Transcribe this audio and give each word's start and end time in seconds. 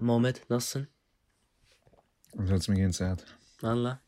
Nasılsın? 0.00 0.88
Wie 2.34 2.46
soll 2.46 2.56
es 2.56 2.68
mir 2.68 2.76
gehen, 2.76 2.90
Zert? 2.90 3.24
Allah. 3.62 4.00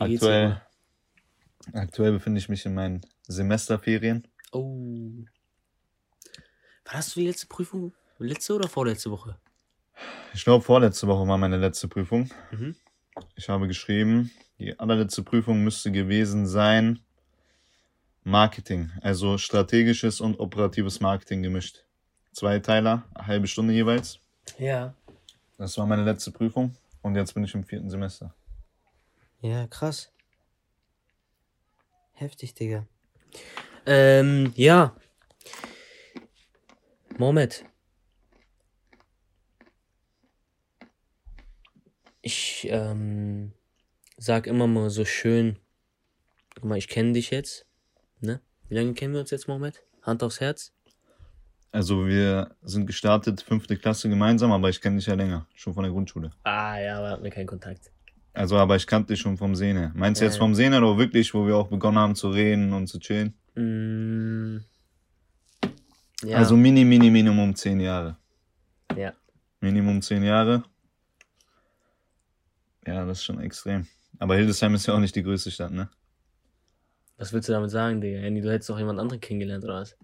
Wie 0.00 0.08
geht's 0.08 0.22
Aktuell, 0.22 0.60
aktuell 1.74 2.12
befinde 2.12 2.38
ich 2.38 2.48
mich 2.48 2.66
in 2.66 2.74
meinen 2.74 3.00
Semesterferien. 3.28 4.24
Oh. 4.52 5.24
Wann 6.84 6.94
hast 6.94 7.16
du 7.16 7.20
die 7.20 7.26
letzte 7.26 7.46
Prüfung? 7.46 7.92
Letzte 8.18 8.54
oder 8.54 8.68
vorletzte 8.68 9.10
Woche? 9.10 9.36
Ich 10.34 10.44
glaube, 10.44 10.64
vorletzte 10.64 11.06
Woche 11.06 11.26
war 11.26 11.38
meine 11.38 11.56
letzte 11.56 11.88
Prüfung. 11.88 12.30
Mhm. 12.50 12.76
Ich 13.34 13.48
habe 13.48 13.66
geschrieben, 13.66 14.30
die 14.58 14.78
allerletzte 14.78 15.22
Prüfung 15.22 15.64
müsste 15.64 15.90
gewesen 15.90 16.46
sein 16.46 17.00
Marketing, 18.22 18.90
also 19.00 19.38
strategisches 19.38 20.20
und 20.20 20.38
operatives 20.38 21.00
Marketing 21.00 21.42
gemischt. 21.42 21.84
Zwei 22.32 22.58
Teiler, 22.60 23.04
eine 23.14 23.26
halbe 23.26 23.46
Stunde 23.46 23.74
jeweils. 23.74 24.20
Ja. 24.58 24.94
Das 25.58 25.76
war 25.78 25.86
meine 25.86 26.04
letzte 26.04 26.30
Prüfung 26.30 26.74
und 27.02 27.16
jetzt 27.16 27.34
bin 27.34 27.44
ich 27.44 27.54
im 27.54 27.64
vierten 27.64 27.90
Semester. 27.90 28.34
Ja, 29.40 29.66
krass. 29.66 30.12
Heftig, 32.12 32.54
Digga. 32.54 32.86
Ähm, 33.86 34.52
ja. 34.54 34.94
Mohammed. 37.18 37.64
Ich 42.22 42.66
ähm, 42.70 43.52
sag 44.18 44.46
immer 44.46 44.66
mal 44.66 44.90
so 44.90 45.04
schön, 45.04 45.58
guck 46.54 46.64
mal, 46.64 46.78
ich 46.78 46.88
kenne 46.88 47.14
dich 47.14 47.30
jetzt, 47.30 47.66
ne? 48.20 48.40
Wie 48.68 48.74
lange 48.74 48.92
kennen 48.92 49.14
wir 49.14 49.20
uns 49.20 49.30
jetzt, 49.30 49.48
Mohammed? 49.48 49.82
Hand 50.02 50.22
aufs 50.22 50.40
Herz? 50.40 50.72
Also 51.72 52.06
wir 52.06 52.50
sind 52.62 52.86
gestartet, 52.86 53.42
fünfte 53.42 53.76
Klasse 53.76 54.08
gemeinsam, 54.08 54.50
aber 54.50 54.68
ich 54.70 54.80
kenne 54.80 54.96
dich 54.96 55.06
ja 55.06 55.14
länger, 55.14 55.46
schon 55.54 55.72
von 55.72 55.84
der 55.84 55.92
Grundschule. 55.92 56.30
Ah, 56.42 56.78
ja, 56.78 56.98
aber 56.98 57.10
hatten 57.10 57.22
wir 57.24 57.30
keinen 57.30 57.46
Kontakt. 57.46 57.92
Also, 58.32 58.56
aber 58.56 58.76
ich 58.76 58.86
kannte 58.86 59.12
dich 59.12 59.20
schon 59.20 59.36
vom 59.36 59.54
Sehen 59.54 59.76
her. 59.76 59.92
Meinst 59.94 60.20
du 60.20 60.24
Ja, 60.24 60.30
jetzt 60.30 60.38
vom 60.38 60.54
Sehen 60.54 60.72
her 60.72 60.82
oder 60.82 60.98
wirklich, 60.98 61.32
wo 61.34 61.46
wir 61.46 61.56
auch 61.56 61.68
begonnen 61.68 61.98
haben 61.98 62.14
zu 62.14 62.30
reden 62.30 62.72
und 62.72 62.86
zu 62.88 62.98
chillen? 62.98 63.34
Mm, 63.54 64.58
ja, 66.24 66.38
Also 66.38 66.56
mini, 66.56 66.84
mini, 66.84 67.10
minimum 67.10 67.54
zehn 67.54 67.80
Jahre. 67.80 68.16
ja. 68.96 69.12
Minimum 69.60 70.00
zehn 70.00 70.22
Jahre. 70.22 70.62
Ja, 72.86 73.04
das 73.04 73.18
ist 73.18 73.24
schon 73.24 73.40
extrem. 73.40 73.86
Aber 74.18 74.34
Hildesheim 74.36 74.74
ist 74.74 74.86
ja 74.86 74.94
auch 74.94 74.98
nicht 75.00 75.14
die 75.14 75.22
größte 75.22 75.50
Stadt, 75.50 75.70
ne? 75.72 75.88
Was 77.18 77.32
willst 77.32 77.48
du 77.48 77.52
damit 77.52 77.70
sagen, 77.70 78.00
Digga? 78.00 78.20
Andy, 78.20 78.40
du 78.40 78.50
hättest 78.50 78.70
doch 78.70 78.78
jemand 78.78 78.98
anderen 78.98 79.20
kennengelernt, 79.20 79.62
oder 79.64 79.74
was? 79.82 79.96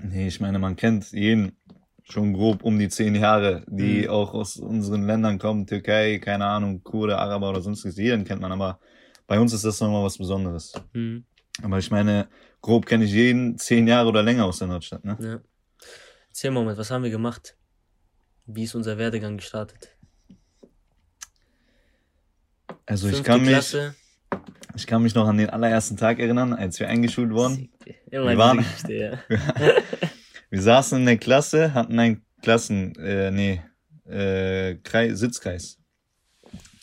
Nee, 0.00 0.28
ich 0.28 0.40
meine, 0.40 0.58
man 0.58 0.76
kennt 0.76 1.12
jeden 1.12 1.56
schon 2.04 2.32
grob 2.32 2.64
um 2.64 2.78
die 2.78 2.88
zehn 2.88 3.14
Jahre, 3.14 3.64
die 3.68 4.02
Mhm. 4.02 4.08
auch 4.10 4.34
aus 4.34 4.56
unseren 4.56 5.06
Ländern 5.06 5.38
kommen, 5.38 5.66
Türkei, 5.66 6.18
keine 6.18 6.46
Ahnung, 6.46 6.82
Kurde, 6.82 7.18
Araber 7.18 7.50
oder 7.50 7.60
sonstiges. 7.60 7.96
Jeden 7.96 8.24
kennt 8.24 8.40
man, 8.40 8.52
aber 8.52 8.80
bei 9.26 9.38
uns 9.38 9.52
ist 9.52 9.64
das 9.64 9.80
nochmal 9.80 10.04
was 10.04 10.18
Besonderes. 10.18 10.72
Mhm. 10.92 11.24
Aber 11.62 11.78
ich 11.78 11.90
meine, 11.90 12.28
grob 12.60 12.86
kenne 12.86 13.04
ich 13.04 13.12
jeden 13.12 13.58
zehn 13.58 13.86
Jahre 13.86 14.08
oder 14.08 14.22
länger 14.22 14.46
aus 14.46 14.58
der 14.58 14.68
Nordstadt, 14.68 15.04
ne? 15.04 15.16
Ja. 15.20 15.40
Erzähl 16.28 16.50
mal, 16.50 16.60
Moment, 16.60 16.78
was 16.78 16.90
haben 16.90 17.04
wir 17.04 17.10
gemacht? 17.10 17.56
Wie 18.46 18.64
ist 18.64 18.74
unser 18.74 18.98
Werdegang 18.98 19.36
gestartet? 19.36 19.96
Also 22.86 23.08
ich 23.08 23.14
Fünfte 23.16 23.30
kann 23.30 23.40
mich, 23.42 23.50
Klasse. 23.50 23.94
Ich 24.74 24.86
kann 24.86 25.02
mich 25.02 25.14
noch 25.14 25.26
an 25.26 25.38
den 25.38 25.50
allerersten 25.50 25.96
Tag 25.96 26.18
erinnern, 26.18 26.52
als 26.52 26.80
wir 26.80 26.88
eingeschult 26.88 27.30
wurden. 27.30 27.70
Wir 28.10 28.38
waren-. 28.38 28.64
Wir 30.50 30.60
saßen 30.60 30.98
in 30.98 31.06
der 31.06 31.16
Klasse, 31.16 31.72
hatten 31.72 31.98
einen 31.98 32.26
Klassen, 32.42 32.94
äh, 32.96 33.30
nee, 33.30 33.62
äh, 34.06 34.74
Kreis, 34.84 35.18
Sitzkreis. 35.18 35.78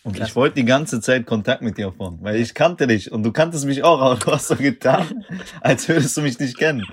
Und 0.03 0.13
Klassen. 0.13 0.29
ich 0.29 0.35
wollte 0.35 0.55
die 0.55 0.65
ganze 0.65 1.01
Zeit 1.01 1.27
Kontakt 1.27 1.61
mit 1.61 1.77
dir 1.77 1.89
aufbauen, 1.89 2.17
weil 2.21 2.37
ich 2.37 2.55
kannte 2.55 2.87
dich 2.87 3.11
und 3.11 3.21
du 3.21 3.31
kanntest 3.31 3.65
mich 3.65 3.83
auch, 3.83 4.01
aber 4.01 4.15
du 4.15 4.31
hast 4.31 4.47
so 4.47 4.55
getan, 4.55 5.23
als 5.61 5.87
würdest 5.87 6.17
du 6.17 6.21
mich 6.21 6.39
nicht 6.39 6.57
kennen. 6.57 6.83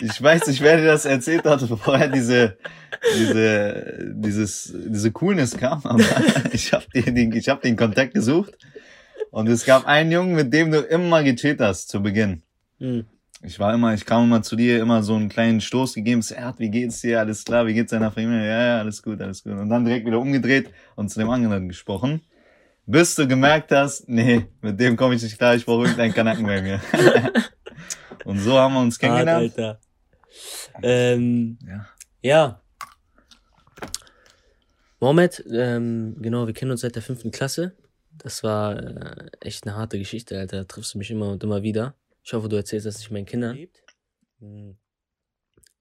Ich 0.00 0.22
weiß 0.22 0.46
nicht, 0.46 0.60
wer 0.60 0.76
dir 0.76 0.86
das 0.86 1.04
erzählt 1.04 1.44
hat, 1.44 1.62
vorher 1.62 2.06
diese, 2.06 2.56
diese, 3.16 4.12
dieses, 4.14 4.72
diese 4.72 5.10
Coolness 5.10 5.56
kam, 5.56 5.80
aber 5.82 6.04
ich 6.52 6.72
habe 6.72 6.84
den, 6.94 7.32
ich 7.32 7.48
hab 7.48 7.60
den 7.62 7.76
Kontakt 7.76 8.14
gesucht 8.14 8.56
und 9.30 9.48
es 9.48 9.64
gab 9.64 9.86
einen 9.86 10.10
Jungen, 10.10 10.34
mit 10.34 10.52
dem 10.52 10.70
du 10.70 10.80
immer 10.80 11.22
gechillt 11.22 11.60
hast 11.60 11.88
zu 11.88 12.02
Beginn. 12.02 12.42
Hm. 12.78 13.06
Ich 13.42 13.58
war 13.58 13.72
immer, 13.72 13.94
ich 13.94 14.04
kam 14.04 14.24
immer 14.24 14.42
zu 14.42 14.54
dir, 14.54 14.80
immer 14.80 15.02
so 15.02 15.14
einen 15.14 15.30
kleinen 15.30 15.62
Stoß 15.62 15.94
gegeben, 15.94 16.22
Erd, 16.30 16.58
wie 16.58 16.70
geht's 16.70 17.00
dir? 17.00 17.20
Alles 17.20 17.44
klar, 17.44 17.66
wie 17.66 17.72
geht's 17.72 17.90
deiner 17.90 18.10
Familie? 18.10 18.46
Ja, 18.46 18.66
ja, 18.66 18.78
alles 18.80 19.02
gut, 19.02 19.20
alles 19.20 19.42
gut. 19.42 19.54
Und 19.54 19.70
dann 19.70 19.84
direkt 19.84 20.06
wieder 20.06 20.18
umgedreht 20.18 20.70
und 20.94 21.08
zu 21.08 21.18
dem 21.20 21.30
anderen 21.30 21.68
gesprochen. 21.68 22.20
Bis 22.84 23.14
du 23.14 23.26
gemerkt 23.26 23.72
hast, 23.72 24.08
nee, 24.08 24.46
mit 24.60 24.78
dem 24.78 24.96
komme 24.96 25.14
ich 25.14 25.22
nicht 25.22 25.38
klar, 25.38 25.54
ich 25.54 25.64
brauche 25.64 25.82
irgendeinen 25.82 26.12
Kanacken 26.12 26.44
bei 26.44 26.60
mir. 26.60 26.80
und 28.24 28.40
so 28.40 28.58
haben 28.58 28.74
wir 28.74 28.80
uns 28.80 28.98
kennengelernt. 28.98 29.52
Alter. 29.56 29.80
Ähm, 30.82 31.58
Ja. 31.66 31.86
ja. 32.20 32.60
Mohammed, 35.00 35.44
ähm, 35.50 36.16
genau, 36.20 36.46
wir 36.46 36.52
kennen 36.52 36.72
uns 36.72 36.82
seit 36.82 36.94
der 36.94 37.02
fünften 37.02 37.30
Klasse. 37.30 37.74
Das 38.22 38.42
war 38.42 38.76
äh, 38.78 39.30
echt 39.40 39.66
eine 39.66 39.76
harte 39.76 39.98
Geschichte, 39.98 40.38
Alter. 40.38 40.58
Da 40.58 40.64
triffst 40.64 40.94
du 40.94 40.98
mich 40.98 41.10
immer 41.10 41.30
und 41.30 41.42
immer 41.42 41.62
wieder. 41.62 41.94
Ich 42.22 42.34
hoffe, 42.34 42.48
du 42.48 42.56
erzählst 42.56 42.86
das 42.86 42.98
nicht 42.98 43.10
meinen 43.10 43.24
Kindern. 43.24 43.58
Hm. 44.38 44.76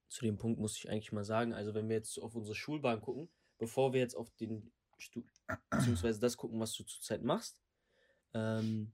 Zu 0.08 0.26
dem 0.26 0.38
Punkt 0.38 0.60
muss 0.60 0.78
ich 0.78 0.90
eigentlich 0.90 1.12
mal 1.12 1.26
sagen, 1.26 1.54
also 1.54 1.74
wenn 1.74 1.90
wir 1.90 1.98
jetzt 1.98 2.18
auf 2.18 2.36
unsere 2.36 2.56
Schulbahn 2.56 3.02
gucken, 3.02 3.30
bevor 3.58 3.94
wir 3.94 4.00
jetzt 4.00 4.16
auf 4.16 4.30
den, 4.38 4.72
Stu 4.98 5.24
beziehungsweise 5.70 6.20
das 6.20 6.38
gucken, 6.38 6.60
was 6.60 6.74
du 6.74 6.84
zurzeit 6.84 7.24
machst, 7.24 7.62
ähm, 8.34 8.94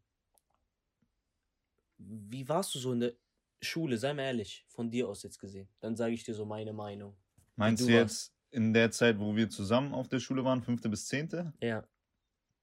wie 1.97 2.49
warst 2.49 2.73
du 2.73 2.79
so 2.79 2.91
in 2.91 2.99
der 2.99 3.13
Schule, 3.61 3.97
sei 3.97 4.13
mal 4.13 4.23
ehrlich, 4.23 4.65
von 4.67 4.89
dir 4.89 5.07
aus 5.07 5.23
jetzt 5.23 5.39
gesehen. 5.39 5.69
Dann 5.79 5.95
sage 5.95 6.13
ich 6.13 6.23
dir 6.23 6.33
so 6.33 6.45
meine 6.45 6.73
Meinung. 6.73 7.15
Meinst 7.55 7.83
du 7.83 7.87
du 7.87 7.93
jetzt 7.93 8.33
in 8.49 8.73
der 8.73 8.91
Zeit, 8.91 9.19
wo 9.19 9.35
wir 9.35 9.49
zusammen 9.49 9.93
auf 9.93 10.07
der 10.07 10.19
Schule 10.19 10.43
waren, 10.43 10.63
fünfte 10.63 10.89
bis 10.89 11.07
zehnte? 11.07 11.53
Ja, 11.61 11.87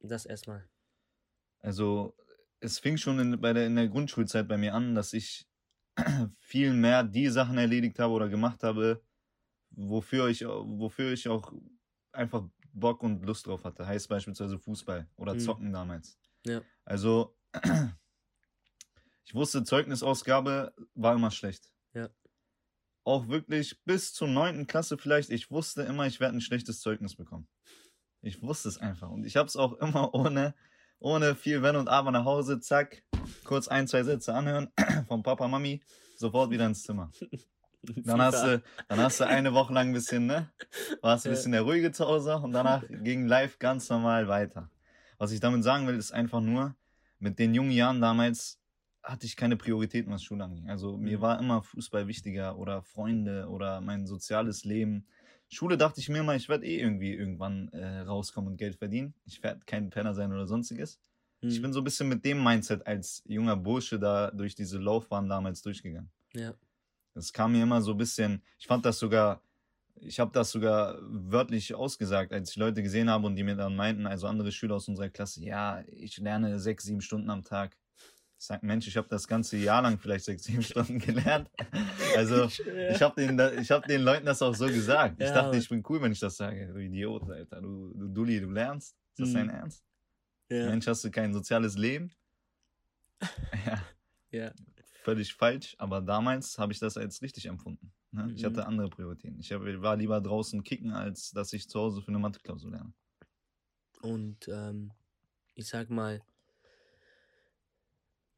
das 0.00 0.26
erstmal. 0.26 0.69
Also 1.62 2.17
es 2.61 2.78
fing 2.78 2.97
schon 2.97 3.19
in, 3.19 3.41
bei 3.41 3.53
der, 3.53 3.67
in 3.67 3.77
der 3.77 3.89
Grundschulzeit 3.89 4.47
bei 4.49 4.56
mir 4.56 4.75
an, 4.75 4.95
dass 4.95 5.12
ich 5.12 5.49
viel 6.39 6.73
mehr 6.73 7.05
die 7.05 7.28
Sachen 7.28 7.59
erledigt 7.59 7.99
habe 7.99 8.12
oder 8.12 8.28
gemacht 8.28 8.62
habe, 8.62 9.03
wofür 9.71 10.28
ich, 10.28 10.43
wofür 10.45 11.12
ich 11.12 11.28
auch 11.28 11.53
einfach 12.12 12.45
Bock 12.72 13.03
und 13.03 13.25
Lust 13.25 13.47
drauf 13.47 13.65
hatte. 13.65 13.87
Heißt 13.87 14.09
beispielsweise 14.09 14.59
Fußball 14.59 15.09
oder 15.17 15.34
Mhm. 15.34 15.41
Zocken 15.41 15.72
damals. 15.72 16.19
Ja. 16.47 16.62
Also 16.84 17.37
ich 19.25 19.34
wusste, 19.34 19.65
Zeugnisausgabe 19.65 20.75
war 20.95 21.15
immer 21.15 21.31
schlecht. 21.31 21.72
Ja. 21.95 22.11
Auch 23.05 23.28
wirklich 23.28 23.83
bis 23.84 24.12
zur 24.15 24.28
neunten 24.28 24.67
Klasse 24.67 24.97
vielleicht, 24.97 25.31
ich 25.31 25.51
wusste 25.51 25.83
immer, 25.83 26.06
ich 26.06 26.21
werde 26.21 26.37
ein 26.37 26.41
schlechtes 26.41 26.81
Zeugnis 26.81 27.17
bekommen. 27.17 27.49
Ich 28.22 28.41
wusste 28.43 28.69
es 28.69 28.78
einfach. 28.78 29.11
Und 29.11 29.25
ich 29.27 29.37
habe 29.37 29.49
es 29.49 29.56
auch 29.56 29.75
immer 29.75 30.15
ohne, 30.15 30.55
ohne 31.03 31.35
viel 31.35 31.63
Wenn 31.63 31.77
und 31.77 31.89
Aber 31.89 32.11
nach 32.11 32.25
Hause, 32.25 32.61
zack, 32.61 33.03
kurz 33.45 33.69
ein, 33.69 33.87
zwei 33.87 34.03
Sätze 34.03 34.35
anhören 34.35 34.69
von 35.09 35.23
Papa, 35.23 35.49
Mami, 35.49 35.83
sofort 36.17 36.51
wieder 36.51 36.67
ins 36.67 36.83
Zimmer. 36.83 37.11
Dann 38.05 38.23
hast 38.23 38.45
du, 38.45 38.63
dann 38.89 39.01
hast 39.01 39.19
du 39.19 39.27
eine 39.27 39.55
Woche 39.55 39.73
lang 39.75 39.89
ein 39.89 39.93
bisschen, 39.93 40.27
ne? 40.27 40.53
Warst 41.01 41.27
ein 41.27 41.33
bisschen 41.33 41.51
der 41.51 41.63
ruhige 41.63 41.91
zu 41.91 42.07
Hause 42.07 42.37
und 42.37 42.53
danach 42.53 42.85
ging 42.89 43.27
live 43.27 43.59
ganz 43.59 43.91
normal 43.91 44.29
weiter. 44.29 44.71
Was 45.19 45.33
ich 45.33 45.41
damit 45.41 45.65
sagen 45.65 45.89
will, 45.89 45.97
ist 45.97 46.13
einfach 46.13 46.41
nur, 46.41 46.77
mit 47.19 47.41
den 47.41 47.55
jungen 47.55 47.73
Jahren 47.73 48.01
damals 48.01 48.61
hatte 49.03 49.27
ich 49.27 49.34
keine 49.34 49.57
Prioritäten, 49.57 50.13
was 50.13 50.23
Schule 50.23 50.45
anging. 50.45 50.71
Also 50.71 50.97
mir 50.97 51.19
Mhm. 51.19 51.23
war 51.23 51.41
immer 51.41 51.63
Fußball 51.63 52.07
wichtiger 52.07 52.57
oder 52.57 52.83
Freunde 52.83 53.49
oder 53.49 53.81
mein 53.81 54.07
soziales 54.07 54.65
Leben. 54.65 55.09
Schule 55.53 55.77
dachte 55.77 56.01
ich 56.01 56.09
mir 56.09 56.22
mal, 56.22 56.37
ich 56.37 56.49
werde 56.49 56.66
eh 56.66 56.81
irgendwie 56.81 57.13
irgendwann 57.15 57.69
äh, 57.69 58.01
rauskommen 58.01 58.53
und 58.53 58.57
Geld 58.57 58.77
verdienen. 58.77 59.15
Ich 59.25 59.43
werde 59.43 59.60
kein 59.66 59.91
Penner 59.91 60.15
sein 60.15 60.33
oder 60.33 60.47
sonstiges. 60.47 61.01
Ich 61.47 61.57
Hm, 61.57 61.63
bin 61.63 61.72
so 61.72 61.81
ein 61.81 61.84
bisschen 61.84 62.09
mit 62.09 62.25
dem 62.25 62.43
Mindset 62.43 62.87
als 62.87 63.22
junger 63.27 63.57
Bursche 63.57 63.99
da 63.99 64.31
durch 64.31 64.54
diese 64.54 64.78
Laufbahn 64.78 65.28
damals 65.28 65.63
durchgegangen. 65.63 66.10
Ja. 66.34 66.54
Das 67.15 67.33
kam 67.33 67.53
mir 67.53 67.63
immer 67.63 67.83
so 67.83 67.93
ein 67.93 67.99
bisschen, 67.99 68.43
ich 68.59 68.66
fand 68.66 68.84
das 68.87 68.99
sogar, 68.99 69.43
ich 69.97 70.19
habe 70.21 70.33
das 70.33 70.51
sogar 70.51 70.99
wörtlich 71.03 71.75
ausgesagt, 71.75 72.33
als 72.33 72.51
ich 72.51 72.57
Leute 72.57 72.83
gesehen 72.83 73.10
habe 73.10 73.27
und 73.27 73.37
die 73.37 73.45
mir 73.45 73.57
dann 73.57 73.77
meinten, 73.77 74.07
also 74.07 74.27
andere 74.27 74.53
Schüler 74.53 74.77
aus 74.77 74.89
unserer 74.89 75.10
Klasse, 75.10 75.45
ja, 75.45 75.84
ich 75.89 76.19
lerne 76.19 76.59
sechs, 76.59 76.84
sieben 76.84 77.03
Stunden 77.03 77.31
am 77.31 77.43
Tag. 77.45 77.78
Ich 78.42 78.47
sag, 78.47 78.60
Mensch, 78.65 78.89
ich 78.89 78.97
habe 78.97 79.06
das 79.06 79.28
ganze 79.28 79.56
Jahr 79.56 79.83
lang 79.83 80.00
vielleicht 80.00 80.24
sechs, 80.24 80.42
sieben 80.42 80.65
Stunden 80.65 80.98
gelernt. 80.98 81.48
Also 82.16 82.47
ich 82.47 83.00
habe 83.00 83.15
den, 83.15 83.39
ich 83.60 83.71
hab 83.71 83.86
den 83.86 84.00
Leuten 84.03 84.27
das 84.27 84.42
auch 84.42 84.53
so 84.53 84.66
gesagt. 84.66 85.15
Ich 85.21 85.28
Ja, 85.28 85.34
dachte, 85.34 85.56
ich 85.59 85.68
bin 85.68 85.80
cool, 85.89 86.03
wenn 86.03 86.10
ich 86.10 86.18
das 86.18 86.36
sage. 86.39 86.66
Du 86.66 86.80
Idiot, 86.80 87.30
Alter. 87.30 87.60
Du, 87.60 87.94
du 87.94 88.09
Dulli, 88.09 88.41
du 88.41 88.50
lernst. 88.50 88.97
Ist 89.12 89.21
das 89.21 89.28
Mhm. 89.28 89.34
dein 89.34 89.50
Ernst? 89.50 89.84
ja. 90.48 90.66
Mensch, 90.66 90.89
hast 90.89 91.04
du 91.04 91.10
kein 91.12 91.33
soziales 91.33 91.77
Leben? 91.78 92.10
Ja, 93.65 93.86
ja. 94.33 94.53
völlig 95.04 95.33
falsch. 95.34 95.77
Aber 95.78 96.00
damals 96.00 96.59
habe 96.59 96.72
ich 96.72 96.80
das 96.80 96.97
als 96.97 97.22
richtig 97.22 97.47
empfunden. 97.47 97.92
Ne? 98.10 98.33
Ich 98.34 98.42
Mhm. 98.42 98.47
hatte 98.47 98.66
andere 98.66 98.91
Prioritäten. 98.91 99.38
Ich 99.38 99.53
hab, 99.53 99.62
war 99.62 99.95
lieber 99.97 100.21
draußen 100.21 100.65
kicken, 100.65 100.91
als 100.92 101.30
dass 101.30 101.53
ich 101.53 101.68
zu 101.68 101.78
Hause 101.78 102.03
für 102.03 102.09
eine 102.09 102.18
Mathe-Klausur 102.18 102.72
lerne. 102.72 102.92
Und 104.00 104.48
ähm, 104.48 104.91
ich 105.54 105.68
sag 105.68 105.91
mal, 105.91 106.21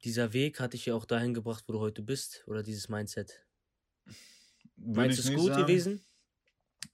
dieser 0.05 0.33
Weg 0.33 0.61
hat 0.61 0.75
dich 0.75 0.87
ja 0.87 0.95
auch 0.95 1.07
dahin 1.07 1.35
gebracht, 1.35 1.65
wo 1.67 1.73
du 1.73 1.81
heute 1.81 2.03
bist, 2.03 2.45
oder 2.47 2.63
dieses 2.63 2.89
Mindset. 2.89 3.45
Würde 4.77 5.01
Meinst 5.01 5.19
du 5.19 5.33
es 5.33 5.35
gut 5.37 5.53
sagen. 5.53 5.63
gewesen? 5.63 6.05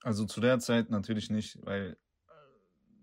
Also 0.01 0.25
zu 0.25 0.39
der 0.39 0.59
Zeit 0.59 0.89
natürlich 0.89 1.29
nicht, 1.29 1.57
weil 1.65 1.97
äh, 2.27 2.31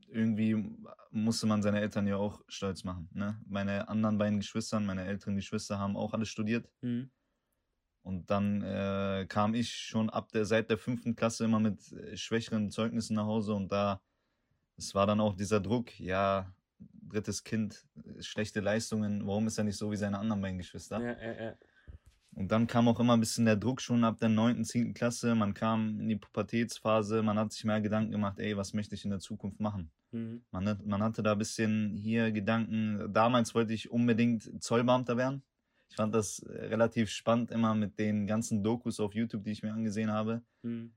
irgendwie 0.09 0.65
musste 1.11 1.47
man 1.47 1.63
seine 1.63 1.81
Eltern 1.81 2.07
ja 2.07 2.17
auch 2.17 2.43
stolz 2.49 2.85
machen. 2.85 3.09
Ne? 3.13 3.41
Meine 3.47 3.89
anderen 3.89 4.19
beiden 4.19 4.39
Geschwister, 4.41 4.81
meine 4.81 5.05
älteren 5.05 5.37
Geschwister 5.37 5.79
haben 5.79 5.97
auch 5.97 6.15
alle 6.15 6.27
studiert. 6.27 6.69
Mhm. 6.81 7.11
Und 8.03 8.31
dann 8.31 8.63
äh, 8.63 9.27
kam 9.29 9.55
ich 9.55 9.75
schon 9.75 10.09
ab 10.09 10.33
der 10.33 10.47
seit 10.47 10.71
der 10.71 10.79
fünften 10.79 11.15
Klasse 11.15 11.45
immer 11.45 11.61
mit 11.61 11.93
äh, 11.93 12.17
schwächeren 12.17 12.71
Zeugnissen 12.71 13.17
nach 13.17 13.27
Hause 13.27 13.53
und 13.53 13.71
da 13.71 14.01
es 14.79 14.95
war 14.95 15.07
dann 15.07 15.21
auch 15.21 15.35
dieser 15.35 15.61
Druck, 15.61 15.99
ja, 15.99 16.55
drittes 17.09 17.45
Kind, 17.45 17.87
äh, 18.05 18.23
schlechte 18.23 18.61
Leistungen, 18.61 19.27
warum 19.27 19.47
ist 19.47 19.59
er 19.59 19.65
nicht 19.65 19.77
so 19.77 19.91
wie 19.91 19.97
seine 19.97 20.19
anderen 20.19 20.41
beiden 20.43 20.59
Geschwister? 20.59 21.01
Ja, 21.01 21.17
ja, 21.21 21.43
ja. 21.45 21.55
Und 22.35 22.53
dann 22.53 22.67
kam 22.67 22.87
auch 22.89 23.01
immer 23.01 23.17
ein 23.17 23.21
bisschen 23.21 23.47
der 23.47 23.57
Druck 23.57 23.81
schon 23.81 24.05
ab 24.05 24.19
der 24.21 24.29
neunten, 24.29 24.65
zehnten 24.65 24.95
Klasse, 24.95 25.35
man 25.35 25.55
kam 25.55 25.99
in 25.99 26.09
die 26.09 26.17
Pubertätsphase, 26.17 27.23
man 27.23 27.39
hat 27.39 27.53
sich 27.53 27.65
mehr 27.65 27.81
Gedanken 27.81 28.13
gemacht, 28.13 28.39
ey, 28.39 28.57
was 28.57 28.75
möchte 28.75 28.95
ich 28.95 29.05
in 29.05 29.11
der 29.11 29.19
Zukunft 29.19 29.59
machen? 29.61 29.91
Mhm. 30.13 30.43
Man, 30.53 30.69
hat- 30.69 30.87
man 30.87 31.03
hatte 31.03 31.23
da 31.23 31.33
ein 31.33 31.39
bisschen 31.39 31.97
hier 31.97 32.31
Gedanken, 32.31 33.13
damals 33.13 33.55
wollte 33.55 33.73
ich 33.73 33.91
unbedingt 33.91 34.63
Zollbeamter 34.63 35.17
werden. 35.17 35.43
Ich 35.91 35.97
fand 35.97 36.15
das 36.15 36.41
äh, 36.41 36.67
relativ 36.67 37.11
spannend 37.11 37.51
immer 37.51 37.75
mit 37.75 37.99
den 37.99 38.27
ganzen 38.27 38.63
Dokus 38.63 39.01
auf 39.01 39.15
YouTube, 39.15 39.43
die 39.43 39.51
ich 39.53 39.63
mir 39.63 39.73
angesehen 39.73 40.13
habe. 40.13 40.43
Mhm. 40.63 40.93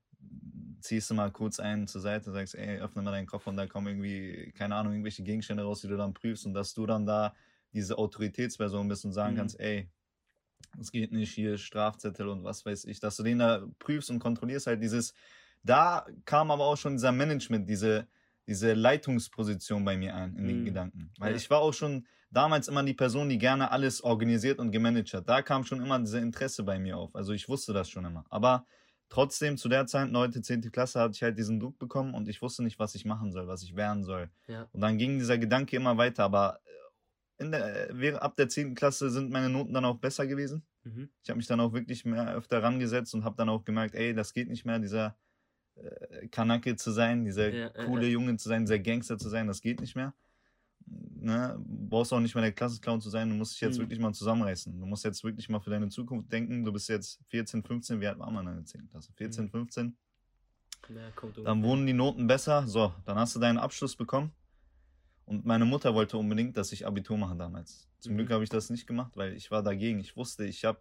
Ziehst 0.82 1.10
du 1.10 1.14
mal 1.14 1.32
kurz 1.32 1.60
einen 1.60 1.88
zur 1.88 2.02
Seite, 2.02 2.32
sagst, 2.32 2.56
ey, 2.56 2.80
öffne 2.80 3.02
mal 3.04 3.12
deinen 3.12 3.28
Koffer 3.28 3.50
und 3.52 3.58
da 3.58 3.68
kommen 3.68 3.88
irgendwie, 3.88 4.52
keine 4.54 4.76
Ahnung, 4.76 4.94
irgendwelche 4.94 5.24
Gegenstände 5.24 5.64
raus, 5.64 5.82
die 5.82 5.88
du 5.88 5.98
dann 5.98 6.14
prüfst 6.14 6.46
und 6.46 6.54
dass 6.54 6.74
du 6.74 6.86
dann 6.86 7.06
da 7.06 7.34
diese 7.74 7.98
Autoritätsperson 7.98 8.88
bist 8.88 9.06
und 9.06 9.14
sagen 9.14 9.36
Mhm. 9.36 9.38
kannst, 9.38 9.60
ey, 9.60 9.90
es 10.80 10.92
geht 10.92 11.12
nicht 11.12 11.34
hier, 11.34 11.58
Strafzettel 11.58 12.28
und 12.30 12.44
was 12.44 12.66
weiß 12.66 12.86
ich, 12.86 13.00
dass 13.00 13.18
du 13.18 13.24
den 13.24 13.40
da 13.40 13.66
prüfst 13.80 14.10
und 14.10 14.20
kontrollierst 14.20 14.68
halt 14.68 14.82
dieses, 14.82 15.14
da 15.64 16.06
kam 16.26 16.52
aber 16.52 16.66
auch 16.66 16.78
schon 16.78 16.94
dieser 16.96 17.12
Management, 17.12 17.70
diese, 17.70 18.08
diese 18.48 18.74
Leitungsposition 18.74 19.86
bei 19.86 19.98
mir 19.98 20.16
ein 20.16 20.36
in 20.36 20.48
den 20.48 20.64
Mhm. 20.64 20.64
Gedanken. 20.64 21.14
Weil 21.18 21.36
Ja. 21.36 21.36
ich 21.36 21.50
war 21.50 21.60
auch 21.60 21.74
schon 21.74 22.08
damals 22.32 22.68
immer 22.68 22.84
die 22.84 22.94
Person, 22.94 23.30
die 23.30 23.38
gerne 23.38 23.72
alles 23.72 24.02
organisiert 24.04 24.60
und 24.60 24.72
gemanagt 24.72 25.14
hat. 25.14 25.28
Da 25.30 25.42
kam 25.42 25.64
schon 25.66 25.82
immer 25.82 26.00
dieses 26.00 26.22
Interesse 26.22 26.64
bei 26.64 26.80
mir 26.80 26.98
auf. 26.98 27.16
Also 27.16 27.34
ich 27.34 27.48
wusste 27.50 27.74
das 27.74 27.90
schon 27.90 28.06
immer. 28.06 28.26
Aber 28.30 28.66
trotzdem 29.12 29.58
zu 29.58 29.70
der 29.70 29.86
Zeit, 29.86 30.10
neunte, 30.10 30.42
zehnte 30.42 30.72
Klasse, 30.72 31.00
hatte 31.00 31.14
ich 31.14 31.22
halt 31.22 31.38
diesen 31.38 31.60
Druck 31.60 31.78
bekommen 31.78 32.16
und 32.16 32.28
ich 32.30 32.42
wusste 32.42 32.64
nicht, 32.64 32.80
was 32.80 32.96
ich 32.96 33.06
machen 33.06 33.32
soll, 33.32 33.48
was 33.48 33.62
ich 33.62 33.76
werden 33.76 34.04
soll. 34.04 34.32
Ja. 34.48 34.68
Und 34.72 34.82
dann 34.82 34.98
ging 34.98 35.20
dieser 35.20 35.38
Gedanke 35.38 35.76
immer 35.76 35.98
weiter. 35.98 36.24
Aber 36.24 36.62
äh, 37.38 37.50
der, 37.50 37.90
während- 37.92 38.22
ab 38.24 38.36
der 38.38 38.50
zehnten 38.50 38.74
Klasse 38.74 39.12
sind 39.12 39.30
meine 39.30 39.50
Noten 39.50 39.74
dann 39.74 39.86
auch 39.86 39.98
besser 39.98 40.26
gewesen. 40.26 40.64
Mhm. 40.84 41.10
Ich 41.22 41.30
habe 41.30 41.38
mich 41.38 41.46
dann 41.48 41.60
auch 41.60 41.74
wirklich 41.74 42.06
mehr 42.06 42.34
öfter 42.34 42.64
rangesetzt 42.64 43.14
und 43.14 43.24
habe 43.26 43.36
dann 43.36 43.50
auch 43.50 43.66
gemerkt, 43.66 43.96
ey, 43.96 44.14
das 44.16 44.34
geht 44.34 44.48
nicht 44.48 44.66
mehr, 44.66 44.80
dieser 44.80 45.18
äh, 45.76 46.28
Kanake 46.30 46.78
zu 46.78 46.92
sein, 46.92 47.26
dieser 47.26 47.50
Ja, 47.50 47.70
coole 47.70 48.06
ja. 48.08 48.14
Junge 48.14 48.38
zu 48.38 48.48
sein, 48.48 48.66
dieser 48.66 48.80
Gangster 48.80 49.18
zu 49.18 49.30
sein, 49.30 49.46
das 49.46 49.62
geht 49.62 49.82
nicht 49.82 49.96
mehr. 49.96 50.14
Ne? 50.86 51.60
Brauchst 51.66 52.12
auch 52.14 52.20
nicht 52.20 52.34
mehr 52.36 52.42
der 52.44 52.52
Klassenclown 52.52 53.00
zu 53.02 53.10
sein, 53.10 53.30
du 53.30 53.36
musst 53.36 53.54
dich 53.54 53.62
jetzt 53.62 53.78
Mhm. 53.78 53.84
wirklich 53.84 54.00
mal 54.00 54.14
zusammenreißen. 54.14 54.80
Du 54.80 54.86
musst 54.86 55.04
jetzt 55.06 55.24
wirklich 55.24 55.50
mal 55.50 55.60
für 55.60 55.70
deine 55.70 55.90
Zukunft 55.90 56.32
denken. 56.32 56.64
Du 56.66 56.72
bist 56.72 56.90
jetzt 56.90 57.20
14, 57.28 57.64
15, 57.64 58.02
wie 58.02 58.08
alt 58.08 58.18
war 58.20 58.32
man 58.32 58.48
in 58.48 58.56
der 58.56 58.66
10. 58.66 58.88
Klasse? 58.90 59.12
14, 59.14 59.46
Mhm. 59.46 59.50
15. 59.50 59.98
Ja, 60.90 61.12
kommt 61.16 61.38
Dann 61.38 61.64
wurden 61.64 61.86
die 61.86 61.94
Noten 61.94 62.28
besser. 62.28 62.68
So, 62.68 62.94
dann 63.06 63.18
hast 63.18 63.36
du 63.36 63.40
deinen 63.40 63.60
Abschluss 63.60 63.96
bekommen. 63.96 64.32
Und 65.26 65.46
meine 65.46 65.64
Mutter 65.66 65.94
wollte 65.94 66.18
unbedingt, 66.18 66.58
dass 66.58 66.72
ich 66.72 66.86
Abitur 66.86 67.18
mache 67.18 67.36
damals. 67.36 67.88
Zum 68.00 68.14
Mhm. 68.14 68.18
Glück 68.18 68.32
habe 68.32 68.44
ich 68.44 68.50
das 68.50 68.70
nicht 68.70 68.88
gemacht, 68.88 69.12
weil 69.16 69.34
ich 69.34 69.52
war 69.52 69.62
dagegen. 69.64 70.00
Ich 70.00 70.18
wusste, 70.18 70.44
ich 70.46 70.66
habe, 70.66 70.80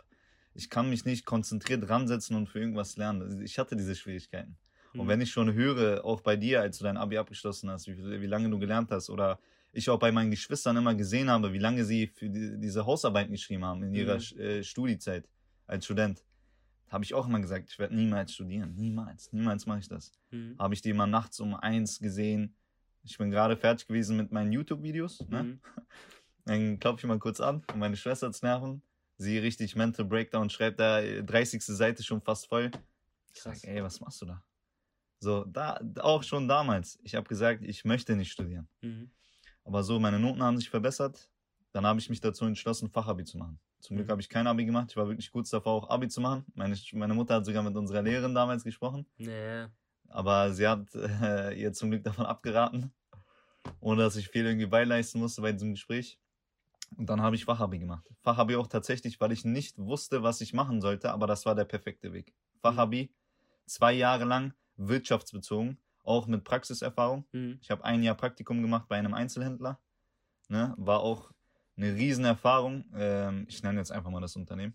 ich 0.55 0.71
kann 0.71 0.89
mich 0.91 1.05
nicht 1.05 1.27
konzentriert 1.27 1.89
ransetzen 1.89 2.35
und 2.35 2.49
für 2.49 2.59
irgendwas 2.61 2.97
lernen. 2.97 3.43
Ich 3.43 3.59
hatte 3.59 3.77
diese 3.77 3.95
Schwierigkeiten. 3.95 4.57
Und 4.95 5.05
Mhm. 5.05 5.09
wenn 5.09 5.21
ich 5.21 5.31
schon 5.31 5.53
höre, 5.53 6.05
auch 6.05 6.23
bei 6.23 6.35
dir, 6.37 6.63
als 6.63 6.79
du 6.79 6.85
dein 6.85 6.97
Abi 6.97 7.19
abgeschlossen 7.19 7.71
hast, 7.71 7.87
wie, 7.87 7.97
wie 7.97 8.27
lange 8.27 8.51
du 8.51 8.59
gelernt 8.59 8.91
hast, 8.91 9.11
oder 9.11 9.39
ich 9.73 9.89
auch 9.91 9.99
bei 9.99 10.11
meinen 10.13 10.31
Geschwistern 10.31 10.77
immer 10.77 10.95
gesehen 10.95 11.31
habe, 11.31 11.53
wie 11.53 11.59
lange 11.59 11.85
sie 11.85 12.07
für 12.09 12.29
die, 12.29 12.59
diese 12.59 12.87
Hausarbeiten 12.87 13.33
geschrieben 13.33 13.65
haben 13.65 13.83
in 13.85 13.95
ihrer 13.95 14.17
Mhm. 14.17 14.41
äh, 14.41 14.63
Studiezeit 14.65 15.29
als 15.67 15.85
Student, 15.85 16.25
habe 16.89 17.05
ich 17.05 17.15
auch 17.15 17.27
immer 17.27 17.41
gesagt, 17.41 17.71
ich 17.71 17.79
werde 17.79 17.95
niemals 17.95 18.35
studieren. 18.35 18.75
Niemals. 18.75 19.33
Niemals 19.33 19.67
mache 19.67 19.79
ich 19.81 19.89
das 19.89 20.13
Mhm. 20.33 20.57
habe 20.59 20.75
ich 20.75 20.83
die 20.83 20.91
immer 20.91 21.07
nachts 21.07 21.39
um 21.41 21.55
eins 21.55 21.99
gesehen. 22.01 22.55
Ich 23.03 23.17
bin 23.17 23.31
gerade 23.31 23.57
fertig 23.57 23.87
gewesen 23.87 24.17
mit 24.17 24.31
meinen 24.33 24.53
YouTube-Videos. 24.53 25.27
Ne? 25.29 25.43
Mhm. 25.45 25.61
Dann 26.45 26.79
klopfe 26.81 27.01
ich 27.01 27.09
mal 27.09 27.19
kurz 27.19 27.41
an, 27.41 27.63
um 27.73 27.79
meine 27.79 27.97
Schwester 27.97 28.31
zu 28.33 28.45
nerven. 28.45 28.83
Sie 29.19 29.39
richtig 29.39 29.77
Mental 29.77 30.05
Breakdown, 30.05 30.49
schreibt 30.51 30.81
da 30.81 31.01
äh, 31.01 31.23
30. 31.23 31.63
Seite 31.63 32.03
schon 32.03 32.21
fast 32.23 32.47
voll. 32.49 32.71
Ich 33.33 33.41
Krass. 33.41 33.61
sag, 33.61 33.71
ey, 33.71 33.83
was 33.83 34.01
machst 34.01 34.21
du 34.23 34.27
da? 34.27 34.43
So, 35.21 35.45
da, 35.45 35.79
auch 36.01 36.23
schon 36.23 36.49
damals. 36.49 36.99
Ich 37.05 37.15
habe 37.15 37.29
gesagt, 37.29 37.63
ich 37.63 37.85
möchte 37.85 38.17
nicht 38.17 38.33
studieren. 38.33 38.67
Mhm. 38.81 39.11
Aber 39.65 39.83
so, 39.83 39.99
meine 40.01 40.19
Noten 40.19 40.43
haben 40.43 40.57
sich 40.57 40.71
verbessert. 40.71 41.31
Dann 41.73 41.87
habe 41.87 42.01
ich 42.01 42.11
mich 42.11 42.21
dazu 42.21 42.45
entschlossen, 42.45 42.91
Fachabi 42.91 43.25
zu 43.25 43.39
machen. 43.39 43.61
Zum 43.81 43.97
Glück 43.97 44.09
Mhm. 44.09 44.13
habe 44.13 44.21
ich 44.21 44.29
kein 44.29 44.47
Abi 44.47 44.65
gemacht. 44.65 44.89
Ich 44.91 44.97
war 44.97 45.07
wirklich 45.09 45.31
kurz 45.31 45.51
davor, 45.51 45.73
auch 45.75 45.91
Abi 45.91 46.09
zu 46.09 46.21
machen. 46.21 46.45
Meine, 46.55 46.77
meine 46.93 47.15
Mutter 47.15 47.35
hat 47.37 47.47
sogar 47.47 47.63
mit 47.63 47.77
unserer 47.77 48.03
Lehrerin 48.03 48.35
damals 48.35 48.65
gesprochen. 48.65 49.07
Ja, 49.19 49.71
Aber 50.09 50.53
sie 50.53 50.67
hat 50.67 50.93
äh, 50.95 51.55
ihr 51.55 51.73
zum 51.73 51.91
Glück 51.91 52.03
davon 52.03 52.27
abgeraten, 52.27 52.93
ohne 53.81 54.03
dass 54.03 54.17
ich 54.17 54.29
viel 54.29 54.45
irgendwie 54.45 54.67
beileisten 54.67 55.21
musste 55.21 55.41
bei 55.43 55.53
diesem 55.53 55.71
Gespräch. 55.73 56.19
Und 56.97 57.09
dann 57.09 57.23
habe 57.23 57.37
ich 57.37 57.45
Fachabi 57.45 57.79
gemacht. 57.79 58.11
Fachabi 58.23 58.57
auch 58.57 58.67
tatsächlich, 58.67 59.21
weil 59.21 59.31
ich 59.31 59.45
nicht 59.45 59.79
wusste, 59.79 60.25
was 60.25 60.41
ich 60.41 60.53
machen 60.53 60.81
sollte, 60.81 61.13
aber 61.13 61.29
das 61.29 61.47
war 61.47 61.55
der 61.55 61.65
perfekte 61.65 62.13
Weg. 62.13 62.35
Fachabi, 62.61 63.15
zwei 63.67 63.93
Jahre 63.93 64.25
lang 64.25 64.53
wirtschaftsbezogen, 64.77 65.79
auch 66.11 66.27
mit 66.27 66.45
Praxiserfahrung. 66.45 67.25
mhm. 67.33 67.59
Ich 67.63 67.71
habe 67.71 67.85
ein 67.85 68.03
Jahr 68.03 68.15
Praktikum 68.15 68.61
gemacht 68.63 68.87
bei 68.89 68.97
einem 68.99 69.15
Einzelhändler. 69.15 69.79
Ne? 70.49 70.75
War 70.77 71.01
auch 71.01 71.31
eine 71.77 71.95
Riesenerfahrung. 71.95 72.85
Ähm, 72.95 73.47
ich 73.49 73.63
nenne 73.63 73.79
jetzt 73.79 73.93
einfach 73.93 74.11
mal 74.11 74.21
das 74.21 74.37
Unternehmen. 74.37 74.75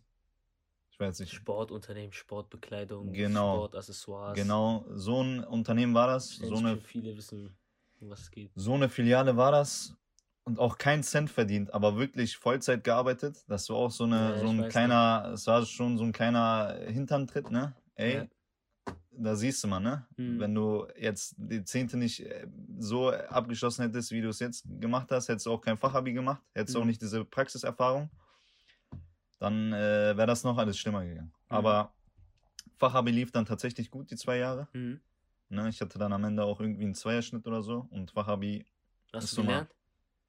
Ich 0.90 1.00
weiß 1.00 1.20
nicht, 1.20 1.34
Sportunternehmen, 1.34 2.14
Sportbekleidung, 2.14 3.12
Genau. 3.12 3.56
Sportaccessoires. 3.56 4.36
Genau, 4.36 4.86
so 4.92 5.22
ein 5.22 5.44
Unternehmen 5.44 5.94
war 5.94 6.08
das. 6.08 6.32
Ich 6.32 6.48
So 6.48 6.56
eine, 6.56 6.78
viele 6.78 7.18
wissen, 7.18 7.54
um 8.00 8.10
was 8.10 8.22
es 8.22 8.32
geht. 8.32 8.52
so 8.56 8.74
eine 8.74 8.88
Filiale 8.88 9.36
war 9.36 9.52
das. 9.52 9.94
Und 10.46 10.60
auch 10.60 10.78
kein 10.78 11.02
Cent 11.04 11.30
verdient, 11.32 11.74
aber 11.74 11.98
wirklich 11.98 12.38
Vollzeit 12.38 12.84
gearbeitet. 12.84 13.44
Das 13.48 13.68
war 13.70 13.78
auch 13.78 13.92
so, 13.92 14.04
eine, 14.04 14.36
Ja, 14.36 14.38
so 14.40 14.48
ein 14.48 14.70
kleiner, 14.70 15.32
es 15.34 15.48
war 15.48 15.66
schon 15.66 15.98
so 15.98 16.04
ein 16.04 16.12
kleiner 16.14 16.78
Hinterntritt, 16.86 17.50
ne? 17.52 17.74
Ey, 17.96 18.14
Ja. 18.16 18.26
Da 19.18 19.36
siehst 19.36 19.64
du 19.64 19.68
mal, 19.68 19.80
ne? 19.80 20.06
Mhm. 20.18 20.40
Wenn 20.40 20.56
du 20.56 20.88
jetzt 20.98 21.36
die 21.38 21.64
Zehnte 21.64 21.98
nicht 21.98 22.20
äh, 22.22 22.48
so 22.78 23.12
abgeschlossen 23.12 23.84
hättest, 23.84 24.12
wie 24.12 24.22
du 24.22 24.30
es 24.30 24.40
jetzt 24.40 24.66
gemacht 24.80 25.08
hast, 25.12 25.30
hättest 25.30 25.46
du 25.46 25.52
auch 25.52 25.62
kein 25.62 25.78
Fachabi 25.78 26.14
gemacht, 26.14 26.42
hättest 26.54 26.76
du 26.76 26.80
Mhm. 26.80 26.84
auch 26.84 26.88
nicht 26.88 27.02
diese 27.02 27.26
Praxiserfahrung, 27.26 28.10
dann 29.40 29.74
äh, 29.74 30.16
wäre 30.18 30.28
das 30.28 30.44
noch 30.44 30.58
alles 30.58 30.78
schlimmer 30.78 31.06
gegangen. 31.06 31.34
Mhm. 31.50 31.56
Aber 31.56 31.94
Fachabi 32.78 33.12
lief 33.12 33.32
dann 33.32 33.46
tatsächlich 33.46 33.90
gut, 33.92 34.12
die 34.12 34.16
zwei 34.16 34.38
Jahre. 34.38 34.68
Mhm. 34.74 35.00
Ne, 35.50 35.70
ich 35.70 35.80
hatte 35.80 36.00
dann 36.00 36.12
am 36.12 36.24
Ende 36.24 36.44
auch 36.44 36.60
irgendwie 36.60 36.84
einen 36.84 36.96
Zweierschnitt 36.96 37.46
oder 37.46 37.62
so 37.62 37.88
und 37.92 38.12
Fachabi, 38.12 38.66
Hast 39.14 39.26
Ist 39.26 39.38
du 39.38 39.44
gelernt? 39.44 39.70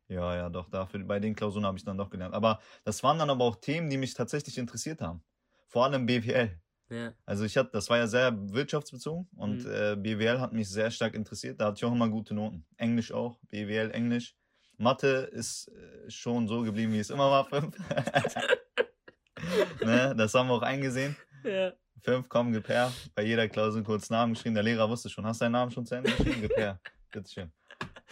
ja, 0.09 0.37
ja, 0.37 0.49
doch, 0.49 0.69
dafür, 0.71 1.03
bei 1.05 1.19
den 1.19 1.35
Klausuren 1.35 1.67
habe 1.67 1.77
ich 1.79 1.85
dann 1.85 1.99
doch 1.99 2.11
gelernt. 2.11 2.35
Aber 2.35 2.61
das 2.85 3.03
waren 3.03 3.19
dann 3.19 3.31
aber 3.31 3.45
auch 3.45 3.57
Themen, 3.57 3.91
die 3.91 3.97
mich 3.97 4.15
tatsächlich 4.15 4.59
interessiert 4.59 5.01
haben. 5.01 5.23
Vor 5.67 5.85
allem 5.85 6.07
BWL. 6.07 6.61
Ja. 6.89 7.13
Also 7.25 7.45
ich 7.45 7.57
hatte, 7.57 7.71
das 7.73 7.91
war 7.91 7.99
ja 7.99 8.07
sehr 8.07 8.33
wirtschaftsbezogen 8.53 9.29
und 9.37 9.65
Mhm. 9.65 9.71
äh, 9.71 9.97
BWL 9.97 10.41
hat 10.41 10.53
mich 10.53 10.69
sehr 10.69 10.91
stark 10.91 11.15
interessiert. 11.15 11.61
Da 11.61 11.67
hatte 11.67 11.79
ich 11.79 11.85
auch 11.85 11.93
immer 11.93 12.09
gute 12.09 12.35
Noten. 12.35 12.65
Englisch 12.77 13.13
auch, 13.13 13.39
BWL, 13.51 13.91
Englisch. 13.91 14.37
Mathe 14.79 15.09
ist 15.33 15.69
äh, 15.69 16.11
schon 16.11 16.47
so 16.47 16.63
geblieben, 16.63 16.93
wie 16.93 17.01
es 17.01 17.11
immer 17.11 17.31
war, 17.31 17.45
fünf. 17.47 17.75
ne, 19.85 20.15
das 20.17 20.35
haben 20.35 20.49
wir 20.49 20.55
auch 20.55 20.63
eingesehen. 20.63 21.17
Ja. 21.45 21.73
Fünf, 22.03 22.29
komm, 22.29 22.53
gib 22.53 22.69
her. 22.69 22.93
Bei 23.15 23.23
jeder 23.23 23.49
Klausur 23.49 23.83
kurz 23.83 24.11
Namen 24.11 24.35
geschrieben. 24.35 24.55
Der 24.55 24.63
Lehrer 24.65 24.89
wusste 24.89 25.09
schon. 25.09 25.27
Hast 25.27 25.41
du 25.41 25.45
deinen 25.47 25.53
Namen 25.53 25.71
schon 25.73 25.87
zu 25.87 25.95
Ende 25.97 26.11
geschrieben? 26.13 26.49
Her. 26.55 26.79
Bitteschön. 27.11 27.51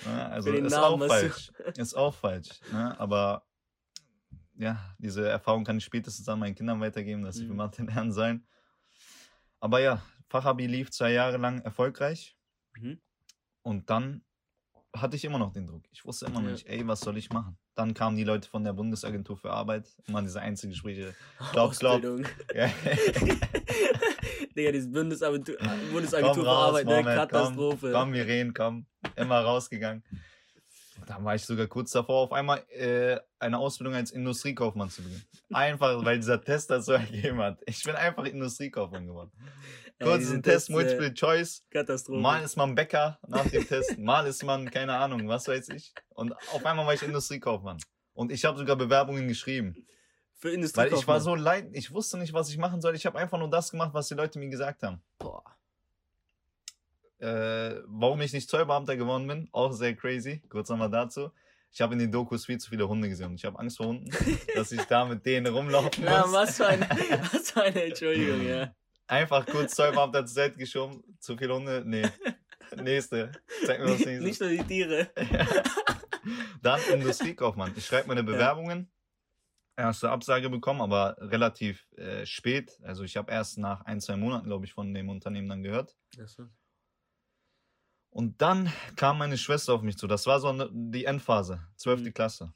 Ne, 0.06 0.28
also 0.30 0.50
ist 0.50 0.70
Namen 0.72 0.84
auch 0.84 0.98
du- 1.00 1.06
falsch. 1.08 1.52
Ist 1.76 1.94
auch 1.94 2.14
falsch. 2.14 2.48
Ne? 2.72 2.98
Aber 2.98 3.44
ja, 4.56 4.78
diese 4.98 5.28
Erfahrung 5.28 5.64
kann 5.64 5.78
ich 5.78 5.84
spätestens 5.84 6.28
an 6.28 6.38
meinen 6.40 6.54
Kindern 6.54 6.80
weitergeben, 6.80 7.22
dass 7.22 7.36
sie 7.36 7.44
Mhm. 7.44 7.48
für 7.48 7.54
Mathe 7.54 7.82
lernen 7.84 8.12
sollen. 8.12 8.46
Aber 9.61 9.80
ja, 9.80 10.02
Fachabi 10.28 10.66
lief 10.66 10.90
zwei 10.90 11.12
Jahre 11.12 11.37
lang 11.38 11.61
erfolgreich. 11.62 12.37
Mhm. 12.76 13.00
Und 13.62 13.88
dann 13.90 14.25
hatte 14.96 15.16
ich 15.16 15.25
immer 15.25 15.38
noch 15.38 15.52
den 15.52 15.66
Druck. 15.66 15.82
Ich 15.90 16.04
wusste 16.04 16.26
immer 16.26 16.40
noch 16.40 16.46
Ja. 16.49 16.52
nicht, 16.52 16.66
ey, 16.68 16.87
was 16.87 17.00
soll 17.00 17.16
ich 17.16 17.30
machen? 17.30 17.58
Dann 17.75 17.94
kamen 17.94 18.16
die 18.16 18.23
Leute 18.25 18.49
von 18.49 18.62
der 18.62 18.73
Bundesagentur 18.73 19.37
für 19.37 19.50
Arbeit, 19.50 19.88
immer 20.06 20.23
diese 20.23 20.40
Einzelgespräche. 20.40 21.14
Glaub, 21.52 21.76
glaub. 21.76 22.02
Ja. 22.54 22.68
Digga, 24.56 24.70
dieses 24.70 24.90
Bundesagentur, 24.92 25.56
Bundesagentur 25.92 26.44
für 26.44 26.49
raus, 26.49 26.68
Arbeit, 26.68 26.87
ne? 26.87 26.92
Mohammed, 26.92 27.16
Katastrophe. 27.16 27.90
komm, 27.90 28.00
komm, 28.02 28.12
wir 28.12 28.26
reden, 28.26 28.54
komm. 28.54 28.87
Immer 29.16 29.40
rausgegangen. 29.40 30.04
Da 31.06 31.22
war 31.22 31.34
ich 31.34 31.44
sogar 31.44 31.66
kurz 31.66 31.90
davor, 31.90 32.22
auf 32.22 32.32
einmal 32.32 32.58
äh, 32.70 33.18
eine 33.38 33.58
Ausbildung 33.58 33.94
als 33.94 34.10
Industriekaufmann 34.10 34.90
zu 34.90 35.02
beginnen. 35.02 35.24
Einfach, 35.52 36.04
weil 36.04 36.16
dieser 36.16 36.40
Test 36.40 36.70
das 36.70 36.86
so 36.86 36.92
ergeben 36.92 37.38
hat. 37.38 37.60
Ich 37.66 37.82
bin 37.82 37.94
einfach 37.94 38.24
Industriekaufmann 38.24 39.06
geworden. 39.06 39.32
Kurz 40.00 40.30
ein 40.30 40.42
Test, 40.42 40.70
äh, 40.70 40.72
Multiple 40.72 41.14
Choice. 41.14 41.62
Katastrophe. 41.70 42.20
Mal 42.20 42.42
ist 42.42 42.56
man 42.56 42.74
Bäcker 42.74 43.18
nach 43.26 43.46
dem 43.48 43.66
Test, 43.66 43.98
mal 43.98 44.26
ist 44.26 44.42
man, 44.42 44.70
keine 44.70 44.96
Ahnung, 44.96 45.28
was 45.28 45.46
weiß 45.48 45.68
ich. 45.70 45.94
Und 46.10 46.32
auf 46.52 46.64
einmal 46.64 46.86
war 46.86 46.94
ich 46.94 47.02
Industriekaufmann. 47.02 47.78
Und 48.12 48.32
ich 48.32 48.44
habe 48.44 48.58
sogar 48.58 48.76
Bewerbungen 48.76 49.28
geschrieben. 49.28 49.86
Für 50.34 50.48
Weil 50.48 50.54
Industriekaufmann. 50.54 51.00
ich 51.00 51.08
war 51.08 51.20
so 51.20 51.34
leid, 51.34 51.68
ich 51.72 51.92
wusste 51.92 52.18
nicht, 52.18 52.32
was 52.32 52.50
ich 52.50 52.58
machen 52.58 52.80
soll. 52.80 52.94
Ich 52.94 53.06
habe 53.06 53.18
einfach 53.18 53.38
nur 53.38 53.50
das 53.50 53.70
gemacht, 53.70 53.94
was 53.94 54.08
die 54.08 54.14
Leute 54.14 54.38
mir 54.38 54.48
gesagt 54.48 54.82
haben. 54.82 55.02
Boah. 55.18 55.44
Äh, 57.24 57.82
warum 57.86 58.20
ich 58.20 58.34
nicht 58.34 58.50
Zollbeamter 58.50 58.98
geworden 58.98 59.26
bin, 59.26 59.48
auch 59.52 59.72
sehr 59.72 59.96
crazy. 59.96 60.42
Kurz 60.50 60.68
nochmal 60.68 60.90
dazu. 60.90 61.30
Ich 61.72 61.80
habe 61.80 61.94
in 61.94 61.98
den 61.98 62.12
Dokus 62.12 62.44
viel 62.44 62.58
zu 62.58 62.68
viele 62.68 62.86
Hunde 62.86 63.08
gesehen 63.08 63.28
und 63.28 63.36
ich 63.36 63.46
habe 63.46 63.58
Angst 63.58 63.78
vor 63.78 63.86
Hunden, 63.86 64.10
dass 64.54 64.72
ich 64.72 64.82
da 64.82 65.06
mit 65.06 65.24
denen 65.24 65.46
rumlaufen 65.46 66.04
muss. 66.04 66.12
Ja, 66.12 66.30
was 66.30 66.58
für 66.58 66.66
eine, 66.66 66.86
was 67.32 67.50
für 67.50 67.62
eine 67.62 67.84
Entschuldigung, 67.84 68.46
ja. 68.46 68.74
Einfach 69.06 69.46
kurz 69.46 69.74
Zollbeamter 69.74 70.26
zur 70.26 70.34
Seite 70.34 70.58
geschoben. 70.58 71.02
Zu 71.18 71.34
viele 71.38 71.54
Hunde? 71.54 71.82
Nee. 71.86 72.06
Nächste. 72.76 73.32
Zeig 73.64 73.80
mir 73.80 73.86
was 73.86 74.04
nächstes. 74.04 74.20
Nicht 74.20 74.40
nur 74.42 74.50
die 74.50 74.64
Tiere. 74.64 75.10
Dann 76.62 76.80
Industriekaufmann. 76.92 77.72
Ich 77.74 77.86
schreibe 77.86 78.08
meine 78.08 78.22
Bewerbungen. 78.22 78.90
Erste 79.76 80.10
Absage 80.10 80.50
bekommen, 80.50 80.82
aber 80.82 81.16
relativ 81.18 81.90
äh, 81.96 82.26
spät. 82.26 82.78
Also 82.82 83.02
ich 83.02 83.16
habe 83.16 83.32
erst 83.32 83.56
nach 83.56 83.80
ein, 83.86 84.00
zwei 84.02 84.16
Monaten, 84.16 84.46
glaube 84.46 84.66
ich, 84.66 84.74
von 84.74 84.92
dem 84.92 85.08
Unternehmen 85.08 85.48
dann 85.48 85.62
gehört. 85.62 85.96
Achso. 86.20 86.48
Und 88.14 88.40
dann 88.40 88.73
kam 88.97 89.18
meine 89.18 89.37
Schwester 89.37 89.75
auf 89.75 89.83
mich 89.83 89.99
zu. 89.99 90.06
Das 90.06 90.26
war 90.26 90.40
so 90.40 90.49
eine, 90.49 90.71
die 90.73 91.04
Endphase, 91.04 91.66
zwölfte 91.76 92.09
Mhm. 92.09 92.12
Klasse. 92.12 92.54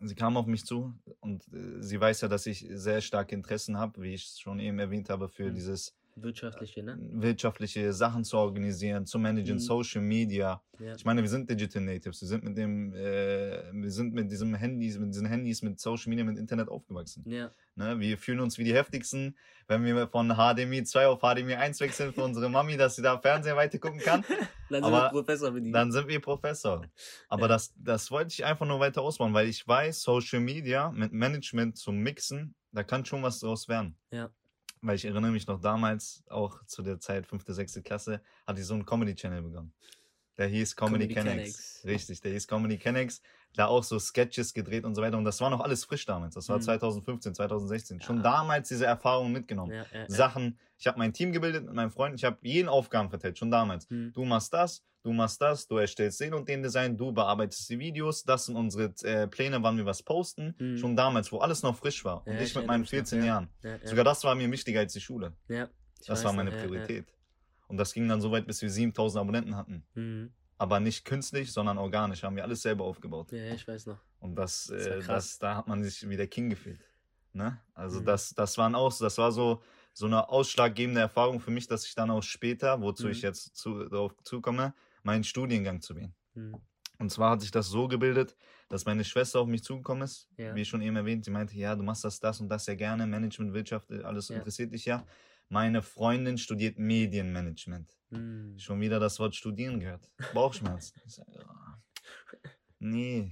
Sie 0.00 0.14
kam 0.14 0.36
auf 0.36 0.46
mich 0.46 0.64
zu 0.66 0.94
und 1.20 1.46
äh, 1.52 1.82
sie 1.82 2.00
weiß 2.00 2.22
ja, 2.22 2.28
dass 2.28 2.46
ich 2.46 2.66
sehr 2.70 3.00
starke 3.00 3.34
Interessen 3.34 3.78
habe, 3.78 4.02
wie 4.02 4.14
ich 4.14 4.24
es 4.26 4.40
schon 4.40 4.58
eben 4.60 4.78
erwähnt 4.78 5.08
habe, 5.10 5.28
für 5.28 5.50
Mhm. 5.50 5.52
dieses 5.52 5.94
Wirtschaftliche, 6.18 6.82
ne? 6.82 6.96
wirtschaftliche 7.12 7.92
Sachen 7.92 8.24
zu 8.24 8.38
organisieren, 8.38 9.04
zu 9.04 9.18
managen, 9.18 9.56
Mhm. 9.56 9.60
Social 9.60 10.00
Media. 10.00 10.62
Ja. 10.78 10.94
Ich 10.94 11.04
meine, 11.04 11.20
wir 11.20 11.28
sind 11.28 11.48
Digital 11.48 11.82
Natives, 11.82 12.20
wir 12.22 12.28
sind 12.28 12.42
mit 12.42 12.56
dem, 12.56 12.94
äh, 12.94 13.70
wir 13.72 13.90
sind 13.90 14.14
mit 14.14 14.30
diesem 14.30 14.54
Handys, 14.54 14.98
mit 14.98 15.10
diesen 15.14 15.26
Handys, 15.26 15.60
mit 15.62 15.78
Social 15.78 16.08
Media, 16.08 16.24
mit 16.24 16.38
Internet 16.38 16.68
aufgewachsen. 16.70 17.22
Ja. 17.30 17.50
Ne? 17.74 18.00
Wir 18.00 18.16
fühlen 18.16 18.40
uns 18.40 18.56
wie 18.56 18.64
die 18.64 18.74
heftigsten, 18.74 19.36
wenn 19.68 19.84
wir 19.84 20.08
von 20.08 20.30
HDMI 20.30 20.84
2 20.84 21.06
auf 21.06 21.20
HDMI 21.20 21.54
1 21.56 21.80
wechseln 21.80 22.14
für 22.14 22.24
unsere 22.24 22.48
Mami, 22.48 22.78
dass 22.78 22.96
sie 22.96 23.02
da 23.02 23.18
Fernseher 23.18 23.56
weiter 23.56 23.78
gucken 23.78 24.00
kann. 24.00 24.24
Dann 24.70 24.82
sind 24.82 24.84
Aber 24.84 25.02
wir 25.04 25.10
Professor 25.10 25.50
mit 25.50 25.66
ihm. 25.66 25.72
Dann 25.72 25.92
sind 25.92 26.08
wir 26.08 26.20
Professor. 26.20 26.82
Aber 27.28 27.42
Ja. 27.42 27.48
das, 27.48 27.74
das 27.76 28.10
wollte 28.10 28.32
ich 28.32 28.44
einfach 28.44 28.66
nur 28.66 28.80
weiter 28.80 29.02
ausbauen, 29.02 29.34
weil 29.34 29.48
ich 29.48 29.66
weiß, 29.68 30.00
Social 30.02 30.40
Media 30.40 30.90
mit 30.92 31.12
Management 31.12 31.76
zu 31.76 31.92
mixen, 31.92 32.54
da 32.72 32.82
kann 32.82 33.04
schon 33.04 33.22
was 33.22 33.38
draus 33.40 33.68
werden. 33.68 33.96
Ja. 34.10 34.30
Weil 34.86 34.94
ich 34.94 35.04
erinnere 35.04 35.32
mich 35.32 35.48
noch 35.48 35.60
damals, 35.60 36.22
auch 36.28 36.64
zu 36.64 36.80
der 36.80 37.00
Zeit, 37.00 37.26
fünfte, 37.26 37.52
sechste 37.52 37.82
Klasse, 37.82 38.20
hatte 38.46 38.60
ich 38.60 38.66
so 38.66 38.74
einen 38.74 38.86
Comedy-Channel 38.86 39.42
begonnen. 39.42 39.72
Der 40.38 40.46
hieß 40.46 40.76
Comedy, 40.76 41.08
Comedy 41.08 41.14
Kennex. 41.14 41.82
Richtig, 41.84 42.20
der 42.20 42.30
hieß 42.32 42.46
Comedy 42.46 42.78
Kennex. 42.78 43.20
Da 43.56 43.66
auch 43.66 43.82
so 43.82 43.98
Sketches 43.98 44.52
gedreht 44.54 44.84
und 44.84 44.94
so 44.94 45.02
weiter. 45.02 45.16
Und 45.16 45.24
das 45.24 45.40
war 45.40 45.48
noch 45.50 45.60
alles 45.60 45.84
frisch 45.84 46.04
damals. 46.04 46.34
Das 46.34 46.48
war 46.48 46.58
Mhm. 46.58 46.62
2015, 46.62 47.34
2016. 47.34 48.00
Schon 48.02 48.18
Ja. 48.18 48.22
damals 48.22 48.68
diese 48.68 48.84
Erfahrungen 48.86 49.32
mitgenommen. 49.32 49.72
ja, 49.72 49.84
ja. 49.92 50.08
Sachen. 50.08 50.58
Ich 50.78 50.86
habe 50.86 50.98
mein 50.98 51.12
Team 51.12 51.32
gebildet 51.32 51.64
mit 51.64 51.74
meinem 51.74 51.90
Freund. 51.90 52.14
Ich 52.14 52.24
habe 52.24 52.36
jeden 52.42 52.68
Aufgaben 52.68 53.08
verteilt, 53.08 53.38
schon 53.38 53.50
damals. 53.50 53.88
Hm. 53.88 54.12
Du 54.12 54.24
machst 54.26 54.52
das, 54.52 54.84
du 55.02 55.12
machst 55.12 55.40
das, 55.40 55.66
du 55.66 55.78
erstellst 55.78 56.20
den 56.20 56.34
und 56.34 56.46
den 56.48 56.62
Design, 56.62 56.98
du 56.98 57.12
bearbeitest 57.12 57.70
die 57.70 57.78
Videos, 57.78 58.24
das 58.24 58.44
sind 58.46 58.56
unsere 58.56 58.92
äh, 59.04 59.26
Pläne, 59.26 59.62
wann 59.62 59.78
wir 59.78 59.86
was 59.86 60.02
posten. 60.02 60.54
Mhm. 60.58 60.76
Schon 60.76 60.94
damals, 60.96 61.32
wo 61.32 61.38
alles 61.38 61.62
noch 61.62 61.76
frisch 61.76 62.04
war. 62.04 62.26
Und 62.26 62.34
ich 62.38 62.54
mit 62.54 62.66
meinen 62.66 62.80
mich 62.82 62.90
noch, 62.90 62.98
14 62.98 63.20
ja. 63.20 63.24
Jahren. 63.26 63.48
Ja, 63.62 63.70
ja. 63.76 63.86
Sogar 63.86 64.04
das 64.04 64.22
war 64.24 64.34
mir 64.34 64.50
wichtiger 64.52 64.80
als 64.80 64.92
die 64.92 65.00
Schule. 65.00 65.32
Das 66.06 66.22
war 66.24 66.32
meine. 66.34 66.50
Priorität. 66.50 67.06
Und 67.68 67.78
das 67.78 67.94
ging 67.94 68.06
dann 68.06 68.20
so 68.20 68.30
weit, 68.30 68.46
bis 68.46 68.60
wir 68.62 68.68
7000 68.70 69.20
Abonnenten 69.20 69.56
hatten. 69.56 69.82
Aber 70.58 70.80
nicht 70.80 71.04
künstlich, 71.04 71.52
sondern 71.52 71.78
organisch. 71.78 72.22
Haben 72.22 72.36
wir 72.36 72.44
alles 72.44 72.62
selber 72.62 72.84
aufgebaut. 72.84 73.30
Ja, 73.32 73.52
ich 73.52 73.66
weiß 73.66 73.86
noch. 73.86 73.98
Und 74.20 74.36
das, 74.36 74.66
Das 74.66 74.86
äh, 74.86 75.02
das, 75.02 75.38
da 75.38 75.56
hat 75.56 75.68
man 75.68 75.84
sich 75.84 76.08
wie 76.08 76.16
der 76.16 76.26
King 76.28 76.48
gefühlt. 76.48 76.80
Ne? 77.32 77.60
Also 77.74 78.00
Mhm. 78.00 78.06
das, 78.06 78.30
das 78.34 78.56
waren 78.56 78.74
auch, 78.74 78.96
das 78.98 79.18
war 79.18 79.30
so, 79.32 79.62
so 79.92 80.06
eine 80.06 80.28
ausschlaggebende 80.30 81.00
Erfahrung 81.02 81.40
für 81.40 81.50
mich, 81.50 81.66
dass 81.66 81.86
ich 81.86 81.94
dann 81.94 82.10
auch 82.10 82.22
später, 82.22 82.80
wozu 82.80 83.06
Mhm. 83.06 83.12
ich 83.12 83.22
jetzt 83.22 83.56
zu, 83.56 83.84
darauf 83.88 84.14
zukomme, 84.24 84.74
meinen 85.02 85.24
Studiengang 85.24 85.82
zu 85.82 85.96
wählen. 85.96 86.14
Mhm. 86.34 86.56
Und 86.98 87.10
zwar 87.12 87.32
hat 87.32 87.42
sich 87.42 87.50
das 87.50 87.68
so 87.68 87.88
gebildet, 87.88 88.36
dass 88.70 88.86
meine 88.86 89.04
Schwester 89.04 89.40
auf 89.40 89.46
mich 89.48 89.62
zugekommen 89.62 90.02
ist, 90.02 90.30
Ja. 90.38 90.54
wie 90.54 90.64
schon 90.64 90.80
eben 90.80 90.96
erwähnt, 90.96 91.26
sie 91.26 91.30
meinte, 91.30 91.54
ja, 91.54 91.76
du 91.76 91.82
machst 91.82 92.04
das, 92.04 92.20
das 92.20 92.40
und 92.40 92.48
das 92.48 92.66
ja 92.66 92.74
gerne, 92.74 93.06
Management, 93.06 93.52
Wirtschaft, 93.52 93.90
äh, 93.90 94.02
alles 94.02 94.30
Ja. 94.30 94.36
interessiert 94.36 94.72
dich 94.72 94.86
ja. 94.86 95.06
Meine 95.48 95.82
Freundin 95.82 96.38
studiert 96.38 96.78
Medienmanagement. 96.78 97.96
Mhm. 98.10 98.58
Schon 98.58 98.80
wieder 98.80 98.98
das 98.98 99.18
Wort 99.18 99.34
studieren 99.34 99.80
gehört. 99.80 100.10
Bauchschmerzen. 100.34 101.00
Nee, 102.78 103.30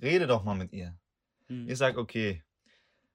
rede 0.00 0.28
doch 0.28 0.44
mal 0.44 0.54
mit 0.54 0.72
ihr. 0.72 0.96
Mhm. 1.48 1.68
Ich 1.68 1.78
sag, 1.78 1.98
okay. 1.98 2.44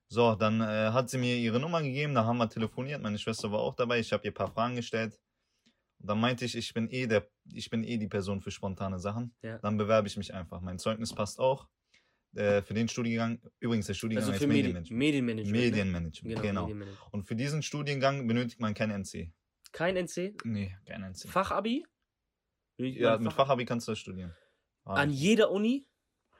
So, 0.07 0.35
dann 0.35 0.59
äh, 0.61 0.91
hat 0.91 1.09
sie 1.09 1.17
mir 1.17 1.37
ihre 1.37 1.59
Nummer 1.59 1.81
gegeben, 1.81 2.13
da 2.13 2.25
haben 2.25 2.37
wir 2.37 2.49
telefoniert, 2.49 3.01
meine 3.01 3.17
Schwester 3.17 3.51
war 3.51 3.59
auch 3.59 3.75
dabei, 3.75 3.99
ich 3.99 4.11
habe 4.13 4.23
ihr 4.25 4.31
ein 4.31 4.35
paar 4.35 4.51
Fragen 4.51 4.75
gestellt. 4.75 5.19
Und 5.99 6.09
dann 6.09 6.19
meinte 6.19 6.45
ich, 6.45 6.55
ich 6.55 6.73
bin 6.73 6.89
eh 6.89 7.07
der, 7.07 7.27
ich 7.51 7.69
bin 7.69 7.83
eh 7.83 7.97
die 7.97 8.07
Person 8.07 8.41
für 8.41 8.51
spontane 8.51 8.99
Sachen. 8.99 9.33
Ja. 9.41 9.57
Dann 9.59 9.77
bewerbe 9.77 10.07
ich 10.07 10.17
mich 10.17 10.33
einfach. 10.33 10.61
Mein 10.61 10.77
Zeugnis 10.77 11.13
passt 11.13 11.39
auch. 11.39 11.67
Äh, 12.35 12.61
für 12.61 12.73
den 12.73 12.87
Studiengang, 12.87 13.39
übrigens 13.59 13.87
der 13.87 13.93
Studiengang 13.93 14.27
Also 14.29 14.37
für 14.39 14.47
Medi 14.47 14.73
Medienmanagement. 14.73 14.99
Medienmanagement. 14.99 15.51
ne? 15.55 15.61
Medienmanagement, 15.69 16.23
Genau. 16.35 16.41
genau. 16.41 16.61
Medienmanagement. 16.67 17.13
Und 17.13 17.23
für 17.23 17.35
diesen 17.35 17.61
Studiengang 17.63 18.27
benötigt 18.27 18.59
man 18.59 18.73
kein 18.73 18.91
NC. 18.91 19.31
Kein 19.71 19.95
NC? 19.95 20.35
Nee, 20.43 20.75
kein 20.85 21.01
NC. 21.03 21.27
Fachabi? 21.29 21.85
Ja, 22.77 23.17
mit 23.17 23.31
Fachabi 23.33 23.65
kannst 23.65 23.87
du 23.87 23.93
das 23.93 23.99
studieren. 23.99 24.33
Ah. 24.83 24.95
An 24.95 25.11
jeder 25.11 25.49
Uni? 25.51 25.87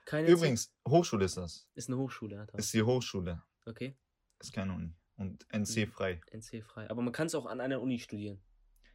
Kein 0.06 0.26
NC? 0.26 0.32
Übrigens, 0.34 0.74
Hochschule 0.88 1.26
ist 1.26 1.38
das. 1.38 1.68
Ist 1.76 1.90
eine 1.90 1.98
Hochschule, 1.98 2.40
Alter. 2.42 2.58
Ist 2.58 2.74
die 2.74 2.84
Hochschule. 2.84 3.42
Okay. 3.66 3.96
Ist 4.40 4.52
keine 4.54 4.74
Uni. 4.74 4.94
Und 5.18 5.46
NC 5.54 5.88
frei. 5.88 6.20
NC 6.32 6.62
frei. 6.62 6.90
Aber 6.90 7.02
man 7.02 7.14
kann 7.14 7.28
es 7.28 7.36
auch 7.36 7.46
an 7.46 7.62
einer 7.62 7.82
Uni 7.82 8.00
studieren. 8.00 8.42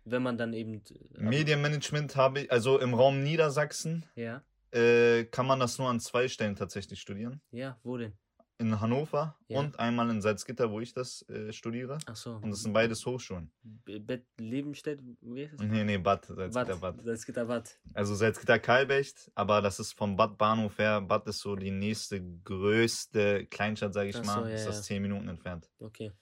Wenn 0.04 0.22
man 0.22 0.36
dann 0.38 0.52
eben. 0.52 0.82
äh, 0.90 1.22
Medienmanagement 1.22 2.14
habe 2.16 2.40
ich, 2.42 2.52
also 2.52 2.78
im 2.78 2.92
Raum 2.94 3.22
Niedersachsen 3.22 4.04
Ja. 4.16 4.44
Äh, 4.72 5.24
kann 5.24 5.46
man 5.46 5.60
das 5.60 5.78
nur 5.78 5.88
an 5.88 6.00
zwei 6.00 6.28
Stellen 6.28 6.56
tatsächlich 6.56 7.00
studieren. 7.00 7.40
Ja, 7.50 7.78
wo 7.82 7.96
denn? 7.96 8.12
In 8.58 8.78
Hannover 8.78 9.38
Ja. 9.48 9.58
und 9.60 9.78
einmal 9.78 10.10
in 10.10 10.20
Salzgitter, 10.20 10.70
wo 10.70 10.80
ich 10.80 10.92
das 10.92 11.26
äh, 11.30 11.50
studiere. 11.50 11.96
Ach 12.04 12.14
so. 12.14 12.34
Und 12.36 12.50
das 12.50 12.60
sind 12.62 12.74
beides 12.74 13.06
Hochschulen. 13.06 13.50
Bett 13.62 14.26
Lebenstedt, 14.38 15.00
wie 15.22 15.44
heißt 15.44 15.54
das? 15.58 15.66
Nee, 15.66 15.82
nee, 15.84 15.96
Bad, 15.96 16.26
Salzgitter 16.26 16.76
Bad. 16.76 16.96
Bad. 16.98 17.04
Salzgitter 17.06 17.44
Bad. 17.46 17.80
Also 17.94 18.14
Salzgitter 18.14 18.58
Kalbecht, 18.58 19.30
aber 19.34 19.62
das 19.62 19.80
ist 19.80 19.94
vom 19.94 20.14
Bad 20.14 20.36
Bahnhof 20.36 20.76
her. 20.76 21.00
Bad 21.00 21.26
ist 21.26 21.38
so 21.38 21.56
die 21.56 21.70
nächste 21.70 22.22
größte 22.44 23.46
Kleinstadt, 23.46 23.94
sage 23.94 24.10
ich 24.10 24.16
Ach 24.16 24.24
mal. 24.24 24.42
so, 24.42 24.48
ja, 24.48 24.54
ist 24.54 24.66
das 24.66 24.76
ja. 24.76 24.82
zehn 24.82 25.00
Minuten 25.02 25.28
entfernt. 25.28 25.70
Okay. 25.78 26.12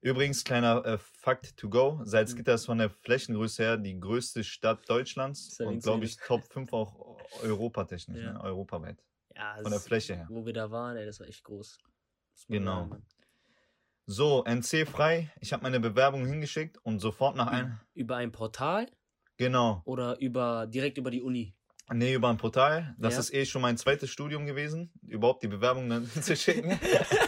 Übrigens, 0.00 0.44
kleiner 0.44 0.84
äh, 0.84 0.98
Fakt 0.98 1.56
to 1.56 1.68
go. 1.68 1.92
Mhm. 1.96 2.04
Salzgitter 2.06 2.54
ist 2.54 2.66
von 2.66 2.78
der 2.78 2.90
Flächengröße 2.90 3.62
her 3.62 3.76
die 3.76 3.98
größte 3.98 4.44
Stadt 4.44 4.88
Deutschlands 4.88 5.56
ja 5.58 5.66
und 5.66 5.82
glaube 5.82 6.04
ich 6.04 6.16
Top 6.16 6.44
5 6.52 6.72
auch 6.72 7.18
europatechnisch, 7.42 8.22
Ja. 8.22 8.32
ne? 8.34 8.40
europaweit. 8.42 9.02
Ja, 9.34 9.56
Von 9.62 9.70
der 9.70 9.80
Fläche 9.80 10.16
her. 10.16 10.26
Wo 10.30 10.46
wir 10.46 10.52
da 10.52 10.70
waren, 10.70 10.96
ey, 10.96 11.04
das 11.06 11.20
war 11.20 11.26
echt 11.26 11.44
groß. 11.44 11.78
Genau. 12.48 12.88
sagen. 12.88 13.06
So, 14.06 14.44
NC 14.44 14.86
frei. 14.86 15.32
Ich 15.40 15.52
habe 15.52 15.62
meine 15.64 15.80
Bewerbung 15.80 16.24
hingeschickt 16.26 16.78
und 16.84 17.00
sofort 17.00 17.34
nach 17.36 17.46
Mhm. 17.50 17.56
ein. 17.56 17.80
Über 17.94 18.16
ein 18.16 18.30
Portal 18.32 18.88
Genau. 19.36 19.82
oder 19.84 20.18
über 20.20 20.66
direkt 20.66 20.96
über 20.98 21.10
die 21.10 21.22
Uni? 21.22 21.54
Nee, 21.92 22.14
über 22.14 22.28
ein 22.30 22.36
Portal. 22.36 22.94
Das 22.98 23.14
Ja. 23.14 23.20
ist 23.20 23.34
eh 23.34 23.44
schon 23.46 23.62
mein 23.62 23.76
zweites 23.76 24.10
Studium 24.10 24.46
gewesen, 24.46 24.92
überhaupt 25.02 25.42
die 25.42 25.48
Bewerbung 25.48 25.88
dann 25.88 26.06
zu 26.22 26.36
schicken. 26.36 26.78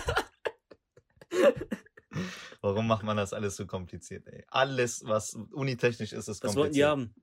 Warum 2.74 2.86
macht 2.86 3.02
man 3.02 3.16
das 3.16 3.32
alles 3.32 3.56
so 3.56 3.66
kompliziert, 3.66 4.26
ey? 4.28 4.44
Alles, 4.48 5.02
was 5.04 5.34
unitechnisch 5.52 6.12
ist, 6.12 6.28
ist 6.28 6.42
Was 6.44 6.54
wollten 6.56 6.74
die 6.74 6.80
kompliziert. 6.82 6.88
haben? 6.88 7.14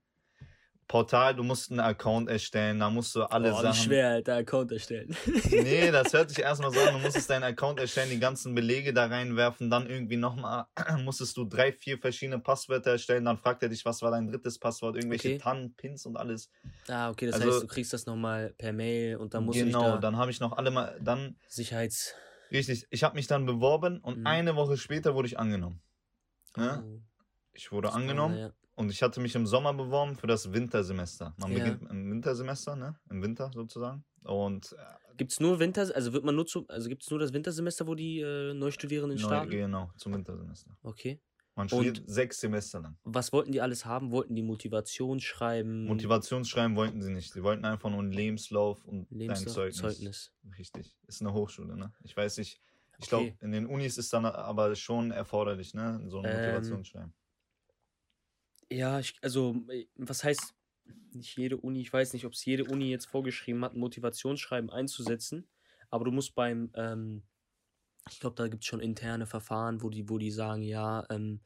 Portal, 0.88 1.36
du 1.36 1.42
musst 1.42 1.72
einen 1.72 1.80
Account 1.80 2.30
erstellen, 2.30 2.80
da 2.80 2.92
musst 2.92 3.16
du 3.16 3.24
alle 3.24 3.52
oh, 3.56 3.60
Sachen. 3.60 3.76
wie 3.76 3.84
schwer, 3.86 4.10
Alter, 4.10 4.36
Account 4.36 4.72
erstellen. 4.72 5.16
Nee, 5.50 5.90
das 5.92 6.14
hört 6.14 6.30
sich 6.30 6.38
erstmal 6.40 6.72
so 6.72 6.80
an, 6.80 6.94
du 6.94 7.00
musstest 7.00 7.28
deinen 7.28 7.42
Account 7.42 7.80
erstellen, 7.80 8.12
die 8.12 8.20
ganzen 8.20 8.54
Belege 8.54 8.94
da 8.94 9.08
reinwerfen, 9.08 9.72
dann 9.72 9.90
irgendwie 9.90 10.18
nochmal, 10.18 10.66
musstest 11.04 11.36
du 11.38 11.46
drei, 11.46 11.72
vier 11.72 11.98
verschiedene 11.98 12.38
Passwörter 12.38 12.92
erstellen, 12.92 13.26
dann 13.26 13.40
fragt 13.40 13.64
er 13.64 13.70
dich, 13.70 13.84
was 13.84 14.04
war 14.04 14.12
dein 14.12 14.28
drittes 14.28 14.60
Passwort, 14.60 14.96
irgendwelche 14.96 15.30
Okay. 15.30 15.38
TAN, 15.40 15.74
Pins 15.76 16.06
und 16.06 16.18
alles. 16.18 16.52
ah, 16.88 17.10
okay, 17.10 17.26
das 17.26 17.42
Also- 17.42 17.48
heißt, 17.54 17.64
du 17.64 17.68
kriegst 17.68 17.92
das 17.92 18.06
nochmal 18.06 18.54
per 18.56 18.72
Mail 18.72 19.16
und 19.18 19.34
dann 19.34 19.44
musst 19.44 19.60
du 19.60 19.66
genau, 19.66 19.94
da 19.94 19.98
dann 19.98 20.18
habe 20.18 20.30
ich 20.30 20.40
noch 20.40 20.56
alle 20.56 20.70
mal, 20.70 20.96
dann, 21.02 21.36
Sicherheits... 21.48 22.14
richtig, 22.52 22.86
ich 22.90 23.04
habe 23.04 23.16
mich 23.16 23.28
dann 23.28 23.46
beworben 23.46 24.00
und 24.02 24.20
Mhm. 24.20 24.28
eine 24.28 24.56
Woche 24.56 24.78
später 24.78 25.16
wurde 25.16 25.28
ich 25.28 25.40
angenommen. 25.40 25.82
Ne? 26.56 26.84
Oh, 26.86 27.02
Ich 27.54 27.72
wurde 27.72 27.88
das 27.88 27.94
war- 27.96 28.02
angenommen 28.02 28.38
ja. 28.38 28.52
und 28.76 28.92
ich 28.92 29.02
hatte 29.02 29.20
mich 29.22 29.36
im 29.36 29.46
Sommer 29.46 29.74
beworben 29.74 30.16
für 30.16 30.28
das 30.28 30.52
Wintersemester. 30.54 31.34
Man 31.38 31.52
Ja. 31.52 31.60
beginnt 31.64 31.90
im 31.90 32.12
Wintersemester, 32.12 32.76
ne? 32.76 32.98
Im 33.10 33.22
Winter 33.22 33.52
sozusagen. 33.54 34.04
Und 34.24 34.74
äh, 34.78 35.16
Gibt 35.18 35.32
es 35.32 35.40
nur 35.40 35.60
Winter, 35.60 35.90
also 35.96 36.12
wird 36.14 36.26
man 36.26 36.36
nur 36.36 36.46
zu, 36.46 36.66
also 36.68 36.90
gibt 36.90 37.04
es 37.04 37.10
nur 37.10 37.20
das 37.20 37.32
Wintersemester, 37.32 37.88
wo 37.88 37.96
die 37.96 38.20
äh, 38.22 38.54
Neustudierenden 38.54 39.18
neu, 39.20 39.26
starten? 39.28 39.50
genau, 39.52 39.92
zum 39.98 40.14
Wintersemester. 40.14 40.76
Okay. 40.84 41.22
Man 41.56 41.70
studiert 41.70 42.04
sechs 42.06 42.40
Semester 42.40 42.80
lang. 42.82 42.98
Was 43.04 43.32
wollten 43.32 43.52
die 43.52 43.62
alles 43.62 43.86
haben? 43.86 44.12
Wollten 44.12 44.36
die 44.36 44.44
Motivation 44.44 45.20
schreiben? 45.20 45.88
Motivationsschreiben 45.88 46.76
wollten 46.76 47.02
sie 47.02 47.12
nicht. 47.12 47.32
Sie 47.32 47.44
wollten 47.44 47.64
einfach 47.66 47.90
nur 47.90 48.00
einen 48.00 48.12
Lebenslauf 48.12 48.84
und 48.86 49.08
Lebenslauf, 49.10 49.56
dein 49.56 49.72
Zeugnis. 49.74 49.76
Zeugnis. 49.76 50.32
Richtig. 50.58 50.98
Ist 51.08 51.22
eine 51.22 51.34
Hochschule, 51.34 51.78
ne? 51.78 51.94
Ich 52.04 52.16
weiß 52.18 52.38
nicht. 52.40 52.62
Ich 52.98 53.08
Okay. 53.08 53.10
glaube, 53.10 53.38
in 53.42 53.52
den 53.52 53.66
Unis 53.68 53.98
ist 53.98 54.12
dann 54.14 54.26
aber 54.26 54.76
schon 54.76 55.12
erforderlich, 55.12 55.74
ne? 55.74 56.02
So 56.08 56.20
ein 56.20 56.28
Ähm, 56.28 56.30
Motivationsschreiben. 56.30 57.14
Ja, 58.72 59.00
ich, 59.00 59.16
also, 59.22 59.56
äh, 59.70 59.88
was 59.96 60.24
heißt 60.24 60.56
nicht 61.14 61.38
jede 61.38 61.58
Uni? 61.58 61.82
Ich 61.82 61.92
weiß 61.94 62.14
nicht, 62.14 62.26
ob 62.26 62.34
es 62.34 62.44
jede 62.46 62.66
Uni 62.66 62.90
jetzt 62.90 63.06
vorgeschrieben 63.06 63.64
hat, 63.64 63.74
ein 63.74 63.80
Motivationsschreiben 63.80 64.70
einzusetzen. 64.70 65.48
Aber 65.90 66.06
du 66.06 66.12
musst 66.12 66.36
beim, 66.36 66.72
ähm, 66.76 67.24
ich 68.10 68.20
glaube, 68.20 68.36
da 68.36 68.48
gibt 68.48 68.64
es 68.64 68.68
schon 68.68 68.80
interne 68.80 69.26
Verfahren, 69.26 69.82
wo 69.82 69.90
die, 69.90 70.10
wo 70.10 70.18
die 70.18 70.32
sagen, 70.32 70.62
ja, 70.62 71.06
ähm, 71.10 71.42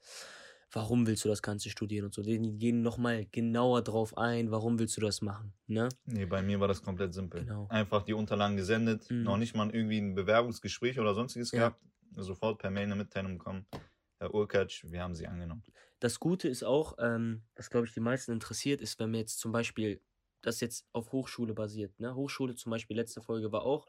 warum 0.72 1.08
willst 1.08 1.26
du 1.26 1.30
das 1.30 1.42
Ganze 1.42 1.70
studieren 1.70 2.06
und 2.06 2.14
so. 2.14 2.22
Die, 2.22 2.38
gehen 2.58 2.82
nochmal 2.82 3.26
genauer 3.26 3.82
drauf 3.82 4.18
ein, 4.18 4.52
warum 4.52 4.78
willst 4.78 4.98
du 4.98 5.02
das 5.02 5.22
machen, 5.22 5.54
ne? 5.68 5.90
Nee, 6.06 6.26
bei 6.26 6.42
mir 6.42 6.60
war 6.60 6.68
das 6.68 6.84
komplett 6.84 7.14
simpel. 7.14 7.42
Genau. 7.46 7.68
Einfach 7.70 8.04
die 8.04 8.14
Unterlagen 8.14 8.58
gesendet, 8.58 9.10
Mhm. 9.10 9.24
noch 9.24 9.38
nicht 9.38 9.56
mal 9.56 9.70
irgendwie 9.74 10.00
ein 10.00 10.16
Bewerbungsgespräch 10.16 11.00
oder 11.00 11.14
sonstiges 11.16 11.52
Ja. 11.52 11.60
gehabt. 11.60 11.82
Sofort 12.18 12.60
per 12.60 12.72
Mail 12.72 12.84
eine 12.86 12.96
Mitteilung 12.96 13.38
bekommen. 13.38 13.66
Herr 14.20 14.34
Urkatsch, 14.34 14.84
wir 14.90 15.02
haben 15.02 15.16
Sie 15.16 15.28
angenommen. 15.28 15.64
Das 16.00 16.20
Gute 16.20 16.50
ist 16.50 16.64
auch, 16.64 16.96
ähm, 17.00 17.44
was 17.56 17.70
glaube 17.70 17.88
ich 17.88 17.94
die 17.94 18.00
meisten 18.02 18.32
interessiert, 18.34 18.82
ist, 18.82 19.00
wenn 19.00 19.12
wir 19.14 19.20
jetzt 19.20 19.40
zum 19.40 19.52
Beispiel 19.52 20.02
das 20.42 20.60
jetzt 20.60 20.86
auf 20.94 21.12
Hochschule 21.12 21.54
basiert. 21.54 22.00
Ne? 22.00 22.16
Hochschule 22.16 22.56
zum 22.56 22.70
Beispiel, 22.72 22.96
letzte 22.98 23.22
Folge 23.22 23.52
war 23.52 23.64
auch, 23.64 23.88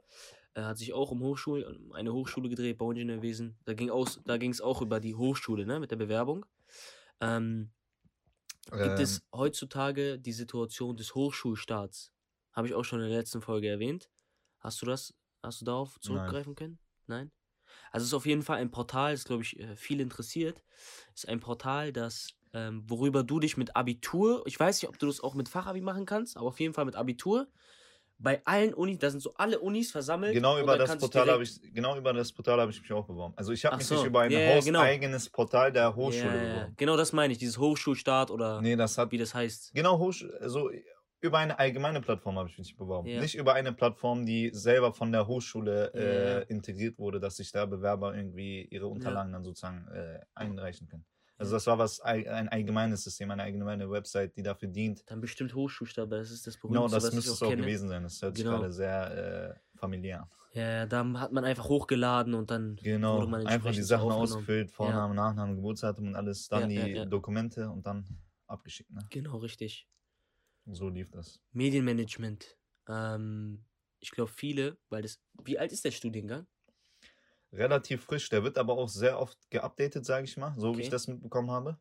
äh, 0.61 0.65
hat 0.65 0.79
sich 0.79 0.93
auch 0.93 1.11
um 1.11 1.21
Hochschule, 1.21 1.69
um 1.69 1.93
eine 1.93 2.13
Hochschule 2.13 2.49
gedreht, 2.49 2.79
Bauingenieurwesen. 2.79 3.59
Da 3.65 3.75
ging 3.75 3.91
aus, 3.91 4.21
da 4.25 4.37
ging 4.37 4.51
es 4.51 4.61
auch 4.61 4.83
über 4.83 5.01
die 5.01 5.15
Hochschule, 5.15 5.67
ne, 5.67 5.81
mit 5.81 5.91
der 5.91 5.97
Bewerbung. 5.97 6.47
Ähm, 7.21 7.71
gibt 8.83 8.99
Ähm, 8.99 9.05
es 9.05 9.23
heutzutage 9.33 10.19
die 10.19 10.33
Situation 10.33 10.97
des 10.97 11.15
Hochschulstaats? 11.15 12.13
Habe 12.53 12.69
ich 12.69 12.75
auch 12.75 12.85
schon 12.85 13.01
in 13.01 13.09
der 13.09 13.19
letzten 13.19 13.41
Folge 13.43 13.69
erwähnt. 13.69 14.11
Hast 14.59 14.83
du 14.83 14.87
das, 14.87 15.15
hast 15.43 15.61
du 15.61 15.65
darauf 15.65 15.99
Nein. 16.03 16.03
zurückgreifen 16.07 16.55
können? 16.55 16.79
Nein? 17.07 17.33
Also 17.93 18.05
es 18.05 18.09
ist 18.09 18.15
auf 18.15 18.27
jeden 18.27 18.43
Fall 18.43 18.59
ein 18.59 18.71
Portal, 18.71 19.13
das 19.13 19.25
glaube 19.25 19.43
ich 19.43 19.59
äh, 19.59 19.77
viel 19.77 20.01
interessiert. 20.01 20.63
Ist 21.15 21.29
ein 21.29 21.41
Portal, 21.41 21.93
das 21.93 22.35
ähm, 22.53 22.83
worüber 22.89 23.23
du 23.23 23.39
dich 23.39 23.57
mit 23.57 23.77
Abitur, 23.77 24.43
ich 24.47 24.59
weiß 24.59 24.83
nicht, 24.83 24.89
ob 24.89 24.99
du 24.99 25.07
das 25.07 25.21
auch 25.21 25.35
mit 25.35 25.49
Fachabi 25.49 25.81
machen 25.81 26.05
kannst, 26.07 26.37
aber 26.37 26.49
auf 26.49 26.59
jeden 26.61 26.75
Fall 26.75 26.85
mit 26.85 26.97
Abitur. 26.97 27.49
Bei 28.23 28.43
allen 28.45 28.75
Unis, 28.75 28.99
da 28.99 29.09
sind 29.09 29.21
so 29.21 29.33
alle 29.37 29.59
Unis 29.59 29.91
versammelt. 29.91 30.35
Genau 30.35 30.59
über 30.59 30.77
da 30.77 30.85
das 30.85 30.99
Portal 30.99 31.31
habe 31.31 31.43
ich, 31.43 31.59
genau 31.73 31.97
über 31.97 32.13
das 32.13 32.31
Portal 32.31 32.61
habe 32.61 32.71
ich 32.71 32.81
mich 32.81 32.93
auch 32.93 33.07
beworben. 33.07 33.33
Also 33.37 33.53
ich 33.53 33.65
habe 33.65 33.79
mich 33.79 33.87
so. 33.87 33.95
nicht 33.95 34.05
über 34.05 34.21
ein 34.21 34.31
Ja, 34.31 34.39
ja, 34.41 34.61
genau. 34.61 34.81
hauseigenes 34.81 35.31
Portal 35.31 35.73
der 35.73 35.97
Hochschule 35.97 36.27
ja. 36.37 36.53
beworben. 36.55 36.75
Genau 36.77 36.97
das 36.99 37.15
meine 37.15 37.33
ich, 37.33 37.39
dieses 37.39 37.57
Hochschulstaat 37.57 38.31
oder 38.31 38.61
Nee, 38.61 38.77
das 38.77 38.99
hat 38.99 39.11
wie 39.11 39.19
das 39.19 39.35
heißt. 39.35 39.73
genau 39.75 39.99
Hochschule, 39.99 40.39
also 40.41 40.71
über 41.23 41.39
eine 41.39 41.59
allgemeine 41.59 42.01
Plattform 42.01 42.39
habe 42.39 42.49
ich 42.49 42.59
mich 42.59 42.77
beworben. 42.77 43.09
Ja. 43.09 43.21
Nicht 43.21 43.35
über 43.35 43.55
eine 43.55 43.73
Plattform, 43.73 44.27
die 44.27 44.51
selber 44.53 44.93
von 44.93 45.13
der 45.13 45.27
Hochschule 45.27 45.93
äh, 45.95 46.53
integriert 46.53 46.99
wurde, 46.99 47.21
dass 47.21 47.37
sich 47.37 47.53
da 47.53 47.67
Bewerber 47.67 48.15
irgendwie 48.15 48.67
ihre 48.71 48.87
Unterlagen 48.87 49.33
dann 49.33 49.45
sozusagen 49.45 49.87
äh, 49.89 50.21
einreichen 50.35 50.89
können. 50.89 51.05
Also 51.41 51.53
das 51.55 51.67
war 51.67 51.79
was 51.79 52.01
ein 52.01 52.49
allgemeines 52.51 53.03
System, 53.03 53.31
eine 53.31 53.43
allgemeine 53.43 53.91
Website, 53.91 54.37
die 54.37 54.43
dafür 54.43 54.69
dient. 54.69 55.03
Dann 55.07 55.21
bestimmt 55.21 55.55
Hochschulstaat, 55.55 56.05
aber 56.05 56.19
das 56.19 56.31
ist 56.31 56.47
das 56.47 56.57
Genau, 56.59 56.83
berühmteste, 56.83 57.01
das 57.01 57.15
müsste 57.15 57.33
es 57.33 57.43
auch 57.43 57.49
kenne. 57.49 57.63
gewesen 57.63 57.89
sein. 57.89 58.03
Das 58.03 58.21
hört 58.23 58.37
Genau. 58.37 58.51
sich 58.51 58.61
gerade 58.61 58.73
sehr 58.73 59.55
äh, 59.75 59.79
familiär. 59.79 60.29
Ja, 60.53 60.63
ja, 60.63 60.87
da 60.87 61.05
hat 61.21 61.33
man 61.33 61.45
einfach 61.45 61.69
hochgeladen 61.69 62.35
und 62.35 62.51
dann 62.51 62.77
Genau, 62.83 63.19
wurde 63.19 63.31
man 63.31 63.47
einfach 63.47 63.73
die 63.73 63.83
Sachen 63.83 64.11
ausgefüllt, 64.11 64.71
Vorname, 64.71 65.15
Nachname, 65.15 65.55
Geburtsdatum 65.57 66.09
und 66.09 66.17
alles, 66.17 66.49
dann 66.49 66.63
Ja, 66.63 66.69
die 66.69 66.77
ja, 66.77 66.87
ja. 66.87 67.05
Dokumente 67.07 67.71
und 67.71 67.87
dann 67.87 68.05
abgeschickt. 68.47 68.91
Ne? 68.91 69.01
Genau, 69.11 69.37
richtig. 69.39 69.89
So 70.67 70.89
lief 70.89 71.11
das. 71.11 71.41
Medienmanagement. 71.53 72.59
Ähm, 72.89 73.65
ich 74.01 74.11
glaube 74.11 74.31
viele, 74.31 74.79
weil 74.89 75.03
das. 75.03 75.21
Wie 75.45 75.59
alt 75.59 75.73
ist 75.73 75.85
der 75.85 75.91
Studiengang? 75.91 76.47
Relativ 77.53 78.05
frisch, 78.05 78.29
der 78.29 78.45
wird 78.45 78.59
aber 78.59 78.75
auch 78.75 78.89
sehr 78.89 79.19
oft 79.19 79.51
geupdatet, 79.51 80.05
sage 80.07 80.25
ich 80.25 80.37
mal, 80.37 80.55
so 80.57 80.69
wie 80.69 80.77
Okay. 80.77 80.83
ich 80.83 80.89
das 80.89 81.09
mitbekommen 81.09 81.51
habe. 81.51 81.79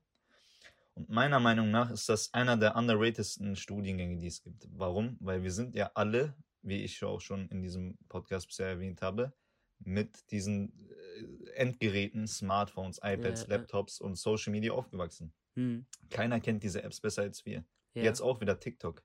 Und 0.96 1.10
meiner 1.10 1.40
Meinung 1.40 1.70
nach 1.72 1.92
ist 1.92 2.10
das 2.10 2.34
einer 2.34 2.58
der 2.58 2.76
underratedsten 2.76 3.56
Studiengänge, 3.56 4.18
die 4.18 4.28
es 4.28 4.42
gibt. 4.42 4.68
Warum? 4.72 5.18
Weil 5.20 5.44
wir 5.44 5.52
sind 5.52 5.76
ja 5.76 5.92
alle, 5.94 6.36
wie 6.62 6.84
ich 6.84 7.04
auch 7.04 7.22
schon 7.22 7.48
in 7.50 7.62
diesem 7.62 7.98
Podcast 8.10 8.48
bisher 8.48 8.68
erwähnt 8.68 9.02
habe, 9.02 9.32
mit 9.80 10.30
diesen 10.32 10.74
äh, 10.90 11.52
Endgeräten, 11.56 12.28
Smartphones, 12.28 12.98
iPads, 13.02 13.44
Ja, 13.44 13.48
ja. 13.48 13.56
Laptops 13.56 14.02
und 14.02 14.18
Social 14.18 14.52
Media 14.52 14.74
aufgewachsen. 14.74 15.32
Hm. 15.56 15.86
Keiner 16.10 16.40
kennt 16.42 16.64
diese 16.64 16.84
Apps 16.84 17.00
besser 17.00 17.22
als 17.22 17.46
wir. 17.46 17.64
Ja. 17.94 18.04
Jetzt 18.04 18.22
auch 18.22 18.42
wieder 18.42 18.60
TikTok. 18.60 19.04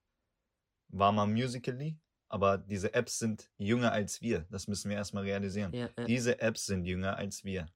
War 0.89 1.13
mal 1.13 1.27
Musically, 1.27 1.97
aber 2.29 2.59
diese 2.59 2.95
Apps 2.95 3.19
sind 3.19 3.51
jünger 3.59 3.93
als 3.93 4.21
wir. 4.23 4.47
Das 4.51 4.67
müssen 4.69 4.89
wir 4.91 4.97
erstmal 4.97 5.25
realisieren. 5.25 5.73
Ja, 5.73 5.89
ja. 5.99 6.05
Diese 6.05 6.41
Apps 6.41 6.67
sind 6.67 6.85
jünger 6.85 7.17
als 7.17 7.45
wir. 7.45 7.67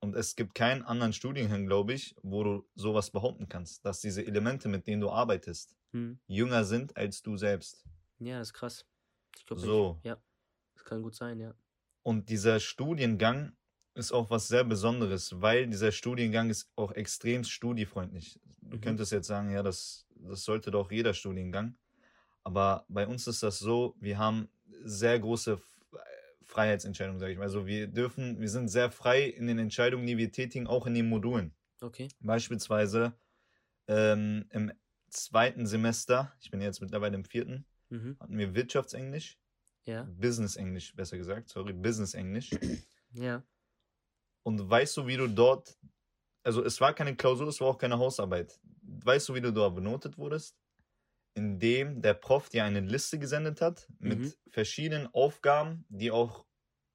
Und 0.00 0.16
es 0.16 0.34
gibt 0.34 0.54
keinen 0.54 0.82
anderen 0.82 1.12
Studiengang, 1.12 1.66
glaube 1.66 1.92
ich, 1.92 2.16
wo 2.22 2.42
du 2.42 2.68
sowas 2.74 3.10
behaupten 3.12 3.48
kannst, 3.48 3.84
dass 3.84 4.00
diese 4.00 4.24
Elemente, 4.26 4.68
mit 4.68 4.86
denen 4.86 5.00
du 5.00 5.10
arbeitest, 5.10 5.76
Hm. 5.92 6.18
jünger 6.26 6.64
sind 6.64 6.96
als 6.96 7.22
du 7.22 7.36
selbst. 7.36 7.84
ja, 8.18 8.38
das 8.38 8.48
ist 8.48 8.54
krass. 8.54 8.86
Ich 9.36 9.46
glaube, 9.46 9.60
So. 9.62 10.00
ja. 10.04 10.20
Das 10.74 10.84
kann 10.84 11.02
gut 11.02 11.14
sein, 11.14 11.38
ja. 11.38 11.54
Und 12.04 12.28
dieser 12.30 12.58
Studiengang 12.60 13.56
ist 13.94 14.10
auch 14.12 14.30
was 14.30 14.48
sehr 14.48 14.64
Besonderes, 14.64 15.40
weil 15.40 15.66
dieser 15.68 15.92
Studiengang 15.92 16.48
ist 16.50 16.70
auch 16.76 16.92
extrem 16.92 17.44
studiefreundlich. 17.44 18.40
Du 18.62 18.76
Mhm. 18.78 18.80
könntest 18.80 19.12
jetzt 19.12 19.26
sagen, 19.28 19.50
ja, 19.50 19.62
das, 19.62 20.06
das 20.16 20.44
sollte 20.44 20.70
doch 20.70 20.90
jeder 20.90 21.14
Studiengang. 21.14 21.76
Aber 22.44 22.84
bei 22.88 23.06
uns 23.06 23.26
ist 23.26 23.42
das 23.42 23.58
so, 23.58 23.94
wir 24.00 24.18
haben 24.18 24.48
sehr 24.84 25.18
große 25.18 25.52
F- 25.54 25.80
Freiheitsentscheidungen, 26.44 27.20
sage 27.20 27.32
ich 27.32 27.38
mal. 27.38 27.44
Also 27.44 27.66
wir 27.66 27.86
dürfen, 27.86 28.40
wir 28.40 28.48
sind 28.48 28.68
sehr 28.68 28.90
frei 28.90 29.24
in 29.24 29.46
den 29.46 29.58
Entscheidungen, 29.58 30.06
die 30.06 30.18
wir 30.18 30.32
tätigen, 30.32 30.66
auch 30.66 30.86
in 30.86 30.94
den 30.94 31.08
Modulen. 31.08 31.54
Okay. 31.80 32.08
Beispielsweise 32.20 33.14
ähm, 33.88 34.46
im 34.50 34.72
zweiten 35.08 35.66
Semester, 35.66 36.32
ich 36.40 36.50
bin 36.50 36.60
jetzt 36.60 36.80
mittlerweile 36.80 37.14
im 37.16 37.24
vierten, 37.24 37.64
Mhm. 37.90 38.16
hatten 38.18 38.38
wir 38.38 38.54
Wirtschaftsenglisch, 38.54 39.38
Ja. 39.84 40.04
Business-Englisch, 40.04 40.94
besser 40.96 41.18
gesagt, 41.18 41.48
sorry, 41.50 41.72
Business-Englisch. 41.74 42.50
Ja. 43.12 43.42
Und 44.42 44.68
weißt 44.70 44.96
du, 44.96 45.06
wie 45.06 45.16
du 45.18 45.28
dort, 45.28 45.76
also 46.42 46.64
es 46.64 46.80
war 46.80 46.94
keine 46.94 47.14
Klausur, 47.14 47.46
es 47.48 47.60
war 47.60 47.68
auch 47.68 47.78
keine 47.78 47.98
Hausarbeit. 47.98 48.58
Weißt 48.82 49.28
du, 49.28 49.34
wie 49.34 49.40
du 49.42 49.52
dort 49.52 49.74
benotet 49.74 50.16
wurdest? 50.16 50.56
Indem 51.34 52.02
der 52.02 52.14
Prof 52.14 52.48
dir 52.50 52.64
eine 52.64 52.80
Liste 52.80 53.18
gesendet 53.18 53.60
hat 53.62 53.88
mit 53.98 54.26
Mhm. 54.26 54.32
verschiedenen 54.50 55.06
Aufgaben, 55.14 55.86
die 55.88 56.10
auch 56.10 56.44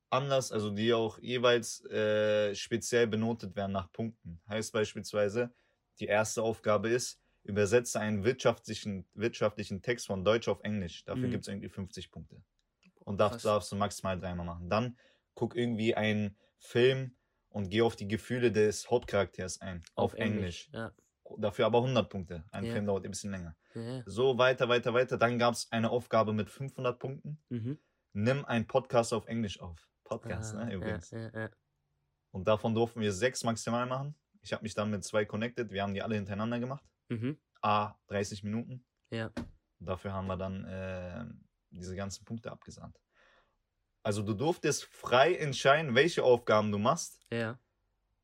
anders, 0.09 0.51
also 0.51 0.71
die 0.71 0.93
auch 0.93 1.19
jeweils 1.19 1.83
äh, 1.85 2.55
speziell 2.55 3.07
benotet 3.07 3.55
werden 3.55 3.73
nach 3.73 3.91
Punkten. 3.91 4.41
Heißt 4.49 4.73
beispielsweise, 4.73 5.53
die 5.99 6.05
erste 6.07 6.43
Aufgabe 6.43 6.89
ist, 6.89 7.21
übersetze 7.43 7.99
einen 7.99 8.23
wirtschaftlichen, 8.25 9.07
wirtschaftlichen 9.13 9.81
Text 9.81 10.07
von 10.07 10.23
Deutsch 10.25 10.47
auf 10.47 10.61
Englisch. 10.61 11.03
Dafür 11.05 11.29
Mhm. 11.29 11.29
gibt 11.29 11.45
es 11.45 11.49
irgendwie 11.49 11.69
50 11.69 12.11
Punkte. 12.11 12.43
Und 12.99 13.19
Krass. 13.21 13.45
darfst 13.45 13.71
du 13.71 13.75
maximal 13.75 14.19
dreimal 14.19 14.45
machen. 14.45 14.69
Dann 14.69 14.97
guck 15.35 15.55
irgendwie 15.55 15.95
einen 15.95 16.37
Film 16.59 17.17
und 17.49 17.69
geh 17.69 17.81
auf 17.81 17.95
die 17.95 18.07
Gefühle 18.07 18.51
des 18.51 18.89
Hauptcharakters 18.91 19.61
ein. 19.61 19.83
Auf, 19.95 20.13
Englisch. 20.15 20.71
Ja. 20.73 20.93
Dafür 21.37 21.65
aber 21.65 21.79
100 21.79 22.09
Punkte. 22.09 22.45
Ein 22.51 22.63
Ja. 22.65 22.73
Film 22.73 22.85
dauert 22.85 23.05
ein 23.05 23.11
bisschen 23.11 23.31
länger. 23.31 23.55
Ja. 23.73 24.01
So 24.05 24.37
weiter, 24.37 24.69
weiter, 24.69 24.93
weiter. 24.93 25.17
Dann 25.17 25.37
gab 25.39 25.53
es 25.53 25.71
eine 25.71 25.89
Aufgabe 25.89 26.33
mit 26.33 26.49
500 26.49 26.97
Punkten. 26.99 27.41
Mhm. 27.49 27.77
Nimm 28.13 28.45
einen 28.45 28.65
Podcast 28.67 29.13
auf 29.13 29.27
Englisch 29.27 29.59
auf. 29.59 29.89
Podcast, 30.03 30.55
Ah, 30.55 30.65
ne, 30.65 30.73
übrigens. 30.73 31.11
Ja, 31.11 31.19
ja, 31.19 31.39
ja. 31.41 31.49
Und 32.31 32.47
davon 32.47 32.73
durften 32.73 33.01
wir 33.01 33.11
sechs 33.11 33.43
maximal 33.43 33.85
machen. 33.85 34.15
Ich 34.41 34.53
habe 34.53 34.63
mich 34.63 34.73
dann 34.73 34.89
mit 34.89 35.03
zwei 35.03 35.25
connected. 35.25 35.71
Wir 35.71 35.83
haben 35.83 35.93
die 35.93 36.01
alle 36.01 36.15
hintereinander 36.15 36.59
gemacht. 36.59 36.85
Mhm. 37.09 37.37
A, 37.61 37.95
30 38.07 38.43
Minuten. 38.43 38.85
Ja. 39.09 39.31
Und 39.79 39.85
dafür 39.87 40.13
haben 40.13 40.27
wir 40.27 40.37
dann 40.37 40.63
äh, 40.65 41.25
diese 41.71 41.95
ganzen 41.95 42.23
Punkte 42.25 42.51
abgesandt. 42.51 42.97
Also 44.03 44.23
du 44.23 44.33
durftest 44.33 44.85
frei 44.85 45.35
entscheiden, 45.35 45.93
welche 45.93 46.23
Aufgaben 46.23 46.71
du 46.71 46.77
machst. 46.77 47.19
Ja. 47.29 47.59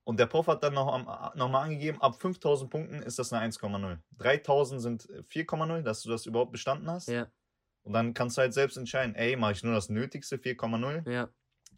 Und 0.05 0.19
der 0.19 0.25
Prof 0.25 0.47
hat 0.47 0.63
dann 0.63 0.73
noch, 0.73 0.91
am- 0.93 1.37
noch 1.37 1.49
mal 1.49 1.61
angegeben, 1.63 2.01
ab 2.01 2.19
5000 2.21 2.69
Punkten 2.69 3.01
ist 3.01 3.19
das 3.19 3.31
eine 3.31 3.41
1,0. 3.49 3.99
3000 4.17 4.81
sind 4.81 5.07
4,0, 5.29 5.81
dass 5.81 6.01
du 6.03 6.09
das 6.09 6.25
überhaupt 6.25 6.51
bestanden 6.51 6.89
hast. 6.91 7.07
Ja. 7.07 7.27
Und 7.83 7.93
dann 7.93 8.13
kannst 8.13 8.37
du 8.37 8.41
halt 8.41 8.53
selbst 8.53 8.77
entscheiden, 8.77 9.15
ey, 9.15 9.35
mache 9.35 9.53
ich 9.53 9.63
nur 9.63 9.73
das 9.73 9.89
Nötigste, 9.89 10.37
4,0. 10.37 11.09
Ja. 11.09 11.29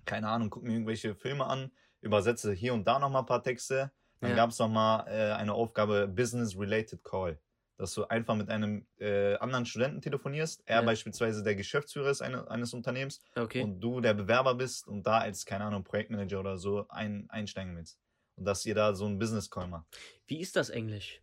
Keine 0.05 0.29
Ahnung, 0.29 0.49
guck 0.49 0.63
mir 0.63 0.73
irgendwelche 0.73 1.15
Filme 1.15 1.45
an, 1.45 1.71
übersetze 2.01 2.51
hier 2.53 2.73
und 2.73 2.85
da 2.87 2.99
noch 2.99 3.09
mal 3.09 3.19
ein 3.19 3.25
paar 3.25 3.43
Texte. 3.43 3.91
Dann 4.21 4.31
Ja. 4.31 4.35
gab 4.35 4.49
es 4.51 4.59
nochmal 4.59 5.05
äh, 5.07 5.33
eine 5.33 5.53
Aufgabe 5.53 6.07
Business-Related 6.07 7.03
Call. 7.03 7.39
Dass 7.77 7.93
du 7.93 8.05
einfach 8.05 8.35
mit 8.35 8.49
einem 8.49 8.87
äh, 8.99 9.35
anderen 9.35 9.65
Studenten 9.65 9.99
telefonierst. 10.01 10.63
Er 10.65 10.79
Ja. 10.79 10.85
beispielsweise 10.85 11.43
der 11.43 11.55
Geschäftsführer 11.55 12.09
ist 12.09 12.21
eine, 12.21 12.49
eines 12.49 12.73
Unternehmens 12.73 13.19
Okay. 13.35 13.61
und 13.63 13.81
du 13.81 13.99
der 13.99 14.13
Bewerber 14.13 14.55
bist 14.55 14.87
und 14.87 15.03
da 15.05 15.17
als, 15.19 15.45
keine 15.45 15.65
Ahnung, 15.65 15.83
Projektmanager 15.83 16.39
oder 16.39 16.57
so 16.57 16.87
ein, 16.87 17.25
einsteigen 17.29 17.75
willst. 17.75 17.99
Und 18.35 18.45
dass 18.45 18.65
ihr 18.65 18.75
da 18.75 18.93
so 18.93 19.05
einen 19.05 19.17
Business 19.19 19.49
Call 19.49 19.67
macht. 19.67 19.85
Wie 20.27 20.39
ist 20.39 20.55
das 20.55 20.69
Englisch? 20.69 21.21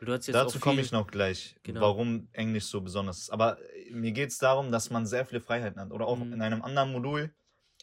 Dazu 0.00 0.60
komme 0.60 0.82
ich 0.82 0.92
noch 0.92 1.06
gleich, 1.06 1.56
Genau. 1.62 1.80
warum 1.80 2.28
Englisch 2.32 2.66
so 2.66 2.82
besonders 2.82 3.18
ist. 3.18 3.30
Aber 3.30 3.58
äh, 3.74 3.90
mir 3.90 4.12
geht 4.12 4.28
es 4.30 4.36
darum, 4.38 4.70
dass 4.70 4.90
man 4.90 5.06
sehr 5.06 5.24
viele 5.24 5.40
Freiheiten 5.40 5.80
hat. 5.80 5.90
Oder 5.90 6.06
auch 6.06 6.16
Mhm. 6.18 6.34
in 6.34 6.42
einem 6.42 6.62
anderen 6.62 6.92
Modul 6.92 7.34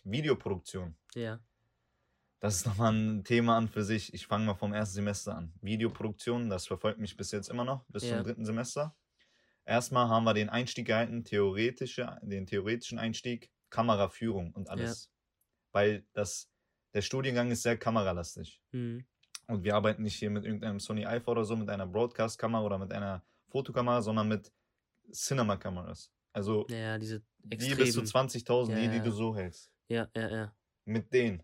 Videoproduktion. 0.03 0.95
Ja. 1.15 1.39
Das 2.39 2.55
ist 2.57 2.65
nochmal 2.67 2.93
ein 2.93 3.23
Thema 3.23 3.57
an 3.57 3.67
für 3.69 3.83
sich. 3.83 4.13
Ich 4.13 4.27
fange 4.27 4.45
mal 4.45 4.53
vom 4.53 4.73
ersten 4.73 4.95
Semester 4.95 5.35
an. 5.35 5.53
Videoproduktion, 5.61 6.49
das 6.49 6.67
verfolgt 6.67 6.99
mich 6.99 7.15
bis 7.17 7.31
jetzt 7.31 7.49
immer 7.49 7.63
noch, 7.63 7.85
bis 7.87 8.03
Ja. 8.03 8.17
zum 8.17 8.25
dritten 8.25 8.45
Semester. 8.45 8.95
Erstmal 9.65 10.09
haben 10.09 10.25
wir 10.25 10.33
den 10.33 10.49
Einstieg 10.49 10.85
gehalten, 10.87 11.23
theoretische, 11.23 12.19
den 12.21 12.45
theoretischen 12.45 12.99
Einstieg, 12.99 13.49
Kameraführung 13.69 14.51
und 14.53 14.69
alles. 14.69 15.09
Weil 15.71 16.05
das, 16.13 16.51
der 16.93 17.01
Studiengang 17.01 17.51
ist 17.51 17.63
sehr 17.63 17.77
kameralastig. 17.77 18.61
Mhm. 18.71 19.05
Und 19.47 19.63
wir 19.63 19.75
arbeiten 19.75 20.03
nicht 20.03 20.15
hier 20.15 20.29
mit 20.29 20.45
irgendeinem 20.45 20.79
Sony 20.79 21.05
Alpha 21.05 21.31
oder 21.31 21.43
so, 21.43 21.55
mit 21.55 21.69
einer 21.69 21.85
Broadcast-Kamera 21.87 22.63
oder 22.63 22.77
mit 22.77 22.93
einer 22.93 23.21
Fotokamera, 23.49 24.01
sondern 24.01 24.27
mit 24.27 24.51
Cinema-Kameras. 25.11 26.11
Also 26.31 26.65
Ja, 26.69 26.97
diese 26.97 27.21
die 27.39 27.57
bis 27.57 27.93
zu 27.93 28.01
extremen. 28.01 28.29
20.000, 28.29 28.69
Ja, 28.71 28.75
die, 28.81 28.87
die 28.89 28.97
ja. 28.97 29.03
du 29.03 29.11
so 29.11 29.35
hältst. 29.35 29.69
Ja, 29.89 30.07
ja, 30.15 30.29
ja. 30.29 30.55
Mit 30.85 31.13
denen. 31.13 31.43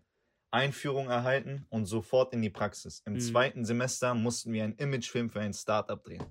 Einführung 0.52 1.08
erhalten 1.08 1.66
und 1.68 1.86
sofort 1.86 2.32
in 2.32 2.42
die 2.42 2.50
Praxis. 2.50 3.02
Im 3.06 3.12
Mhm. 3.14 3.20
zweiten 3.20 3.64
Semester 3.64 4.14
mussten 4.14 4.52
wir 4.52 4.64
einen 4.64 4.74
Imagefilm 4.76 5.30
für 5.30 5.40
ein 5.40 5.52
Startup 5.54 6.02
drehen. 6.02 6.24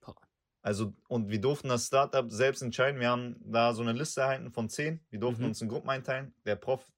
Boah. 0.00 0.16
Also, 0.62 0.94
und 1.08 1.28
wir 1.28 1.40
durften 1.40 1.68
das 1.68 1.86
Startup 1.86 2.30
selbst 2.30 2.62
entscheiden. 2.62 2.98
Wir 3.00 3.10
haben 3.10 3.36
da 3.44 3.74
so 3.74 3.82
eine 3.82 3.92
Liste 3.92 4.22
erhalten 4.22 4.50
von 4.52 4.70
zehn. 4.70 5.00
Wir 5.10 5.18
durften 5.20 5.42
Mhm. 5.42 5.48
uns 5.48 5.60
in 5.60 5.68
Gruppen 5.68 5.90
einteilen. 5.90 6.32
Der 6.46 6.56
Prof, 6.56 6.90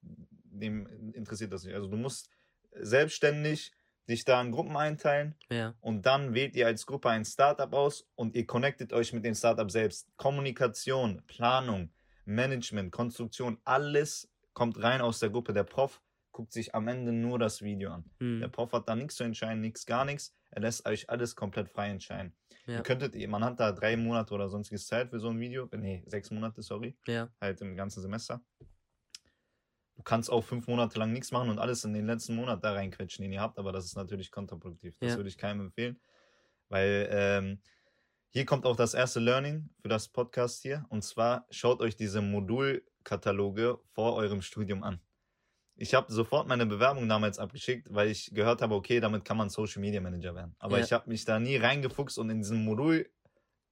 dem 0.58 1.12
interessiert 1.14 1.52
das 1.52 1.64
nicht. 1.64 1.74
Also, 1.74 1.88
du 1.88 1.96
musst 1.96 2.30
selbstständig 2.72 3.72
dich 4.08 4.24
da 4.24 4.40
in 4.40 4.52
Gruppen 4.52 4.76
einteilen 4.76 5.34
Ja. 5.50 5.74
und 5.80 6.06
dann 6.06 6.32
wählt 6.34 6.56
ihr 6.56 6.66
als 6.66 6.86
Gruppe 6.86 7.10
ein 7.10 7.24
Startup 7.24 7.72
aus 7.74 8.08
und 8.14 8.34
ihr 8.34 8.46
connectet 8.46 8.92
euch 8.92 9.12
mit 9.12 9.24
dem 9.24 9.34
Startup 9.34 9.70
selbst. 9.70 10.08
Kommunikation, 10.16 11.22
Planung, 11.26 11.90
Management, 12.24 12.90
Konstruktion, 12.90 13.58
alles 13.64 14.30
kommt 14.54 14.82
rein 14.82 15.02
aus 15.02 15.18
der 15.20 15.28
Gruppe. 15.30 15.52
Der 15.52 15.64
Prof 15.64 16.00
guckt 16.32 16.52
sich 16.52 16.74
am 16.74 16.88
Ende 16.88 17.12
nur 17.12 17.38
das 17.38 17.60
Video 17.62 17.90
an. 17.90 18.04
Mhm. 18.18 18.40
Der 18.40 18.48
Prof 18.48 18.72
hat 18.72 18.88
da 18.88 18.96
nichts 18.96 19.16
zu 19.16 19.24
entscheiden, 19.24 19.60
nichts, 19.60 19.84
gar 19.84 20.04
nichts. 20.06 20.34
Er 20.50 20.62
lässt 20.62 20.86
euch 20.88 21.10
alles 21.10 21.36
komplett 21.36 21.68
frei 21.68 21.90
entscheiden. 21.90 22.32
Ja. 22.66 22.76
Ihr 22.76 22.82
könntet, 22.82 23.14
man 23.28 23.44
hat 23.44 23.60
da 23.60 23.72
drei 23.72 23.96
Monate 23.96 24.32
oder 24.32 24.48
sonstiges 24.48 24.86
Zeit 24.86 25.10
für 25.10 25.20
so 25.20 25.28
ein 25.28 25.38
Video. 25.40 25.68
Nee, 25.76 26.02
sechs 26.06 26.30
Monate, 26.30 26.62
sorry. 26.62 26.96
Ja. 27.06 27.28
Halt 27.40 27.60
im 27.60 27.76
ganzen 27.76 28.00
Semester. 28.02 28.40
Du 30.08 30.14
kannst 30.14 30.32
auch 30.32 30.40
fünf 30.40 30.66
Monate 30.68 30.98
lang 30.98 31.12
nichts 31.12 31.32
machen 31.32 31.50
und 31.50 31.58
alles 31.58 31.84
in 31.84 31.92
den 31.92 32.06
letzten 32.06 32.34
Monat 32.34 32.64
da 32.64 32.72
reinquetschen, 32.72 33.22
den 33.22 33.30
ihr 33.30 33.42
habt, 33.42 33.58
aber 33.58 33.72
das 33.72 33.84
ist 33.84 33.94
natürlich 33.94 34.30
kontraproduktiv. 34.30 34.96
Das 35.00 35.10
Ja. 35.10 35.16
würde 35.18 35.28
ich 35.28 35.36
keinem 35.36 35.60
empfehlen. 35.60 36.00
Weil 36.70 37.10
ähm, 37.12 37.60
hier 38.30 38.46
kommt 38.46 38.64
auch 38.64 38.74
das 38.74 38.94
erste 38.94 39.20
Learning 39.20 39.68
für 39.82 39.88
das 39.88 40.08
Podcast 40.08 40.62
hier. 40.62 40.86
Und 40.88 41.02
zwar 41.02 41.44
schaut 41.50 41.82
euch 41.82 41.94
diese 41.94 42.22
Modulkataloge 42.22 43.80
vor 43.92 44.14
eurem 44.14 44.40
Studium 44.40 44.82
an. 44.82 44.98
Ich 45.76 45.92
habe 45.92 46.10
sofort 46.10 46.48
meine 46.48 46.64
Bewerbung 46.64 47.06
damals 47.06 47.38
abgeschickt, 47.38 47.88
weil 47.92 48.08
ich 48.08 48.30
gehört 48.32 48.62
habe, 48.62 48.76
okay, 48.76 49.00
damit 49.00 49.26
kann 49.26 49.36
man 49.36 49.50
Social 49.50 49.82
Media 49.82 50.00
Manager 50.00 50.34
werden. 50.34 50.56
Aber 50.58 50.78
Ja. 50.78 50.84
ich 50.86 50.92
habe 50.94 51.10
mich 51.10 51.26
da 51.26 51.38
nie 51.38 51.58
reingefuchst 51.58 52.18
und 52.18 52.30
in 52.30 52.38
diesen 52.38 52.64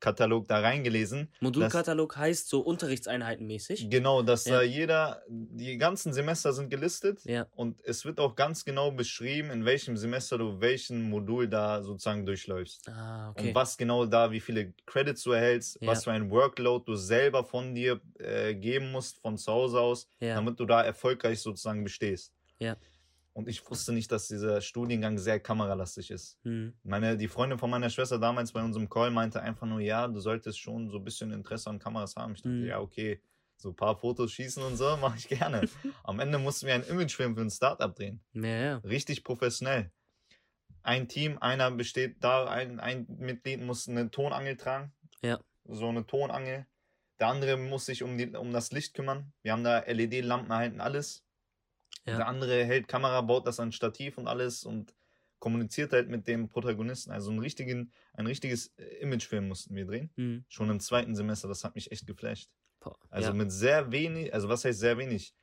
Modulkatalog 0.06 0.46
da 0.48 0.58
reingelesen. 0.60 1.32
Modulkatalog 1.40 2.16
heißt 2.16 2.48
so 2.48 2.60
Unterrichtseinheiten 2.60 3.46
mäßig. 3.46 3.88
Genau, 3.90 4.22
dass 4.22 4.44
Ja. 4.44 4.56
da 4.56 4.62
jeder, 4.62 5.22
die 5.28 5.78
ganzen 5.78 6.12
Semester 6.12 6.52
sind 6.52 6.68
gelistet 6.70 7.20
Ja. 7.24 7.46
und 7.52 7.82
es 7.84 8.04
wird 8.04 8.20
auch 8.20 8.34
ganz 8.36 8.64
genau 8.64 8.90
beschrieben, 8.92 9.50
in 9.50 9.64
welchem 9.64 9.96
Semester 9.96 10.38
du 10.38 10.60
welchen 10.60 11.08
Modul 11.08 11.48
da 11.48 11.82
sozusagen 11.82 12.26
durchläufst. 12.26 12.88
Ah, 12.88 13.30
okay. 13.30 13.48
Und 13.48 13.54
was 13.54 13.76
genau 13.78 14.04
da, 14.06 14.30
wie 14.30 14.40
viele 14.40 14.74
Credits 14.84 15.22
du 15.22 15.32
erhältst, 15.32 15.78
Ja. 15.80 15.88
was 15.88 16.04
für 16.04 16.12
ein 16.12 16.30
Workload 16.30 16.84
du 16.86 16.94
selber 16.94 17.44
von 17.44 17.74
dir 17.74 18.00
äh, 18.18 18.54
geben 18.54 18.92
musst, 18.92 19.18
von 19.20 19.38
zu 19.38 19.50
Hause 19.52 19.80
aus, 19.80 20.08
damit 20.20 20.60
du 20.60 20.66
da 20.66 20.82
erfolgreich 20.82 21.40
sozusagen 21.40 21.82
bestehst. 21.84 22.32
Ja. 22.58 22.76
Und 23.36 23.48
ich 23.48 23.68
wusste 23.70 23.92
nicht, 23.92 24.10
dass 24.10 24.28
dieser 24.28 24.62
Studiengang 24.62 25.18
sehr 25.18 25.38
kameralastig 25.38 26.10
ist. 26.10 26.38
Mhm. 26.44 26.72
Meine, 26.82 27.18
die 27.18 27.28
Freundin 27.28 27.58
von 27.58 27.68
meiner 27.68 27.90
Schwester 27.90 28.18
damals 28.18 28.52
bei 28.52 28.62
unserem 28.62 28.88
Call 28.88 29.10
meinte 29.10 29.42
einfach 29.42 29.66
nur, 29.66 29.80
ja, 29.80 30.08
du 30.08 30.20
solltest 30.20 30.58
schon 30.58 30.88
so 30.88 30.96
ein 30.96 31.04
bisschen 31.04 31.30
Interesse 31.32 31.68
an 31.68 31.78
Kameras 31.78 32.16
haben. 32.16 32.32
Ich 32.32 32.40
dachte, 32.40 32.48
Mhm. 32.56 32.64
ja, 32.66 32.80
okay, 32.80 33.20
so 33.58 33.68
ein 33.68 33.76
paar 33.76 33.94
Fotos 33.94 34.32
schießen 34.32 34.62
und 34.62 34.78
so, 34.78 34.96
mache 35.02 35.18
ich 35.18 35.28
gerne. 35.28 35.60
Am 36.04 36.18
Ende 36.18 36.38
mussten 36.38 36.66
wir 36.66 36.74
einen 36.74 36.84
Imagefilm 36.84 37.34
für 37.36 37.42
ein 37.42 37.50
Startup 37.50 37.94
drehen. 37.94 38.20
Ja, 38.32 38.46
ja. 38.46 38.76
Richtig 38.78 39.22
professionell. 39.22 39.90
Ein 40.82 41.06
Team, 41.06 41.36
einer 41.38 41.70
besteht 41.70 42.24
da, 42.24 42.46
ein, 42.48 42.80
ein 42.80 43.04
Mitglied 43.18 43.60
muss 43.60 43.86
eine 43.86 44.10
Tonangel 44.10 44.56
tragen. 44.56 44.94
Ja. 45.20 45.40
So 45.64 45.90
eine 45.90 46.06
Tonangel. 46.06 46.66
Der 47.20 47.28
andere 47.28 47.58
muss 47.58 47.84
sich 47.84 48.02
um, 48.02 48.16
die, 48.16 48.28
um 48.34 48.54
das 48.54 48.72
Licht 48.72 48.94
kümmern. 48.94 49.34
Wir 49.42 49.52
haben 49.52 49.62
da 49.64 49.80
LED-Lampen 49.80 50.50
erhalten, 50.50 50.80
alles. 50.80 51.25
Ja. 52.06 52.16
Der 52.18 52.28
andere 52.28 52.64
hält 52.64 52.88
Kamera, 52.88 53.20
baut 53.20 53.46
das 53.46 53.60
an 53.60 53.72
Stativ 53.72 54.16
und 54.18 54.28
alles 54.28 54.64
und 54.64 54.94
kommuniziert 55.38 55.92
halt 55.92 56.08
mit 56.08 56.26
dem 56.28 56.48
Protagonisten. 56.48 57.10
Also 57.10 57.30
einen 57.30 57.40
richtigen, 57.40 57.92
ein 58.14 58.26
richtiges 58.26 58.72
äh, 58.78 58.84
Imagefilm 59.00 59.48
mussten 59.48 59.74
wir 59.74 59.84
drehen. 59.84 60.10
Mhm. 60.16 60.44
Schon 60.48 60.70
im 60.70 60.80
zweiten 60.80 61.14
Semester, 61.14 61.48
das 61.48 61.64
hat 61.64 61.74
mich 61.74 61.90
echt 61.92 62.06
geflasht. 62.06 62.48
Boah. 62.80 62.96
Also 63.10 63.28
ja. 63.28 63.34
mit 63.34 63.52
sehr 63.52 63.90
wenig, 63.92 64.32
also 64.32 64.48
was 64.48 64.64
heißt 64.64 64.78
sehr 64.78 64.98
wenig? 64.98 65.34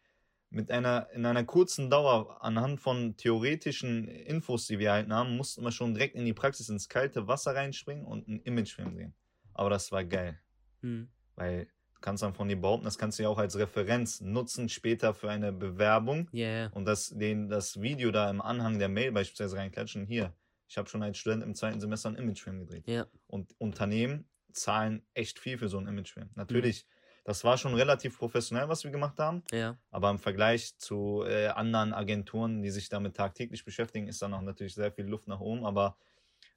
Mit 0.49 0.69
einer, 0.71 1.09
in 1.11 1.25
einer 1.25 1.43
kurzen 1.43 1.89
Dauer, 1.89 2.43
anhand 2.43 2.79
von 2.79 3.17
theoretischen 3.17 4.07
Infos, 4.07 4.67
die 4.67 4.77
wir 4.77 4.89
erhalten 4.89 5.13
haben, 5.13 5.35
mussten 5.35 5.63
wir 5.63 5.71
schon 5.71 5.95
direkt 5.95 6.15
in 6.15 6.25
die 6.25 6.33
Praxis 6.33 6.69
ins 6.69 6.89
kalte 6.89 7.27
Wasser 7.27 7.55
reinspringen 7.55 8.05
und 8.05 8.27
einen 8.27 8.39
Imagefilm 8.41 8.93
drehen. 8.95 9.15
Aber 9.53 9.69
das 9.69 9.91
war 9.91 10.03
geil, 10.05 10.39
Mhm. 10.81 11.09
weil 11.35 11.67
kannst 12.03 12.21
dann 12.21 12.35
von 12.35 12.47
dir 12.47 12.59
behaupten, 12.61 12.85
das 12.85 12.99
kannst 12.99 13.17
du 13.17 13.23
ja 13.23 13.29
auch 13.29 13.39
als 13.39 13.57
Referenz 13.57 14.21
nutzen 14.21 14.69
später 14.69 15.13
für 15.15 15.31
eine 15.31 15.51
Bewerbung 15.51 16.29
ja. 16.31 16.67
und 16.67 16.85
das, 16.85 17.09
den, 17.09 17.49
das 17.49 17.81
Video 17.81 18.11
da 18.11 18.29
im 18.29 18.41
Anhang 18.41 18.77
der 18.77 18.89
Mail 18.89 19.11
beispielsweise 19.11 19.57
reinklatschen. 19.57 20.05
Hier, 20.05 20.33
ich 20.67 20.77
habe 20.77 20.87
schon 20.89 21.01
als 21.01 21.17
Student 21.17 21.43
im 21.43 21.55
zweiten 21.55 21.79
Semester 21.79 22.09
einen 22.09 22.17
Imagefilm 22.17 22.59
gedreht. 22.59 22.87
Ja. 22.87 23.07
Und 23.27 23.55
Unternehmen 23.59 24.27
zahlen 24.51 25.01
echt 25.13 25.39
viel 25.39 25.57
für 25.57 25.69
so 25.69 25.77
einen 25.77 25.87
Imagefilm. 25.87 26.29
Natürlich, 26.35 26.85
das 27.23 27.43
war 27.45 27.57
schon 27.57 27.73
relativ 27.73 28.17
professionell, 28.19 28.67
was 28.69 28.83
wir 28.83 28.91
gemacht 28.91 29.17
haben, 29.17 29.43
Ja. 29.51 29.77
aber 29.89 30.09
im 30.09 30.19
Vergleich 30.19 30.77
zu 30.77 31.23
äh, 31.25 31.47
anderen 31.47 31.93
Agenturen, 31.93 32.61
die 32.61 32.69
sich 32.69 32.89
damit 32.89 33.15
tagtäglich 33.15 33.63
beschäftigen, 33.65 34.07
ist 34.07 34.21
da 34.21 34.27
noch 34.27 34.41
natürlich 34.41 34.75
sehr 34.75 34.91
viel 34.91 35.05
Luft 35.05 35.27
nach 35.27 35.39
oben. 35.39 35.65
Aber 35.65 35.97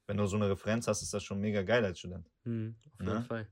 wenn 0.07 0.17
du 0.17 0.25
so 0.25 0.35
eine 0.35 0.49
Referenz 0.49 0.87
hast, 0.87 1.01
ist 1.01 1.13
das 1.13 1.23
schon 1.23 1.39
mega 1.39 1.63
geil 1.63 1.85
als 1.85 1.99
Student. 1.99 2.29
Mhm. 2.43 2.75
Auf 2.93 2.99
jeden 2.99 3.13
Ne? 3.13 3.21
Fall. 3.23 3.47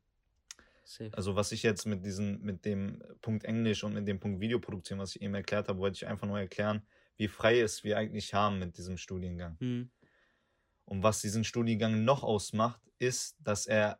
Safe. 0.85 1.11
Also 1.13 1.35
was 1.35 1.51
ich 1.51 1.63
jetzt 1.63 1.85
mit 1.85 2.05
diesem, 2.05 2.41
mit 2.41 2.63
dem 2.63 3.01
Punkt 3.21 3.43
Englisch 3.43 3.83
und 3.83 3.93
mit 3.93 4.07
dem 4.07 4.19
Punkt 4.19 4.39
Videoproduktion, 4.39 4.99
was 4.99 5.15
ich 5.15 5.21
eben 5.21 5.33
erklärt 5.33 5.67
habe, 5.67 5.79
wollte 5.79 5.95
ich 5.95 6.07
einfach 6.07 6.27
nur 6.27 6.39
erklären, 6.39 6.85
wie 7.17 7.27
frei 7.27 7.59
es 7.59 7.83
wir 7.83 7.97
eigentlich 7.97 8.33
haben 8.33 8.59
mit 8.59 8.77
diesem 8.77 8.97
Studiengang. 8.97 9.57
Mhm. 9.59 9.91
Und 10.85 11.01
was 11.01 11.21
diesen 11.21 11.43
Studiengang 11.43 12.03
noch 12.03 12.23
ausmacht, 12.23 12.81
ist, 12.99 13.35
dass 13.39 13.65
er 13.65 13.99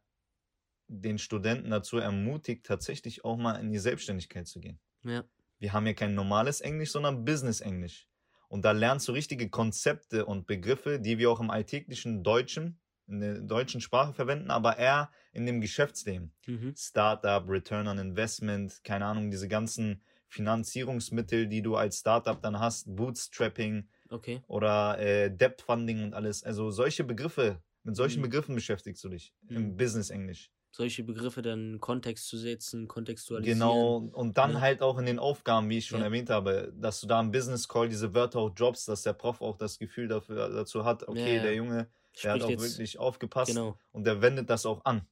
den 0.88 1.18
Studenten 1.18 1.72
dazu 1.72 1.98
ermutigt, 1.98 2.66
tatsächlich 2.66 3.26
auch 3.26 3.38
mal 3.38 3.56
in 3.56 3.72
die 3.72 3.80
Selbstständigkeit 3.80 4.48
zu 4.48 4.60
gehen. 4.60 4.80
Ja. 5.04 5.24
Wir 5.58 5.74
haben 5.74 5.86
hier 5.86 5.96
kein 5.96 6.14
normales 6.14 6.62
Englisch, 6.62 6.92
sondern 6.92 7.26
Business-Englisch. 7.26 8.08
Und 8.48 8.64
da 8.64 8.72
lernst 8.72 9.08
du 9.08 9.12
richtige 9.14 9.50
Konzepte 9.50 10.26
und 10.26 10.46
Begriffe, 10.46 11.00
die 11.00 11.18
wir 11.18 11.32
auch 11.32 11.40
im 11.40 11.50
alltäglichen 11.50 12.24
Deutschen, 12.24 12.80
in 13.08 13.20
der 13.20 13.40
deutschen 13.42 13.82
Sprache 13.82 14.14
verwenden, 14.14 14.52
aber 14.52 14.78
eher 14.78 15.12
in 15.34 15.46
dem 15.46 15.62
Geschäftsleben. 15.62 16.32
Mhm. 16.48 16.74
Startup, 16.76 17.48
Return 17.48 17.88
on 17.88 17.98
Investment, 18.00 18.84
keine 18.84 19.06
Ahnung, 19.06 19.32
diese 19.32 19.48
ganzen 19.48 20.02
Finanzierungsmittel, 20.28 21.48
die 21.48 21.62
du 21.62 21.76
als 21.76 22.00
Startup 22.00 22.42
dann 22.42 22.60
hast, 22.60 22.96
Bootstrapping 22.96 23.88
Okay. 24.12 24.42
oder 24.48 25.00
äh, 25.00 25.30
Debt 25.36 25.62
Funding 25.62 26.04
und 26.04 26.14
alles. 26.14 26.44
Also 26.44 26.72
solche 26.72 27.04
Begriffe, 27.04 27.62
mit 27.84 27.96
solchen 27.96 28.20
Mhm. 28.20 28.24
Begriffen 28.24 28.56
beschäftigst 28.56 29.04
du 29.04 29.10
dich 29.10 29.34
im 29.54 29.72
Mhm. 29.72 29.78
Business-Englisch. 29.78 30.52
Solche 30.72 31.04
Begriffe 31.04 31.42
dann 31.42 31.74
in 31.76 31.80
Kontext 31.80 32.28
zu 32.28 32.38
setzen, 32.38 32.88
kontextualisieren. 32.88 33.54
Genau, 33.54 33.98
und 33.98 34.38
dann 34.38 34.54
Ja. 34.54 34.62
halt 34.62 34.82
auch 34.82 34.98
in 34.98 35.06
den 35.06 35.20
Aufgaben, 35.20 35.70
wie 35.70 35.78
ich 35.80 35.88
schon 35.88 36.00
Ja. 36.00 36.06
erwähnt 36.06 36.30
habe, 36.30 36.74
dass 36.76 37.02
du 37.02 37.08
da 37.08 37.20
im 37.20 37.32
Business 37.32 37.68
Call 37.68 37.90
diese 37.90 38.14
Wörter 38.14 38.40
auch 38.40 38.50
droppst, 38.50 38.88
dass 38.88 39.02
der 39.04 39.14
Prof 39.14 39.42
auch 39.42 39.58
das 39.58 39.78
Gefühl 39.78 40.08
dafür, 40.08 40.50
dazu 40.50 40.86
hat, 40.86 41.08
okay, 41.08 41.36
ja. 41.36 41.42
der 41.42 41.54
Junge, 41.56 41.90
der 42.24 42.34
hat 42.34 42.44
auch 42.44 42.50
wirklich 42.50 42.98
aufgepasst 43.00 43.52
Genau. 43.52 43.78
und 43.92 44.06
der 44.06 44.22
wendet 44.22 44.50
das 44.50 44.66
auch 44.66 44.84
an. 44.86 45.08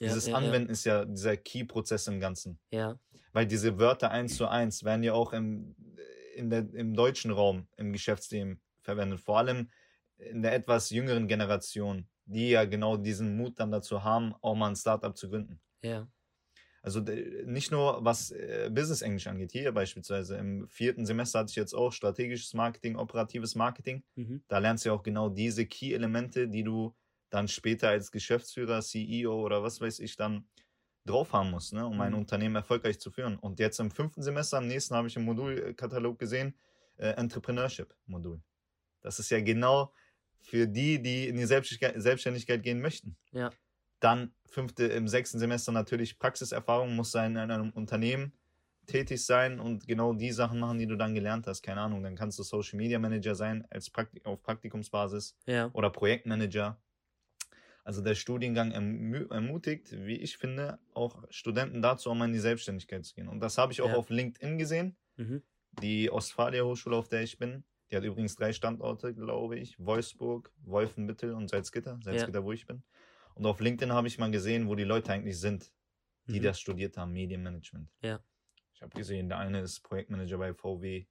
Ja, 0.00 0.08
Dieses 0.08 0.28
ja, 0.28 0.34
Anwenden 0.36 0.70
ist 0.70 0.84
ja 0.84 1.04
dieser 1.04 1.36
Key-Prozess 1.36 2.06
im 2.06 2.20
Ganzen. 2.20 2.58
Ja. 2.70 2.98
Weil 3.32 3.46
diese 3.46 3.78
Wörter 3.78 4.10
eins 4.10 4.36
zu 4.36 4.48
eins 4.48 4.82
werden 4.82 5.02
ja 5.02 5.12
auch 5.12 5.32
im, 5.32 5.74
der, 6.36 6.60
im 6.72 6.94
deutschen 6.94 7.30
Raum, 7.30 7.66
im 7.76 7.92
Geschäftsleben 7.92 8.60
verwendet. 8.82 9.20
Vor 9.20 9.38
allem 9.38 9.70
in 10.16 10.42
der 10.42 10.54
etwas 10.54 10.90
jüngeren 10.90 11.28
Generation, 11.28 12.06
die 12.24 12.50
ja 12.50 12.64
genau 12.64 12.96
diesen 12.96 13.36
Mut 13.36 13.58
dann 13.60 13.70
dazu 13.70 14.02
haben, 14.02 14.34
auch 14.40 14.54
mal 14.54 14.68
ein 14.68 14.76
Startup 14.76 15.16
zu 15.16 15.28
gründen. 15.28 15.60
Ja. 15.82 16.08
Also 16.82 17.00
nicht 17.00 17.70
nur 17.70 18.04
was 18.04 18.30
äh, 18.30 18.70
Business 18.72 19.02
Englisch 19.02 19.26
angeht. 19.26 19.52
Hier 19.52 19.72
beispielsweise 19.72 20.36
im 20.36 20.66
vierten 20.68 21.04
Semester 21.04 21.40
hatte 21.40 21.50
ich 21.50 21.56
jetzt 21.56 21.74
auch 21.74 21.92
strategisches 21.92 22.54
Marketing, 22.54 22.96
operatives 22.96 23.54
Marketing. 23.54 24.02
Mhm. 24.16 24.42
Da 24.48 24.58
lernst 24.58 24.84
du 24.84 24.88
ja 24.90 24.94
auch 24.94 25.02
genau 25.02 25.28
diese 25.28 25.66
Key-Elemente, 25.66 26.48
die 26.48 26.64
du 26.64 26.96
dann 27.28 27.48
später 27.48 27.90
als 27.90 28.10
Geschäftsführer, 28.10 28.80
CEO 28.82 29.42
oder 29.44 29.62
was 29.62 29.80
weiß 29.80 29.98
ich 30.00 30.16
dann 30.16 30.48
drauf 31.06 31.32
haben 31.32 31.50
musst, 31.50 31.72
ne, 31.72 31.86
um 31.86 32.00
ein 32.00 32.12
Mhm. 32.12 32.18
Unternehmen 32.18 32.56
erfolgreich 32.56 32.98
zu 33.00 33.10
führen. 33.10 33.38
Und 33.38 33.58
jetzt 33.58 33.78
im 33.80 33.90
fünften 33.90 34.22
Semester, 34.22 34.58
am 34.58 34.66
nächsten 34.66 34.94
habe 34.94 35.08
ich 35.08 35.16
im 35.16 35.24
Modulkatalog 35.24 36.18
gesehen, 36.18 36.58
äh, 36.96 37.08
Entrepreneurship-Modul. 37.10 38.42
Das 39.02 39.18
ist 39.18 39.30
ja 39.30 39.40
genau 39.40 39.92
für 40.40 40.66
die, 40.66 41.02
die 41.02 41.28
in 41.28 41.36
die 41.36 41.46
Selbstständigkeit, 41.46 42.02
Selbstständigkeit 42.02 42.62
gehen 42.62 42.80
möchten. 42.80 43.16
Ja. 43.32 43.50
Dann 44.00 44.34
fünfte, 44.50 44.84
im 44.86 45.08
sechsten 45.08 45.38
Semester 45.38 45.72
natürlich 45.72 46.18
Praxiserfahrung, 46.18 46.94
muss 46.96 47.12
sein 47.12 47.36
in 47.36 47.50
einem 47.50 47.70
Unternehmen 47.70 48.32
tätig 48.86 49.24
sein 49.24 49.60
und 49.60 49.86
genau 49.86 50.12
die 50.14 50.32
Sachen 50.32 50.58
machen, 50.58 50.78
die 50.78 50.86
du 50.86 50.96
dann 50.96 51.14
gelernt 51.14 51.46
hast. 51.46 51.62
Keine 51.62 51.80
Ahnung, 51.80 52.02
dann 52.02 52.16
kannst 52.16 52.38
du 52.38 52.42
Social 52.42 52.76
Media 52.76 52.98
Manager 52.98 53.34
sein 53.34 53.64
als 53.70 53.88
Praktik 53.88 54.26
auf 54.26 54.42
Praktikumsbasis 54.42 55.36
Ja. 55.46 55.70
oder 55.72 55.90
Projektmanager. 55.90 56.80
Also 57.84 58.02
der 58.02 58.14
Studiengang 58.14 58.72
ermutigt, 58.72 59.92
wie 60.04 60.16
ich 60.16 60.36
finde, 60.36 60.78
auch 60.92 61.24
Studenten 61.30 61.80
dazu, 61.82 62.10
um 62.10 62.18
mal 62.18 62.26
in 62.26 62.32
die 62.32 62.38
Selbstständigkeit 62.38 63.04
zu 63.04 63.14
gehen. 63.14 63.28
Und 63.28 63.40
das 63.40 63.58
habe 63.58 63.72
ich 63.72 63.80
auch 63.80 63.88
Ja. 63.88 63.96
auf 63.96 64.10
LinkedIn 64.10 64.58
gesehen. 64.58 64.96
Mhm. 65.16 65.42
Die 65.80 66.10
Ostfalia 66.10 66.64
Hochschule, 66.64 66.96
auf 66.96 67.08
der 67.08 67.22
ich 67.22 67.38
bin, 67.38 67.64
die 67.90 67.96
hat 67.96 68.04
übrigens 68.04 68.36
drei 68.36 68.52
Standorte, 68.52 69.14
glaube 69.14 69.58
ich. 69.58 69.78
Wolfsburg, 69.78 70.52
Wolfenbüttel 70.64 71.32
und 71.32 71.48
Salzgitter. 71.48 71.98
Salzgitter, 72.02 72.44
wo 72.44 72.52
ich 72.52 72.66
bin. 72.66 72.82
Und 73.40 73.46
auf 73.46 73.58
LinkedIn 73.60 73.90
habe 73.94 74.06
ich 74.06 74.18
mal 74.18 74.30
gesehen, 74.30 74.68
wo 74.68 74.74
die 74.74 74.84
Leute 74.84 75.14
eigentlich 75.14 75.40
sind, 75.40 75.72
die 76.26 76.40
Mhm. 76.40 76.44
das 76.44 76.60
studiert 76.60 76.98
haben, 76.98 77.12
Medienmanagement. 77.12 77.88
Ja. 78.02 78.22
Ich 78.74 78.82
habe 78.82 78.94
gesehen, 78.94 79.30
der 79.30 79.38
eine 79.38 79.62
ist 79.62 79.80
Projektmanager 79.80 80.36
bei 80.36 80.52
VW, 80.52 81.06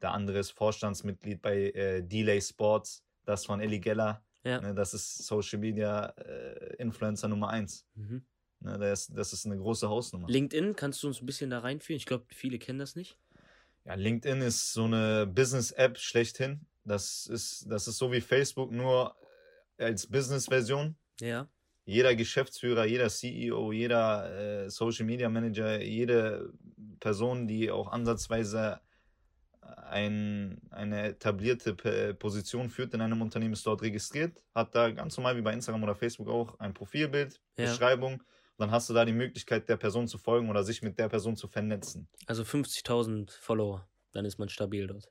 der 0.00 0.10
andere 0.10 0.40
ist 0.40 0.50
Vorstandsmitglied 0.50 1.40
bei 1.40 1.70
äh, 1.70 2.02
Delay 2.02 2.40
Sports, 2.40 3.04
das 3.24 3.46
von 3.46 3.60
Ellie 3.60 3.78
Geller. 3.78 4.24
Ja. 4.42 4.60
Ne, 4.60 4.74
das 4.74 4.92
ist 4.92 5.18
Social 5.24 5.60
Media 5.60 6.06
äh, 6.16 6.74
Influencer 6.78 7.28
Nummer 7.28 7.50
eins. 7.50 7.86
Mhm. 7.94 8.26
Ne, 8.58 8.76
das, 8.78 9.06
das 9.06 9.32
ist 9.32 9.46
eine 9.46 9.56
große 9.56 9.88
Hausnummer. 9.88 10.26
LinkedIn, 10.28 10.74
kannst 10.74 11.00
du 11.04 11.06
uns 11.06 11.22
ein 11.22 11.26
bisschen 11.26 11.50
da 11.50 11.60
reinführen? 11.60 11.96
Ich 11.96 12.06
glaube, 12.06 12.24
viele 12.34 12.58
kennen 12.58 12.80
das 12.80 12.96
nicht. 12.96 13.16
Ja, 13.84 13.94
LinkedIn 13.94 14.40
ist 14.42 14.72
so 14.72 14.82
eine 14.86 15.28
Business-App 15.28 15.96
schlechthin. 15.96 16.66
Das 16.82 17.28
ist, 17.28 17.66
das 17.70 17.86
ist 17.86 17.98
so 17.98 18.10
wie 18.10 18.20
Facebook, 18.20 18.72
nur 18.72 19.14
äh, 19.76 19.84
als 19.84 20.08
Business-Version. 20.08 20.96
Ja. 21.22 21.48
Jeder 21.84 22.14
Geschäftsführer, 22.14 22.84
jeder 22.84 23.08
CEO, 23.08 23.72
jeder 23.72 24.64
äh, 24.64 24.70
Social 24.70 25.04
Media 25.06 25.28
Manager, 25.28 25.80
jede 25.80 26.52
Person, 27.00 27.46
die 27.46 27.70
auch 27.70 27.88
ansatzweise 27.90 28.80
ein, 29.60 30.60
eine 30.70 31.08
etablierte 31.08 31.74
P- 31.74 32.14
Position 32.14 32.68
führt 32.70 32.94
in 32.94 33.00
einem 33.00 33.20
Unternehmen, 33.22 33.52
ist 33.52 33.66
dort 33.66 33.82
registriert, 33.82 34.42
hat 34.54 34.74
da 34.74 34.90
ganz 34.90 35.16
normal 35.16 35.36
wie 35.36 35.42
bei 35.42 35.52
Instagram 35.52 35.82
oder 35.84 35.94
Facebook 35.94 36.28
auch 36.28 36.58
ein 36.58 36.74
Profilbild, 36.74 37.40
Ja. 37.56 37.66
Beschreibung. 37.66 38.22
Dann 38.58 38.70
hast 38.70 38.88
du 38.90 38.94
da 38.94 39.04
die 39.04 39.12
Möglichkeit, 39.12 39.68
der 39.68 39.76
Person 39.76 40.06
zu 40.08 40.18
folgen 40.18 40.48
oder 40.50 40.62
sich 40.62 40.82
mit 40.82 40.98
der 40.98 41.08
Person 41.08 41.36
zu 41.36 41.48
vernetzen. 41.48 42.08
Also 42.26 42.42
50.000 42.42 43.30
Follower, 43.30 43.88
dann 44.12 44.24
ist 44.24 44.38
man 44.38 44.48
stabil 44.48 44.86
dort. 44.86 45.10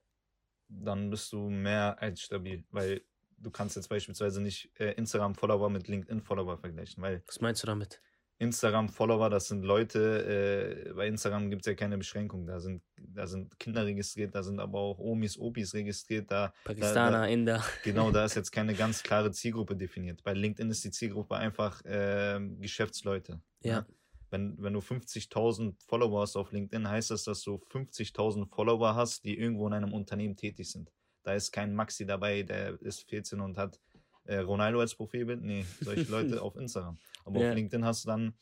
dann 0.70 1.10
bist 1.10 1.32
du 1.34 1.50
mehr 1.50 2.02
als 2.02 2.22
stabil, 2.22 2.64
weil 2.70 3.02
du 3.42 3.52
kannst 3.52 3.76
jetzt 3.76 3.90
beispielsweise 3.90 4.42
nicht 4.42 4.72
äh, 4.80 4.94
Instagram-Follower 4.94 5.70
mit 5.70 5.88
LinkedIn-Follower 5.88 6.58
vergleichen, 6.58 7.02
weil 7.02 7.24
Was 7.28 7.42
meinst 7.42 7.64
du 7.64 7.68
damit? 7.68 8.02
Instagram-Follower, 8.42 9.30
das 9.30 9.48
sind 9.48 9.64
Leute, 9.64 10.88
äh, 10.88 10.94
bei 10.94 11.08
Instagram 11.08 11.52
gibt's 11.52 11.68
ja 11.68 11.76
keine 11.76 11.98
Beschränkung, 11.98 12.48
da 12.48 12.60
sind, 12.60 12.82
da 12.98 13.28
sind 13.28 13.58
Kinder 13.60 13.86
registriert, 13.86 14.34
da 14.34 14.42
sind 14.42 14.60
aber 14.60 14.80
auch 14.80 14.98
Omis, 14.98 15.38
Opis 15.38 15.76
registriert, 15.76 16.32
da, 16.32 16.52
Pakistaner, 16.64 17.30
Inder. 17.30 17.64
genau, 17.84 18.10
da 18.12 18.26
ist 18.26 18.36
jetzt 18.36 18.52
keine 18.52 18.74
ganz 18.74 19.04
klare 19.04 19.32
Zielgruppe 19.32 19.76
definiert. 19.76 20.24
Bei 20.24 20.34
LinkedIn 20.34 20.72
ist 20.72 20.84
die 20.84 20.90
Zielgruppe 20.90 21.36
einfach 21.36 21.86
äh, 21.86 22.40
Geschäftsleute. 22.60 23.40
Ja. 23.62 23.82
Ne? 23.82 23.86
Wenn, 24.32 24.56
wenn 24.60 24.74
du 24.74 24.80
50.000 24.80 25.76
Follower 25.88 26.22
hast 26.22 26.36
auf 26.36 26.52
LinkedIn, 26.52 26.90
heißt 26.90 27.12
das, 27.12 27.26
dass 27.26 27.44
du 27.44 27.62
50.000 27.72 28.48
Follower 28.50 28.96
hast, 28.96 29.24
die 29.26 29.38
irgendwo 29.38 29.68
in 29.68 29.74
einem 29.74 29.94
Unternehmen 29.94 30.38
tätig 30.38 30.72
sind. 30.72 30.90
Da 31.24 31.34
ist 31.34 31.52
kein 31.52 31.74
Maxi 31.76 32.06
dabei, 32.06 32.44
der 32.44 32.82
ist 32.82 33.08
14 33.10 33.40
und 33.42 33.58
hat 33.58 33.80
äh, 34.26 34.38
Ronaldo 34.38 34.80
als 34.80 34.96
Profilbild. 34.96 35.42
Nee, 35.42 35.66
solche 35.82 36.10
Leute 36.12 36.42
auf 36.42 36.56
Instagram. 36.56 36.98
Aber 37.26 37.40
Ja. 37.42 37.50
auf 37.50 37.56
LinkedIn 37.56 37.86
hast 37.86 38.04
du 38.04 38.08
dann 38.08 38.34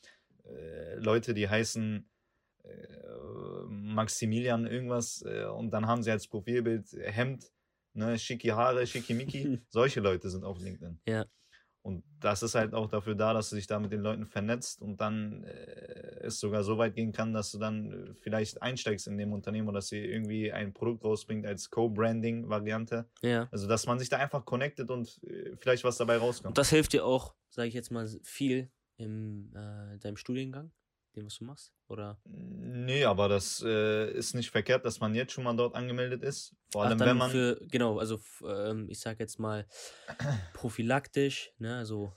äh, 0.46 0.96
Leute, 0.96 1.34
die 1.34 1.48
heißen 1.50 2.10
äh, 2.64 2.70
Maximilian 3.68 4.66
irgendwas 4.68 5.24
äh, 5.26 5.46
und 5.46 5.72
dann 5.72 5.88
haben 5.88 6.04
sie 6.04 6.12
als 6.12 6.28
Profilbild 6.28 6.92
Hemd, 6.94 7.52
ne, 7.94 8.18
schicki 8.18 8.50
Haare, 8.50 8.86
schickimicki. 8.88 9.60
Solche 9.70 10.00
Leute 10.00 10.30
sind 10.30 10.44
auf 10.44 10.60
LinkedIn. 10.60 11.00
Ja. 11.08 11.26
Und 11.82 12.04
das 12.20 12.44
ist 12.44 12.56
halt 12.56 12.74
auch 12.74 12.90
dafür 12.90 13.16
da, 13.16 13.34
dass 13.34 13.50
du 13.50 13.56
dich 13.56 13.66
da 13.66 13.80
mit 13.80 13.92
den 13.92 14.02
Leuten 14.02 14.26
vernetzt 14.26 14.82
und 14.82 15.00
dann 15.00 15.44
äh, 15.46 16.20
es 16.26 16.40
sogar 16.40 16.64
so 16.64 16.78
weit 16.78 16.94
gehen 16.96 17.14
kann, 17.14 17.34
dass 17.34 17.52
du 17.52 17.58
dann 17.58 17.92
äh, 17.92 18.14
vielleicht 18.16 18.62
einsteigst 18.62 19.08
in 19.08 19.18
dem 19.18 19.32
Unternehmen 19.32 19.68
oder 19.70 19.78
dass 19.78 19.88
sie 19.88 20.00
irgendwie 20.04 20.52
ein 20.52 20.74
Produkt 20.74 21.06
rausbringt 21.06 21.46
als 21.46 21.70
Co-Branding-Variante. 21.70 23.06
Ja. 23.22 23.48
Also, 23.52 23.68
dass 23.68 23.88
man 23.88 23.98
sich 23.98 24.10
da 24.10 24.18
einfach 24.18 24.46
connectet 24.46 24.90
und 24.92 25.22
äh, 25.24 25.56
vielleicht 25.58 25.84
was 25.84 25.98
dabei 25.98 26.18
Und 26.18 26.24
rauskommt. 26.24 26.58
das 26.58 26.70
hilft 26.70 26.94
dir 26.94 27.06
auch, 27.06 27.34
sage 27.50 27.70
ich 27.70 27.74
jetzt 27.74 27.92
mal, 27.92 28.08
viel 28.24 28.70
in 28.98 29.54
äh, 29.56 29.98
deinem 30.00 30.18
Studiengang, 30.18 30.72
dem 31.16 31.26
was 31.26 31.38
du 31.38 31.46
machst? 31.46 31.74
Oder? 31.88 32.20
Nee, 32.26 33.04
aber 33.06 33.28
das 33.28 33.64
äh, 33.66 34.12
ist 34.12 34.36
nicht 34.36 34.52
verkehrt, 34.52 34.86
dass 34.86 35.00
man 35.00 35.16
jetzt 35.16 35.32
schon 35.34 35.44
mal 35.44 35.56
dort 35.56 35.76
angemeldet 35.76 36.24
ist. 36.24 36.56
Vor 36.72 36.84
allem, 36.84 37.02
Ach, 37.02 37.06
wenn 37.06 37.18
man. 37.18 37.32
für, 37.32 37.60
genau, 37.68 38.00
also 38.00 38.20
ähm, 38.46 38.88
ich 38.90 39.00
sag 39.00 39.20
jetzt 39.20 39.40
mal 39.40 39.68
prophylaktisch, 40.54 41.52
ne, 41.58 41.78
also 41.78 42.14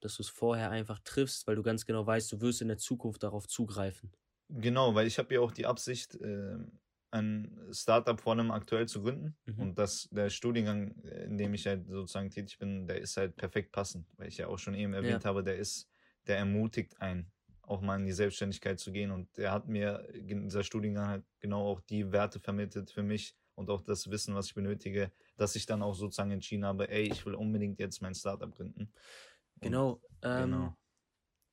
dass 0.00 0.16
du 0.16 0.22
es 0.22 0.28
vorher 0.28 0.70
einfach 0.70 1.00
triffst, 1.00 1.46
weil 1.46 1.56
du 1.56 1.62
ganz 1.62 1.84
genau 1.84 2.06
weißt, 2.06 2.30
du 2.30 2.40
wirst 2.40 2.62
in 2.62 2.68
der 2.68 2.78
Zukunft 2.78 3.22
darauf 3.22 3.48
zugreifen. 3.48 4.12
Genau, 4.48 4.94
weil 4.94 5.06
ich 5.06 5.18
habe 5.18 5.34
ja 5.34 5.40
auch 5.40 5.52
die 5.52 5.66
Absicht, 5.66 6.14
äh, 6.14 6.56
ein 7.10 7.68
Startup 7.72 8.20
vor 8.20 8.34
allem 8.34 8.50
aktuell 8.50 8.86
zu 8.86 9.02
gründen. 9.02 9.36
Mhm. 9.46 9.58
Und 9.58 9.78
das, 9.78 10.08
der 10.10 10.30
Studiengang, 10.30 10.92
in 11.02 11.38
dem 11.38 11.54
ich 11.54 11.66
halt 11.66 11.88
sozusagen 11.88 12.30
tätig 12.30 12.58
bin, 12.58 12.86
der 12.86 13.00
ist 13.00 13.16
halt 13.16 13.36
perfekt 13.36 13.72
passend, 13.72 14.06
weil 14.16 14.28
ich 14.28 14.38
ja 14.38 14.48
auch 14.48 14.58
schon 14.58 14.74
eben 14.74 14.92
erwähnt 14.92 15.24
habe, 15.24 15.42
der 15.42 15.56
ist, 15.56 15.88
der 16.26 16.38
ermutigt 16.38 17.00
einen, 17.00 17.30
auch 17.68 17.80
mal 17.80 17.98
in 17.98 18.06
die 18.06 18.12
Selbstständigkeit 18.12 18.78
zu 18.80 18.92
gehen. 18.92 19.10
Und 19.10 19.36
der 19.36 19.52
hat 19.52 19.68
mir, 19.68 20.08
dieser 20.14 20.64
Studiengang 20.64 21.08
halt 21.08 21.24
genau 21.40 21.66
auch 21.66 21.80
die 21.80 22.12
Werte 22.12 22.40
vermittelt 22.40 22.90
für 22.90 23.02
mich 23.02 23.34
und 23.54 23.70
auch 23.70 23.80
das 23.80 24.10
Wissen, 24.10 24.34
was 24.34 24.46
ich 24.46 24.54
benötige, 24.54 25.12
dass 25.36 25.56
ich 25.56 25.66
dann 25.66 25.82
auch 25.82 25.94
sozusagen 25.94 26.30
entschieden 26.30 26.64
habe, 26.64 26.88
ey, 26.88 27.10
ich 27.10 27.24
will 27.26 27.34
unbedingt 27.34 27.78
jetzt 27.78 28.00
mein 28.02 28.14
Startup 28.14 28.54
gründen. 28.54 28.82
Und- 28.82 28.92
Genau. 29.60 30.00
Ähm, 30.22 30.50
genau. 30.50 30.76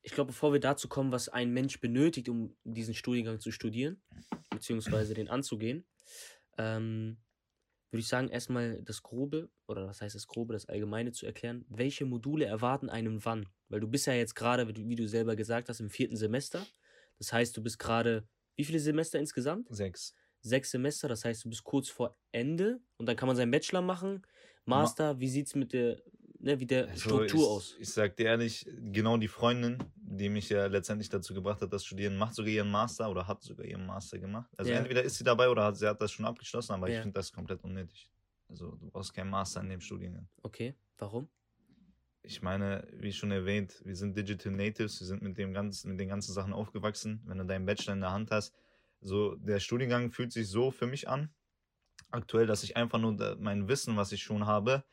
Ich 0.02 0.12
glaube, 0.12 0.28
bevor 0.28 0.52
wir 0.52 0.60
dazu 0.60 0.88
kommen, 0.88 1.10
was 1.10 1.28
ein 1.28 1.52
Mensch 1.52 1.80
benötigt, 1.80 2.28
um 2.28 2.56
diesen 2.62 2.94
Studiengang 2.94 3.40
zu 3.40 3.50
studieren, 3.50 4.00
beziehungsweise 4.50 5.14
den 5.14 5.28
anzugehen, 5.28 5.84
ähm, 6.58 7.18
würde 7.90 8.00
ich 8.00 8.08
sagen, 8.08 8.28
erstmal 8.28 8.82
das 8.82 9.02
Grobe, 9.02 9.50
oder 9.66 9.88
was 9.88 10.00
heißt 10.00 10.14
das 10.14 10.28
Grobe, 10.28 10.52
das 10.52 10.66
Allgemeine 10.66 11.10
zu 11.10 11.26
erklären. 11.26 11.64
Welche 11.68 12.04
Module 12.04 12.44
erwarten 12.44 12.88
einen 12.88 13.24
wann? 13.24 13.48
Weil 13.68 13.80
du 13.80 13.88
bist 13.88 14.06
ja 14.06 14.12
jetzt 14.14 14.34
gerade, 14.34 14.68
wie 14.68 14.94
du- 14.96 15.08
selber 15.08 15.36
gesagt 15.36 15.68
hast, 15.68 15.80
im 15.80 15.90
vierten 15.90 16.16
Semester. 16.16 16.64
Das 17.18 17.32
heißt, 17.32 17.56
du 17.56 17.62
bist 17.62 17.78
gerade, 17.78 18.26
wie 18.56 18.64
viele 18.64 18.78
Semester 18.80 19.18
insgesamt? 19.18 19.68
Sechs. 19.70 20.14
Sechs 20.40 20.70
Semester, 20.70 21.08
das 21.08 21.24
heißt, 21.24 21.44
du 21.44 21.48
bist 21.48 21.64
kurz 21.64 21.88
vor 21.88 22.16
Ende 22.30 22.80
und 22.98 23.06
dann 23.06 23.16
kann 23.16 23.26
man 23.26 23.36
seinen 23.36 23.50
Bachelor 23.50 23.82
machen. 23.82 24.22
Master, 24.64 25.18
wie 25.18 25.28
sieht's 25.28 25.54
mit 25.54 25.72
der, 25.72 26.00
ne, 26.38 26.60
wie 26.60 26.66
der 26.66 26.88
Also 26.88 27.00
Struktur 27.00 27.40
ich, 27.44 27.48
aus? 27.50 27.76
Ich 27.80 27.88
sag 27.90 28.16
dir 28.16 28.26
ehrlich, 28.26 28.66
genau 28.92 29.16
die 29.16 29.28
Freundin, 29.28 29.78
die 29.96 30.28
mich 30.28 30.48
ja 30.48 30.66
letztendlich 30.66 31.08
dazu 31.08 31.34
gebracht 31.34 31.60
hat, 31.62 31.72
das 31.72 31.84
Studieren, 31.84 32.16
macht 32.16 32.34
sogar 32.34 32.50
ihren 32.52 32.70
Master 32.70 33.10
oder 33.10 33.26
hat 33.26 33.42
sogar 33.42 33.66
ihren 33.66 33.86
Master 33.86 34.18
gemacht. 34.18 34.50
Also 34.56 34.70
Ja. 34.72 34.78
entweder 34.78 35.02
ist 35.02 35.16
sie 35.18 35.24
dabei 35.24 35.48
oder 35.48 35.64
hat, 35.64 35.76
sie 35.76 35.88
hat 35.88 36.00
das 36.00 36.12
schon 36.12 36.24
abgeschlossen, 36.26 36.72
aber 36.72 36.88
Ja. 36.88 36.96
ich 36.96 37.00
finde 37.02 37.14
das 37.14 37.32
komplett 37.32 37.62
unnötig. 37.64 38.08
Also 38.48 38.72
du 38.76 38.88
brauchst 38.90 39.12
keinen 39.14 39.30
Master 39.30 39.60
in 39.62 39.70
dem 39.70 39.80
Studiengang. 39.80 40.28
Okay, 40.42 40.74
warum? 40.98 41.28
Ich 42.26 42.42
meine, 42.42 42.84
wie 42.92 43.12
schon 43.12 43.30
erwähnt, 43.30 43.80
wir 43.84 43.94
sind 43.94 44.16
Digital 44.16 44.50
Natives, 44.52 44.98
wir 45.00 45.06
sind 45.06 45.22
mit 45.22 45.38
dem 45.38 45.52
ganzen, 45.52 45.92
mit 45.92 46.00
den 46.00 46.08
ganzen 46.08 46.32
Sachen 46.32 46.52
aufgewachsen. 46.52 47.22
Wenn 47.24 47.38
du 47.38 47.44
deinen 47.44 47.66
Bachelor 47.66 47.94
in 47.94 48.00
der 48.00 48.10
Hand 48.10 48.32
hast, 48.32 48.52
so 49.00 49.36
der 49.36 49.60
Studiengang 49.60 50.10
fühlt 50.10 50.32
sich 50.32 50.48
so 50.48 50.72
für 50.72 50.88
mich 50.88 51.08
an, 51.08 51.32
aktuell, 52.10 52.46
dass 52.46 52.64
ich 52.64 52.76
einfach 52.76 52.98
nur 52.98 53.36
mein 53.38 53.68
Wissen, 53.68 53.96
was 53.96 54.10
ich 54.10 54.22
schon 54.24 54.44
habe, 54.46 54.84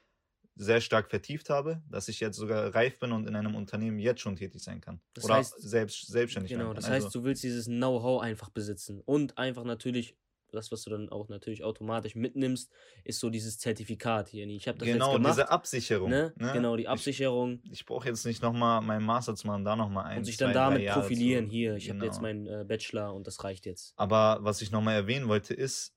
sehr 0.55 0.79
stark 0.79 1.09
vertieft 1.09 1.49
habe, 1.49 1.81
dass 1.89 2.07
ich 2.07 2.19
jetzt 2.19 2.37
sogar 2.37 2.75
reif 2.75 2.99
bin 2.99 3.11
und 3.11 3.27
in 3.27 3.35
einem 3.35 3.55
Unternehmen 3.55 3.97
jetzt 3.97 4.21
schon 4.21 4.35
tätig 4.35 4.61
sein 4.61 4.79
kann. 4.81 5.01
Das 5.13 5.25
Oder 5.25 5.35
heißt- 5.39 5.55
selbst, 5.57 6.05
selbstständig 6.07 6.51
Genau, 6.51 6.75
das 6.75 6.87
heißt, 6.87 7.05
also, 7.07 7.19
du 7.19 7.25
willst 7.25 7.41
dieses 7.41 7.65
Know-how 7.65 8.21
einfach 8.21 8.49
besitzen 8.49 9.01
und 9.01 9.39
einfach 9.39 9.63
natürlich 9.63 10.15
das, 10.53 10.71
was 10.71 10.83
du 10.83 10.89
dann 10.91 11.09
auch 11.09 11.29
natürlich 11.29 11.63
automatisch 11.63 12.15
mitnimmst, 12.15 12.71
ist 13.03 13.19
so 13.19 13.29
dieses 13.29 13.57
Zertifikat 13.59 14.29
hier. 14.29 14.47
Ich 14.47 14.67
habe 14.67 14.77
das 14.77 14.87
genau, 14.87 15.07
jetzt 15.07 15.15
gemacht. 15.17 15.33
diese 15.33 15.49
Absicherung. 15.49 16.09
Ne? 16.09 16.33
Ne? 16.37 16.53
Genau, 16.53 16.75
die 16.77 16.87
Absicherung. 16.87 17.59
Ich, 17.65 17.71
ich 17.71 17.85
brauche 17.85 18.07
jetzt 18.07 18.25
nicht 18.25 18.41
nochmal 18.41 18.81
meinen 18.81 19.05
Master 19.05 19.35
zu 19.35 19.47
machen, 19.47 19.63
da 19.65 19.75
nochmal 19.75 20.05
ein. 20.05 20.19
und 20.19 20.25
sich 20.25 20.37
dann 20.37 20.53
damit 20.53 20.87
profilieren. 20.89 21.45
zu- 21.47 21.51
Hier, 21.51 21.75
ich 21.75 21.89
habe 21.89 21.99
genau. 21.99 22.11
jetzt 22.11 22.21
meinen 22.21 22.47
äh, 22.47 22.63
Bachelor 22.67 23.13
und 23.13 23.27
das 23.27 23.43
reicht 23.43 23.65
jetzt. 23.65 23.93
Aber 23.95 24.39
was 24.41 24.61
ich 24.61 24.71
nochmal 24.71 24.95
erwähnen 24.95 25.27
wollte, 25.27 25.53
ist, 25.53 25.93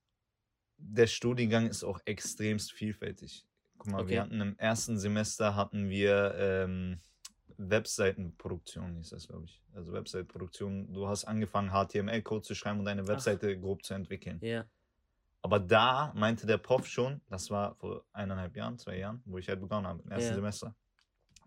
der 0.79 1.07
Studiengang 1.07 1.67
ist 1.69 1.85
auch 1.85 2.01
extremst 2.05 2.73
vielfältig. 2.73 3.47
Guck 3.79 3.93
mal, 3.93 4.01
Okay. 4.03 4.11
wir 4.11 4.23
hatten 4.23 4.41
im 4.41 4.59
ersten 4.59 4.99
Semester 4.99 5.55
hatten 5.55 5.89
wir 5.91 6.35
ähm, 6.39 7.01
Webseitenproduktion, 7.59 8.97
hieß 8.97 9.11
das, 9.11 9.29
glaube 9.29 9.45
ich. 9.47 9.61
Also 9.75 9.93
Webseitenproduktion. 9.93 10.93
Du 10.93 11.07
hast 11.09 11.25
angefangen, 11.25 11.71
HTML-Code 11.71 12.43
zu 12.43 12.55
schreiben 12.55 12.79
und 12.81 12.85
deine 12.85 13.07
Webseite 13.09 13.59
grob 13.59 13.85
zu 13.85 13.95
entwickeln. 13.95 14.39
Ja, 14.43 14.65
Aber 15.43 15.61
da 15.61 16.13
meinte 16.17 16.47
der 16.47 16.59
Prof 16.59 16.87
schon, 16.89 17.21
das 17.29 17.51
war 17.51 17.75
vor 17.77 18.05
eineinhalb 18.13 18.57
Jahren, 18.57 18.79
zwei 18.79 18.99
Jahren, 18.99 19.23
wo 19.27 19.39
ich 19.39 19.49
halt 19.49 19.61
begonnen 19.61 19.87
habe, 19.87 20.03
im 20.03 20.11
ersten 20.11 20.31
Ja. 20.31 20.35
Semester. 20.35 20.75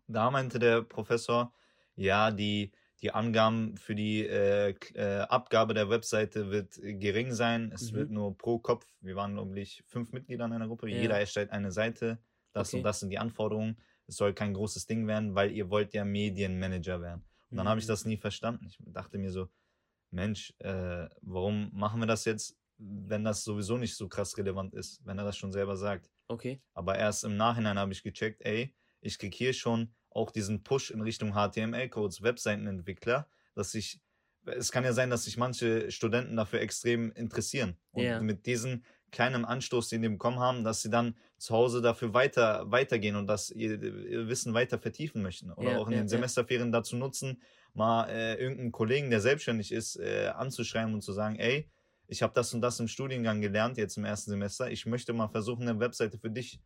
Da 0.07 0.31
meinte 0.31 0.57
der 0.57 0.81
Professor, 0.83 1.53
ja, 1.95 2.31
die, 2.31 2.71
die 3.01 3.11
Angaben 3.11 3.75
für 3.77 3.95
die 3.95 4.25
äh, 4.25 4.73
äh, 4.93 5.19
Abgabe 5.21 5.73
der 5.73 5.89
Webseite 5.89 6.49
wird 6.49 6.79
gering 6.81 7.33
sein. 7.33 7.71
Es 7.73 7.91
Mhm. 7.91 7.95
wird 7.97 8.09
nur 8.11 8.37
pro 8.37 8.57
Kopf, 8.59 8.85
wir 9.01 9.15
waren, 9.15 9.33
glaube 9.33 9.59
ich, 9.59 9.83
fünf 9.85 10.11
Mitglieder 10.13 10.45
in 10.45 10.53
einer 10.53 10.67
Gruppe, 10.67 10.87
Ja. 10.89 11.01
jeder 11.01 11.19
erstellt 11.19 11.51
eine 11.51 11.71
Seite. 11.71 12.19
Das 12.53 12.69
Okay. 12.69 12.77
und 12.77 12.83
das 12.83 12.99
sind 13.01 13.09
die 13.09 13.19
Anforderungen. 13.19 13.77
Es 14.09 14.15
soll 14.17 14.33
kein 14.33 14.53
großes 14.53 14.85
Ding 14.87 15.07
werden, 15.07 15.35
weil 15.35 15.51
ihr 15.51 15.69
wollt 15.69 15.93
ja 15.93 16.03
Medienmanager 16.03 17.01
werden. 17.01 17.23
Und 17.49 17.57
dann 17.57 17.67
habe 17.67 17.79
ich 17.79 17.85
Mhm. 17.85 17.89
das 17.89 18.05
nie 18.05 18.17
verstanden. 18.17 18.65
Ich 18.67 18.77
dachte 18.87 19.17
mir 19.17 19.31
so, 19.31 19.49
Mensch, 20.11 20.53
äh, 20.59 21.07
warum 21.21 21.69
machen 21.73 21.99
wir 21.99 22.07
das 22.07 22.25
jetzt, 22.25 22.57
wenn 22.77 23.23
das 23.23 23.43
sowieso 23.43 23.77
nicht 23.77 23.95
so 23.95 24.07
krass 24.07 24.37
relevant 24.37 24.73
ist, 24.73 25.05
wenn 25.05 25.17
er 25.19 25.25
das 25.25 25.37
schon 25.37 25.51
selber 25.51 25.75
sagt. 25.77 26.09
okay. 26.27 26.61
Aber 26.73 26.97
erst 26.97 27.23
im 27.23 27.37
Nachhinein 27.37 27.77
habe 27.79 27.91
ich 27.91 28.03
gecheckt, 28.03 28.41
ey, 28.45 28.75
ich 29.01 29.17
krieg 29.17 29.33
hier 29.33 29.53
schon 29.53 29.93
auch 30.11 30.31
diesen 30.31 30.63
Push 30.63 30.91
in 30.91 31.01
Richtung 31.01 31.33
HTML-Codes, 31.33 32.21
Webseitenentwickler, 32.23 33.27
dass 33.55 33.73
ich, 33.75 33.99
es 34.45 34.71
kann 34.71 34.83
ja 34.83 34.93
sein, 34.93 35.09
dass 35.09 35.25
sich 35.25 35.37
manche 35.37 35.91
Studenten 35.91 36.35
dafür 36.35 36.61
extrem 36.61 37.11
interessieren. 37.13 37.77
Und 37.91 38.03
Ja. 38.03 38.19
mit 38.21 38.45
diesem 38.45 38.83
kleinen 39.11 39.45
Anstoß, 39.45 39.89
den 39.89 40.01
die 40.01 40.09
bekommen 40.09 40.39
haben, 40.39 40.63
dass 40.63 40.81
sie 40.81 40.89
dann 40.89 41.15
zu 41.37 41.53
Hause 41.55 41.81
dafür 41.81 42.13
weiter, 42.13 42.69
weitergehen 42.71 43.15
und 43.15 43.27
das 43.27 43.49
ihr, 43.51 43.81
ihr 43.81 44.27
Wissen 44.27 44.53
weiter 44.53 44.77
vertiefen 44.79 45.21
möchten. 45.21 45.51
Oder 45.51 45.73
Ja, 45.73 45.77
auch 45.77 45.87
in 45.87 45.93
ja, 45.93 45.99
den. 46.03 46.07
Semesterferien 46.07 46.71
dazu 46.71 46.95
nutzen, 46.95 47.41
mal 47.73 48.09
äh, 48.09 48.35
irgendeinen 48.35 48.71
Kollegen, 48.71 49.09
der 49.09 49.21
selbstständig 49.21 49.71
ist, 49.71 49.95
äh, 49.97 50.27
anzuschreiben 50.35 50.93
und 50.93 51.01
zu 51.01 51.13
sagen, 51.13 51.37
ey, 51.37 51.69
ich 52.07 52.21
habe 52.23 52.33
das 52.33 52.53
und 52.53 52.61
das 52.61 52.79
im 52.79 52.87
Studiengang 52.87 53.39
gelernt, 53.41 53.77
jetzt 53.77 53.95
im 53.97 54.05
ersten 54.05 54.31
Semester. 54.31 54.71
Ich 54.71 54.85
möchte 54.85 55.13
mal 55.13 55.27
versuchen, 55.27 55.67
eine 55.67 55.79
Webseite 55.79 56.17
für 56.17 56.31
dich 56.31 56.59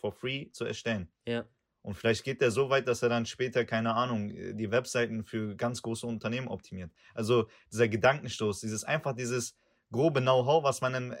for 0.00 0.12
free 0.12 0.50
zu 0.50 0.64
erstellen. 0.64 1.08
Ja, 1.26 1.44
Und 1.82 1.94
vielleicht 1.94 2.24
geht 2.24 2.40
der 2.40 2.50
so 2.50 2.68
weit, 2.70 2.88
dass 2.88 3.02
er 3.02 3.08
dann 3.08 3.24
später, 3.24 3.64
keine 3.64 3.94
Ahnung, 3.94 4.28
die 4.28 4.70
Webseiten 4.70 5.24
für 5.24 5.54
ganz 5.56 5.80
große 5.82 6.06
Unternehmen 6.06 6.48
optimiert. 6.48 6.90
Also 7.14 7.48
dieser 7.72 7.88
Gedankenstoß, 7.88 8.60
dieses 8.60 8.84
einfach 8.84 9.14
dieses 9.14 9.56
grobe 9.92 10.20
Know-how, 10.20 10.62
was 10.62 10.80
man 10.80 10.94
im 10.94 11.12
äh, 11.12 11.16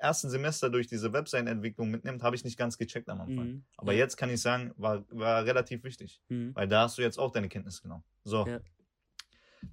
ersten 0.00 0.28
Semester 0.30 0.70
durch 0.70 0.86
diese 0.86 1.12
Webseitenentwicklung 1.12 1.90
mitnimmt, 1.90 2.22
habe 2.22 2.36
ich 2.36 2.44
nicht 2.44 2.56
ganz 2.58 2.78
gecheckt 2.78 3.08
am 3.08 3.20
Anfang. 3.20 3.46
Mhm. 3.46 3.64
Aber 3.76 3.92
ja. 3.92 3.98
jetzt 3.98 4.16
kann 4.16 4.30
ich 4.30 4.40
sagen, 4.40 4.72
war, 4.76 5.04
war 5.10 5.44
relativ 5.44 5.84
wichtig, 5.84 6.20
Mhm. 6.28 6.54
weil 6.54 6.68
da 6.68 6.82
hast 6.82 6.98
du 6.98 7.02
jetzt 7.02 7.18
auch 7.18 7.30
deine 7.30 7.48
Kenntnis 7.48 7.80
genommen. 7.80 8.04
So. 8.24 8.46
Ja. 8.46 8.60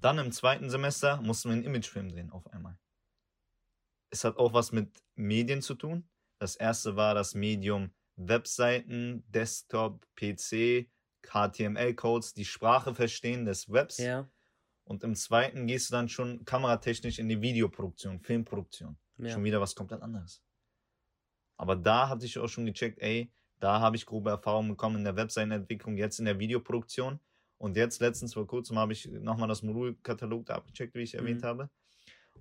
Dann 0.00 0.18
im 0.18 0.32
zweiten 0.32 0.70
Semester 0.70 1.20
mussten 1.20 1.48
wir 1.48 1.54
einen 1.54 1.64
Imagefilm 1.64 2.08
drehen 2.08 2.30
auf 2.30 2.46
einmal. 2.52 2.78
Es 4.10 4.24
hat 4.24 4.36
auch 4.36 4.52
was 4.52 4.72
mit 4.72 5.02
Medien 5.14 5.62
zu 5.62 5.74
tun. 5.74 6.08
Das 6.38 6.56
erste 6.56 6.96
war 6.96 7.14
das 7.14 7.34
Medium 7.34 7.90
Webseiten, 8.16 9.24
Desktop, 9.28 10.06
PC, 10.16 10.88
HTML-Codes, 11.26 12.34
die 12.34 12.44
Sprache 12.44 12.94
verstehen 12.94 13.44
des 13.44 13.70
Webs. 13.70 13.98
Ja, 13.98 14.28
Und 14.86 15.02
im 15.02 15.14
zweiten 15.16 15.66
gehst 15.66 15.90
du 15.90 15.92
dann 15.94 16.08
schon 16.08 16.44
kameratechnisch 16.44 17.18
in 17.18 17.28
die 17.28 17.40
Videoproduktion, 17.42 18.20
Filmproduktion. 18.20 18.96
ja. 19.18 19.30
Schon 19.30 19.42
wieder 19.44 19.60
was 19.60 19.74
komplett 19.74 20.00
anderes. 20.00 20.42
Aber 21.56 21.74
da 21.74 22.08
hatte 22.08 22.24
ich 22.24 22.38
auch 22.38 22.48
schon 22.48 22.66
gecheckt, 22.66 23.00
ey, 23.00 23.32
da 23.58 23.80
habe 23.80 23.96
ich 23.96 24.06
grobe 24.06 24.30
Erfahrungen 24.30 24.68
bekommen 24.70 24.96
in 24.98 25.04
der 25.04 25.16
Webseitenentwicklung, 25.16 25.96
jetzt 25.96 26.18
in 26.18 26.24
der 26.26 26.38
Videoproduktion. 26.38 27.18
Und 27.58 27.76
jetzt 27.76 28.00
letztens 28.00 28.34
vor 28.34 28.46
kurzem 28.46 28.78
habe 28.78 28.92
ich 28.92 29.06
nochmal 29.06 29.48
das 29.48 29.62
Modulkatalog 29.62 30.46
da 30.46 30.54
abgecheckt, 30.56 30.94
wie 30.94 31.00
ich 31.02 31.14
erwähnt 31.14 31.40
Mhm. 31.42 31.46
habe. 31.46 31.70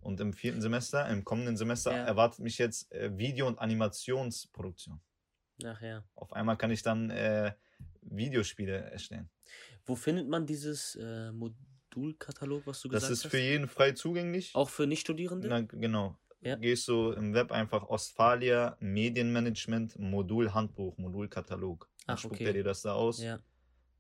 Und 0.02 0.20
im 0.20 0.34
vierten 0.34 0.62
Semester, 0.62 1.08
im 1.10 1.24
kommenden 1.24 1.56
Semester, 1.58 1.94
Ja. 1.94 2.04
erwartet 2.04 2.40
mich 2.42 2.58
jetzt 2.58 2.92
äh, 2.92 3.18
Video- 3.18 3.48
und 3.48 3.58
Animationsproduktion. 3.60 5.00
Ach 5.64 5.82
ja. 5.82 6.04
Auf 6.16 6.34
einmal 6.34 6.58
kann 6.58 6.70
ich 6.70 6.84
dann 6.84 7.10
äh, 7.10 7.54
Videospiele 8.02 8.92
erstellen. 8.92 9.30
Wo 9.86 9.96
findet 9.96 10.28
man 10.28 10.46
dieses 10.46 10.96
äh, 10.96 11.32
Modulkatalog, 11.96 12.66
was 12.68 12.82
du 12.82 12.90
Das 12.90 13.04
gesagt 13.04 13.14
ist 13.14 13.24
hast? 13.26 13.32
für 13.32 13.40
jeden 13.40 13.68
frei 13.68 13.92
zugänglich. 13.94 14.54
Auch 14.54 14.70
für 14.70 14.88
Nichtstudierende? 14.88 15.48
Na, 15.48 15.62
genau. 15.62 16.18
Ja. 16.42 16.56
Gehst 16.56 16.88
du 16.88 17.12
im 17.12 17.34
Web 17.34 17.52
einfach 17.52 17.88
Ostfalia, 17.90 18.78
Medienmanagement, 18.80 19.98
Modulhandbuch, 19.98 20.98
Modulkatalog. 20.98 21.90
Dann 22.06 22.16
Ach, 22.16 22.20
spuckt 22.20 22.36
okay. 22.36 22.46
er 22.46 22.54
dir 22.54 22.64
das 22.64 22.84
da 22.84 22.94
aus. 22.94 23.22
Ja. 23.22 23.40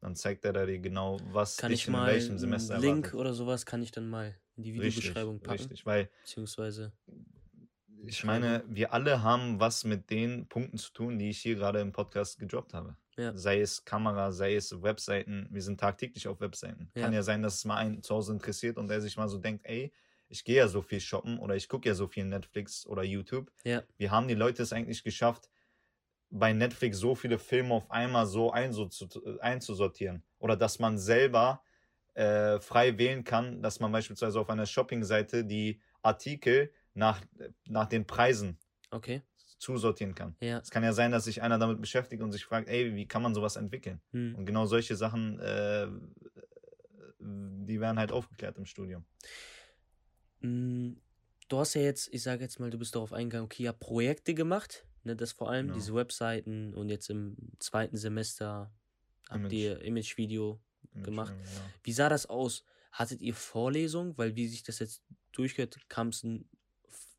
Dann 0.01 0.15
zeigt 0.15 0.45
er 0.45 0.53
dir 0.53 0.77
genau, 0.79 1.17
was 1.31 1.57
Kann 1.57 1.71
ich 1.71 1.87
in 1.87 1.93
welchem 1.93 2.37
Semester 2.37 2.77
Link 2.77 3.05
erwartet. 3.07 3.19
oder 3.19 3.33
sowas 3.33 3.65
kann 3.65 3.81
ich 3.81 3.91
dann 3.91 4.07
mal 4.07 4.35
in 4.55 4.63
die 4.63 4.73
Videobeschreibung 4.75 5.35
richtig, 5.37 5.47
packen. 5.47 5.61
richtig, 5.61 5.85
weil 5.87 6.09
Beziehungsweise. 6.21 6.91
ich 8.05 8.23
meine, 8.23 8.63
wir 8.67 8.93
alle 8.93 9.23
haben 9.23 9.59
was 9.59 9.83
mit 9.83 10.11
den 10.11 10.47
Punkten 10.47 10.77
zu 10.77 10.91
tun, 10.93 11.17
die 11.17 11.29
ich 11.29 11.39
hier 11.39 11.55
gerade 11.55 11.79
im 11.79 11.91
Podcast 11.91 12.37
gedroppt 12.37 12.73
habe. 12.75 12.95
Ja. 13.17 13.35
Sei 13.35 13.61
es 13.61 13.85
Kamera, 13.85 14.31
sei 14.31 14.55
es 14.55 14.81
Webseiten. 14.81 15.47
Wir 15.49 15.61
sind 15.61 15.79
tagtäglich 15.79 16.27
auf 16.27 16.41
Webseiten. 16.41 16.91
Kann 16.93 17.11
Ja. 17.13 17.19
ja 17.19 17.23
sein, 17.23 17.41
dass 17.41 17.55
es 17.55 17.65
mal 17.65 17.77
einen 17.77 18.03
zu 18.03 18.13
Hause 18.15 18.33
interessiert 18.33 18.77
und 18.77 18.87
der 18.89 19.01
sich 19.01 19.15
mal 19.17 19.29
so 19.29 19.37
denkt, 19.37 19.65
ey, 19.65 19.93
ich 20.27 20.43
gehe 20.43 20.57
ja 20.57 20.67
so 20.67 20.81
viel 20.81 20.99
shoppen 20.99 21.39
oder 21.39 21.55
ich 21.55 21.69
gucke 21.69 21.87
ja 21.87 21.95
so 21.95 22.07
viel 22.07 22.25
Netflix 22.25 22.85
oder 22.85 23.03
YouTube. 23.03 23.51
Ja. 23.63 23.83
Wie 23.97 24.09
haben 24.09 24.27
die 24.27 24.33
Leute 24.33 24.63
es 24.63 24.73
eigentlich 24.73 25.03
geschafft, 25.03 25.49
bei 26.29 26.51
Netflix 26.51 26.97
so 26.97 27.15
viele 27.15 27.37
Filme 27.37 27.75
auf 27.75 27.89
einmal 27.91 28.25
so 28.25 28.51
einzusortieren? 28.51 30.23
Oder 30.39 30.55
dass 30.57 30.79
man 30.79 30.97
selber 30.97 31.63
äh, 32.15 32.59
frei 32.59 32.97
wählen 32.97 33.23
kann, 33.23 33.61
dass 33.61 33.79
man 33.79 33.91
beispielsweise 33.91 34.39
auf 34.39 34.49
einer 34.49 34.65
Shoppingseite 34.65 35.45
die 35.45 35.81
Artikel 36.01 36.71
nach, 36.93 37.21
nach 37.67 37.87
den 37.87 38.05
Preisen 38.07 38.57
Okay. 38.91 39.21
Zusortieren 39.57 40.15
kann. 40.15 40.35
Ja. 40.41 40.59
Es 40.59 40.69
kann 40.71 40.83
ja 40.83 40.93
sein, 40.93 41.11
dass 41.11 41.25
sich 41.25 41.41
einer 41.41 41.57
damit 41.57 41.79
beschäftigt 41.81 42.21
und 42.21 42.31
sich 42.31 42.45
fragt, 42.45 42.67
ey, 42.67 42.95
wie 42.95 43.07
kann 43.07 43.21
man 43.21 43.33
sowas 43.33 43.55
entwickeln? 43.55 44.01
Hm. 44.11 44.35
Und 44.35 44.45
genau 44.45 44.65
solche 44.65 44.95
Sachen, 44.95 45.39
äh, 45.39 45.87
die 47.19 47.79
werden 47.79 47.97
halt 47.97 48.11
aufgeklärt 48.11 48.57
im 48.57 48.65
Studium. 48.65 49.05
Mm, 50.41 50.93
Du 51.47 51.59
hast 51.59 51.75
ja 51.75 51.81
jetzt, 51.83 52.11
ich 52.11 52.23
sage 52.23 52.41
jetzt 52.41 52.59
mal, 52.59 52.71
du 52.71 52.79
bist 52.79 52.95
darauf 52.95 53.13
eingegangen, 53.13 53.45
okay, 53.45 53.61
ja, 53.63 53.71
Projekte 53.71 54.33
gemacht, 54.33 54.83
ne, 55.03 55.15
das 55.15 55.31
vor 55.31 55.47
allem, 55.51 55.67
Genau. 55.67 55.77
diese 55.77 55.93
Webseiten 55.93 56.73
und 56.73 56.89
jetzt 56.89 57.07
im 57.11 57.37
zweiten 57.59 57.97
Semester 57.97 58.73
habt 59.29 59.41
Image. 59.41 59.53
ihr 59.53 59.81
Image-Video. 59.81 60.59
Gemacht. 61.03 61.33
Im 61.37 61.45
Studium, 61.45 61.63
Wie 61.83 61.91
sah 61.93 62.09
das 62.09 62.25
aus? 62.25 62.63
Hattet 62.91 63.21
ihr 63.21 63.35
Vorlesungen? 63.35 64.17
Weil 64.17 64.35
wie 64.35 64.47
sich 64.47 64.63
das 64.63 64.79
jetzt 64.79 65.03
durchgehört, 65.33 65.77
kam 65.89 66.07
es 66.07 66.25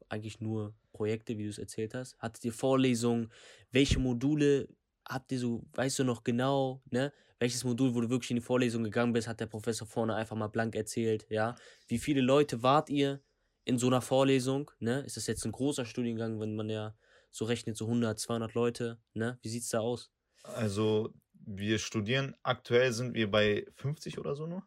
eigentlich 0.08 0.40
nur 0.40 0.74
Projekte, 0.96 1.36
wie 1.38 1.44
du 1.44 1.50
es 1.50 1.58
erzählt 1.58 1.94
hast. 1.94 2.18
Hattet 2.18 2.44
ihr 2.44 2.52
Vorlesungen? 2.52 3.30
Welche 3.70 3.98
Module 3.98 4.68
habt 5.06 5.30
ihr 5.32 5.38
so, 5.38 5.64
weißt 5.74 6.00
du 6.00 6.04
noch 6.04 6.24
genau, 6.24 6.82
ne? 6.90 7.12
Welches 7.38 7.64
Modul, 7.64 7.94
wo 7.94 8.00
du 8.00 8.08
wirklich 8.08 8.30
in 8.30 8.36
die 8.36 8.42
Vorlesung 8.42 8.82
gegangen 8.82 9.12
bist, 9.12 9.28
hat 9.28 9.40
der 9.40 9.46
Professor 9.46 9.86
vorne 9.86 10.14
einfach 10.14 10.36
mal 10.36 10.48
blank 10.48 10.74
erzählt, 10.74 11.26
ja? 11.28 11.54
Wie 11.86 11.98
viele 11.98 12.22
Leute 12.22 12.62
wart 12.62 12.88
ihr 12.88 13.22
in 13.64 13.78
so 13.78 13.88
einer 13.88 14.00
Vorlesung, 14.00 14.70
ne? 14.78 15.00
Ist 15.00 15.16
das 15.16 15.26
jetzt 15.26 15.44
ein 15.44 15.52
großer 15.52 15.84
Studiengang, 15.84 16.40
wenn 16.40 16.56
man 16.56 16.70
ja 16.70 16.96
so 17.30 17.44
rechnet, 17.44 17.76
so 17.76 17.84
100, 17.84 18.18
200 18.18 18.54
Leute, 18.54 18.98
ne? 19.12 19.38
Wie 19.42 19.48
sieht's 19.48 19.68
da 19.68 19.80
aus? 19.80 20.10
Also, 20.42 21.12
wir 21.34 21.78
studieren, 21.78 22.34
aktuell 22.42 22.92
sind 22.92 23.14
wir 23.14 23.30
bei 23.30 23.66
50 23.74 24.18
oder 24.18 24.34
so 24.34 24.46
nur. 24.46 24.62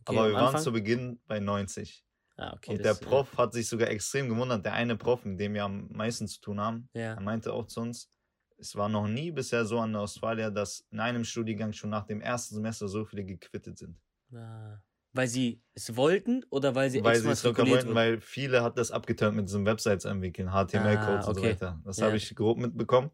Okay, 0.00 0.18
aber 0.18 0.28
wir 0.28 0.34
waren 0.34 0.60
zu 0.60 0.72
Beginn 0.72 1.20
bei 1.26 1.40
90. 1.40 2.05
Ah, 2.38 2.52
okay, 2.54 2.72
und 2.72 2.84
das, 2.84 3.00
der 3.00 3.06
Prof 3.06 3.36
hat 3.38 3.52
sich 3.54 3.66
sogar 3.68 3.88
extrem 3.88 4.28
gewundert. 4.28 4.64
Der 4.64 4.74
eine 4.74 4.96
Prof, 4.96 5.24
mit 5.24 5.40
dem 5.40 5.54
wir 5.54 5.64
am 5.64 5.88
meisten 5.88 6.28
zu 6.28 6.40
tun 6.40 6.60
haben, 6.60 6.88
Ja, 6.94 7.02
er 7.14 7.14
ja. 7.14 7.20
meinte 7.20 7.52
auch 7.52 7.66
zu 7.66 7.80
uns, 7.80 8.10
es 8.58 8.74
war 8.74 8.88
noch 8.88 9.06
nie 9.08 9.30
bisher 9.30 9.64
so 9.64 9.78
an 9.80 9.92
der 9.92 10.02
Ostfalia, 10.02 10.50
dass 10.50 10.86
in 10.90 11.00
einem 11.00 11.24
Studiengang 11.24 11.72
schon 11.72 11.90
nach 11.90 12.04
dem 12.06 12.20
ersten 12.20 12.54
Semester 12.54 12.88
so 12.88 13.04
viele 13.04 13.24
gequittet 13.24 13.78
sind. 13.78 14.00
Ah. 14.34 14.80
Weil 15.12 15.28
sie 15.28 15.62
es 15.74 15.96
wollten 15.96 16.44
oder 16.50 16.74
weil 16.74 16.90
sie 16.90 17.02
weil 17.02 17.20
sie 17.20 17.30
es 17.30 17.42
locker 17.42 17.66
wollten, 17.68 17.94
weil 17.94 18.20
viele 18.20 18.62
hat 18.62 18.76
das 18.76 18.90
abgeturnt 18.90 19.34
mit 19.36 19.48
diesem 19.48 19.64
Websites 19.64 20.04
entwickeln, 20.04 20.50
HTML-Codes 20.50 21.26
Ah, 21.26 21.28
und 21.28 21.34
so 21.34 21.40
okay. 21.40 21.52
weiter. 21.52 21.80
Das 21.84 21.96
Ja. 21.98 22.06
habe 22.06 22.16
ich 22.18 22.34
grob 22.34 22.58
mitbekommen. 22.58 23.10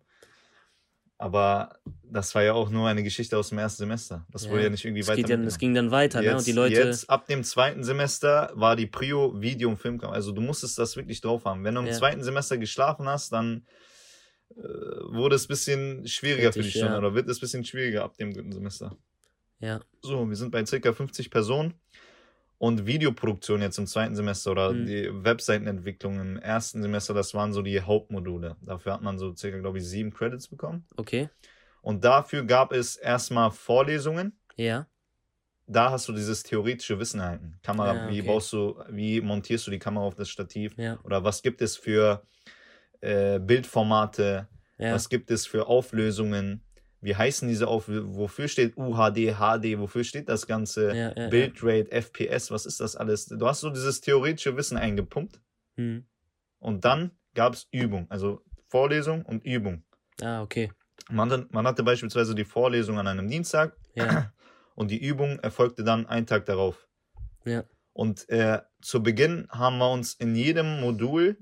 Aber 1.23 1.79
das 2.03 2.35
war 2.35 2.43
ja 2.43 2.53
auch 2.53 2.69
nur 2.69 2.89
eine 2.89 3.05
Geschichte 3.05 3.39
aus 3.39 3.51
dem 3.51 3.59
ersten 3.59 3.85
Semester. 3.85 4.27
Das 4.33 4.49
wurde 4.51 4.65
ja 4.65 4.71
nicht 4.71 4.85
irgendwie 4.85 5.03
es 5.03 5.07
weiter. 5.07 5.29
ja, 5.29 5.37
das 5.37 5.57
ging 5.57 5.73
dann 5.73 5.93
weiter, 5.93 6.21
jetzt, 6.21 6.33
ne? 6.33 6.37
Und 6.39 6.47
die 6.49 6.53
Leute. 6.53 6.75
Jetzt 6.75 7.09
ab 7.09 7.27
dem 7.29 7.45
zweiten 7.45 7.85
Semester 7.85 8.51
war 8.55 8.75
die 8.75 8.89
Prio 8.89 9.41
Video 9.41 9.69
und 9.69 9.77
Filmkamera. 9.77 10.17
Also 10.17 10.33
du 10.33 10.41
musstest 10.41 10.81
das 10.81 10.97
wirklich 10.97 11.21
drauf 11.21 11.45
haben. 11.45 11.63
Wenn 11.63 11.77
du 11.77 11.83
im 11.83 11.87
Ja. 11.87 11.93
zweiten 11.93 12.25
Semester 12.25 12.59
geschlafen 12.59 13.09
hast, 13.09 13.33
dann 13.33 13.69
äh, 14.51 14.63
wurde 14.63 15.37
es 15.37 15.45
ein 15.45 15.49
bisschen 15.49 16.09
schwieriger 16.09 16.53
für 16.53 16.59
Kritisch, 16.59 16.73
dich 16.73 16.83
dann, 16.83 16.93
ja. 16.93 16.99
oder 16.99 17.15
wird 17.15 17.29
es 17.29 17.37
ein 17.39 17.41
bisschen 17.41 17.65
schwieriger 17.65 18.03
ab 18.03 18.17
dem 18.17 18.35
dritten 18.35 18.53
Semester. 18.53 18.97
ja, 19.61 19.81
So, 20.03 20.29
wir 20.29 20.35
sind 20.37 20.51
bei 20.51 20.67
circa 20.67 20.93
50 20.93 21.31
Personen. 21.31 21.75
Und 22.63 22.87
Videoproduktion 22.87 23.61
jetzt 23.61 23.79
im 23.79 23.89
zweiten 23.89 24.15
Semester 24.15 24.53
oder 24.53 24.73
Mhm. 24.73 24.87
die 24.87 25.11
Webseitenentwicklung 25.13 26.21
im 26.21 26.37
ersten 26.39 26.81
Semester, 26.81 27.13
das 27.13 27.35
waren 27.35 27.53
so 27.53 27.61
die 27.61 27.81
Hauptmodule. 27.81 28.55
Dafür 28.61 28.93
hat 28.93 29.03
man 29.03 29.19
so 29.19 29.35
circa, 29.35 29.59
glaube 29.59 29.79
ich, 29.79 29.85
sieben 29.85 30.13
Credits 30.13 30.47
bekommen. 30.47 30.87
okay. 30.97 31.29
Und 31.81 32.05
dafür 32.05 32.45
gab 32.45 32.71
es 32.73 32.95
erstmal 32.97 33.51
Vorlesungen. 33.51 34.39
Ja, 34.55 34.87
Da 35.67 35.91
hast 35.91 36.07
du 36.07 36.13
dieses 36.13 36.45
theoretische 36.45 37.01
Wissen 37.01 37.19
erhalten. 37.19 37.59
Kamera, 37.65 37.95
Ja, 37.95 38.09
wie 38.11 38.21
okay. 38.21 38.29
baust 38.29 38.53
du, 38.53 38.79
wie 38.91 39.21
montierst 39.21 39.67
du 39.67 39.73
die 39.73 39.81
Kamera 39.81 40.05
auf 40.05 40.15
das 40.15 40.29
Stativ? 40.29 40.77
ja, 40.79 41.01
Oder 41.03 41.25
was 41.25 41.43
gibt 41.43 41.63
es 41.63 41.77
für 41.77 42.23
äh, 43.01 43.41
Bildformate? 43.41 44.47
ja. 44.79 44.95
Was 44.95 45.09
gibt 45.09 45.33
es 45.33 45.47
für 45.49 45.67
Auflösungen? 45.67 46.63
Wie 47.03 47.15
heißen 47.17 47.49
diese 47.49 47.67
Auflösungen? 47.69 48.15
Wofür 48.17 48.47
steht 48.49 48.77
UHD, 48.77 49.35
HD? 49.35 49.79
Wofür 49.79 50.05
steht 50.05 50.29
das 50.29 50.47
Ganze? 50.47 50.89
ja, 50.89 50.95
ja, 50.95 51.13
ja. 51.17 51.29
Bildrate, 51.29 51.91
FPS, 51.91 52.51
was 52.51 52.65
ist 52.65 52.81
das 52.81 52.95
alles? 52.97 53.27
Du 53.27 53.47
hast 53.47 53.61
so 53.61 53.71
dieses 53.71 54.01
theoretische 54.01 54.57
Wissen 54.57 54.77
eingepumpt 54.79 55.41
Hm. 55.77 56.05
und 56.61 56.85
dann 56.85 57.11
gab 57.35 57.55
es 57.55 57.67
Übung, 57.73 58.07
also 58.09 58.43
Vorlesung 58.69 59.25
und 59.27 59.45
Übung. 59.45 59.83
Ah, 60.21 60.43
okay. 60.43 60.71
Man, 61.11 61.31
hatte- 61.31 61.49
man 61.51 61.67
hatte 61.67 61.83
beispielsweise 61.83 62.35
die 62.35 62.45
Vorlesung 62.45 62.99
an 62.99 63.07
einem 63.09 63.29
Dienstag 63.29 63.77
Ja, 63.95 64.33
und 64.77 64.91
die 64.91 65.03
Übung 65.05 65.39
erfolgte 65.41 65.83
dann 65.85 66.07
einen 66.07 66.27
Tag 66.27 66.47
darauf. 66.47 66.89
Ja. 67.45 67.65
Und 67.95 68.29
äh, 68.29 68.61
zu 68.81 69.03
Beginn 69.03 69.49
haben 69.51 69.79
wir 69.79 69.91
uns 69.91 70.15
in 70.15 70.35
jedem 70.37 70.81
Modul 70.81 71.37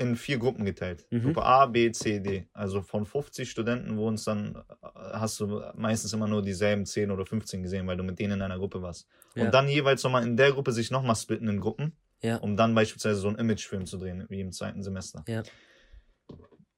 in 0.00 0.16
vier 0.16 0.38
Gruppen 0.38 0.64
geteilt. 0.64 1.06
Mhm. 1.10 1.22
Gruppe 1.24 1.42
A, 1.44 1.66
B, 1.66 1.92
C, 1.92 2.18
D. 2.20 2.48
Also 2.52 2.82
von 2.82 3.04
50 3.06 3.48
Studenten, 3.50 3.96
wo 3.96 4.08
uns 4.08 4.24
dann, 4.24 4.56
äh, 4.56 4.86
hast 5.12 5.38
du 5.40 5.62
meistens 5.74 6.12
immer 6.12 6.26
nur 6.26 6.42
dieselben 6.42 6.86
10 6.86 7.10
oder 7.10 7.26
15 7.26 7.62
gesehen, 7.62 7.86
weil 7.86 7.96
du 7.96 8.02
mit 8.02 8.18
denen 8.18 8.32
in 8.34 8.42
einer 8.42 8.58
Gruppe 8.58 8.80
warst. 8.82 9.06
Ja. 9.34 9.44
Und 9.44 9.54
dann 9.54 9.68
jeweils 9.68 10.02
nochmal 10.02 10.22
in 10.24 10.36
der 10.36 10.52
Gruppe 10.52 10.72
sich 10.72 10.90
nochmal 10.90 11.14
splitten 11.16 11.48
in 11.48 11.60
Gruppen, 11.60 11.92
Ja. 12.22 12.36
um 12.38 12.56
dann 12.56 12.74
beispielsweise 12.74 13.20
so 13.20 13.28
einen 13.28 13.38
Imagefilm 13.38 13.86
zu 13.86 13.98
drehen, 13.98 14.24
wie 14.28 14.40
im 14.40 14.52
zweiten 14.52 14.82
Semester. 14.82 15.22
Ja. 15.28 15.42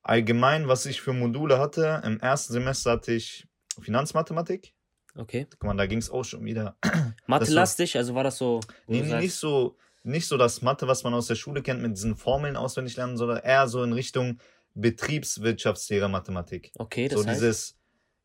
Allgemein, 0.03 0.67
was 0.67 0.85
ich 0.87 1.01
für 1.01 1.13
Module 1.13 1.59
hatte, 1.59 2.03
im 2.05 2.19
ersten 2.19 2.53
Semester 2.53 2.91
hatte 2.93 3.13
ich 3.13 3.47
Finanzmathematik. 3.81 4.75
okay. 5.15 5.47
Guck 5.51 5.63
mal, 5.65 5.77
da 5.77 5.87
ging 5.87 5.99
es 5.99 6.11
auch 6.11 6.25
schon 6.25 6.45
wieder. 6.45 6.77
Mathe-lastig, 7.27 7.97
also 7.97 8.15
war 8.15 8.25
das 8.25 8.37
so. 8.39 8.61
Nee, 8.89 9.03
nee, 9.03 9.15
nicht 9.21 9.35
so, 9.35 9.77
nicht 10.05 10.27
so 10.27 10.37
das 10.37 10.63
Mathe, 10.63 10.89
was 10.89 11.05
man 11.05 11.15
aus 11.15 11.27
der 11.27 11.35
Schule 11.37 11.63
kennt, 11.63 11.83
mit 11.83 11.97
diesen 11.97 12.17
Formeln 12.17 12.57
auswendig 12.57 12.97
lernen, 12.97 13.17
sondern 13.17 13.39
eher 13.39 13.69
so 13.69 13.83
in 13.83 13.93
Richtung 13.93 14.39
Betriebswirtschaftslehrer 14.75 16.09
Mathematik. 16.09 16.73
Okay, 16.79 17.09
das 17.09 17.21
so 17.21 17.27
heißt. 17.27 17.41
dieses 17.41 17.79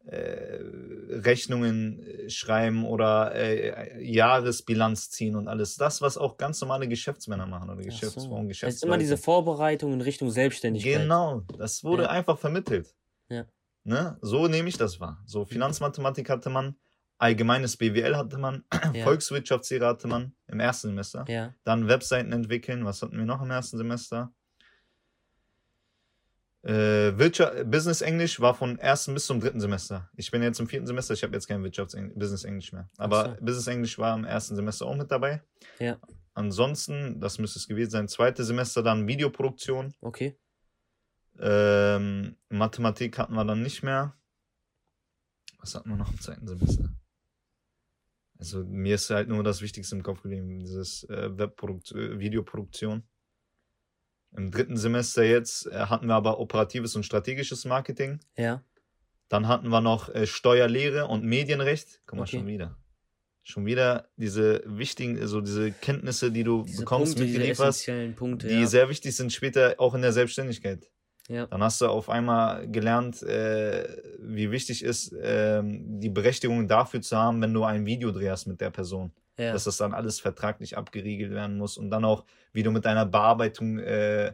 äh, 0.06 0.60
Rechnungen 1.10 2.00
äh, 2.00 2.30
schreiben 2.30 2.86
oder 2.86 3.36
äh, 3.36 4.02
Jahresbilanz 4.04 5.10
ziehen 5.10 5.36
und 5.36 5.48
alles. 5.48 5.76
Das, 5.76 6.02
was 6.02 6.18
auch 6.18 6.38
ganz 6.38 6.62
normale 6.62 6.88
Geschäftsmänner 6.88 7.46
machen 7.46 7.70
oder 7.70 7.82
Geschäftsfrauen, 7.82 8.44
so. 8.44 8.48
Geschäftsleute. 8.48 8.70
Es 8.70 8.76
ist 8.76 8.84
immer 8.84 8.98
diese 8.98 9.18
Vorbereitung 9.18 9.94
in 9.94 10.02
Richtung 10.02 10.32
Selbstständigkeit. 10.32 11.02
Genau, 11.02 11.42
das 11.58 11.84
wurde 11.84 12.04
Ja. 12.04 12.10
einfach 12.10 12.38
vermittelt. 12.38 12.96
Ja. 13.30 13.46
Ne? 13.84 14.18
So 14.22 14.48
nehme 14.48 14.70
ich 14.70 14.78
das 14.78 15.00
wahr. 15.00 15.22
So 15.26 15.44
Finanzmathematik 15.46 16.30
hatte 16.30 16.50
man, 16.50 16.76
allgemeines 17.18 17.78
BWL 17.78 18.16
hatte 18.16 18.38
man, 18.38 18.64
Ja. 18.94 19.04
Volkswirtschaftslehre 19.04 19.86
hatte 19.88 20.08
man 20.08 20.34
im 20.48 20.60
ersten 20.60 20.88
Semester. 20.90 21.26
Ja, 21.28 21.54
Dann 21.64 21.88
Webseiten 21.88 22.32
entwickeln. 22.32 22.86
Was 22.86 23.02
hatten 23.02 23.18
wir 23.18 23.26
noch 23.26 23.42
im 23.42 23.52
ersten 23.52 23.78
Semester? 23.78 24.32
Äh, 26.64 27.18
Wirtschaft, 27.18 27.70
Business 27.72 28.02
Englisch 28.02 28.40
war 28.42 28.54
von 28.54 28.78
ersten 28.80 29.14
bis 29.14 29.26
zum 29.26 29.40
dritten 29.40 29.62
Semester. 29.62 30.10
Ich 30.16 30.32
bin 30.32 30.44
jetzt 30.44 30.60
im 30.60 30.68
vierten 30.68 30.88
Semester, 30.88 31.14
ich 31.14 31.24
habe 31.24 31.34
jetzt 31.34 31.48
kein 31.48 31.64
Wirtschafts 31.64 31.96
Business 32.16 32.44
Englisch 32.44 32.74
mehr. 32.74 32.90
Aber 32.98 33.38
so. 33.40 33.46
Business 33.46 33.68
Englisch 33.68 33.98
war 33.98 34.16
im 34.18 34.26
ersten 34.26 34.56
Semester 34.56 34.86
auch 34.86 34.96
mit 34.96 35.10
dabei. 35.12 35.42
Ja. 35.80 35.98
Ansonsten, 36.34 37.22
das 37.22 37.40
müsste 37.40 37.60
es 37.60 37.68
gewesen 37.68 37.92
sein, 37.92 38.08
zweite 38.08 38.44
Semester 38.44 38.84
dann 38.84 39.08
Videoproduktion. 39.08 39.94
okay. 40.02 40.38
Ähm, 41.40 42.36
Mathematik 42.50 43.20
hatten 43.20 43.36
wir 43.36 43.46
dann 43.46 43.62
nicht 43.62 43.84
mehr. 43.84 44.16
Was 45.60 45.76
hatten 45.76 45.90
wir 45.90 45.96
noch 45.96 46.12
im 46.12 46.20
zweiten 46.20 46.48
Semester? 46.48 46.90
Also 48.40 48.64
mir 48.64 48.96
ist 48.96 49.10
halt 49.10 49.30
nur 49.30 49.44
das 49.44 49.62
Wichtigste 49.62 49.96
im 49.96 50.04
Kopf 50.04 50.22
geblieben, 50.22 50.60
dieses 50.60 51.04
äh, 51.10 51.38
Webprodukt, 51.38 51.92
äh, 51.92 52.20
Videoproduktion. 52.20 53.04
Im 54.36 54.52
dritten 54.52 54.78
Semester 54.78 55.24
jetzt 55.24 55.66
äh, 55.68 55.72
hatten 55.76 56.08
wir 56.08 56.16
aber 56.16 56.40
operatives 56.40 56.96
und 56.96 57.04
strategisches 57.04 57.66
Marketing. 57.66 58.20
Ja, 58.38 58.64
Dann 59.30 59.48
hatten 59.48 59.70
wir 59.70 59.82
noch 59.82 60.10
äh, 60.14 60.28
Steuerlehre 60.28 61.08
und 61.08 61.24
Medienrecht. 61.24 62.02
Guck 62.06 62.20
mal, 62.20 62.24
Okay. 62.24 62.38
schon 62.38 62.48
wieder. 62.48 62.78
Schon 63.44 63.66
wieder 63.66 64.10
diese 64.18 64.62
wichtigen, 64.66 65.18
also 65.20 65.40
diese 65.40 65.72
Kenntnisse, 65.72 66.32
die 66.32 66.44
du 66.44 66.64
diese 66.64 66.80
bekommst, 66.80 67.16
Punkte, 67.16 67.32
mitgeliefert, 67.34 68.16
Punkte. 68.18 68.48
die 68.50 68.60
ja. 68.60 68.68
sehr 68.68 68.90
wichtig 68.90 69.16
sind 69.16 69.32
später 69.32 69.76
auch 69.78 69.96
in 69.96 70.02
der 70.02 70.12
Selbstständigkeit. 70.12 70.92
Ja. 71.28 71.46
Dann 71.48 71.62
hast 71.62 71.82
du 71.82 71.88
auf 71.88 72.10
einmal 72.10 72.68
gelernt, 72.70 73.22
äh, 73.24 74.02
wie 74.20 74.50
wichtig 74.52 74.84
ist, 74.84 75.14
ähm, 75.22 76.00
die 76.00 76.10
Berechtigung 76.10 76.68
dafür 76.68 77.02
zu 77.02 77.18
haben, 77.18 77.42
wenn 77.42 77.54
du 77.54 77.64
ein 77.64 77.86
Video 77.86 78.12
drehst 78.12 78.48
mit 78.48 78.62
der 78.62 78.70
Person. 78.70 79.12
ja. 79.38 79.52
Dass 79.54 79.66
das 79.66 79.78
dann 79.78 79.94
alles 79.94 80.20
vertraglich 80.20 80.78
abgeriegelt 80.78 81.32
werden 81.32 81.58
muss 81.58 81.78
und 81.78 81.90
dann 81.92 82.06
auch, 82.06 82.26
wie 82.54 82.64
du 82.64 82.72
mit 82.72 82.86
deiner 82.86 83.06
Bearbeitung, 83.06 83.80
äh, 83.80 84.34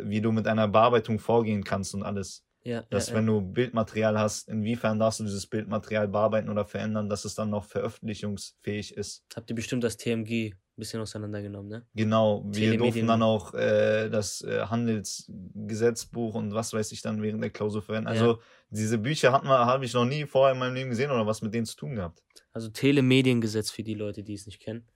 wie 0.00 0.20
du 0.20 0.30
mit 0.32 0.46
einer 0.46 0.68
Bearbeitung 0.68 1.18
vorgehen 1.18 1.64
kannst 1.64 1.94
und 1.94 2.02
alles. 2.04 2.44
ja, 2.62 2.82
Dass 2.90 3.08
ja, 3.08 3.16
wenn 3.16 3.26
du 3.26 3.40
Bildmaterial 3.40 4.18
hast, 4.18 4.48
inwiefern 4.48 4.98
darfst 4.98 5.20
du 5.20 5.24
dieses 5.24 5.46
Bildmaterial 5.46 6.08
bearbeiten 6.08 6.48
oder 6.48 6.64
verändern, 6.64 7.08
dass 7.08 7.24
es 7.24 7.34
dann 7.34 7.50
noch 7.50 7.64
veröffentlichungsfähig 7.64 8.96
ist. 8.96 9.24
Habt 9.34 9.50
ihr 9.50 9.56
bestimmt 9.56 9.84
das 9.84 9.96
TMG 9.96 10.54
bisschen 10.78 11.00
auseinandergenommen, 11.00 11.68
ne? 11.70 11.86
Genau, 11.94 12.42
wir 12.46 12.52
Telemedien. 12.52 12.78
durften 12.78 13.06
dann 13.06 13.22
auch 13.22 13.54
äh, 13.54 14.08
das 14.08 14.42
äh, 14.42 14.60
Handelsgesetzbuch 14.66 16.34
und 16.34 16.54
was 16.54 16.72
weiß 16.72 16.92
ich 16.92 17.02
dann 17.02 17.22
während 17.22 17.42
der 17.42 17.50
Klausur 17.50 17.82
verwenden. 17.82 18.06
Ja. 18.08 18.12
Also 18.20 18.40
diese 18.70 18.98
Bücher 18.98 19.32
hatten 19.32 19.46
wir, 19.46 19.66
habe 19.66 19.84
ich 19.84 19.94
noch 19.94 20.04
nie 20.04 20.24
vorher 20.26 20.52
in 20.54 20.58
meinem 20.58 20.74
Leben 20.74 20.90
gesehen 20.90 21.10
oder 21.10 21.26
was 21.26 21.42
mit 21.42 21.54
denen 21.54 21.66
zu 21.66 21.76
tun 21.76 21.94
gehabt. 21.96 22.22
Also 22.52 22.68
Telemediengesetz 22.68 23.70
für 23.70 23.82
die 23.82 23.94
Leute, 23.94 24.22
die 24.22 24.34
es 24.34 24.46
nicht 24.46 24.60
kennen. 24.60 24.86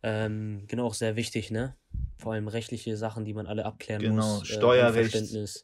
Ähm, 0.00 0.62
genau, 0.68 0.86
auch 0.86 0.94
sehr 0.94 1.16
wichtig, 1.16 1.50
ne? 1.50 1.74
Vor 2.18 2.32
allem 2.32 2.46
rechtliche 2.46 2.96
Sachen, 2.96 3.24
die 3.24 3.34
man 3.34 3.48
alle 3.48 3.64
abklären 3.64 4.00
Genau, 4.00 4.38
muss. 4.38 4.42
äh, 4.48 4.52
Steuerrecht. 4.54 5.14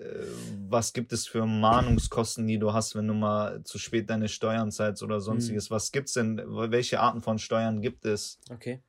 Äh, 0.01 0.27
was 0.69 0.93
gibt 0.93 1.13
es 1.13 1.29
für 1.29 1.47
Mahnungskosten, 1.47 2.45
die 2.49 2.59
du 2.59 2.73
hast, 2.73 2.97
wenn 2.97 3.07
du 3.07 3.15
mal 3.15 3.63
zu 3.63 3.79
spät 3.79 4.11
deine 4.11 4.29
Steuern 4.29 4.73
zahlst 4.73 5.05
oder 5.05 5.17
Mhm. 5.17 5.21
sonstiges? 5.21 5.71
Was 5.71 5.93
gibt's 5.93 6.15
denn? 6.15 6.43
Welche 6.49 6.99
Arten 6.99 7.23
von 7.23 7.39
Steuern 7.39 7.81
gibt 7.81 8.05
es? 8.07 8.41
Okay. 8.51 8.83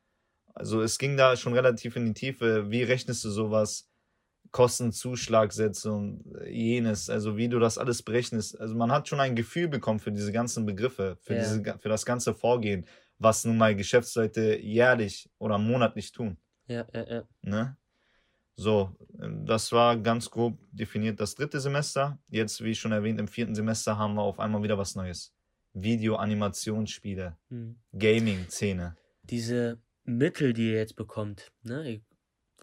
Also 0.56 0.82
es 0.82 0.98
ging 0.98 1.18
da 1.18 1.36
schon 1.36 1.54
relativ 1.54 1.96
in 1.96 2.06
die 2.06 2.14
Tiefe. 2.14 2.72
Wie 2.72 2.84
rechnest 2.84 3.24
du 3.26 3.30
sowas? 3.30 3.90
Kostenzuschlagsätze 4.52 5.92
und 5.92 6.24
jenes, 6.48 7.10
also 7.10 7.36
wie 7.36 7.50
du 7.50 7.60
das 7.60 7.78
alles 7.78 8.02
berechnest. 8.04 8.60
Also 8.60 8.74
man 8.76 8.92
hat 8.92 9.08
schon 9.08 9.20
ein 9.20 9.36
Gefühl 9.36 9.68
bekommen 9.68 10.00
für 10.00 10.12
diese 10.12 10.32
ganzen 10.32 10.66
Begriffe, 10.66 11.18
für, 11.22 11.36
Ja. 11.36 11.40
diese, 11.42 11.78
für 11.80 11.90
das 11.90 12.06
ganze 12.06 12.34
Vorgehen, 12.34 12.86
was 13.20 13.44
nun 13.44 13.58
mal 13.58 13.76
Geschäftsleute 13.76 14.58
jährlich 14.58 15.30
oder 15.40 15.58
monatlich 15.58 16.12
tun. 16.14 16.38
Ja, 16.68 16.88
ja, 16.94 17.08
ja. 17.10 17.24
Ne? 17.42 17.78
So, 18.56 18.96
ähm, 19.22 19.46
das 19.46 19.72
war 19.74 19.98
ganz 19.98 20.30
grob 20.32 20.58
definiert 20.72 21.20
das 21.20 21.36
dritte 21.36 21.60
Semester. 21.60 22.18
Jetzt, 22.30 22.64
wie 22.64 22.76
schon 22.76 22.94
erwähnt, 22.94 23.20
im 23.20 23.28
vierten 23.28 23.56
Semester 23.56 23.98
haben 23.98 24.14
wir 24.16 24.22
auf 24.22 24.40
einmal 24.40 24.64
wieder 24.64 24.78
was 24.78 24.96
Neues. 24.96 25.34
Video, 25.74 26.16
Animationsspiele, 26.16 27.36
Hm. 27.50 27.76
Gaming-Szene. 27.92 28.96
Diese 29.24 29.80
Mittel, 30.06 30.54
die 30.54 30.72
ihr 30.72 30.78
jetzt 30.78 30.96
bekommt, 30.96 31.52
ne? 31.64 32.02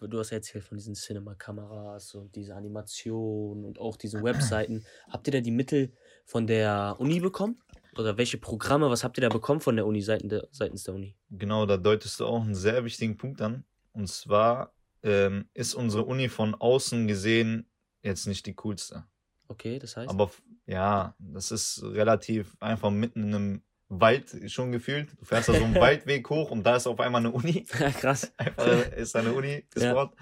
Du 0.01 0.19
hast 0.19 0.31
ja 0.31 0.37
erzählt 0.37 0.65
von 0.65 0.77
diesen 0.77 0.95
Cinema-Kameras 0.95 2.15
und 2.15 2.35
diese 2.35 2.55
Animation 2.55 3.63
und 3.63 3.79
auch 3.79 3.95
diesen 3.95 4.23
Webseiten. 4.23 4.83
habt 5.09 5.27
ihr 5.27 5.33
da 5.33 5.39
die 5.39 5.51
Mittel 5.51 5.93
von 6.25 6.47
der 6.47 6.95
Uni 6.99 7.19
bekommen? 7.19 7.61
Oder 7.97 8.17
welche 8.17 8.37
Programme, 8.37 8.89
was 8.89 9.03
habt 9.03 9.17
ihr 9.17 9.21
da 9.21 9.29
bekommen 9.29 9.61
von 9.61 9.75
der 9.75 9.85
Uni, 9.85 10.01
seitens 10.01 10.29
der, 10.29 10.47
seitens 10.51 10.83
der 10.83 10.95
Uni? 10.95 11.15
Genau, 11.29 11.65
da 11.65 11.77
deutest 11.77 12.19
du 12.19 12.25
auch 12.25 12.41
einen 12.41 12.55
sehr 12.55 12.83
wichtigen 12.83 13.17
Punkt 13.17 13.39
an. 13.41 13.63
Und 13.93 14.09
zwar 14.09 14.73
ähm, 15.03 15.47
ist 15.53 15.75
unsere 15.75 16.03
Uni 16.03 16.27
von 16.27 16.55
außen 16.55 17.07
gesehen 17.07 17.69
jetzt 18.01 18.25
nicht 18.25 18.45
die 18.45 18.55
coolste. 18.55 19.05
Okay, 19.47 19.77
das 19.77 19.95
heißt? 19.95 20.09
Aber 20.09 20.31
ja, 20.65 21.15
das 21.19 21.51
ist 21.51 21.83
relativ 21.83 22.57
einfach 22.59 22.89
mitten 22.89 23.23
in 23.23 23.35
einem 23.35 23.63
Wald 23.99 24.35
schon 24.51 24.71
gefühlt. 24.71 25.09
Du 25.19 25.25
fährst 25.25 25.49
da 25.49 25.53
so 25.53 25.63
einen 25.63 25.75
Waldweg 25.81 26.29
hoch 26.29 26.51
und 26.51 26.63
da 26.63 26.75
ist 26.75 26.87
auf 26.87 26.99
einmal 26.99 27.19
eine 27.21 27.31
Uni. 27.31 27.63
Krass. 27.99 28.31
Einfach 28.37 28.91
ist 28.93 29.15
da 29.15 29.19
eine 29.19 29.33
Uni, 29.33 29.65
das 29.73 29.83
Ja. 29.83 29.95
Wort. 29.95 30.15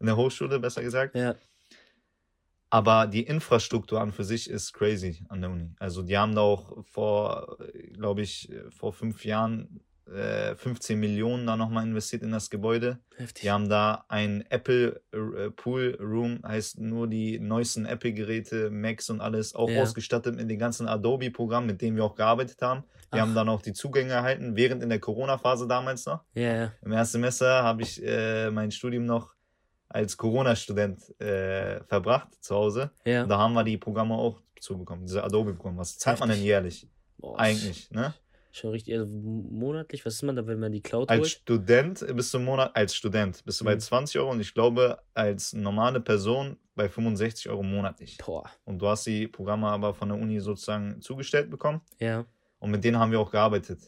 Eine 0.00 0.16
Hochschule, 0.16 0.58
besser 0.58 0.82
gesagt. 0.82 1.14
Ja, 1.14 1.34
Aber 2.70 3.06
die 3.06 3.22
Infrastruktur 3.22 4.00
an 4.00 4.12
für 4.12 4.24
sich 4.24 4.48
ist 4.48 4.72
crazy 4.72 5.24
an 5.28 5.42
der 5.42 5.50
Uni. 5.50 5.70
Also 5.78 6.02
die 6.02 6.16
haben 6.16 6.34
da 6.34 6.40
auch 6.40 6.84
vor, 6.84 7.58
glaube 7.92 8.22
ich, 8.22 8.50
vor 8.70 8.92
fünf 8.92 9.24
Jahren 9.24 9.80
äh, 10.12 10.56
15 10.56 10.98
Millionen 10.98 11.46
da 11.46 11.56
nochmal 11.56 11.84
investiert 11.86 12.22
in 12.22 12.32
das 12.32 12.50
Gebäude. 12.50 12.98
Heftig. 13.16 13.42
Die 13.42 13.50
haben 13.50 13.68
da 13.68 14.04
ein 14.08 14.44
Apple 14.50 15.00
äh, 15.12 15.50
Pool 15.50 15.96
Room, 16.00 16.40
heißt 16.44 16.80
nur 16.80 17.06
die 17.06 17.38
neuesten 17.38 17.86
Apple-Geräte, 17.86 18.70
Macs 18.70 19.08
und 19.10 19.20
alles, 19.20 19.54
auch 19.54 19.70
Ja. 19.70 19.82
ausgestattet 19.82 20.34
mit 20.34 20.50
den 20.50 20.58
ganzen 20.58 20.88
Adobe-Programmen, 20.88 21.68
mit 21.68 21.80
denen 21.80 21.96
wir 21.96 22.04
auch 22.04 22.16
gearbeitet 22.16 22.60
haben. 22.62 22.82
Wir 23.12 23.18
Ach. 23.18 23.26
haben 23.26 23.34
dann 23.34 23.48
auch 23.50 23.60
die 23.62 23.74
Zugänge 23.74 24.12
erhalten, 24.14 24.56
während 24.56 24.82
in 24.82 24.88
der 24.88 24.98
Corona-Phase 24.98 25.68
damals 25.68 26.06
noch. 26.06 26.24
Ja, 26.34 26.54
ja. 26.56 26.72
Im 26.82 26.92
ersten 26.92 27.12
Semester 27.12 27.62
habe 27.62 27.82
ich 27.82 28.02
äh, 28.02 28.50
mein 28.50 28.70
Studium 28.70 29.04
noch 29.04 29.34
als 29.88 30.16
Corona-Student 30.16 31.20
äh, 31.20 31.84
verbracht 31.84 32.28
zu 32.42 32.54
Hause. 32.54 32.90
Ja. 33.04 33.24
Und 33.24 33.28
da 33.28 33.36
haben 33.38 33.52
wir 33.52 33.64
die 33.64 33.76
Programme 33.76 34.14
auch 34.14 34.40
zubekommen, 34.58 35.04
diese 35.06 35.22
Adobe-Programme. 35.22 35.78
Was 35.78 35.98
zahlt 35.98 36.20
man 36.20 36.30
denn 36.30 36.42
jährlich? 36.42 36.88
Boah, 37.18 37.38
Eigentlich, 37.38 37.90
ne? 37.90 38.14
Schon 38.54 38.70
richtig, 38.70 38.94
also 38.94 39.06
monatlich, 39.16 40.04
was 40.04 40.14
ist 40.14 40.22
man 40.22 40.36
da, 40.36 40.46
wenn 40.46 40.60
man 40.60 40.72
die 40.72 40.82
Cloud 40.82 41.08
Als 41.08 41.20
holt? 41.20 41.30
Student 41.30 42.04
bist 42.16 42.34
du 42.34 42.38
Monat, 42.38 42.74
als 42.74 42.94
Student 42.94 43.42
bist 43.44 43.60
du 43.60 43.64
bei 43.64 43.74
Mhm. 43.74 43.80
20 43.80 44.18
Euro 44.20 44.30
und 44.30 44.40
ich 44.40 44.52
glaube, 44.52 44.98
als 45.14 45.52
normale 45.54 46.00
Person 46.00 46.58
bei 46.74 46.88
65 46.88 47.48
Euro 47.48 47.62
monatlich. 47.62 48.18
Boah, 48.18 48.44
Und 48.64 48.78
du 48.80 48.88
hast 48.88 49.06
die 49.06 49.26
Programme 49.26 49.68
aber 49.68 49.94
von 49.94 50.08
der 50.10 50.18
Uni 50.18 50.38
sozusagen 50.40 51.00
zugestellt 51.00 51.50
bekommen 51.50 51.80
ja. 51.98 52.24
Und 52.62 52.70
mit 52.70 52.84
denen 52.84 52.98
haben 52.98 53.10
wir 53.10 53.20
auch 53.20 53.30
gearbeitet. 53.32 53.80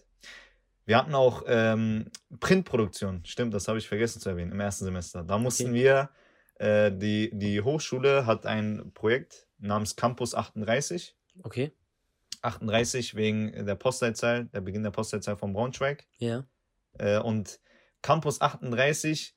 Wir 0.84 0.98
hatten 0.98 1.14
auch 1.14 1.44
ähm, 1.46 2.10
Printproduktion, 2.40 3.24
stimmt, 3.24 3.54
das 3.54 3.68
habe 3.68 3.78
ich 3.78 3.88
vergessen 3.88 4.20
zu 4.20 4.28
erwähnen, 4.28 4.52
im 4.52 4.60
ersten 4.60 4.84
Semester. 4.84 5.22
Da 5.24 5.38
mussten 5.38 5.70
Okay. 5.70 5.74
wir, 5.74 6.10
äh, 6.56 6.92
die, 6.92 7.30
die 7.32 7.62
Hochschule 7.62 8.26
hat 8.26 8.44
ein 8.46 8.90
Projekt 8.92 9.46
namens 9.58 9.96
Campus 9.96 10.34
38. 10.34 11.16
Okay. 11.42 11.72
38 12.42 13.14
wegen 13.14 13.64
der 13.64 13.76
Postleitzahl, 13.76 14.46
der 14.46 14.60
Beginn 14.60 14.82
der 14.82 14.90
Postleitzahl 14.90 15.36
von 15.36 15.52
Braunschweig. 15.54 16.04
Ja. 16.18 16.44
Äh, 16.98 17.18
und 17.18 17.60
Campus 18.02 18.40
38, 18.42 19.34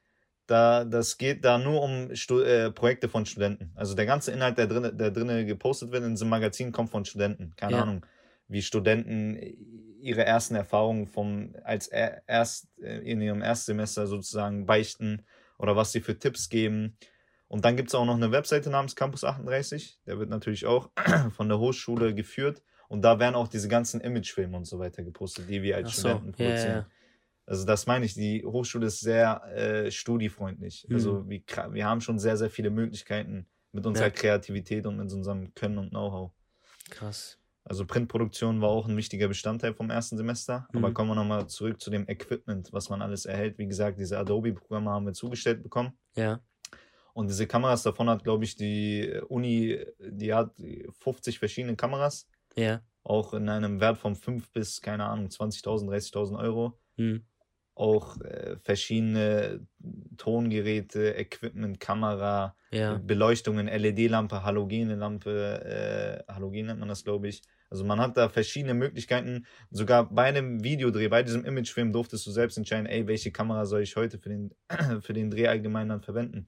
da, 0.47 0.83
das 0.83 1.17
geht 1.17 1.45
da 1.45 1.57
nur 1.57 1.81
um 1.81 2.13
Stu 2.15 2.41
äh, 2.41 2.71
Projekte 2.71 3.07
von 3.07 3.25
Studenten. 3.25 3.71
Also 3.75 3.95
der 3.95 4.05
ganze 4.05 4.31
Inhalt, 4.31 4.57
der 4.57 4.67
drin, 4.67 4.97
der 4.97 5.11
drinne 5.11 5.45
gepostet 5.45 5.91
wird 5.91 6.03
in 6.03 6.11
diesem 6.11 6.27
Magazin, 6.29 6.71
kommt 6.73 6.89
von 6.89 7.05
Studenten. 7.05 7.53
Keine 7.55 7.73
Ja. 7.77 7.83
Ahnung, 7.83 8.05
wie 8.47 8.61
Studenten 8.61 9.37
ihre 10.01 10.25
ersten 10.25 10.55
Erfahrungen 10.55 11.07
vom, 11.07 11.55
als 11.63 11.87
er, 11.87 12.23
erst 12.27 12.67
äh, 12.81 12.99
in 12.99 13.21
ihrem 13.21 13.41
Erstsemester 13.41 14.07
sozusagen 14.07 14.65
beichten 14.65 15.25
oder 15.57 15.75
was 15.75 15.91
sie 15.91 16.01
für 16.01 16.17
Tipps 16.17 16.49
geben. 16.49 16.97
Und 17.47 17.65
dann 17.65 17.77
gibt 17.77 17.89
es 17.89 17.95
auch 17.95 18.05
noch 18.05 18.15
eine 18.15 18.31
Webseite 18.31 18.69
namens 18.69 18.95
Campus 18.95 19.23
38. 19.23 19.99
Der 20.05 20.19
wird 20.19 20.29
natürlich 20.29 20.65
auch 20.65 20.91
von 21.35 21.49
der 21.49 21.59
Hochschule 21.59 22.13
geführt. 22.13 22.61
Und 22.89 23.01
da 23.01 23.19
werden 23.19 23.35
auch 23.35 23.47
diese 23.47 23.67
ganzen 23.67 23.99
Imagefilme 24.01 24.55
und 24.55 24.65
so 24.65 24.79
weiter 24.79 25.03
gepostet, 25.03 25.49
die 25.49 25.61
wir 25.61 25.75
als 25.75 25.95
so, 25.95 26.09
Studenten 26.09 26.31
produzieren. 26.31 26.75
ja. 26.75 26.87
Also 27.45 27.65
das 27.65 27.85
meine 27.87 28.05
ich, 28.05 28.13
die 28.13 28.43
Hochschule 28.45 28.87
ist 28.87 28.99
sehr 28.99 29.41
äh, 29.55 29.91
studiefreundlich. 29.91 30.85
Mhm. 30.87 30.95
Also 30.95 31.29
wir, 31.29 31.41
wir 31.71 31.85
haben 31.85 32.01
schon 32.01 32.19
sehr, 32.19 32.37
sehr 32.37 32.49
viele 32.49 32.69
Möglichkeiten 32.69 33.47
mit 33.71 33.85
unserer 33.85 34.07
Ja. 34.07 34.11
Kreativität 34.13 34.85
und 34.85 34.97
mit 34.97 35.11
unserem 35.11 35.53
Können 35.53 35.77
und 35.77 35.89
Know-how. 35.89 36.31
Krass. 36.89 37.39
Also 37.69 37.85
Printproduktion 37.85 38.61
war 38.61 38.69
auch 38.69 38.87
ein 38.87 38.95
wichtiger 38.95 39.27
Bestandteil 39.27 39.73
vom 39.73 39.89
ersten 39.89 40.15
Semester. 40.17 40.67
Aber 40.73 40.89
Mhm. 40.89 40.93
kommen 40.93 41.09
wir 41.11 41.15
nochmal 41.15 41.47
zurück 41.47 41.81
zu 41.81 41.89
dem 41.89 42.07
Equipment, 42.07 42.71
was 42.71 42.89
man 42.89 43.01
alles 43.01 43.25
erhält. 43.25 43.57
Wie 43.57 43.67
gesagt, 43.67 43.99
diese 43.99 44.17
Adobe-Programme 44.17 44.89
haben 44.89 45.05
wir 45.05 45.13
zugestellt 45.13 45.63
bekommen. 45.63 45.91
Ja. 46.15 46.39
Und 47.13 47.27
diese 47.29 47.47
Kameras, 47.47 47.83
davon 47.83 48.09
hat, 48.09 48.23
glaube 48.23 48.43
ich, 48.43 48.55
die 48.55 49.19
Uni, 49.27 49.77
die 49.99 50.33
hat 50.33 50.51
50 50.99 51.39
verschiedene 51.39 51.75
Kameras. 51.75 52.27
Ja. 52.55 52.81
Auch 53.03 53.33
in 53.33 53.49
einem 53.49 53.79
Wert 53.79 53.97
von 53.97 54.15
5 54.15 54.51
bis, 54.51 54.81
keine 54.81 55.05
Ahnung, 55.05 55.29
20.000, 55.29 55.89
30.000 55.89 56.37
Euro. 56.39 56.79
Hm. 56.97 57.23
auch 57.79 58.19
äh, 58.21 58.57
verschiedene 58.63 59.67
Tongeräte, 60.17 61.13
Equipment, 61.15 61.79
Kamera, 61.79 62.55
Ja. 62.71 62.95
Beleuchtungen, 62.97 63.67
LED-Lampe, 63.67 64.43
halogene 64.43 64.95
Lampe, 64.95 66.25
äh, 66.27 66.31
Halogen 66.33 66.65
nennt 66.65 66.79
man 66.79 66.89
das, 66.89 67.03
glaube 67.03 67.27
ich. 67.27 67.41
Also 67.69 67.83
man 67.83 67.99
hat 67.99 68.15
da 68.17 68.29
verschiedene 68.29 68.73
Möglichkeiten. 68.73 69.45
Sogar 69.71 70.09
bei 70.09 70.23
einem 70.23 70.63
Videodreh, 70.63 71.07
bei 71.09 71.23
diesem 71.23 71.43
Imagefilm 71.45 71.91
durftest 71.91 72.25
du 72.25 72.31
selbst 72.31 72.57
entscheiden, 72.57 72.85
ey, 72.85 73.07
welche 73.07 73.31
Kamera 73.31 73.65
soll 73.65 73.81
ich 73.81 73.95
heute 73.95 74.19
für 74.19 74.29
den, 74.29 74.53
für 75.01 75.13
den 75.13 75.29
Dreh 75.29 75.47
allgemein 75.47 75.89
dann 75.89 76.01
verwenden. 76.01 76.47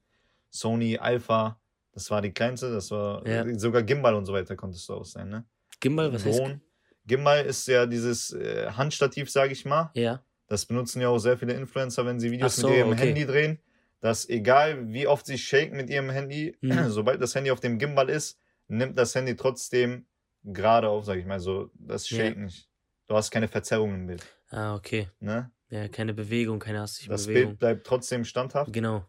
Sony 0.49 0.97
Alpha, 0.97 1.59
das 1.91 2.09
war 2.09 2.21
die 2.21 2.31
kleinste, 2.31 2.71
das 2.71 2.89
war 2.91 3.25
Ja. 3.27 3.45
sogar 3.59 3.83
Gimbal 3.83 4.15
und 4.15 4.25
so 4.25 4.33
weiter 4.33 4.55
konntest 4.55 4.87
du 4.89 4.93
auch 4.93 5.05
sein, 5.05 5.29
ne? 5.29 5.45
Gimbal, 5.79 6.11
was 6.13 6.25
heißt? 6.25 6.39
Drohnen. 6.39 6.61
Gimbal 7.05 7.45
ist 7.45 7.67
ja 7.67 7.85
dieses 7.85 8.31
äh, 8.33 8.71
Handstativ, 8.71 9.29
sage 9.29 9.53
ich 9.53 9.65
mal. 9.65 9.91
Ja. 9.95 10.23
Das 10.47 10.65
benutzen 10.65 11.01
ja 11.01 11.09
auch 11.09 11.19
sehr 11.19 11.37
viele 11.37 11.53
Influencer, 11.53 12.05
wenn 12.05 12.19
sie 12.19 12.31
Videos 12.31 12.55
so, 12.55 12.67
mit 12.67 12.77
ihrem 12.77 12.91
okay. 12.93 13.07
Handy 13.07 13.25
drehen. 13.25 13.59
Dass 13.99 14.27
egal 14.29 14.87
wie 14.93 15.07
oft 15.07 15.25
sie 15.25 15.37
shaken 15.37 15.75
mit 15.75 15.89
ihrem 15.89 16.09
Handy, 16.09 16.55
Mhm. 16.61 16.71
sobald 16.89 17.21
das 17.21 17.35
Handy 17.35 17.51
auf 17.51 17.59
dem 17.59 17.77
Gimbal 17.77 18.09
ist, 18.09 18.39
nimmt 18.67 18.97
das 18.97 19.13
Handy 19.15 19.35
trotzdem 19.35 20.05
gerade 20.43 20.89
auf, 20.89 21.05
sag 21.05 21.17
ich 21.17 21.25
mal. 21.25 21.39
So, 21.39 21.69
das 21.75 22.09
Ja. 22.09 22.17
shake 22.17 22.37
nicht. 22.37 22.69
Du 23.07 23.15
hast 23.15 23.31
keine 23.31 23.47
Verzerrung 23.47 23.93
im 23.93 24.07
Bild. 24.07 24.25
Ah, 24.49 24.75
okay. 24.75 25.09
Ne? 25.19 25.51
Ja, 25.69 25.87
keine 25.87 26.13
Bewegung, 26.13 26.59
keine 26.59 26.81
hastige 26.81 27.09
Das 27.09 27.27
Bewegung. 27.27 27.49
Bild 27.51 27.59
bleibt 27.59 27.87
trotzdem 27.87 28.23
standhaft. 28.25 28.71
Genau. 28.73 29.05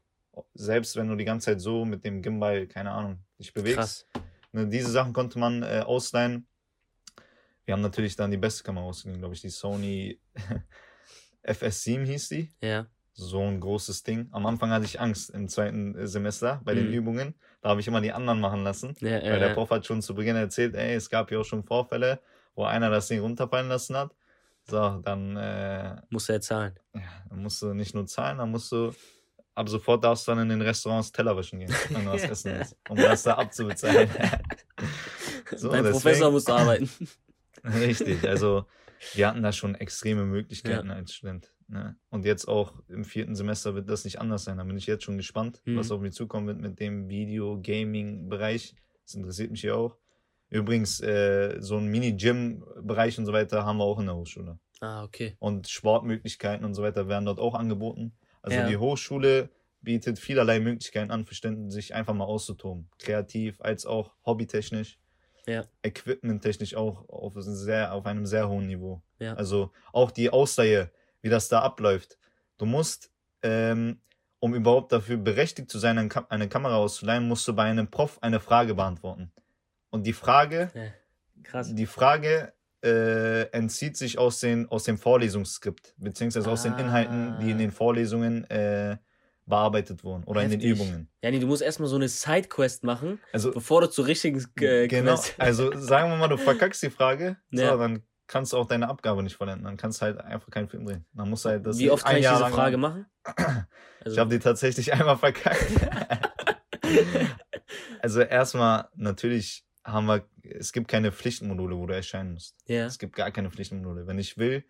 Selbst 0.55 0.97
wenn 0.97 1.09
du 1.09 1.17
die 1.17 1.25
ganze 1.25 1.47
Zeit 1.47 1.61
so 1.61 1.85
mit 1.85 2.05
dem 2.05 2.23
Gimbal, 2.23 2.67
keine 2.67 2.91
Ahnung, 2.93 3.19
dich 3.39 3.53
bewegst. 3.53 3.77
Krass. 3.77 4.07
Ne, 4.53 4.67
diese 4.69 4.91
Sachen 4.91 5.13
konnte 5.13 5.39
man 5.39 5.63
äh, 5.63 5.83
ausleihen. 5.85 6.47
Wir 7.65 7.75
haben 7.75 7.83
natürlich 7.83 8.17
dann 8.17 8.31
die 8.31 8.37
beste 8.37 8.63
Kamera 8.65 8.85
ausgeliehen, 8.85 9.21
glaube 9.21 9.35
ich, 9.35 9.41
die 9.43 9.49
Sony 9.51 10.21
FS7 11.45 12.05
hieß 12.07 12.29
die. 12.31 12.53
Ja. 12.61 12.87
So 13.21 13.41
ein 13.43 13.61
großes 13.61 14.03
Ding. 14.03 14.29
Am 14.33 14.47
Anfang 14.47 14.71
hatte 14.71 14.85
ich 14.87 15.01
Angst 15.01 15.31
im 15.31 15.49
zweiten 15.49 15.95
äh, 15.97 16.07
Semester 16.07 16.61
bei 16.65 16.75
den 16.75 16.89
Mhm. 16.89 16.95
Übungen. 16.95 17.35
Da 17.61 17.69
habe 17.71 17.81
ich 17.81 17.87
immer 17.89 18.01
die 18.01 18.13
anderen 18.13 18.41
machen 18.41 18.65
lassen. 18.65 18.95
Ja, 19.01 19.11
Weil 19.13 19.25
ja, 19.27 19.39
der 19.39 19.49
ja. 19.49 19.55
Prof 19.55 19.71
hat 19.71 19.87
schon 19.87 20.01
zu 20.03 20.15
Beginn 20.15 20.37
erzählt, 20.37 20.75
ey, 20.75 20.95
es 20.95 21.11
gab 21.11 21.31
ja 21.31 21.39
auch 21.39 21.45
schon 21.45 21.63
Vorfälle, 21.65 22.21
wo 22.55 22.65
einer 22.65 22.89
das 22.91 23.09
Ding 23.09 23.21
runterfallen 23.21 23.69
lassen 23.69 23.97
hat. 23.97 24.15
So, 24.65 25.01
dann, 25.05 25.37
äh, 25.37 25.97
Muss 26.11 26.29
er 26.29 26.41
zahlen. 26.41 26.79
ja, 26.95 27.01
dann 27.29 27.43
musst 27.43 27.61
du 27.63 27.75
nicht 27.75 27.95
nur 27.95 28.07
zahlen, 28.07 28.39
dann 28.39 28.51
musst 28.51 28.71
du, 28.73 28.93
ab 29.55 29.69
sofort 29.69 30.03
darfst 30.05 30.27
du 30.27 30.33
dann 30.33 30.41
in 30.43 30.49
den 30.49 30.63
Restaurants 30.63 31.13
Teller 31.13 31.37
wischen 31.37 31.59
gehen, 31.61 31.75
wenn 31.91 32.05
du 32.05 32.11
was 32.13 32.23
essen 32.31 32.53
willst, 32.57 32.77
um 32.89 32.97
das 32.97 33.23
da 33.25 33.35
abzubezahlen. 33.35 34.09
So, 35.57 35.69
Dein 35.71 35.83
deswegen- 35.83 35.93
Professor 36.01 36.31
muss 36.31 36.47
arbeiten. 36.47 36.89
Richtig, 37.65 38.27
also 38.29 38.67
wir 39.15 39.27
hatten 39.29 39.43
da 39.43 39.53
schon 39.53 39.75
extreme 39.75 40.25
Möglichkeiten 40.25 40.91
als 40.91 41.13
Student. 41.15 41.53
Ne? 41.71 41.97
Und 42.11 42.25
jetzt 42.25 42.49
auch 42.49 42.83
im 42.89 43.05
vierten 43.05 43.37
Semester 43.37 43.75
wird 43.77 43.89
das 43.89 44.05
nicht 44.05 44.21
anders 44.21 44.43
sein. 44.45 44.59
Da 44.59 44.65
bin 44.65 44.77
ich 44.77 44.87
jetzt 44.87 45.05
schon 45.05 45.17
gespannt, 45.17 45.63
Mhm. 45.65 45.77
was 45.77 45.91
auf 45.93 46.01
mich 46.01 46.13
zukommen 46.15 46.47
wird 46.49 46.59
mit 46.61 46.81
dem 46.81 47.09
Video-Gaming-Bereich. 47.09 48.75
Das 49.05 49.15
interessiert 49.15 49.51
mich 49.51 49.63
ja 49.63 49.75
auch. 49.75 49.97
Übrigens, 50.49 51.01
äh, 51.01 51.57
so 51.61 51.77
ein 51.77 51.87
Mini-Gym-Bereich 51.87 53.19
und 53.19 53.27
so 53.27 53.33
weiter 53.33 53.65
haben 53.65 53.79
wir 53.79 53.85
auch 53.85 54.01
in 54.01 54.07
der 54.07 54.17
Hochschule. 54.17 54.59
Ah, 54.81 55.05
okay. 55.05 55.37
Und 55.39 55.69
Sportmöglichkeiten 55.69 56.65
und 56.65 56.75
so 56.75 56.83
weiter 56.83 57.07
werden 57.09 57.27
dort 57.27 57.39
auch 57.39 57.55
angeboten. 57.55 58.13
Also 58.43 58.57
Ja. 58.59 58.67
die 58.69 58.77
Hochschule 58.77 59.51
bietet 59.83 60.19
vielerlei 60.19 60.59
Möglichkeiten 60.61 61.11
an, 61.11 61.25
für 61.25 61.35
Studenten 61.35 61.71
sich 61.71 61.95
einfach 61.95 62.15
mal 62.15 62.25
auszutoben. 62.25 62.89
Kreativ 62.99 63.61
als 63.61 63.87
auch 63.87 64.13
hobbytechnisch. 64.27 64.99
Ja. 65.47 65.65
Equipment-technisch 65.83 66.75
auch 66.75 67.09
auf, 67.09 67.35
sehr, 67.37 67.95
auf 67.95 68.07
einem 68.07 68.27
sehr 68.27 68.49
hohen 68.49 68.67
Niveau. 68.67 69.03
Ja. 69.19 69.35
Also 69.35 69.71
auch 69.93 70.11
die 70.11 70.31
Ausleihe, 70.31 70.91
wie 71.23 71.29
das 71.29 71.49
da 71.49 71.61
abläuft. 71.61 72.19
Du 72.59 72.67
musst, 72.67 73.11
ähm, 73.43 74.01
um 74.39 74.55
überhaupt 74.55 74.93
dafür 74.93 75.17
berechtigt 75.17 75.71
zu 75.71 75.79
sein, 75.79 75.99
eine 75.99 76.09
Kam- 76.09 76.27
eine 76.29 76.49
Kamera 76.49 76.77
auszuleihen, 76.77 77.27
musst 77.29 77.47
du 77.49 77.55
bei 77.55 77.65
einem 77.65 77.91
Prof 77.91 78.19
eine 78.23 78.41
Frage 78.41 78.75
beantworten. 78.75 79.33
Und 79.91 80.07
die 80.07 80.13
Frage, 80.13 80.71
Ja. 80.75 81.63
Die 81.63 81.87
Frage 81.87 82.53
äh, 82.85 83.43
entzieht 83.53 83.97
sich 83.97 84.19
aus, 84.19 84.41
den, 84.41 84.69
aus 84.69 84.85
dem 84.85 84.99
Vorlesungsskript, 84.99 85.95
beziehungsweise 85.97 86.51
aus 86.51 86.63
den 86.63 86.79
Inhalten, 86.79 87.39
die 87.41 87.51
in 87.51 87.59
den 87.59 87.71
Vorlesungen 87.73 88.45
äh, 88.51 88.99
bearbeitet 89.47 90.05
wurden 90.05 90.25
oder 90.25 90.43
in 90.43 90.51
den 90.51 90.61
Heftig. 90.61 90.79
Übungen. 90.81 91.09
Ja, 91.23 91.31
nee, 91.31 91.39
du 91.41 91.47
musst 91.47 91.63
erstmal 91.63 91.89
so 91.89 91.97
eine 91.97 92.09
Sidequest 92.09 92.85
machen, 92.85 93.21
Also, 93.33 93.51
bevor 93.53 93.81
du 93.81 93.89
zur 93.91 94.07
richtigen 94.07 94.39
äh, 94.61 94.87
genau, 94.87 95.21
also 95.39 95.73
sagen 95.79 96.11
wir 96.11 96.17
mal, 96.19 96.29
du 96.29 96.37
verkackst 96.37 96.83
die 96.83 96.91
Frage, 96.91 97.37
Ja. 97.51 97.73
so, 97.73 97.79
dann 97.79 98.03
kannst 98.31 98.53
du 98.53 98.59
auch 98.59 98.67
deine 98.67 98.89
Abgabe 98.89 99.25
nicht 99.25 99.35
vollenden. 99.35 99.65
Dann 99.65 99.77
kannst 99.77 100.01
du 100.01 100.07
halt 100.07 100.19
einfach 100.21 100.51
keinen 100.51 100.69
Film 100.69 100.87
drehen. 100.87 101.05
Dann 101.13 101.29
musst 101.29 101.45
halt 101.45 101.67
das 101.67 101.79
Wie 101.79 101.91
oft 101.91 102.05
ein 102.05 102.11
kann 102.11 102.17
ich 102.19 102.25
Jahr 102.25 102.39
diese 102.45 102.55
Frage 102.55 102.77
machen. 102.77 103.07
Also, 104.03 104.15
Ich 104.15 104.19
habe 104.19 104.31
die 104.31 104.39
tatsächlich 104.39 104.93
einmal 104.95 105.19
verkackt. 105.19 105.67
also 108.01 108.21
erstmal, 108.23 108.89
natürlich 108.95 109.65
haben 109.85 110.07
wir, 110.07 110.25
es 110.43 110.73
gibt 110.73 110.89
keine 110.89 111.13
Pflichtmodule, 111.13 111.77
wo 111.77 111.87
du 111.87 111.95
erscheinen 111.95 112.33
musst. 112.35 112.57
ja. 112.67 112.87
Es 112.87 112.99
gibt 112.99 113.15
gar 113.17 113.31
keine 113.31 113.51
Pflichtmodule. 113.51 114.07
Wenn 114.07 114.19
ich 114.19 114.39
will, 114.39 114.65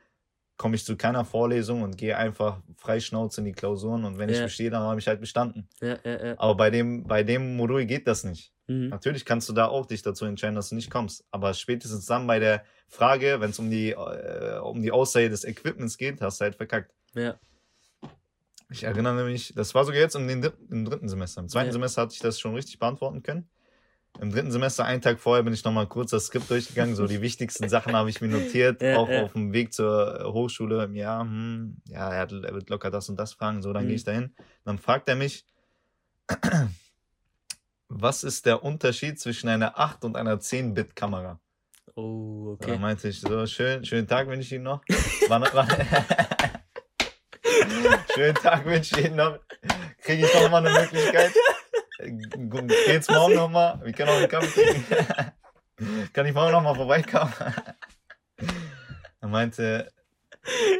komme 0.57 0.75
ich 0.75 0.85
zu 0.85 0.97
keiner 0.97 1.25
Vorlesung 1.25 1.83
und 1.83 1.97
gehe 1.97 2.17
einfach 2.17 2.61
frei 2.77 2.99
Schnauze 3.01 3.41
in 3.41 3.45
die 3.47 3.53
Klausuren 3.53 4.05
und 4.05 4.19
wenn 4.19 4.29
ich 4.29 4.39
Ja. 4.39 4.45
bestehe, 4.45 4.71
dann 4.71 4.83
habe 4.83 4.99
ich 5.01 5.07
halt 5.09 5.21
bestanden. 5.21 5.69
Ja. 5.81 5.97
Aber 6.39 6.57
bei 6.57 6.71
dem, 6.71 7.05
bei 7.05 7.23
dem 7.23 7.57
Modul 7.57 7.85
geht 7.87 8.07
das 8.09 8.25
nicht. 8.25 8.53
Mhm. 8.71 8.89
Natürlich 8.89 9.25
kannst 9.25 9.49
du 9.49 9.53
da 9.53 9.67
auch 9.67 9.85
dich 9.87 10.03
dazu 10.03 10.27
entscheiden, 10.27 10.55
dass 10.55 10.69
du 10.69 10.77
nicht 10.77 10.93
kommst. 10.93 11.25
Aber 11.33 11.55
spätestens 11.55 12.07
dann 12.07 12.29
bei 12.29 12.39
der 12.39 12.63
Frage, 12.87 13.41
wenn 13.41 13.51
es 13.51 13.59
um 13.59 13.69
die, 13.69 13.91
äh, 13.91 14.61
um 14.63 14.81
die 14.81 14.93
Aussage 14.93 15.29
des 15.29 15.45
Equipments 15.45 15.99
geht, 15.99 16.21
hast 16.21 16.41
du 16.41 16.45
halt 16.45 16.55
verkackt. 16.55 16.93
Ja. 17.15 17.35
Ich 18.71 18.85
erinnere 18.85 19.25
mich, 19.25 19.53
das 19.57 19.75
war 19.75 19.85
sogar 19.85 20.01
jetzt 20.01 20.15
im, 20.15 20.29
im 20.29 20.85
dritten 20.85 21.09
Semester. 21.09 21.41
Im 21.41 21.49
zweiten 21.49 21.67
ja. 21.67 21.73
Semester 21.73 22.03
hatte 22.03 22.15
ich 22.15 22.21
das 22.21 22.39
schon 22.39 22.55
richtig 22.55 22.79
beantworten 22.79 23.25
können. 23.25 23.49
Im 24.21 24.31
dritten 24.31 24.53
Semester, 24.53 24.85
einen 24.85 25.03
Tag 25.03 25.19
vorher, 25.19 25.43
bin 25.43 25.53
ich 25.53 25.65
nochmal 25.65 25.89
kurz 25.89 26.13
das 26.13 26.27
Skript 26.27 26.49
durchgegangen. 26.49 26.95
So 26.95 27.09
die 27.09 27.21
wichtigsten 27.23 27.69
Sachen 27.69 27.97
habe 27.97 28.09
ich 28.09 28.21
mir 28.21 28.29
notiert, 28.29 28.83
ja, 28.83 28.99
auch 28.99 29.09
ja. 29.09 29.25
auf 29.25 29.33
dem 29.33 29.53
Weg 29.53 29.73
zur 29.73 30.31
Hochschule. 30.33 30.89
Ja, 30.93 31.23
hm, 31.23 31.79
ja, 31.89 32.09
er, 32.13 32.31
er, 32.31 32.55
wird 32.55 32.71
locker 32.71 32.93
das 32.93 33.09
und 33.09 33.17
das 33.17 33.33
fragen. 33.33 33.63
So, 33.63 33.73
dann 33.73 33.85
mhm. 33.85 33.89
gehe 33.89 33.97
ich 33.97 34.05
dahin. 34.05 34.33
Dann 34.65 34.79
fragt 34.79 35.09
er 35.09 35.17
mich, 35.17 35.45
was 37.91 38.23
ist 38.23 38.47
der 38.47 38.63
Unterschied 38.63 39.19
zwischen 39.19 39.49
einer 39.49 39.79
8 39.79 40.05
und 40.05 40.17
einer 40.17 40.37
10-Bit-Kamera? 40.37 41.41
Oh, 41.97 42.53
okay. 42.55 42.73
Da 42.73 42.79
meinte 42.79 43.09
ich 43.09 43.21
so, 43.21 43.45
schön, 43.47 43.85
schönen 43.85 44.07
Tag 44.07 44.29
wünsche 44.29 44.47
ich 44.47 44.53
Ihnen 44.53 44.65
noch. 44.65 44.81
Wann, 45.29 45.45
wann, 45.53 45.69
schönen 48.15 48.37
Tag 48.37 48.65
wünsche 48.65 48.99
ich 48.99 49.07
Ihnen 49.07 49.17
noch. 49.17 49.41
Kriege 50.03 50.25
ich 50.25 50.35
noch 50.35 50.49
mal 50.51 50.65
eine 50.65 50.81
Möglichkeit? 50.81 51.33
Geht's 52.87 53.11
morgen 53.11 53.35
noch 53.35 53.51
mal? 53.51 53.81
Wir 53.85 53.93
können 53.93 54.09
auch 54.09 54.17
einen 54.17 54.29
Kaffee 54.29 54.63
trinken. 54.63 55.33
Kann 56.13 56.27
ich 56.27 56.35
morgen 56.35 56.53
noch 56.53 56.63
mal 56.63 56.75
vorbeikommen? 56.75 57.33
Er 59.21 59.29
meinte, 59.29 59.93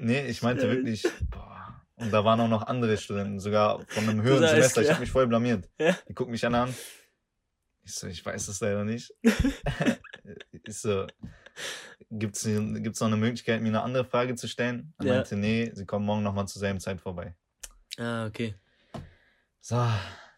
nee, 0.01 0.27
ich 0.27 0.43
meinte 0.43 0.71
wirklich, 0.71 1.03
boah. 1.29 1.83
Und 1.97 2.13
da 2.13 2.25
waren 2.25 2.41
auch 2.41 2.49
noch 2.49 2.67
andere 2.67 2.97
Studenten, 2.97 3.41
sogar 3.41 3.85
von 3.89 4.09
einem 4.09 4.23
höheren 4.23 4.49
Semester. 4.49 4.81
Ich 4.81 4.87
ja. 4.87 4.95
habe 4.95 5.03
mich 5.03 5.11
voll 5.11 5.27
blamiert. 5.27 5.69
Ja. 5.79 5.97
Die 6.09 6.15
gucken 6.15 6.31
mich 6.31 6.47
an, 6.47 6.55
an. 6.55 6.75
Ich 7.91 7.97
so, 7.97 8.07
ich 8.07 8.25
weiß 8.25 8.47
es 8.47 8.61
leider 8.61 8.85
nicht. 8.85 9.13
ich 9.23 10.79
so, 10.79 11.09
gibt's, 12.09 12.45
gibt's 12.45 13.01
noch 13.01 13.09
eine 13.09 13.17
Möglichkeit, 13.17 13.61
mir 13.63 13.69
eine 13.69 13.83
andere 13.83 14.05
Frage 14.05 14.37
zu 14.37 14.47
stellen? 14.47 14.95
Er 15.01 15.07
ja. 15.07 15.15
meinte, 15.15 15.37
nee, 15.37 15.73
sie 15.75 15.87
kommen 15.87 16.07
morgen 16.07 16.23
nochmal 16.23 16.47
zur 16.47 16.61
selben 16.61 16.79
Zeit 16.79 17.01
vorbei. 17.01 17.35
Ah, 17.99 18.27
okay. 18.27 18.55
So, 19.61 19.85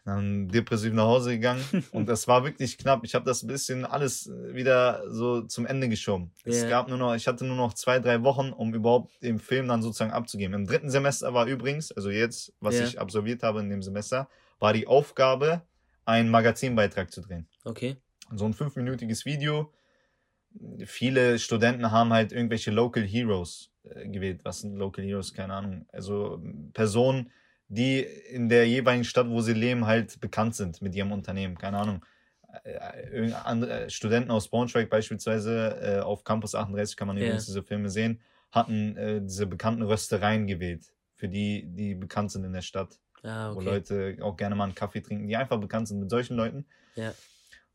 dann 0.03 0.47
depressiv 0.47 0.93
nach 0.93 1.05
Hause 1.05 1.33
gegangen 1.33 1.63
und 1.91 2.09
das 2.09 2.27
war 2.27 2.43
wirklich 2.43 2.79
knapp. 2.79 3.03
Ich 3.03 3.13
habe 3.13 3.23
das 3.23 3.43
ein 3.43 3.47
bisschen 3.47 3.85
alles 3.85 4.31
wieder 4.47 5.03
so 5.11 5.43
zum 5.43 5.67
Ende 5.67 5.89
geschoben. 5.89 6.31
Yeah. 6.47 6.55
Es 6.55 6.69
gab 6.69 6.89
nur 6.89 6.97
noch, 6.97 7.13
ich 7.13 7.27
hatte 7.27 7.45
nur 7.45 7.55
noch 7.55 7.73
zwei, 7.75 7.99
drei 7.99 8.23
Wochen, 8.23 8.51
um 8.51 8.73
überhaupt 8.73 9.21
den 9.21 9.37
Film 9.37 9.67
dann 9.67 9.83
sozusagen 9.83 10.11
abzugeben. 10.11 10.55
Im 10.55 10.65
dritten 10.65 10.89
Semester 10.89 11.35
war 11.35 11.45
übrigens, 11.45 11.91
also 11.91 12.09
jetzt, 12.09 12.51
was 12.59 12.73
yeah. 12.73 12.87
ich 12.87 12.99
absolviert 12.99 13.43
habe 13.43 13.59
in 13.59 13.69
dem 13.69 13.83
Semester, 13.83 14.27
war 14.57 14.73
die 14.73 14.87
Aufgabe, 14.87 15.61
einen 16.05 16.29
Magazinbeitrag 16.29 17.11
zu 17.11 17.21
drehen. 17.21 17.47
Okay. 17.63 17.97
So 18.31 18.45
ein 18.45 18.53
fünfminütiges 18.53 19.25
Video. 19.25 19.71
Viele 20.85 21.39
Studenten 21.39 21.91
haben 21.91 22.13
halt 22.13 22.31
irgendwelche 22.31 22.71
Local 22.71 23.03
Heroes 23.03 23.71
äh, 23.83 24.07
gewählt. 24.07 24.41
Was 24.43 24.61
sind 24.61 24.75
Local 24.75 25.03
Heroes? 25.03 25.33
Keine 25.33 25.53
Ahnung. 25.53 25.85
Also 25.91 26.41
Personen, 26.73 27.31
die 27.67 28.01
in 28.01 28.49
der 28.49 28.67
jeweiligen 28.67 29.03
Stadt, 29.03 29.29
wo 29.29 29.41
sie 29.41 29.53
leben, 29.53 29.85
halt 29.85 30.19
bekannt 30.19 30.55
sind 30.55 30.81
mit 30.81 30.95
ihrem 30.95 31.11
Unternehmen. 31.11 31.57
Keine 31.57 31.79
Ahnung. 31.79 32.05
Äh, 32.63 33.31
andere, 33.43 33.89
Studenten 33.89 34.29
aus 34.29 34.47
Braunschweig 34.47 34.89
beispielsweise 34.89 35.79
äh, 35.81 35.99
auf 36.01 36.23
Campus 36.23 36.53
38 36.53 36.95
kann 36.95 37.07
man 37.07 37.17
yeah. 37.17 37.25
übrigens 37.25 37.47
diese 37.47 37.63
Filme 37.63 37.89
sehen, 37.89 38.21
hatten 38.51 38.95
äh, 38.95 39.21
diese 39.21 39.47
bekannten 39.47 39.81
Röstereien 39.81 40.45
gewählt, 40.45 40.85
für 41.15 41.27
die, 41.27 41.65
die 41.65 41.95
bekannt 41.95 42.31
sind 42.31 42.43
in 42.43 42.53
der 42.53 42.61
Stadt. 42.61 42.99
Ah, 43.23 43.51
okay. 43.51 43.55
Wo 43.55 43.61
Leute 43.61 44.17
auch 44.21 44.35
gerne 44.37 44.55
mal 44.55 44.65
einen 44.65 44.75
Kaffee 44.75 45.01
trinken, 45.01 45.27
die 45.27 45.35
einfach 45.35 45.59
bekannt 45.59 45.87
sind 45.87 45.99
mit 45.99 46.09
solchen 46.09 46.35
Leuten. 46.35 46.65
Ja. 46.95 47.13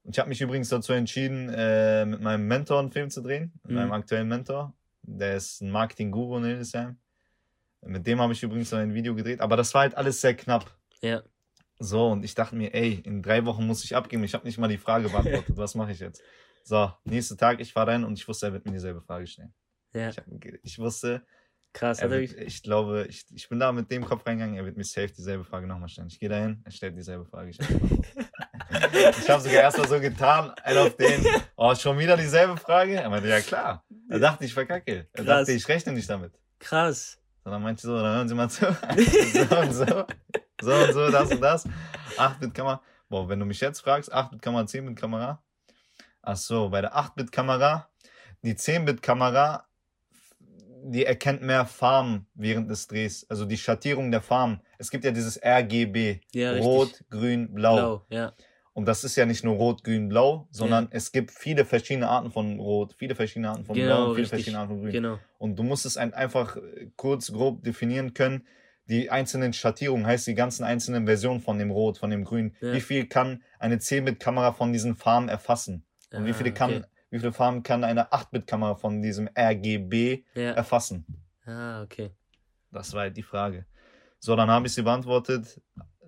Und 0.05 0.15
ich 0.15 0.19
habe 0.19 0.29
mich 0.29 0.41
übrigens 0.41 0.69
dazu 0.69 0.93
entschieden, 0.93 1.49
äh, 1.49 2.05
mit 2.05 2.21
meinem 2.21 2.47
Mentor 2.47 2.81
einen 2.81 2.93
Film 2.93 3.11
zu 3.11 3.23
drehen, 3.23 3.53
mit 3.63 3.73
mhm. 3.73 3.77
meinem 3.77 3.93
aktuellen 3.93 4.29
Mentor. 4.29 4.75
Der 5.03 5.37
ist 5.37 5.63
ein 5.63 5.71
Marketing-Guru 5.71 6.39
in 6.39 6.45
Hildesheim. 6.45 6.99
Mit 7.83 8.07
dem 8.07 8.21
habe 8.21 8.33
ich 8.33 8.43
übrigens 8.43 8.73
ein 8.73 8.93
Video 8.93 9.15
gedreht, 9.15 9.41
aber 9.41 9.57
das 9.57 9.73
war 9.73 9.83
halt 9.83 9.97
alles 9.97 10.21
sehr 10.21 10.35
knapp. 10.35 10.75
Ja. 11.01 11.23
So, 11.79 12.09
und 12.09 12.25
ich 12.25 12.35
dachte 12.35 12.57
mir, 12.57 12.75
ey, 12.75 13.01
in 13.05 13.23
drei 13.23 13.45
Wochen 13.47 13.67
muss 13.67 13.85
ich 13.85 13.95
abgeben. 13.95 14.25
Ich 14.25 14.35
habe 14.35 14.45
nicht 14.45 14.59
mal 14.59 14.69
die 14.69 14.79
Frage 14.79 15.09
beantwortet. 15.09 15.45
Was 15.57 15.75
mache 15.75 15.93
ich 15.93 16.01
jetzt? 16.01 16.23
So, 16.65 16.93
nächster 17.05 17.37
Tag, 17.37 17.61
ich 17.61 17.73
fahre 17.73 17.93
rein 17.93 18.05
und 18.05 18.19
ich 18.19 18.27
wusste, 18.27 18.47
er 18.47 18.53
wird 18.53 18.67
mir 18.67 18.73
dieselbe 18.73 19.01
Frage 19.01 19.27
stellen. 19.27 19.55
Ja. 19.95 20.11
Ich, 20.11 20.19
hab, 20.19 20.25
ich 20.63 20.79
wusste, 20.79 21.23
Krass, 21.79 22.01
er 22.01 22.11
wird, 22.11 22.33
ich 22.33 22.65
glaube, 22.65 23.07
ich, 23.09 23.25
ich 23.33 23.49
bin 23.49 23.61
da 23.61 23.71
mit 23.71 23.89
dem 23.89 24.05
Kopf 24.05 24.27
reingegangen, 24.27 24.57
er 24.57 24.65
wird 24.65 24.77
mir 24.77 24.83
safe 24.83 25.13
dieselbe 25.17 25.45
Frage 25.45 25.69
nochmal 25.69 25.89
stellen. 25.89 26.09
Ich 26.09 26.19
gehe 26.19 26.29
dahin, 26.29 26.61
er 26.65 26.73
stellt 26.73 26.97
dieselbe 26.97 27.25
Frage. 27.25 27.51
Ich, 27.51 27.59
ich 27.61 29.31
habe 29.31 29.41
sogar 29.41 29.63
erst 29.63 29.79
mal 29.79 29.87
so 29.87 30.01
getan, 30.01 30.51
ein 30.65 30.77
auf 30.77 30.97
den, 30.97 31.25
oh, 31.55 31.73
schon 31.77 31.97
wieder 32.01 32.17
dieselbe 32.17 32.57
Frage? 32.57 32.97
Er 32.97 33.09
meinte, 33.09 33.29
ja 33.29 33.41
klar. 33.41 33.85
Er 34.09 34.19
dachte, 34.19 34.45
ich 34.45 34.53
verkacke. 34.53 35.07
Er 35.13 35.25
Krass. 35.25 35.27
dachte, 35.27 35.53
ich 35.53 35.69
rechne 35.69 35.93
nicht 35.93 36.11
damit. 36.11 36.33
Krass. 36.59 37.17
Und 37.45 37.53
dann 37.53 37.63
meinte 37.63 37.79
ich 37.79 37.83
so, 37.85 37.97
dann 37.97 38.17
hören 38.17 38.29
Sie 38.29 38.35
mal 38.35 38.51
zu. 38.51 38.67
so 38.67 39.57
und 39.57 39.73
so. 39.73 40.07
So 40.61 40.73
und 40.75 40.93
so, 40.93 41.11
das 41.13 41.31
und 41.31 41.41
das. 41.41 41.65
8-Bit-Kamera. 42.17 42.83
Boah, 43.09 43.29
wenn 43.29 43.39
du 43.39 43.47
mich 43.47 43.61
jetzt 43.61 43.83
fragst, 43.83 44.13
8-Bit-Kamera, 44.13 44.63
10-Bit-Kamera. 44.63 45.41
Ach 46.23 46.37
so, 46.37 46.71
bei 46.71 46.81
der 46.81 46.97
8-Bit-Kamera, 46.97 47.89
die 48.43 48.55
10-Bit-Kamera 48.55 49.68
die 50.85 51.05
erkennt 51.05 51.43
mehr 51.43 51.67
Farben 51.67 52.27
während 52.35 52.71
des 52.71 52.87
Drehs. 52.87 53.27
Also 53.29 53.45
die 53.45 53.57
Schattierung 53.57 54.11
der 54.11 54.23
Farben. 54.23 54.61
Es 54.79 54.91
gibt 54.91 55.05
ja 55.05 55.11
dieses 55.11 55.41
RGB. 55.43 56.21
Ja, 56.33 56.57
Rot, 56.59 56.89
richtig. 56.89 57.11
Grün, 57.11 57.55
Blau. 57.55 57.77
Blau 57.77 58.07
ja. 58.11 58.33
Und 58.73 58.87
das 58.87 59.03
ist 59.03 59.17
ja 59.17 59.27
nicht 59.27 59.43
nur 59.43 59.57
Rot, 59.57 59.83
Grün, 59.83 60.09
Blau, 60.09 60.47
sondern 60.53 60.85
ja. 60.85 60.91
es 60.93 61.11
gibt 61.11 61.33
viele 61.33 61.65
verschiedene 61.65 62.09
Arten 62.09 62.31
von 62.31 62.61
Rot, 62.61 62.95
viele 62.97 63.17
verschiedene 63.17 63.51
Arten 63.51 63.65
von 63.65 63.75
genau, 63.75 63.87
Blau 63.87 64.05
und 64.05 64.15
viele 64.15 64.23
richtig. 64.23 64.31
verschiedene 64.31 64.59
Arten 64.61 64.71
von 64.71 64.83
Grün. 64.83 64.93
Genau. 64.93 65.19
Und 65.39 65.59
du 65.59 65.65
musst 65.65 65.85
es 65.85 65.97
einfach 65.97 66.57
kurz, 66.97 67.33
grob 67.33 67.65
definieren 67.65 68.15
können. 68.15 68.47
Die 68.89 69.11
einzelnen 69.11 69.53
Schattierungen 69.53 70.07
heißt 70.07 70.29
die 70.29 70.35
ganzen 70.35 70.65
einzelnen 70.65 71.07
Versionen 71.07 71.41
von 71.41 71.59
dem 71.59 71.73
Rot, 71.73 71.99
von 71.99 72.11
dem 72.11 72.25
Grün. 72.25 72.55
Ja. 72.61 72.73
Wie 72.73 72.81
viel 72.81 73.07
kann 73.07 73.43
eine 73.59 73.77
10-Bit-Kamera 73.77 74.53
von 74.53 74.73
diesen 74.73 74.95
Farben 74.95 75.29
erfassen? 75.29 75.85
Und 76.13 76.23
ah, 76.23 76.25
wie 76.25 76.33
viele 76.33 76.53
kann 76.53 76.71
okay 76.71 76.87
wie 77.11 77.19
viele 77.19 77.33
Farben 77.33 77.63
kann 77.63 77.85
eine 77.85 78.13
8-Bit-Kamera 78.13 78.75
von 78.75 79.03
diesem 79.03 79.29
RGB 79.37 80.25
ja. 80.35 80.53
erfassen? 80.53 81.05
Ah, 81.45 81.83
okay. 81.83 82.11
Das 82.71 82.93
war 82.93 83.03
halt 83.03 83.17
die 83.17 83.23
Frage. 83.23 83.65
So, 84.19 84.37
dann 84.37 84.51
habe 84.51 84.67
ich 84.67 84.75
sie 84.75 84.83
beantwortet. 84.83 85.61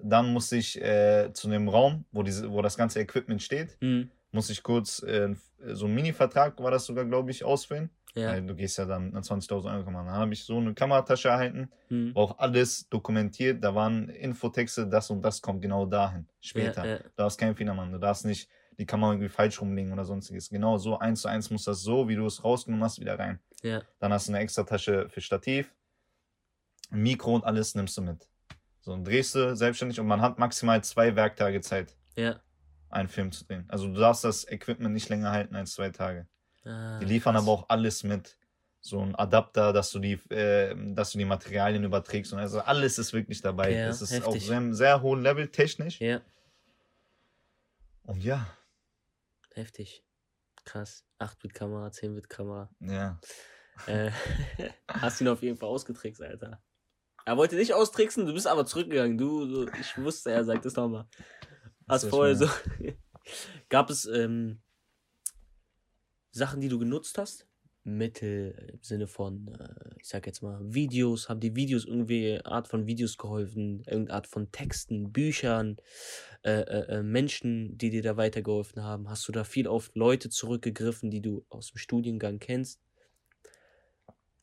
Dann 0.02 0.32
musste 0.32 0.56
ich 0.56 0.80
äh, 0.80 1.30
zu 1.32 1.48
dem 1.48 1.68
Raum, 1.68 2.04
wo, 2.12 2.22
diese, 2.22 2.50
wo 2.50 2.62
das 2.62 2.76
ganze 2.76 3.00
Equipment 3.00 3.42
steht, 3.42 3.76
mhm. 3.80 4.10
muss 4.32 4.50
ich 4.50 4.62
kurz 4.62 5.02
äh, 5.02 5.34
so 5.72 5.86
einen 5.86 5.94
Mini-Vertrag, 5.94 6.58
war 6.62 6.70
das 6.70 6.86
sogar, 6.86 7.04
glaube 7.04 7.30
ich, 7.30 7.44
ausfüllen. 7.44 7.90
Ja. 8.14 8.32
Weil 8.32 8.42
du 8.42 8.56
gehst 8.56 8.76
ja 8.76 8.86
dann 8.86 9.12
20.000 9.14 9.72
Euro. 9.72 9.84
Dann 9.84 10.10
habe 10.10 10.32
ich 10.32 10.44
so 10.44 10.56
eine 10.56 10.74
Kameratasche 10.74 11.28
erhalten, 11.28 11.70
mhm. 11.90 12.12
auch 12.16 12.38
alles 12.38 12.88
dokumentiert. 12.88 13.62
Da 13.62 13.74
waren 13.74 14.08
Infotexte, 14.08 14.86
das 14.86 15.10
und 15.10 15.22
das 15.22 15.40
kommt 15.40 15.62
genau 15.62 15.86
dahin. 15.86 16.26
Später. 16.40 16.84
Ja, 16.84 16.92
ja. 16.94 17.00
Da 17.14 17.26
ist 17.28 17.38
kein 17.38 17.54
Fehler, 17.54 17.74
Mann. 17.74 17.92
Du 17.92 17.98
darfst 17.98 18.24
nicht 18.24 18.48
die 18.80 18.86
kann 18.86 18.98
man 18.98 19.12
irgendwie 19.12 19.28
falsch 19.28 19.60
rumlegen 19.60 19.92
oder 19.92 20.06
sonstiges. 20.06 20.48
Genau 20.48 20.78
so 20.78 20.98
eins 20.98 21.20
zu 21.20 21.28
eins 21.28 21.50
muss 21.50 21.64
das 21.64 21.82
so, 21.82 22.08
wie 22.08 22.16
du 22.16 22.24
es 22.24 22.42
rausgenommen 22.42 22.82
hast, 22.82 22.98
wieder 22.98 23.18
rein. 23.18 23.38
Ja. 23.62 23.82
Dann 23.98 24.10
hast 24.10 24.26
du 24.26 24.32
eine 24.32 24.40
extra 24.40 24.62
Tasche 24.62 25.06
für 25.10 25.20
Stativ, 25.20 25.70
Mikro 26.88 27.34
und 27.34 27.44
alles 27.44 27.74
nimmst 27.74 27.98
du 27.98 28.00
mit. 28.00 28.26
So, 28.80 28.94
und 28.94 29.04
drehst 29.04 29.34
du 29.34 29.54
selbstständig 29.54 30.00
und 30.00 30.06
man 30.06 30.22
hat 30.22 30.38
maximal 30.38 30.82
zwei 30.82 31.14
Werktage 31.14 31.60
Zeit, 31.60 31.94
ja. 32.16 32.40
einen 32.88 33.10
Film 33.10 33.30
zu 33.32 33.44
drehen. 33.44 33.66
Also 33.68 33.86
du 33.86 34.00
darfst 34.00 34.24
das 34.24 34.50
Equipment 34.50 34.94
nicht 34.94 35.10
länger 35.10 35.30
halten 35.30 35.54
als 35.54 35.72
zwei 35.72 35.90
Tage. 35.90 36.26
Ah, 36.64 36.98
die 37.00 37.04
liefern 37.04 37.34
krass. 37.34 37.42
aber 37.42 37.52
auch 37.52 37.68
alles 37.68 38.02
mit. 38.02 38.38
So 38.80 39.00
ein 39.00 39.14
Adapter, 39.14 39.74
dass 39.74 39.90
du 39.90 39.98
die, 39.98 40.14
äh, 40.32 40.74
dass 40.94 41.12
du 41.12 41.18
die 41.18 41.26
Materialien 41.26 41.84
überträgst. 41.84 42.32
Und 42.32 42.38
also 42.38 42.60
alles 42.60 42.98
ist 42.98 43.12
wirklich 43.12 43.42
dabei. 43.42 43.74
Ja, 43.74 43.88
es 43.88 44.00
ist 44.00 44.10
heftig. 44.10 44.26
auf 44.26 44.40
sehr, 44.40 44.74
sehr 44.74 45.02
hohem 45.02 45.20
Level 45.22 45.48
technisch. 45.48 46.00
Ja. 46.00 46.22
Und 48.04 48.24
ja, 48.24 48.46
Heftig. 49.54 50.04
Krass. 50.64 51.04
8-Bit-Kamera, 51.18 51.88
10-Bit-Kamera. 51.88 52.70
Ja. 52.80 53.20
Äh, 53.86 54.10
hast 54.88 55.20
ihn 55.20 55.28
auf 55.28 55.42
jeden 55.42 55.56
Fall 55.56 55.68
ausgetrickst, 55.68 56.22
Alter. 56.22 56.62
Er 57.24 57.36
wollte 57.36 57.56
dich 57.56 57.74
austricksen, 57.74 58.26
du 58.26 58.32
bist 58.32 58.46
aber 58.46 58.66
zurückgegangen. 58.66 59.18
Du, 59.18 59.46
du 59.46 59.72
ich 59.78 59.96
wusste, 59.98 60.32
er 60.32 60.44
sagt 60.44 60.64
das 60.64 60.74
nochmal. 60.74 61.06
Hast 61.88 62.06
vorher 62.08 62.36
so. 62.36 62.48
Gab 63.68 63.90
es 63.90 64.06
ähm, 64.06 64.62
Sachen, 66.30 66.60
die 66.60 66.68
du 66.68 66.78
genutzt 66.78 67.18
hast? 67.18 67.49
Mittel 67.82 68.70
im 68.72 68.82
Sinne 68.82 69.06
von, 69.06 69.48
äh, 69.48 69.94
ich 70.00 70.08
sag 70.08 70.26
jetzt 70.26 70.42
mal, 70.42 70.58
Videos, 70.62 71.28
haben 71.28 71.40
die 71.40 71.56
Videos 71.56 71.84
irgendwie 71.86 72.38
Art 72.44 72.68
von 72.68 72.86
Videos 72.86 73.16
geholfen, 73.16 73.82
irgendeine 73.86 74.14
Art 74.14 74.26
von 74.26 74.52
Texten, 74.52 75.12
Büchern, 75.12 75.78
äh, 76.42 76.60
äh, 76.60 76.98
äh, 76.98 77.02
Menschen, 77.02 77.78
die 77.78 77.90
dir 77.90 78.02
da 78.02 78.16
weitergeholfen 78.16 78.82
haben? 78.82 79.08
Hast 79.08 79.26
du 79.28 79.32
da 79.32 79.44
viel 79.44 79.66
auf 79.66 79.90
Leute 79.94 80.28
zurückgegriffen, 80.28 81.10
die 81.10 81.22
du 81.22 81.44
aus 81.48 81.72
dem 81.72 81.78
Studiengang 81.78 82.38
kennst? 82.38 82.80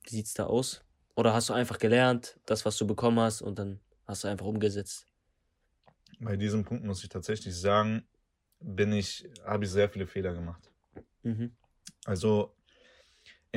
Wie 0.03 0.09
sieht's 0.09 0.33
da 0.33 0.45
aus? 0.45 0.83
Oder 1.15 1.33
hast 1.33 1.49
du 1.49 1.53
einfach 1.53 1.79
gelernt, 1.79 2.39
das, 2.45 2.65
was 2.65 2.77
du 2.77 2.88
bekommen 2.88 3.19
hast, 3.19 3.41
und 3.41 3.59
dann 3.59 3.79
hast 4.05 4.23
du 4.23 4.27
einfach 4.27 4.45
umgesetzt? 4.45 5.05
Bei 6.19 6.35
diesem 6.35 6.63
Punkt 6.63 6.83
muss 6.83 7.03
ich 7.03 7.09
tatsächlich 7.09 7.55
sagen, 7.55 8.07
bin 8.59 8.91
ich, 8.93 9.29
habe 9.43 9.65
ich 9.65 9.71
sehr 9.71 9.89
viele 9.89 10.07
Fehler 10.07 10.33
gemacht. 10.33 10.71
Mhm. 11.23 11.55
Also 12.05 12.57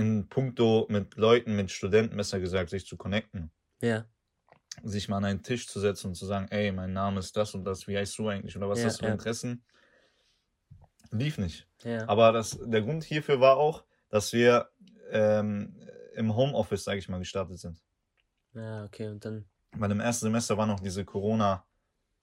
in 0.00 0.28
puncto 0.28 0.86
mit 0.88 1.16
Leuten, 1.16 1.56
mit 1.56 1.70
Studenten, 1.70 2.16
besser 2.16 2.40
gesagt, 2.40 2.70
sich 2.70 2.86
zu 2.86 2.96
connecten. 2.96 3.50
Ja. 3.80 4.06
Sich 4.82 5.08
mal 5.08 5.18
an 5.18 5.24
einen 5.24 5.42
Tisch 5.42 5.66
zu 5.68 5.80
setzen 5.80 6.08
und 6.08 6.14
zu 6.14 6.26
sagen, 6.26 6.46
ey, 6.50 6.72
mein 6.72 6.92
Name 6.92 7.20
ist 7.20 7.36
das 7.36 7.54
und 7.54 7.64
das, 7.64 7.86
wie 7.86 7.96
heißt 7.96 8.18
du 8.18 8.28
eigentlich 8.28 8.56
oder 8.56 8.68
was 8.68 8.80
Ja, 8.80 8.86
hast 8.86 8.96
du 8.96 9.04
für 9.04 9.06
ja. 9.06 9.12
Interessen? 9.12 9.64
Lief 11.10 11.38
nicht. 11.38 11.68
Ja. 11.82 12.08
Aber 12.08 12.32
das, 12.32 12.58
der 12.62 12.82
Grund 12.82 13.04
hierfür 13.04 13.40
war 13.40 13.56
auch, 13.56 13.84
dass 14.10 14.32
wir 14.32 14.70
ähm, 15.10 15.76
im 16.14 16.34
Homeoffice, 16.34 16.84
sage 16.84 16.98
ich 16.98 17.08
mal, 17.08 17.18
gestartet 17.18 17.58
sind. 17.58 17.82
ja, 18.54 18.84
okay, 18.84 19.08
und 19.08 19.24
dann. 19.24 19.44
Weil 19.72 19.90
im 19.90 20.00
ersten 20.00 20.26
Semester 20.26 20.56
war 20.56 20.66
noch 20.66 20.80
diese 20.80 21.04
Corona 21.04 21.64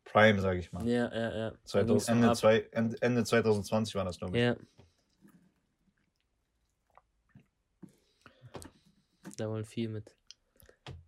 Prime, 0.04 0.40
sage 0.40 0.60
ich 0.60 0.72
mal. 0.72 0.88
Ja, 0.88 1.14
ja, 1.14 1.38
ja. 1.38 1.50
Dann 1.52 1.60
2000, 1.66 1.88
ging's 1.88 2.08
noch 2.08 2.16
Ende, 2.16 2.34
zwei, 2.34 2.68
Ende, 2.72 3.02
Ende 3.02 3.24
2020 3.24 3.96
war 3.96 4.06
das, 4.06 4.18
glaube 4.18 4.38
ich. 4.38 4.44
Ja. 4.44 4.56
Da 9.38 9.48
wollen 9.50 9.66
viel 9.66 9.90
mit. 9.90 10.16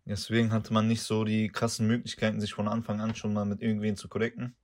Deswegen 0.06 0.52
hatte 0.52 0.74
man 0.74 0.88
nicht 0.88 1.04
so 1.04 1.24
die 1.24 1.50
krassen 1.50 1.88
Möglichkeiten, 1.88 2.42
sich 2.42 2.54
von 2.54 2.68
Anfang 2.68 3.00
an 3.02 3.16
schon 3.16 3.34
mal 3.34 3.46
mit 3.46 3.62
irgendwen 3.62 3.96
zu 3.96 4.08
connecten. 4.08 4.56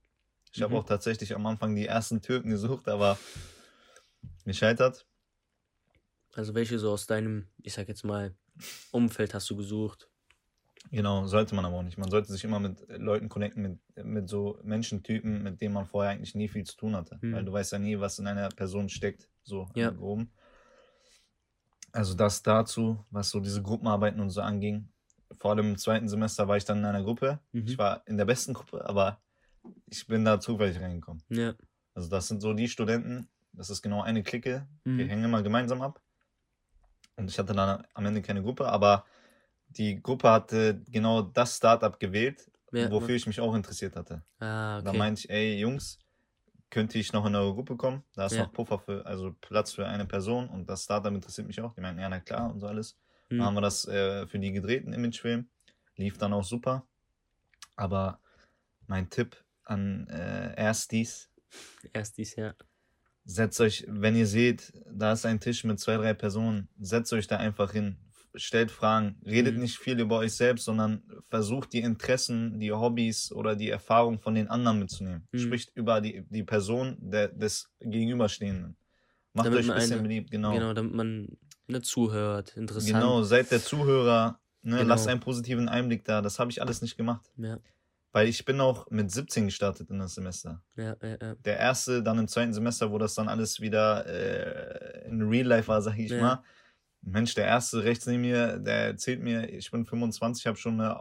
Ich 0.53 0.61
habe 0.61 0.73
Mhm. 0.73 0.79
auch 0.79 0.85
tatsächlich 0.85 1.35
am 1.35 1.45
Anfang 1.45 1.75
die 1.75 1.85
ersten 1.85 2.21
Türken 2.21 2.49
gesucht, 2.49 2.87
aber 2.87 3.17
gescheitert. 4.45 5.05
Also 6.33 6.53
welche 6.53 6.79
so 6.79 6.91
aus 6.91 7.07
deinem, 7.07 7.47
ich 7.61 7.73
sag 7.73 7.87
jetzt 7.87 8.03
mal, 8.03 8.35
Umfeld 8.91 9.33
hast 9.33 9.49
du 9.49 9.55
gesucht? 9.55 10.09
Genau, 10.91 11.25
sollte 11.25 11.55
man 11.55 11.65
aber 11.65 11.77
auch 11.77 11.83
nicht. 11.83 11.97
Man 11.97 12.11
sollte 12.11 12.31
sich 12.31 12.43
immer 12.43 12.59
mit 12.59 12.85
Leuten 12.89 13.27
connecten, 13.27 13.61
mit, 13.95 14.05
mit 14.05 14.29
so 14.29 14.59
Menschentypen, 14.63 15.41
mit 15.43 15.59
denen 15.59 15.73
man 15.73 15.87
vorher 15.87 16.11
eigentlich 16.11 16.35
nie 16.35 16.47
viel 16.47 16.63
zu 16.63 16.75
tun 16.77 16.95
hatte. 16.95 17.19
Hm. 17.21 17.33
Weil 17.33 17.45
du 17.45 17.51
weißt 17.51 17.71
ja 17.71 17.79
nie, 17.79 17.99
was 17.99 18.19
in 18.19 18.27
einer 18.27 18.49
Person 18.49 18.89
steckt, 18.89 19.29
so 19.43 19.67
Ja. 19.75 19.89
im 19.89 19.97
Groben. 19.97 20.31
Also 21.95 22.13
das 22.13 22.43
dazu, 22.43 23.05
was 23.09 23.29
so 23.29 23.39
diese 23.39 23.61
Gruppenarbeiten 23.61 24.19
und 24.19 24.29
so 24.29 24.41
anging. 24.41 24.89
Vor 25.39 25.51
allem 25.51 25.69
im 25.71 25.77
zweiten 25.77 26.09
Semester 26.09 26.45
war 26.47 26.57
ich 26.57 26.65
dann 26.65 26.79
in 26.79 26.85
einer 26.85 27.03
Gruppe. 27.03 27.39
Mhm. 27.53 27.67
Ich 27.67 27.77
war 27.77 28.01
in 28.05 28.17
der 28.17 28.25
besten 28.25 28.53
Gruppe, 28.53 28.85
aber 28.85 29.21
ich 29.85 30.05
bin 30.05 30.25
da 30.25 30.39
zufällig 30.41 30.77
reingekommen. 30.79 31.23
Ja. 31.29 31.53
Also 31.93 32.09
das 32.09 32.27
sind 32.27 32.41
so 32.41 32.53
die 32.53 32.67
Studenten, 32.67 33.29
das 33.53 33.69
ist 33.69 33.81
genau 33.81 34.01
eine 34.01 34.23
Clique, 34.23 34.67
wir 34.83 35.05
Mhm. 35.05 35.09
hängen 35.09 35.23
immer 35.23 35.41
gemeinsam 35.41 35.81
ab. 35.81 36.01
Und 37.15 37.29
ich 37.31 37.39
hatte 37.39 37.53
dann 37.53 37.85
am 37.93 38.05
Ende 38.05 38.21
keine 38.21 38.43
Gruppe, 38.43 38.67
aber 38.67 39.05
die 39.69 40.01
Gruppe 40.01 40.29
hatte 40.29 40.81
genau 40.89 41.21
das 41.21 41.55
Startup 41.55 41.97
gewählt, 41.97 42.51
Ja, 42.73 42.91
wofür 42.91 43.15
ich 43.15 43.25
mich 43.25 43.39
auch 43.39 43.55
interessiert 43.55 43.95
hatte. 43.95 44.21
Ah, 44.39 44.81
Da 44.81 44.89
okay. 44.89 44.97
meinte 44.97 45.21
ich, 45.21 45.29
ey 45.29 45.57
Jungs, 45.57 45.97
könnte 46.75 46.99
ich 46.99 47.13
noch 47.13 47.25
in 47.25 47.33
eure 47.35 47.53
Gruppe 47.53 47.77
kommen? 47.77 48.03
Da 48.15 48.25
ist 48.25 48.33
Ja. 48.33 48.43
noch 48.43 48.51
Puffer 48.51 48.79
für, 48.79 49.05
also 49.05 49.33
Platz 49.39 49.71
für 49.71 49.87
eine 49.87 50.05
Person 50.05 50.49
und 50.49 50.69
das 50.69 50.83
Startup 50.83 51.13
interessiert 51.13 51.47
mich 51.47 51.61
auch. 51.61 51.73
Die 51.73 51.79
meinten, 51.79 52.01
ja, 52.01 52.09
na 52.09 52.19
klar 52.19 52.51
und 52.51 52.59
so 52.59 52.67
alles. 52.67 52.97
Mhm. 53.29 53.37
Dann 53.37 53.45
haben 53.47 53.53
wir 53.53 53.61
das 53.61 53.87
äh, 53.87 54.27
für 54.27 54.39
die 54.39 54.51
gedreht, 54.51 54.85
ein 54.85 54.91
Imagefilm. 54.91 55.47
Lief 55.95 56.17
dann 56.17 56.33
auch 56.33 56.43
super. 56.43 56.85
Aber 57.77 58.19
mein 58.87 59.09
Tipp 59.09 59.41
an 59.63 60.07
äh, 60.09 60.53
Erstis, 60.57 61.29
Erst 61.93 62.17
dies 62.17 62.35
Jahr. 62.35 62.55
setzt 63.23 63.61
euch, 63.61 63.85
wenn 63.87 64.17
ihr 64.17 64.27
seht, 64.27 64.73
da 64.85 65.13
ist 65.13 65.25
ein 65.25 65.39
Tisch 65.39 65.63
mit 65.63 65.79
zwei, 65.79 65.95
drei 65.95 66.13
Personen, 66.13 66.67
setzt 66.77 67.13
euch 67.13 67.27
da 67.27 67.37
einfach 67.37 67.71
hin, 67.71 67.95
stellt 68.37 68.71
Fragen, 68.71 69.17
redet 69.25 69.55
Mhm. 69.55 69.61
nicht 69.61 69.77
viel 69.77 69.99
über 69.99 70.17
euch 70.19 70.33
selbst, 70.33 70.65
sondern 70.65 71.03
versucht 71.29 71.73
die 71.73 71.79
Interessen, 71.79 72.59
die 72.59 72.71
Hobbys 72.71 73.31
oder 73.31 73.55
die 73.55 73.69
Erfahrung 73.69 74.19
von 74.19 74.35
den 74.35 74.47
anderen 74.49 74.79
mitzunehmen. 74.79 75.27
Mhm. 75.31 75.39
Spricht 75.39 75.71
über 75.75 76.01
die, 76.01 76.25
die 76.29 76.43
Person 76.43 76.97
der, 76.99 77.29
des 77.29 77.69
Gegenüberstehenden. 77.79 78.75
Macht 79.33 79.47
Damit 79.47 79.59
euch 79.59 79.69
ein 79.69 79.75
bisschen 79.75 79.93
eine- 79.93 80.01
beliebt, 80.03 80.31
genau. 80.31 80.53
Genau, 80.53 80.73
damit 80.73 80.93
man 80.93 81.27
ne, 81.67 81.81
zuhört. 81.81 82.55
Interessant. 82.55 82.93
Genau, 82.93 83.21
seid 83.23 83.51
der 83.51 83.61
Zuhörer, 83.61 84.39
ne, 84.61 84.77
Genau. 84.77 84.87
lasst 84.89 85.07
einen 85.07 85.19
positiven 85.19 85.67
Einblick 85.67 86.05
da. 86.05 86.21
Das 86.21 86.39
habe 86.39 86.51
ich 86.51 86.61
alles 86.61 86.81
nicht 86.81 86.95
gemacht. 86.97 87.31
Ja, 87.37 87.57
Weil 88.13 88.29
ich 88.29 88.45
bin 88.45 88.61
auch 88.61 88.89
mit 88.91 89.11
17 89.11 89.45
gestartet 89.45 89.89
in 89.89 89.99
das 89.99 90.15
Semester. 90.15 90.61
ja, 90.77 90.95
ja, 91.01 91.17
ja. 91.21 91.35
Der 91.35 91.57
erste, 91.59 92.01
dann 92.01 92.17
im 92.19 92.27
zweiten 92.29 92.53
Semester, 92.53 92.89
wo 92.91 92.97
das 92.97 93.13
dann 93.13 93.27
alles 93.27 93.59
wieder 93.59 94.05
äh, 94.07 95.07
in 95.09 95.21
Real 95.23 95.45
Life 95.47 95.67
war, 95.67 95.81
sag 95.81 95.97
ich 95.99 96.11
Ja. 96.11 96.21
mal. 96.21 96.43
Mensch, 97.05 97.35
der 97.35 97.45
erste 97.45 97.83
rechts 97.83 98.07
neben 98.07 98.21
mir, 98.21 98.57
der 98.57 98.87
erzählt 98.87 99.21
mir, 99.21 99.47
ich 99.49 99.69
bin 99.69 99.85
25, 99.85 100.47
habe 100.47 100.57
schon 100.57 100.81
eine 100.81 100.99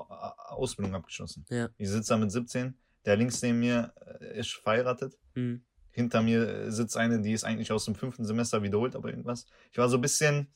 Ausbildung 0.50 0.94
abgeschlossen. 0.94 1.44
Ja. 1.48 1.70
Ich 1.78 1.88
sitze 1.88 2.10
da 2.10 2.18
mit 2.18 2.30
17. 2.30 2.74
Der 3.06 3.16
links 3.16 3.42
neben 3.42 3.60
mir 3.60 3.92
äh, 4.20 4.38
ist 4.38 4.52
verheiratet. 4.52 5.16
Mhm. 5.34 5.62
Hinter 5.90 6.22
mir 6.22 6.48
äh, 6.48 6.70
sitzt 6.70 6.96
eine, 6.96 7.20
die 7.20 7.32
ist 7.32 7.44
eigentlich 7.44 7.72
aus 7.72 7.86
dem 7.86 7.94
fünften 7.94 8.24
Semester 8.24 8.62
wiederholt, 8.62 8.96
aber 8.96 9.08
irgendwas. 9.08 9.46
Ich 9.72 9.78
war 9.78 9.88
so 9.88 9.96
ein 9.96 10.02
bisschen 10.02 10.48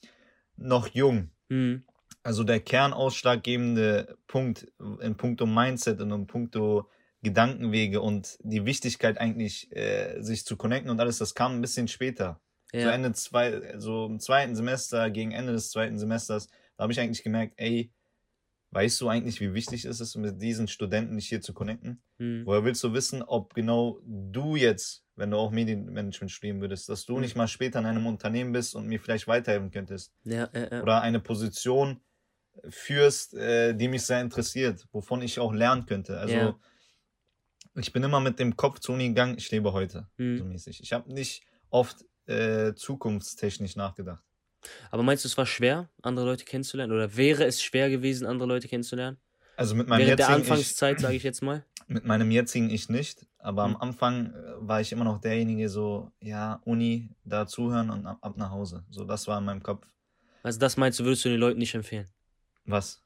noch 0.56 0.88
jung. 0.88 1.30
Mhm. 1.48 1.84
Also 2.22 2.44
der 2.44 2.60
kernausschlaggebende 2.60 4.18
Punkt 4.26 4.70
in 5.00 5.16
puncto 5.16 5.46
Mindset 5.46 6.00
und 6.00 6.10
in 6.10 6.26
puncto 6.26 6.90
Gedankenwege 7.22 8.00
und 8.00 8.38
die 8.42 8.64
Wichtigkeit 8.64 9.18
eigentlich, 9.18 9.74
äh, 9.74 10.20
sich 10.20 10.44
zu 10.44 10.56
connecten 10.56 10.90
und 10.90 11.00
alles, 11.00 11.18
das 11.18 11.34
kam 11.34 11.52
ein 11.52 11.60
bisschen 11.60 11.88
später. 11.88 12.40
So 12.76 12.88
Ja, 12.88 12.90
Ende 12.90 13.12
zwei, 13.12 13.78
so 13.78 14.06
im 14.06 14.20
zweiten 14.20 14.54
Semester, 14.56 15.10
gegen 15.10 15.32
Ende 15.32 15.52
des 15.52 15.70
zweiten 15.70 15.98
Semesters, 15.98 16.48
da 16.76 16.82
habe 16.84 16.92
ich 16.92 17.00
eigentlich 17.00 17.22
gemerkt, 17.24 17.54
ey, 17.56 17.92
weißt 18.70 19.00
du 19.00 19.08
eigentlich, 19.08 19.40
wie 19.40 19.54
wichtig 19.54 19.84
ist 19.84 20.00
es, 20.00 20.16
mit 20.16 20.40
diesen 20.42 20.68
Studenten 20.68 21.16
dich 21.16 21.28
hier 21.28 21.40
zu 21.40 21.54
connecten? 21.54 22.02
mhm. 22.18 22.44
Woher 22.44 22.64
willst 22.64 22.82
du 22.84 22.92
wissen, 22.94 23.22
ob 23.22 23.54
genau 23.54 24.00
du 24.04 24.56
jetzt, 24.56 25.04
wenn 25.16 25.30
du 25.30 25.38
auch 25.38 25.50
Medienmanagement 25.50 26.30
studieren 26.30 26.60
würdest, 26.60 26.88
dass 26.88 27.04
du 27.06 27.18
Mhm. 27.18 27.22
nicht 27.22 27.36
mal 27.36 27.48
später 27.48 27.78
in 27.80 27.86
einem 27.86 28.06
Unternehmen 28.06 28.52
bist 28.52 28.74
und 28.74 28.86
mir 28.86 29.00
vielleicht 29.00 29.28
weiterhelfen 29.28 29.70
könntest? 29.70 30.14
ja, 30.24 30.48
ja, 30.54 30.68
ja. 30.70 30.82
oder 30.82 31.02
eine 31.02 31.20
Position 31.20 32.00
führst, 32.68 33.34
äh, 33.34 33.74
die 33.74 33.88
mich 33.88 34.02
sehr 34.04 34.20
interessiert, 34.20 34.86
wovon 34.92 35.22
ich 35.22 35.40
auch 35.40 35.52
lernen 35.54 35.86
könnte. 35.86 36.18
Also 36.20 36.60
ich 37.74 37.92
bin 37.92 38.02
immer 38.02 38.20
mit 38.20 38.38
dem 38.38 38.56
Kopf 38.56 38.80
zur 38.80 38.94
Uni 38.94 39.08
gegangen, 39.08 39.36
ich 39.38 39.50
lebe 39.50 39.72
heute, 39.72 40.08
so 40.32 40.44
Mhm. 40.44 40.44
mäßig. 40.44 40.80
Ich 40.82 40.92
habe 40.92 41.12
nicht 41.12 41.44
oft 41.70 42.04
äh, 42.28 42.74
zukunftstechnisch 42.74 43.76
nachgedacht. 43.76 44.22
Aber 44.90 45.02
meinst 45.02 45.24
du, 45.24 45.28
es 45.28 45.36
war 45.36 45.46
schwer, 45.46 45.88
andere 46.02 46.26
Leute 46.26 46.44
kennenzulernen? 46.44 46.92
Oder 46.92 47.16
wäre 47.16 47.44
es 47.44 47.62
schwer 47.62 47.90
gewesen, 47.90 48.26
andere 48.26 48.48
Leute 48.48 48.68
kennenzulernen? 48.68 49.18
Also 49.56 49.74
mit 49.74 49.88
meinem 49.88 50.06
Während 50.06 50.18
der 50.20 50.26
jetzigen 50.26 50.42
ich, 50.42 50.50
Anfangszeit, 50.50 51.00
sage 51.00 51.16
ich 51.16 51.22
jetzt 51.22 51.42
mal. 51.42 51.64
mit 51.88 52.04
meinem 52.04 52.30
jetzigen 52.30 52.70
ich 52.70 52.88
nicht, 52.88 53.26
aber 53.38 53.66
Mhm. 53.66 53.74
am 53.76 53.80
Anfang 53.82 54.26
äh, 54.34 54.36
war 54.58 54.80
ich 54.80 54.92
immer 54.92 55.04
noch 55.04 55.20
derjenige 55.20 55.68
so, 55.68 56.12
ja, 56.20 56.60
Uni, 56.64 57.08
da 57.24 57.46
zuhören 57.46 57.90
und 57.90 58.06
ab, 58.06 58.18
ab 58.20 58.36
nach 58.36 58.50
Hause. 58.50 58.84
So, 58.90 59.04
das 59.04 59.26
war 59.26 59.38
in 59.38 59.44
meinem 59.44 59.62
Kopf. 59.62 59.86
Also 60.42 60.58
das 60.58 60.76
meinst 60.76 61.00
du, 61.00 61.04
würdest 61.04 61.24
du 61.24 61.28
den 61.28 61.40
Leuten 61.40 61.58
nicht 61.58 61.74
empfehlen? 61.74 62.06
Was? 62.64 63.02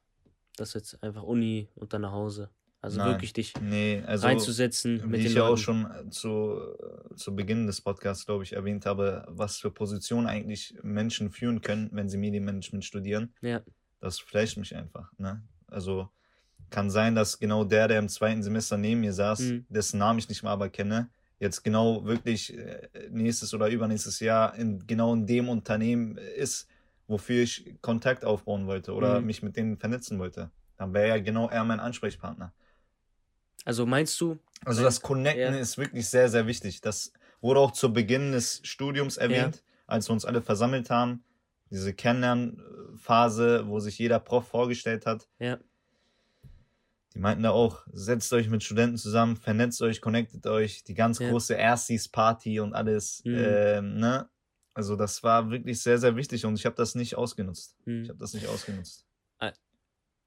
Das 0.55 0.73
jetzt 0.73 1.01
einfach 1.01 1.23
Uni 1.23 1.69
und 1.75 1.93
dann 1.93 2.01
nach 2.01 2.11
Hause. 2.11 2.49
Also 2.83 2.97
Nein. 2.99 3.13
wirklich 3.13 3.31
dich 3.31 3.53
Nee, 3.61 4.03
also 4.05 4.27
reinzusetzen 4.27 5.01
Wie 5.03 5.07
mit 5.07 5.21
ich 5.21 5.27
den 5.27 5.37
ja 5.37 5.43
auch 5.47 5.57
schon 5.57 5.89
äh, 5.89 6.09
zu, 6.09 6.59
äh, 7.11 7.15
zu 7.15 7.33
Beginn 7.33 7.65
des 7.65 7.79
Podcasts, 7.79 8.25
glaube 8.25 8.43
ich, 8.43 8.51
erwähnt 8.53 8.85
habe, 8.85 9.23
was 9.29 9.57
für 9.57 9.71
Positionen 9.71 10.27
eigentlich 10.27 10.75
Menschen 10.83 11.31
führen 11.31 11.61
können, 11.61 11.89
wenn 11.93 12.09
sie 12.09 12.17
Medienmanagement 12.17 12.83
studieren. 12.83 13.33
Ja, 13.41 13.61
Das 14.01 14.19
flasht 14.19 14.57
mich 14.57 14.75
einfach. 14.75 15.09
Ne? 15.17 15.41
Also 15.67 16.09
kann 16.71 16.89
sein, 16.89 17.15
dass 17.15 17.39
genau 17.39 17.63
der, 17.63 17.87
der 17.87 17.99
im 17.99 18.09
zweiten 18.09 18.43
Semester 18.43 18.77
neben 18.77 18.99
mir 18.99 19.13
saß, 19.13 19.39
Mhm. 19.39 19.65
dessen 19.69 19.97
Namen 19.97 20.19
ich 20.19 20.27
nicht 20.27 20.43
mal 20.43 20.51
aber 20.51 20.67
kenne, 20.67 21.09
jetzt 21.39 21.63
genau 21.63 22.03
wirklich 22.03 22.53
äh, 22.57 22.89
nächstes 23.09 23.53
oder 23.53 23.69
übernächstes 23.69 24.19
Jahr 24.19 24.55
in 24.55 24.85
genau 24.85 25.13
in 25.13 25.25
dem 25.25 25.47
Unternehmen 25.47 26.17
ist, 26.17 26.67
wofür 27.07 27.43
ich 27.43 27.75
Kontakt 27.81 28.25
aufbauen 28.25 28.67
wollte 28.67 28.93
oder 28.93 29.21
Mhm. 29.21 29.27
mich 29.27 29.41
mit 29.41 29.55
denen 29.55 29.77
vernetzen 29.77 30.19
wollte. 30.19 30.51
Dann 30.75 30.93
wäre 30.93 31.07
ja 31.07 31.17
genau 31.19 31.47
er 31.47 31.63
mein 31.63 31.79
Ansprechpartner. 31.79 32.51
Also 33.65 33.85
meinst 33.85 34.19
du, 34.21 34.37
Also 34.65 34.83
das 34.83 35.01
Connecten 35.01 35.53
ja. 35.53 35.59
ist 35.59 35.77
wirklich 35.77 36.07
sehr, 36.09 36.29
sehr 36.29 36.47
wichtig. 36.47 36.81
Das 36.81 37.11
wurde 37.41 37.59
auch 37.59 37.71
zu 37.71 37.91
Beginn 37.93 38.31
des 38.31 38.61
Studiums 38.63 39.17
erwähnt, 39.17 39.63
als 39.87 40.07
wir 40.09 40.13
uns 40.13 40.25
alle 40.25 40.41
versammelt 40.41 40.89
haben. 40.89 41.23
Diese 41.69 41.93
Kennenlernphase, 41.93 43.67
wo 43.67 43.79
sich 43.79 43.97
jeder 43.97 44.19
Prof 44.19 44.47
vorgestellt 44.47 45.05
hat. 45.05 45.27
Ja. 45.39 45.57
Die 47.13 47.19
meinten 47.19 47.43
da 47.43 47.51
auch, 47.51 47.85
setzt 47.91 48.33
euch 48.33 48.49
mit 48.49 48.63
Studenten 48.63 48.97
zusammen, 48.97 49.35
vernetzt 49.35 49.81
euch, 49.81 50.01
connectet 50.01 50.47
euch, 50.47 50.83
die 50.83 50.95
ganz 50.95 51.19
Ja. 51.19 51.29
große 51.29 51.53
Erstis-Party 51.55 52.59
und 52.59 52.73
alles. 52.73 53.21
Mhm. 53.23 53.35
Ähm, 53.37 53.97
ne? 53.99 54.29
Also 54.73 54.95
das 54.95 55.21
war 55.21 55.51
wirklich 55.51 55.81
sehr, 55.83 55.99
sehr 55.99 56.15
wichtig 56.15 56.45
und 56.45 56.55
ich 56.55 56.65
habe 56.65 56.75
das 56.75 56.95
nicht 56.95 57.15
ausgenutzt. 57.15 57.75
hm, 57.85 58.03
Ich 58.03 58.09
habe 58.09 58.19
das 58.19 58.33
nicht 58.33 58.47
ausgenutzt. 58.47 59.05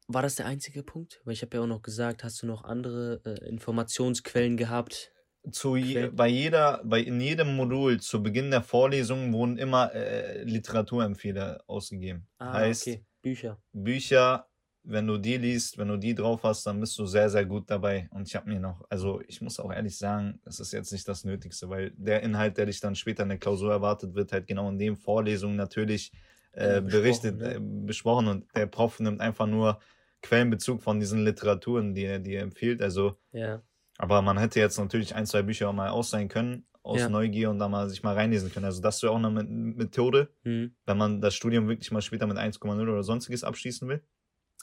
War 0.08 0.22
das 0.22 0.36
der 0.36 0.46
einzige 0.46 0.82
Punkt? 0.82 1.20
Weil 1.24 1.34
ich 1.34 1.42
habe 1.42 1.56
ja 1.56 1.62
auch 1.62 1.68
noch 1.68 1.82
gesagt, 1.82 2.24
hast 2.24 2.42
du 2.42 2.46
noch 2.46 2.64
andere 2.64 3.20
äh, 3.24 3.48
Informationsquellen 3.48 4.56
gehabt? 4.56 5.12
zu 5.50 5.76
je, 5.76 6.08
bei 6.08 6.28
jeder, 6.28 6.80
bei 6.84 7.00
in 7.00 7.20
jedem 7.20 7.54
Modul 7.56 8.00
zu 8.00 8.22
Beginn 8.22 8.50
der 8.50 8.62
Vorlesung 8.62 9.32
wurden 9.32 9.58
immer 9.58 9.94
äh, 9.94 10.42
Literaturempfehle 10.42 11.62
ausgegeben. 11.66 12.26
Ah, 12.38 12.54
heißt 12.54 12.88
okay. 12.88 13.04
Bücher. 13.22 13.58
Bücher, 13.72 14.46
wenn 14.82 15.06
du 15.06 15.18
die 15.18 15.36
liest, 15.36 15.78
wenn 15.78 15.88
du 15.88 15.96
die 15.96 16.14
drauf 16.14 16.42
hast, 16.42 16.66
dann 16.66 16.80
bist 16.80 16.98
du 16.98 17.06
sehr, 17.06 17.28
sehr 17.28 17.44
gut 17.44 17.70
dabei. 17.70 18.08
Und 18.10 18.28
ich 18.28 18.36
habe 18.36 18.48
mir 18.48 18.60
noch, 18.60 18.84
also 18.88 19.20
ich 19.26 19.40
muss 19.40 19.58
auch 19.58 19.72
ehrlich 19.72 19.98
sagen, 19.98 20.40
das 20.44 20.60
ist 20.60 20.72
jetzt 20.72 20.92
nicht 20.92 21.06
das 21.08 21.24
Nötigste, 21.24 21.68
weil 21.68 21.92
der 21.96 22.22
Inhalt, 22.22 22.56
der 22.56 22.66
dich 22.66 22.80
dann 22.80 22.94
später 22.94 23.22
in 23.22 23.30
der 23.30 23.38
Klausur 23.38 23.72
erwartet, 23.72 24.14
wird 24.14 24.32
halt 24.32 24.46
genau 24.46 24.68
in 24.68 24.78
den 24.78 24.96
Vorlesungen 24.96 25.56
natürlich 25.56 26.12
äh, 26.52 26.80
berichtet, 26.80 27.38
ne? 27.38 27.54
äh, 27.54 27.60
besprochen 27.60 28.28
und 28.28 28.46
der 28.54 28.66
Prof 28.66 29.00
nimmt 29.00 29.20
einfach 29.20 29.46
nur 29.46 29.78
Quellenbezug 30.26 30.82
von 30.82 31.00
diesen 31.00 31.24
Literaturen, 31.24 31.94
die 31.94 32.04
er, 32.04 32.18
die 32.18 32.34
er 32.34 32.42
empfiehlt. 32.42 32.82
Also, 32.82 33.16
Ja. 33.32 33.62
aber 33.98 34.22
man 34.22 34.38
hätte 34.38 34.60
jetzt 34.60 34.78
natürlich 34.78 35.14
ein, 35.14 35.26
zwei 35.26 35.42
Bücher 35.42 35.68
auch 35.68 35.72
mal 35.72 35.88
ausleihen 35.90 36.28
können, 36.28 36.66
aus 36.82 37.00
Ja. 37.00 37.08
Neugier 37.08 37.50
und 37.50 37.58
da 37.58 37.68
mal 37.68 37.88
sich 37.88 38.02
mal 38.02 38.14
reinlesen 38.14 38.52
können. 38.52 38.64
Also 38.66 38.80
das 38.80 39.02
wäre 39.02 39.12
auch 39.12 39.16
eine 39.16 39.30
Me- 39.30 39.42
Methode, 39.44 40.28
Mhm. 40.44 40.74
wenn 40.84 40.96
man 40.98 41.20
das 41.20 41.34
Studium 41.34 41.68
wirklich 41.68 41.90
mal 41.90 42.02
später 42.02 42.26
mit 42.26 42.36
1,0 42.38 42.88
oder 42.88 43.02
sonstiges 43.02 43.42
abschließen 43.44 43.88
will. 43.88 44.02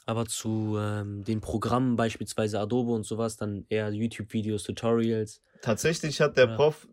Aber 0.06 0.26
zu 0.26 0.76
ähm, 0.78 1.24
den 1.24 1.40
Programmen, 1.40 1.96
beispielsweise 1.96 2.60
Adobe 2.60 2.92
und 2.92 3.04
sowas, 3.04 3.36
dann 3.36 3.64
eher 3.68 3.90
YouTube-Videos, 3.90 4.62
Tutorials. 4.62 5.42
Tatsächlich 5.62 6.20
hat 6.20 6.36
der 6.36 6.48
Ja. 6.50 6.56
Prof 6.56 6.86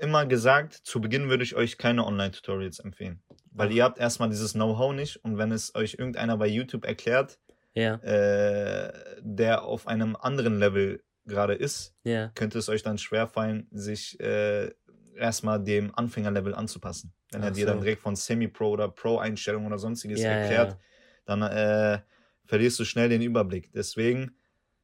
immer 0.00 0.26
gesagt, 0.26 0.72
zu 0.74 1.00
Beginn 1.00 1.28
würde 1.28 1.44
ich 1.44 1.54
euch 1.56 1.78
keine 1.78 2.04
Online-Tutorials 2.06 2.78
empfehlen. 2.80 3.22
Weil 3.52 3.68
Ach. 3.68 3.72
ihr 3.74 3.84
habt 3.84 3.98
erstmal 3.98 4.28
dieses 4.30 4.52
Know-how 4.54 4.92
nicht 4.94 5.16
und 5.24 5.38
wenn 5.38 5.52
es 5.52 5.74
euch 5.74 5.94
irgendeiner 5.94 6.36
bei 6.36 6.46
YouTube 6.48 6.84
erklärt, 6.84 7.38
Ja, 7.74 8.00
äh, 8.00 8.92
der 9.20 9.62
auf 9.64 9.86
einem 9.86 10.16
anderen 10.16 10.58
Level 10.58 11.02
gerade 11.24 11.54
ist, 11.54 11.94
ja, 12.04 12.32
könnte 12.34 12.58
es 12.58 12.68
euch 12.68 12.82
dann 12.82 12.98
schwerfallen, 12.98 13.68
sich 13.70 14.18
äh, 14.20 14.72
erstmal 15.16 15.62
dem 15.62 15.94
Anfängerlevel 15.94 16.54
anzupassen. 16.54 17.14
Wenn 17.30 17.42
er 17.42 17.50
Ach 17.50 17.54
dir 17.54 17.66
dann 17.66 17.78
so. 17.78 17.84
direkt 17.84 18.02
von 18.02 18.16
Semi-Pro 18.16 18.70
oder 18.70 18.88
Pro-Einstellungen 18.88 19.66
oder 19.68 19.78
sonstiges 19.78 20.20
Ja, 20.20 20.30
erklärt, 20.30 20.76
dann 21.24 21.42
äh, 21.42 22.00
verlierst 22.44 22.78
du 22.78 22.84
schnell 22.84 23.08
den 23.08 23.22
Überblick. 23.22 23.72
Deswegen 23.72 24.36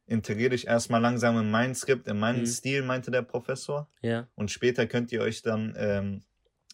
integriere 0.06 0.50
dich 0.50 0.66
erstmal 0.66 1.00
langsam 1.00 1.38
in 1.38 1.50
mein 1.50 1.74
Skript, 1.74 2.08
in 2.08 2.18
meinen 2.18 2.40
Mhm. 2.40 2.46
Stil, 2.46 2.82
meinte 2.82 3.10
der 3.10 3.22
Professor. 3.22 3.90
Und 4.34 4.50
später 4.50 4.86
könnt 4.86 5.12
ihr 5.12 5.20
euch 5.22 5.42
dann 5.42 5.74
ähm, 5.76 6.22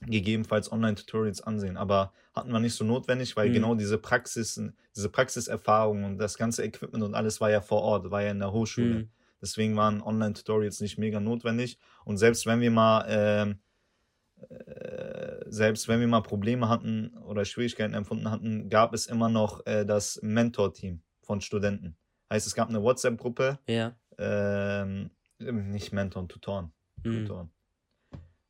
gegebenenfalls 0.03 0.71
Online-Tutorials 0.71 1.41
ansehen. 1.43 1.77
Aber 1.77 2.13
hatten 2.35 2.53
wir 2.53 2.61
nicht 2.61 2.75
so 2.75 2.85
notwendig, 2.85 3.37
weil 3.37 3.49
Mhm. 3.49 3.55
genau 3.55 3.75
diese 3.75 3.99
Praxis, 3.99 4.61
diese 4.95 5.09
Praxiserfahrung 5.09 6.05
und 6.05 6.19
das 6.19 6.37
ganze 6.37 6.65
Equipment 6.65 7.03
und 7.03 7.15
alles 7.15 7.41
war 7.41 7.51
ja 7.51 7.61
vor 7.61 7.83
Ort, 7.83 8.11
war 8.11 8.23
ja 8.23 8.31
in 8.31 8.39
der 8.41 8.53
Hochschule. 8.53 8.95
Mhm. 8.95 9.11
Deswegen 9.41 9.77
waren 9.77 10.03
Online-Tutorials 10.03 10.81
nicht 10.81 10.99
mega 10.99 11.21
notwendig. 11.21 11.79
Und 12.05 12.19
selbst 12.19 12.47
wenn 12.47 12.61
wir 12.61 12.71
mal, 12.71 13.05
ähm, 13.09 13.59
äh, 14.51 15.45
selbst 15.47 15.89
wenn 15.89 16.01
wir 16.01 16.09
mal 16.09 16.21
Probleme 16.23 16.69
hatten 16.69 17.17
oder 17.25 17.45
Schwierigkeiten 17.45 17.95
empfunden 17.95 18.31
hatten, 18.31 18.69
gab 18.69 18.93
es 18.95 19.07
immer 19.07 19.29
noch 19.29 19.65
äh, 19.67 19.85
das 19.85 20.21
Mentor-Team 20.23 21.01
von 21.23 21.41
Studenten. 21.41 21.97
Heißt, 22.31 22.47
es 22.47 22.55
gab 22.55 22.69
eine 22.69 22.83
WhatsApp-Gruppe, 22.83 23.59
ja. 23.69 23.95
ähm, 24.19 25.11
nicht 25.39 25.93
Mentoren, 25.93 26.29
Tutoren. 26.29 26.73
Mhm. 27.03 27.13
Tutoren. 27.27 27.51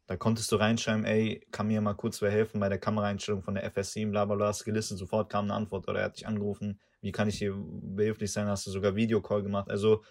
Da 0.06 0.16
konntest 0.16 0.52
du 0.52 0.56
reinschreiben, 0.56 1.04
ey, 1.04 1.44
kann 1.50 1.66
mir 1.66 1.80
mal 1.80 1.94
kurz 1.94 2.22
wer 2.22 2.30
helfen 2.30 2.60
bei 2.60 2.68
der 2.68 2.78
Kameraeinstellung 2.78 3.42
von 3.42 3.54
der 3.54 3.72
FS7, 3.72 4.10
bla 4.10 4.24
bla 4.24 4.36
bla, 4.36 4.46
hast 4.46 4.64
gelistet, 4.64 4.98
sofort 4.98 5.28
kam 5.30 5.46
eine 5.46 5.54
Antwort 5.54 5.88
oder 5.88 6.00
er 6.00 6.04
hat 6.06 6.16
dich 6.16 6.26
angerufen, 6.26 6.78
wie 7.00 7.10
kann 7.10 7.28
ich 7.28 7.38
hier 7.38 7.54
behilflich 7.56 8.30
sein, 8.30 8.46
hast 8.46 8.66
du 8.66 8.70
sogar 8.70 8.94
Videocall 8.94 9.42
gemacht. 9.42 9.68
Also 9.68 10.04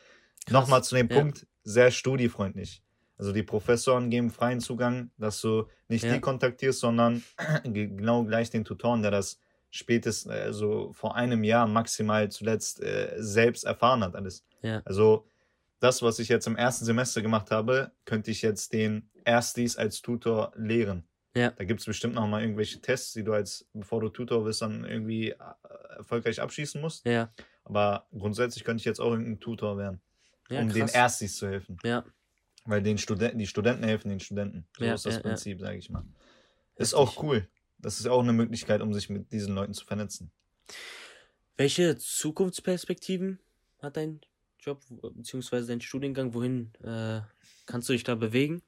nochmal 0.50 0.84
zu 0.84 0.96
dem 0.96 1.08
ja. 1.10 1.20
Punkt, 1.20 1.48
sehr 1.64 1.91
studiefreundlich. 1.91 2.82
Also 3.18 3.32
die 3.32 3.43
Professoren 3.43 4.10
geben 4.10 4.30
freien 4.30 4.60
Zugang, 4.60 5.12
dass 5.18 5.39
du 5.39 5.68
nicht 5.88 6.04
Ja. 6.04 6.14
die 6.14 6.20
kontaktierst, 6.20 6.80
sondern 6.80 7.24
genau 7.64 8.26
gleich 8.26 8.50
den 8.50 8.66
Tutoren, 8.66 9.02
der 9.02 9.12
das 9.12 9.39
spätestens, 9.70 10.32
also 10.32 10.91
vor 10.93 11.16
einem 11.16 11.43
Jahr 11.43 11.68
maximal 11.68 12.30
zuletzt 12.30 12.82
äh, 12.82 13.14
selbst 13.18 13.64
erfahren 13.64 14.04
hat 14.04 14.16
alles. 14.16 14.43
Ja. 14.62 14.82
Also 14.84 15.26
das, 15.80 16.02
was 16.02 16.20
ich 16.20 16.28
jetzt 16.28 16.48
im 16.48 16.56
ersten 16.56 16.86
Semester 16.86 17.22
gemacht 17.22 17.52
habe, 17.52 17.91
könnte 18.04 18.32
ich 18.32 18.41
jetzt 18.41 18.74
den 18.74 19.10
Erstis 19.26 19.76
als 19.76 20.01
Tutor 20.01 20.53
lehren. 20.55 21.03
Ja. 21.36 21.51
Da 21.51 21.65
gibt 21.65 21.82
es 21.82 21.86
bestimmt 21.86 22.15
noch 22.15 22.26
mal 22.28 22.41
irgendwelche 22.41 22.80
Tests, 22.80 23.11
die 23.13 23.23
du 23.23 23.34
als, 23.34 23.67
bevor 23.73 23.99
du 23.99 24.09
Tutor 24.09 24.45
bist, 24.45 24.61
dann 24.61 24.86
irgendwie 24.86 25.32
äh, 25.32 25.36
erfolgreich 25.97 26.39
abschließen 26.41 26.80
musst. 26.80 27.05
Ja, 27.05 27.30
Aber 27.65 28.07
grundsätzlich 28.17 28.63
könnte 28.63 28.80
ich 28.82 28.86
jetzt 28.86 28.99
auch 29.01 29.11
irgendein 29.11 29.39
Tutor 29.41 29.78
werden, 29.78 29.99
ja, 30.49 30.61
um 30.61 30.69
den 30.69 30.84
krass. 30.84 30.93
Erstis 30.93 31.36
zu 31.36 31.47
helfen. 31.47 31.78
Ja, 31.84 32.05
Weil 32.63 32.82
den 32.82 32.97
Studenten, 32.97 33.38
die 33.38 33.47
Studenten 33.47 33.84
helfen 33.84 34.09
den 34.09 34.21
Studenten. 34.21 34.65
So 34.78 34.86
Ja, 34.86 34.93
ist 34.93 35.05
das 35.05 35.15
ja. 35.15 35.21
Prinzip, 35.21 35.59
sage 35.59 35.78
ich 35.78 35.89
mal. 35.89 36.05
Ist 36.78 36.93
Heftig. 36.93 36.97
auch 36.97 37.23
cool. 37.23 37.47
Das 37.80 37.99
ist 37.99 38.07
auch 38.07 38.21
eine 38.21 38.34
Möglichkeit, 38.34 38.82
um 38.82 38.93
sich 38.93 39.09
mit 39.09 39.32
diesen 39.34 39.53
Leuten 39.55 39.73
zu 39.73 39.86
vernetzen. 39.86 40.32
Welche 41.57 41.97
Zukunftsperspektiven 41.97 43.39
hat 43.82 43.97
dein 43.97 44.21
Job 44.59 44.82
bzw. 44.89 45.65
dein 45.65 45.82
Studiengang? 45.82 46.34
Wohin 46.34 46.73
äh, 46.84 47.21
kannst 47.65 47.89
du 47.89 47.93
dich 47.93 48.03
da 48.03 48.15
bewegen? 48.15 48.61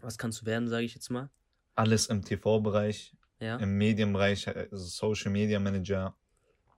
Was 0.00 0.18
kannst 0.18 0.42
du 0.42 0.46
werden, 0.46 0.68
sage 0.68 0.84
ich 0.84 0.94
jetzt 0.94 1.10
mal? 1.10 1.30
Alles 1.74 2.06
im 2.06 2.22
TV-Bereich, 2.24 3.14
Ja. 3.40 3.56
im 3.56 3.76
Medienbereich, 3.78 4.48
also 4.48 4.84
Social 4.84 5.30
Media 5.30 5.58
Manager, 5.60 6.16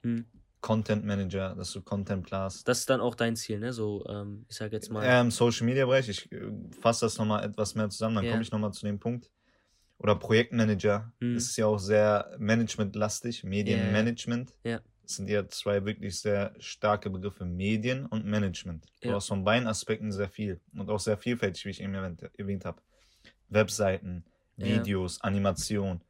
Hm. 0.03 0.27
Content 0.61 1.05
Manager, 1.05 1.55
dass 1.55 1.73
du 1.73 1.81
Content 1.83 2.27
planst. 2.27 2.69
Das 2.69 2.81
ist 2.81 2.91
dann 2.91 3.01
auch 3.01 3.15
dein 3.15 3.35
Ziel, 3.37 3.59
ne? 3.59 3.73
So, 3.73 4.05
ähm, 4.07 4.45
ich 4.49 4.57
sag 4.57 4.73
jetzt 4.73 4.91
mal. 4.91 5.05
Ja, 5.05 5.21
im 5.21 5.31
Social 5.31 5.65
Media 5.67 5.87
Bereich, 5.87 6.09
ich 6.09 6.31
äh, 6.33 6.51
fasse 6.81 7.07
das 7.07 7.17
nochmal 7.19 7.45
etwas 7.45 7.75
mehr 7.75 7.89
zusammen, 7.89 8.17
dann 8.17 8.25
Ja. 8.27 8.31
komme 8.33 8.43
ich 8.43 8.51
nochmal 8.51 8.73
zu 8.73 8.85
dem 8.87 8.99
Punkt. 8.99 9.31
Oder 9.99 10.17
Projektmanager, 10.17 11.13
das 11.21 11.45
ist 11.45 11.57
ja 11.57 11.67
auch 11.67 11.79
sehr 11.79 12.35
managementlastig, 12.39 13.45
Medienmanagement. 13.45 14.55
Ja. 14.65 14.81
Das 15.03 15.17
sind 15.17 15.29
ja 15.29 15.47
zwei 15.49 15.85
wirklich 15.85 16.19
sehr 16.21 16.55
starke 16.59 17.11
Begriffe, 17.11 17.45
Medien 17.45 18.07
und 18.07 18.25
Management. 18.25 18.87
Du 19.03 19.09
Ja. 19.09 19.15
hast 19.17 19.29
von 19.29 19.45
beiden 19.45 19.67
Aspekten 19.69 20.11
sehr 20.13 20.29
viel 20.31 20.61
und 20.75 20.89
auch 20.89 21.01
sehr 21.01 21.19
vielfältig, 21.19 21.65
wie 21.67 21.71
ich 21.71 21.83
eben 21.83 21.93
erwähnt, 21.95 22.23
erwähnt 22.39 22.65
habe. 22.65 22.81
Webseiten, 23.51 24.25
Ja. 24.57 24.67
Videos, 24.67 25.21
Animation. 25.21 26.01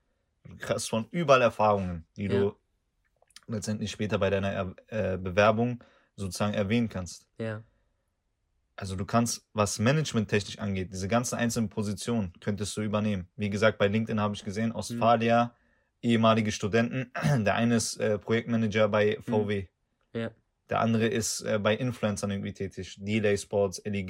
Du 0.44 0.68
hast 0.68 0.88
von 0.88 1.06
überall 1.10 1.42
Erfahrungen, 1.42 2.06
die 2.16 2.24
Ja. 2.24 2.28
du 2.40 2.56
letztendlich 3.46 3.90
später 3.90 4.18
bei 4.18 4.30
deiner 4.30 4.50
er 4.52 4.74
äh, 5.14 5.18
Bewerbung 5.18 5.82
sozusagen 6.16 6.54
erwähnen 6.54 6.88
kannst. 6.88 7.26
Ja. 7.38 7.62
Also 8.76 8.96
du 8.96 9.04
kannst, 9.04 9.46
was 9.52 9.78
managementtechnisch 9.78 10.58
angeht, 10.58 10.90
diese 10.92 11.06
ganzen 11.08 11.36
einzelnen 11.36 11.68
Positionen 11.68 12.32
könntest 12.40 12.76
du 12.76 12.80
übernehmen. 12.82 13.28
Wie 13.36 13.50
gesagt, 13.50 13.76
bei 13.78 13.88
LinkedIn 13.88 14.20
habe 14.20 14.34
ich 14.34 14.44
gesehen, 14.44 14.72
Ostfalia, 14.72 15.54
ehemalige 16.00 16.50
Studenten. 16.50 17.12
Der 17.44 17.54
eine 17.56 17.76
ist 17.76 17.96
äh, 17.98 18.18
Projektmanager 18.18 18.88
bei 18.88 19.18
VW. 19.22 19.66
Ja. 20.14 20.30
Der 20.70 20.80
andere 20.80 21.06
ist 21.08 21.42
äh, 21.42 21.58
bei 21.58 21.74
Influencern 21.76 22.30
irgendwie 22.30 22.54
tätig. 22.54 22.96
Delay 22.98 23.36
Sports, 23.36 23.80
Eli 23.80 24.04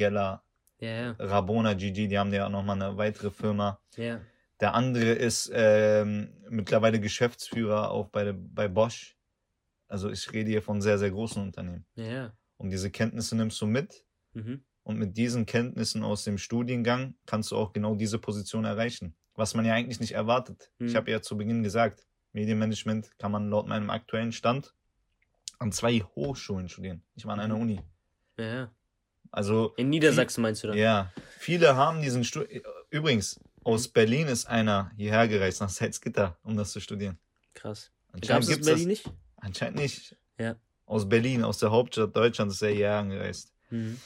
Ja. 0.81 1.13
Rabona 1.19 1.75
GG, 1.75 2.09
die 2.09 2.19
haben 2.19 2.33
ja 2.33 2.47
auch 2.47 2.51
nochmal 2.51 2.81
eine 2.83 2.97
weitere 2.97 3.31
Firma. 3.31 3.81
Ja. 3.97 4.21
Der 4.61 4.75
andere 4.75 5.13
ist 5.13 5.51
ähm, 5.55 6.35
mittlerweile 6.49 7.01
Geschäftsführer 7.01 7.91
auch 7.91 8.09
bei, 8.09 8.33
bei 8.33 8.69
Bosch. 8.69 9.17
Also 9.89 10.11
ich 10.11 10.31
rede 10.33 10.51
hier 10.51 10.63
von 10.63 10.81
sehr, 10.81 10.99
sehr 10.99 11.11
großen 11.11 11.43
Unternehmen. 11.43 11.85
Ja. 11.97 12.33
Und 12.57 12.71
diese 12.71 12.91
Kenntnisse 12.91 13.37
nimmst 13.37 13.61
du 13.61 13.67
mit 13.67 14.05
Mhm. 14.33 14.63
und 14.85 14.97
mit 14.99 15.17
diesen 15.17 15.45
Kenntnissen 15.45 16.05
aus 16.05 16.23
dem 16.25 16.39
Studiengang 16.39 17.15
kannst 17.27 17.51
du 17.51 17.57
auch 17.57 17.73
genau 17.73 17.97
diese 17.97 18.19
Position 18.19 18.65
erreichen. 18.65 19.17
Was 19.35 19.55
man 19.55 19.65
ja 19.65 19.75
eigentlich 19.75 19.99
nicht 20.01 20.13
erwartet. 20.13 20.71
Ich 20.79 20.93
Mhm. 20.93 20.97
habe 20.97 21.11
ja 21.11 21.21
zu 21.21 21.37
Beginn 21.37 21.63
gesagt, 21.65 22.07
Medienmanagement 22.33 23.19
kann 23.19 23.33
man 23.33 23.51
laut 23.51 23.67
meinem 23.67 23.91
aktuellen 23.91 24.31
Stand 24.33 24.73
an 25.59 25.73
zwei 25.73 25.99
Hochschulen 26.15 26.69
studieren. 26.69 27.03
Ich 27.17 27.27
war 27.27 27.33
an 27.35 27.41
einer 27.41 27.57
Mhm. 27.57 27.63
Uni. 27.63 27.81
Ja. 28.39 28.71
Also, 29.33 29.73
In 29.77 29.91
Niedersachsen 29.91 30.43
meinst 30.43 30.63
du 30.65 30.69
dann? 30.69 30.77
ja, 30.77 31.13
viele 31.39 31.77
haben 31.77 32.03
diesen 32.03 32.25
Studiengang. 32.25 32.73
Übrigens, 32.91 33.39
aus. 33.63 33.89
Berlin 33.89 34.27
ist 34.27 34.47
einer 34.47 34.91
hierher 34.97 35.29
gereist 35.29 35.61
nach 35.61 35.69
Salzgitter, 35.69 36.37
um 36.43 36.57
das 36.57 36.73
zu 36.73 36.81
studieren. 36.81 37.19
Krass. 37.55 37.91
Anscheinend 38.13 38.45
es 38.45 38.49
in 38.49 38.55
gibt's 38.55 38.67
Berlin 38.67 38.89
das. 38.89 39.05
nicht? 39.05 39.17
Anscheinend 39.37 39.79
nicht. 39.79 40.17
Ja. 40.39 40.57
Aus 40.87 41.09
Berlin, 41.09 41.45
aus 41.45 41.59
der 41.59 41.71
Hauptstadt 41.71 42.17
Deutschlands 42.17 42.55
ist 42.57 42.63
er 42.63 42.71
hierher 42.71 42.97
angereist. 42.99 43.53
Mhm. 43.71 43.99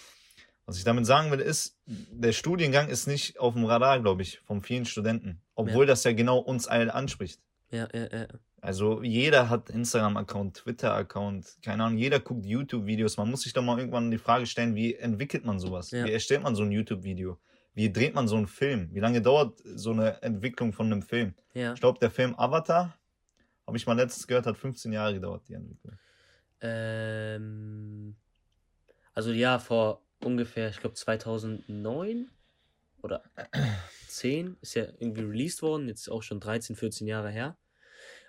Was 0.66 0.76
ich 0.78 0.84
damit 0.84 1.06
sagen 1.06 1.30
will, 1.30 1.40
ist, 1.40 1.76
der 1.86 2.32
Studiengang 2.32 2.88
ist 2.88 3.06
nicht 3.06 3.38
auf 3.38 3.54
dem 3.54 3.64
Radar, 3.64 4.00
glaube 4.00 4.22
ich, 4.22 4.40
von 4.40 4.62
vielen 4.62 4.84
Studenten. 4.86 5.40
Obwohl 5.54 5.86
das 5.86 6.04
ja 6.04 6.12
genau 6.12 6.38
uns 6.38 6.66
alle 6.66 6.92
anspricht. 6.94 7.40
Ja, 7.70 7.88
ja, 7.92 8.08
ja. 8.10 8.26
Also 8.64 9.02
jeder 9.02 9.50
hat 9.50 9.68
Instagram-Account, 9.68 10.56
Twitter-Account, 10.56 11.58
keine 11.62 11.84
Ahnung, 11.84 11.98
jeder 11.98 12.18
guckt 12.18 12.46
YouTube-Videos. 12.46 13.18
Man 13.18 13.30
muss 13.30 13.42
sich 13.42 13.52
doch 13.52 13.62
mal 13.62 13.78
irgendwann 13.78 14.10
die 14.10 14.16
Frage 14.16 14.46
stellen, 14.46 14.74
wie 14.74 14.94
entwickelt 14.94 15.44
man 15.44 15.58
sowas? 15.58 15.90
Ja. 15.90 16.06
Wie 16.06 16.12
erstellt 16.12 16.42
man 16.42 16.54
so 16.54 16.62
ein 16.62 16.72
YouTube-Video? 16.72 17.38
Wie 17.74 17.92
dreht 17.92 18.14
man 18.14 18.26
so 18.26 18.36
einen 18.36 18.46
Film? 18.46 18.88
Wie 18.94 19.00
lange 19.00 19.20
dauert 19.20 19.60
so 19.66 19.90
eine 19.90 20.22
Entwicklung 20.22 20.72
von 20.72 20.86
einem 20.86 21.02
Film? 21.02 21.34
Ja. 21.52 21.74
Ich 21.74 21.80
glaube, 21.80 21.98
der 21.98 22.10
Film 22.10 22.34
Avatar, 22.38 22.96
habe 23.66 23.76
ich 23.76 23.86
mal 23.86 23.98
letztens 23.98 24.26
gehört, 24.26 24.46
hat 24.46 24.56
15 24.56 24.94
Jahre 24.94 25.12
gedauert, 25.12 25.42
die 25.46 25.54
Entwicklung. 25.54 25.98
Ähm, 26.62 28.16
also 29.12 29.30
ja, 29.30 29.58
vor 29.58 30.00
ungefähr, 30.22 30.70
ich 30.70 30.80
glaube 30.80 30.94
2009 30.94 32.30
oder 33.02 33.22
10 34.08 34.56
ist 34.62 34.74
ja 34.74 34.84
irgendwie 34.84 35.20
released 35.20 35.60
worden, 35.60 35.86
jetzt 35.88 36.08
auch 36.08 36.22
schon 36.22 36.40
13, 36.40 36.76
14 36.76 37.06
Jahre 37.06 37.28
her. 37.28 37.58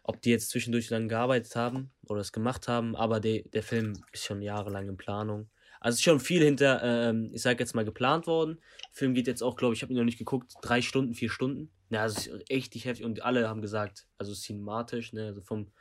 Ob 0.08 0.22
die 0.22 0.30
jetzt 0.30 0.50
zwischendurch 0.50 0.88
dann 0.88 1.10
gearbeitet 1.10 1.56
haben 1.56 1.92
oder 2.08 2.22
es 2.22 2.32
gemacht 2.32 2.68
haben, 2.68 2.96
aber 2.96 3.20
de, 3.20 3.48
der 3.50 3.64
Film 3.64 3.94
ist 4.12 4.26
schon 4.26 4.42
jahrelang 4.42 4.88
in 4.88 4.98
Planung. 4.98 5.50
Also 5.80 5.96
ist 5.96 6.04
schon 6.04 6.20
viel 6.20 6.44
hinter, 6.44 6.82
ähm, 6.84 7.32
ich 7.34 7.42
sag 7.42 7.60
jetzt 7.60 7.76
mal, 7.76 7.86
geplant 7.86 8.28
worden. 8.28 8.60
Der 8.90 8.94
Film 8.98 9.14
geht 9.14 9.28
jetzt 9.28 9.42
auch, 9.44 9.56
glaube 9.56 9.74
ich, 9.74 9.80
ich 9.80 9.84
habe 9.84 9.94
ihn 9.94 9.98
noch 9.98 10.06
nicht 10.06 10.18
geguckt, 10.18 10.54
drei 10.62 10.82
Stunden, 10.82 11.14
vier 11.14 11.30
Stunden. 11.30 11.72
Ja, 11.90 12.02
also 12.04 12.36
ist 12.36 12.50
echt 12.50 12.74
heftig 12.76 13.04
und 13.06 13.24
alle 13.24 13.48
haben 13.50 13.62
gesagt, 13.62 14.08
also 14.18 14.34
cinematisch, 14.34 15.14
ne, 15.14 15.26
also 15.28 15.42
vom. 15.42 15.72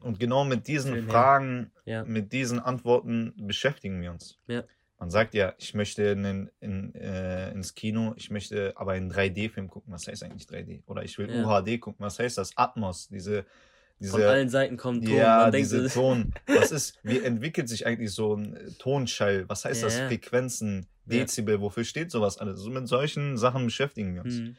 Und 0.00 0.20
genau 0.20 0.44
mit 0.44 0.66
diesen 0.68 0.92
Film. 0.92 1.08
Fragen, 1.08 1.72
Ja. 1.84 2.04
mit 2.04 2.32
diesen 2.32 2.60
Antworten 2.60 3.32
beschäftigen 3.36 4.00
wir 4.02 4.10
uns. 4.12 4.38
Ja. 4.46 4.64
Man 4.98 5.10
sagt 5.10 5.34
ja, 5.34 5.54
ich 5.58 5.74
möchte 5.74 6.02
in, 6.04 6.50
in, 6.60 6.94
äh, 6.94 7.50
ins 7.52 7.74
Kino, 7.74 8.14
ich 8.16 8.30
möchte 8.30 8.72
aber 8.76 8.92
einen 8.92 9.12
3D-Film 9.12 9.68
gucken. 9.68 9.92
Was 9.92 10.06
heißt 10.08 10.22
eigentlich 10.22 10.48
3D? 10.48 10.82
Oder 10.86 11.02
ich 11.04 11.18
will 11.18 11.30
Ja. 11.30 11.44
UHD 11.44 11.78
gucken. 11.80 12.04
Was 12.04 12.18
heißt 12.18 12.38
das? 12.38 12.56
Atmos, 12.56 13.08
diese, 13.08 13.44
diese 14.00 14.12
Von 14.12 14.22
allen 14.22 14.48
Seiten 14.48 14.76
kommt 14.78 15.04
Ton. 15.04 15.14
Ja, 15.14 15.50
denkt, 15.50 15.66
diese 15.66 15.88
so- 15.88 16.00
Ton. 16.00 16.32
Was 16.46 16.70
ist, 16.70 16.98
wie 17.02 17.18
entwickelt 17.20 17.68
sich 17.68 17.86
eigentlich 17.86 18.12
so 18.12 18.34
ein 18.36 18.56
äh, 18.56 18.70
Tonschall? 18.78 19.46
Was 19.48 19.64
heißt 19.66 19.82
das? 19.82 19.98
Ja. 19.98 20.08
Frequenzen, 20.08 20.86
Ja. 21.06 21.18
Dezibel, 21.20 21.60
wofür 21.60 21.84
steht 21.84 22.10
sowas 22.10 22.38
alles? 22.38 22.60
So 22.60 22.70
mit 22.70 22.88
solchen 22.88 23.36
Sachen 23.36 23.64
beschäftigen 23.66 24.14
wir 24.14 24.22
uns. 24.22 24.34
Hm. 24.38 24.56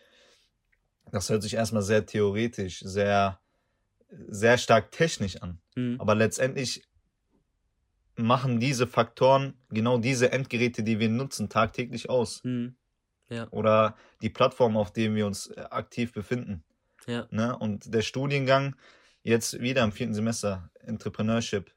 Das 1.11 1.29
hört 1.29 1.41
sich 1.41 1.53
erstmal 1.55 1.81
sehr 1.83 2.05
theoretisch, 2.05 2.79
sehr, 2.81 3.39
sehr 4.27 4.57
stark 4.57 4.91
technisch 4.91 5.37
an. 5.41 5.59
Hm. 5.75 5.95
Aber 5.99 6.15
letztendlich 6.15 6.83
machen 8.17 8.59
diese 8.59 8.87
Faktoren 8.87 9.53
genau 9.69 9.97
diese 9.97 10.31
Endgeräte, 10.31 10.83
die 10.83 10.99
wir 10.99 11.09
nutzen, 11.09 11.49
tagtäglich 11.49 12.09
aus. 12.09 12.43
Hm. 12.43 12.75
Oder 13.51 13.97
die 14.21 14.29
Plattform, 14.29 14.77
auf 14.77 14.91
denen 14.91 15.15
wir 15.15 15.27
uns 15.27 15.47
äh, 15.47 15.59
aktiv 15.69 16.13
befinden. 16.13 16.63
Ja. 17.07 17.27
Ne? 17.29 17.57
Und 17.57 17.93
der 17.93 18.01
Studiengang, 18.01 18.75
jetzt 19.21 19.59
wieder 19.59 19.83
im 19.83 19.91
vierten 19.91 20.13
Semester, 20.13 20.71
Entrepreneurship. 20.79 21.73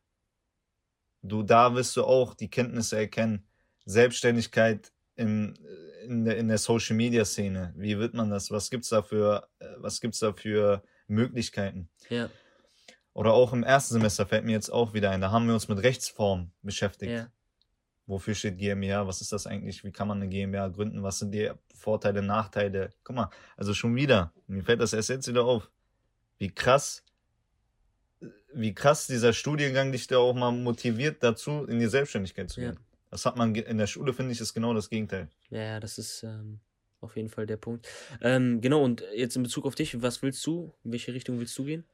Du, 1.22 1.42
da 1.42 1.74
wirst 1.74 1.96
du 1.96 2.04
auch 2.04 2.34
die 2.34 2.48
Kenntnisse 2.48 2.96
erkennen. 2.98 3.46
Selbstständigkeit 3.84 4.92
in, 5.16 5.58
in, 6.04 6.24
der, 6.24 6.36
in 6.36 6.48
der 6.48 6.58
Social 6.58 6.96
Media 6.96 7.24
Szene. 7.24 7.74
Wie 7.76 7.98
wird 7.98 8.14
man 8.14 8.30
das? 8.30 8.50
Was 8.50 8.70
gibt's 8.70 8.88
da 8.88 9.02
für, 9.02 9.48
äh, 9.58 9.66
was 9.78 10.00
gibt's 10.00 10.20
da 10.20 10.32
für 10.32 10.82
Möglichkeiten? 11.08 11.88
Ja. 12.08 12.30
Oder 13.12 13.32
auch 13.32 13.52
im 13.52 13.62
ersten 13.64 13.94
Semester 13.94 14.26
fällt 14.26 14.44
mir 14.44 14.52
jetzt 14.52 14.70
auch 14.70 14.94
wieder 14.94 15.10
ein. 15.10 15.20
Da 15.20 15.30
haben 15.30 15.46
wir 15.46 15.54
uns 15.54 15.68
mit 15.68 15.82
Rechtsform 15.82 16.52
beschäftigt. 16.62 17.12
Ja. 17.12 17.28
Wofür 18.06 18.34
steht 18.34 18.58
GmbH? 18.58 19.06
Was 19.06 19.20
ist 19.20 19.32
das 19.32 19.46
eigentlich? 19.46 19.84
Wie 19.84 19.92
kann 19.92 20.08
man 20.08 20.18
eine 20.18 20.28
GmbH 20.28 20.68
gründen? 20.68 21.02
Was 21.02 21.18
sind 21.18 21.32
die 21.32 21.50
Vorteile, 21.74 22.22
Nachteile? 22.22 22.90
Guck 23.04 23.16
mal, 23.16 23.30
also 23.56 23.74
schon 23.74 23.94
wieder, 23.94 24.32
mir 24.46 24.62
fällt 24.62 24.80
das 24.80 24.92
erst 24.92 25.10
jetzt 25.10 25.28
wieder 25.28 25.44
auf, 25.44 25.70
wie 26.38 26.50
krass, 26.50 27.04
wie 28.52 28.74
krass 28.74 29.06
dieser 29.06 29.32
Studiengang 29.32 29.92
dich 29.92 30.06
da 30.06 30.18
auch 30.18 30.34
mal 30.34 30.50
motiviert 30.50 31.22
dazu, 31.22 31.64
in 31.66 31.78
die 31.78 31.86
Selbstständigkeit 31.86 32.50
zu 32.50 32.60
Ja. 32.60 32.70
gehen. 32.72 32.80
Das 33.10 33.26
hat 33.26 33.36
man 33.36 33.54
in 33.54 33.78
der 33.78 33.86
Schule, 33.88 34.12
finde 34.12 34.32
ich, 34.32 34.40
ist 34.40 34.54
genau 34.54 34.72
das 34.72 34.88
Gegenteil. 34.88 35.28
Ja, 35.50 35.62
ja, 35.62 35.80
das 35.80 35.98
ist 35.98 36.22
ähm, 36.22 36.60
auf 37.00 37.16
jeden 37.16 37.28
Fall 37.28 37.46
der 37.46 37.56
Punkt. 37.56 37.88
Ähm, 38.20 38.60
genau, 38.60 38.82
und 38.84 39.02
jetzt 39.14 39.36
in 39.36 39.42
Bezug 39.42 39.66
auf 39.66 39.74
dich, 39.74 40.00
was 40.00 40.22
willst 40.22 40.46
du? 40.46 40.72
In 40.84 40.92
welche 40.92 41.12
Richtung 41.12 41.38
willst 41.40 41.56
du 41.58 41.64
gehen? 41.64 41.84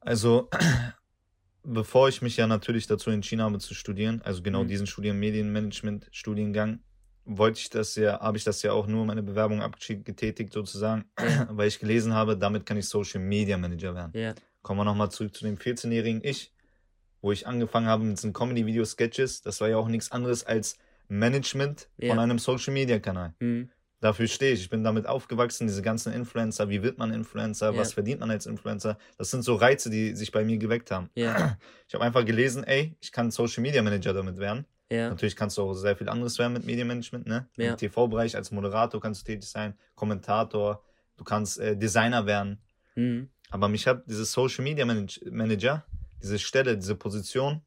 Also, 0.00 0.48
bevor 1.62 2.08
ich 2.08 2.22
mich 2.22 2.36
ja 2.36 2.46
natürlich 2.46 2.86
dazu 2.86 3.10
entschieden 3.10 3.42
habe 3.42 3.58
zu 3.58 3.74
studieren, 3.74 4.22
also 4.24 4.42
genau 4.42 4.64
Mhm. 4.64 4.68
diesen 4.68 4.86
Studien 4.86 5.18
Medienmanagement 5.18 6.08
Studiengang, 6.12 6.80
wollte 7.24 7.60
ich 7.60 7.68
das 7.70 7.94
ja, 7.96 8.20
habe 8.20 8.38
ich 8.38 8.44
das 8.44 8.62
ja 8.62 8.72
auch 8.72 8.86
nur 8.86 9.04
meine 9.04 9.22
Bewerbung 9.22 9.60
abgetätigt 9.60 10.52
sozusagen, 10.52 11.04
weil 11.50 11.68
ich 11.68 11.78
gelesen 11.78 12.14
habe, 12.14 12.36
damit 12.38 12.64
kann 12.64 12.76
ich 12.78 12.88
Social 12.88 13.20
Media 13.20 13.58
Manager 13.58 13.94
werden. 13.94 14.12
Ja, 14.14 14.34
Kommen 14.62 14.80
wir 14.80 14.84
nochmal 14.84 15.10
zurück 15.10 15.34
zu 15.34 15.44
dem 15.44 15.56
14-jährigen 15.56 16.22
Ich, 16.24 16.52
wo 17.20 17.32
ich 17.32 17.46
angefangen 17.46 17.86
habe 17.86 18.04
mit 18.04 18.16
diesen 18.18 18.32
Comedy-Video-Sketches. 18.32 19.42
Das 19.42 19.60
war 19.60 19.68
ja 19.68 19.76
auch 19.76 19.88
nichts 19.88 20.10
anderes 20.10 20.44
als 20.44 20.76
Management 21.08 21.88
von 22.00 22.16
Ja. 22.16 22.22
einem 22.22 22.38
Social 22.38 22.72
Media 22.72 22.98
Kanal. 22.98 23.34
hm. 23.40 23.70
Dafür 24.00 24.28
stehe 24.28 24.52
ich. 24.52 24.60
Ich 24.60 24.70
bin 24.70 24.84
damit 24.84 25.06
aufgewachsen, 25.06 25.66
diese 25.66 25.82
ganzen 25.82 26.12
Influencer. 26.12 26.68
Wie 26.68 26.82
wird 26.82 26.98
man 26.98 27.12
Influencer? 27.12 27.72
Ja. 27.72 27.76
Was 27.76 27.94
verdient 27.94 28.20
man 28.20 28.30
als 28.30 28.46
Influencer? 28.46 28.96
Das 29.16 29.30
sind 29.30 29.42
so 29.42 29.56
Reize, 29.56 29.90
die 29.90 30.14
sich 30.14 30.30
bei 30.30 30.44
mir 30.44 30.56
geweckt 30.58 30.90
haben. 30.90 31.10
ja, 31.14 31.56
Ich 31.88 31.94
habe 31.94 32.04
einfach 32.04 32.24
gelesen, 32.24 32.62
ey, 32.64 32.96
ich 33.00 33.10
kann 33.10 33.30
Social 33.30 33.62
Media 33.62 33.82
Manager 33.82 34.12
damit 34.12 34.36
werden. 34.38 34.66
ja, 34.90 35.08
Natürlich 35.08 35.34
kannst 35.34 35.58
du 35.58 35.62
auch 35.62 35.74
sehr 35.74 35.96
viel 35.96 36.08
anderes 36.08 36.38
werden 36.38 36.52
mit 36.52 36.64
Medienmanagement, 36.64 37.26
ne? 37.26 37.48
Im 37.56 37.76
TV-Bereich 37.76 38.36
als 38.36 38.50
Moderator 38.52 39.00
kannst 39.00 39.22
du 39.22 39.32
tätig 39.32 39.48
sein, 39.48 39.74
Kommentator, 39.94 40.84
du 41.16 41.24
kannst 41.24 41.58
äh, 41.58 41.76
Designer 41.76 42.24
werden. 42.26 42.58
hm. 42.94 43.28
Aber 43.50 43.68
mich 43.68 43.86
hat 43.86 44.02
dieses 44.06 44.30
Social 44.30 44.62
Media 44.62 44.84
Manage 44.84 45.20
Manager, 45.30 45.82
diese 46.22 46.38
Stelle, 46.38 46.76
diese 46.76 46.94
Position, 46.94 47.62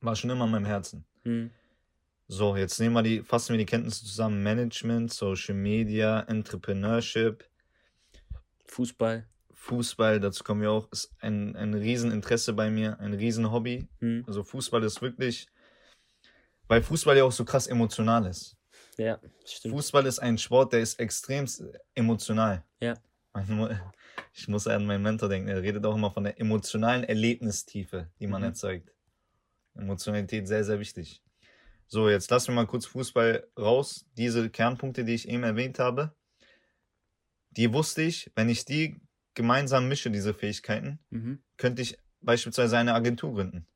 war 0.00 0.16
schon 0.16 0.30
immer 0.30 0.46
in 0.46 0.50
meinem 0.50 0.64
Herzen. 0.64 1.04
Hm. 1.24 1.50
So, 2.28 2.56
jetzt 2.56 2.80
nehmen 2.80 2.94
wir 2.94 3.02
die, 3.02 3.22
fassen 3.22 3.52
wir 3.52 3.58
die 3.58 3.66
Kenntnisse 3.66 4.04
zusammen. 4.04 4.42
Management, 4.42 5.12
Social 5.12 5.54
Media, 5.54 6.20
Entrepreneurship, 6.22 7.48
Fußball. 8.66 9.26
Fußball, 9.52 10.20
dazu 10.20 10.44
kommen 10.44 10.60
wir 10.60 10.70
auch, 10.70 10.90
ist 10.92 11.12
ein, 11.20 11.56
ein 11.56 11.74
Rieseninteresse 11.74 12.52
bei 12.52 12.70
mir, 12.70 12.98
ein 13.00 13.14
Riesenhobby. 13.14 13.88
Hm. 14.00 14.24
Also 14.26 14.42
Fußball 14.44 14.82
ist 14.84 15.02
wirklich, 15.02 15.48
weil 16.68 16.82
Fußball 16.82 17.16
ja 17.16 17.24
auch 17.24 17.32
so 17.32 17.44
krass 17.44 17.66
emotional 17.66 18.26
ist. 18.26 18.56
Ja, 18.96 19.20
stimmt. 19.44 19.74
Fußball 19.74 20.06
ist 20.06 20.18
ein 20.20 20.38
Sport, 20.38 20.72
der 20.72 20.80
ist 20.80 20.98
extrem 20.98 21.46
emotional. 21.94 22.64
Ja. 22.80 22.94
Ich 24.32 24.48
muss 24.48 24.66
an 24.66 24.86
meinen 24.86 25.02
Mentor 25.02 25.28
denken, 25.28 25.48
er 25.48 25.62
redet 25.62 25.84
auch 25.84 25.94
immer 25.94 26.10
von 26.10 26.24
der 26.24 26.40
emotionalen 26.40 27.04
Erlebnistiefe, 27.04 28.08
die 28.18 28.26
man 28.26 28.40
Mhm. 28.42 28.48
erzeugt. 28.48 28.92
Emotionalität 29.74 30.48
sehr, 30.48 30.64
sehr 30.64 30.80
wichtig. 30.80 31.22
So, 31.88 32.08
jetzt 32.08 32.30
lassen 32.30 32.48
wir 32.48 32.54
mal 32.56 32.66
kurz 32.66 32.86
Fußball 32.86 33.46
raus. 33.58 34.06
Diese 34.16 34.50
Kernpunkte, 34.50 35.04
die 35.04 35.14
ich 35.14 35.28
eben 35.28 35.44
erwähnt 35.44 35.78
habe, 35.78 36.14
die 37.50 37.72
wusste 37.72 38.02
ich, 38.02 38.30
wenn 38.34 38.48
ich 38.48 38.64
die 38.64 39.00
gemeinsam 39.34 39.88
mische, 39.88 40.10
diese 40.10 40.34
Fähigkeiten, 40.34 40.98
Mhm. 41.10 41.42
könnte 41.56 41.82
ich 41.82 41.98
beispielsweise 42.20 42.76
eine 42.78 42.94
Agentur 42.94 43.34
gründen. 43.34 43.66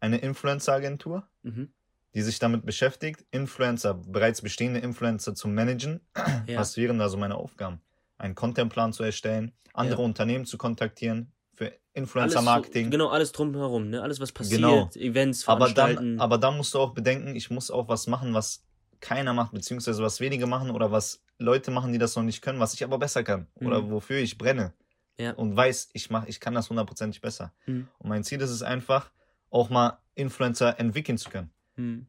Eine 0.00 0.18
Influencer-Agentur, 0.18 1.28
Mhm. 1.42 1.72
die 2.14 2.22
sich 2.22 2.38
damit 2.38 2.64
beschäftigt, 2.64 3.24
Influencer, 3.30 3.94
bereits 3.94 4.42
bestehende 4.42 4.80
Influencer 4.80 5.34
zu 5.34 5.48
managen. 5.48 6.00
Ja. 6.46 6.60
Was 6.60 6.76
wären 6.76 6.98
da 6.98 7.08
so 7.08 7.16
meine 7.16 7.34
Aufgaben? 7.36 7.80
Einen 8.18 8.34
Contentplan 8.34 8.92
zu 8.92 9.02
erstellen, 9.02 9.52
andere 9.74 10.00
Ja. 10.00 10.04
Unternehmen 10.06 10.46
zu 10.46 10.56
kontaktieren 10.56 11.32
für 11.56 11.72
Influencer-Marketing. 11.94 12.84
So, 12.84 12.90
genau, 12.90 13.08
alles 13.08 13.32
drumherum, 13.32 13.90
ne? 13.90 14.02
Alles, 14.02 14.20
was 14.20 14.30
passiert, 14.32 14.60
Genau. 14.60 14.88
Events, 14.94 15.48
aber, 15.48 15.70
dann, 15.70 16.20
aber 16.20 16.38
dann 16.38 16.56
musst 16.56 16.74
du 16.74 16.78
auch 16.78 16.92
bedenken, 16.94 17.34
ich 17.34 17.50
muss 17.50 17.70
auch 17.70 17.88
was 17.88 18.06
machen, 18.06 18.34
was 18.34 18.62
keiner 19.00 19.32
macht, 19.34 19.52
beziehungsweise 19.52 20.02
was 20.02 20.20
wenige 20.20 20.46
machen 20.46 20.70
oder 20.70 20.92
was 20.92 21.22
Leute 21.38 21.70
machen, 21.70 21.92
die 21.92 21.98
das 21.98 22.14
noch 22.16 22.22
nicht 22.22 22.42
können, 22.42 22.60
was 22.60 22.74
ich 22.74 22.84
aber 22.84 22.98
besser 22.98 23.22
kann 23.24 23.46
oder 23.56 23.82
Mhm. 23.82 23.90
wofür 23.90 24.18
ich 24.18 24.38
brenne 24.38 24.72
Ja. 25.18 25.32
und 25.32 25.56
weiß, 25.56 25.90
ich 25.92 26.10
mach, 26.10 26.26
ich 26.26 26.40
kann 26.40 26.54
das 26.54 26.68
hundertprozentig 26.70 27.20
besser. 27.20 27.52
Mhm. 27.66 27.88
Und 27.98 28.08
mein 28.08 28.24
Ziel 28.24 28.40
ist 28.40 28.50
es 28.50 28.62
einfach, 28.62 29.10
auch 29.50 29.70
mal 29.70 29.98
Influencer 30.14 30.78
entwickeln 30.80 31.18
zu 31.18 31.30
können. 31.30 31.50
Hm. 31.76 32.06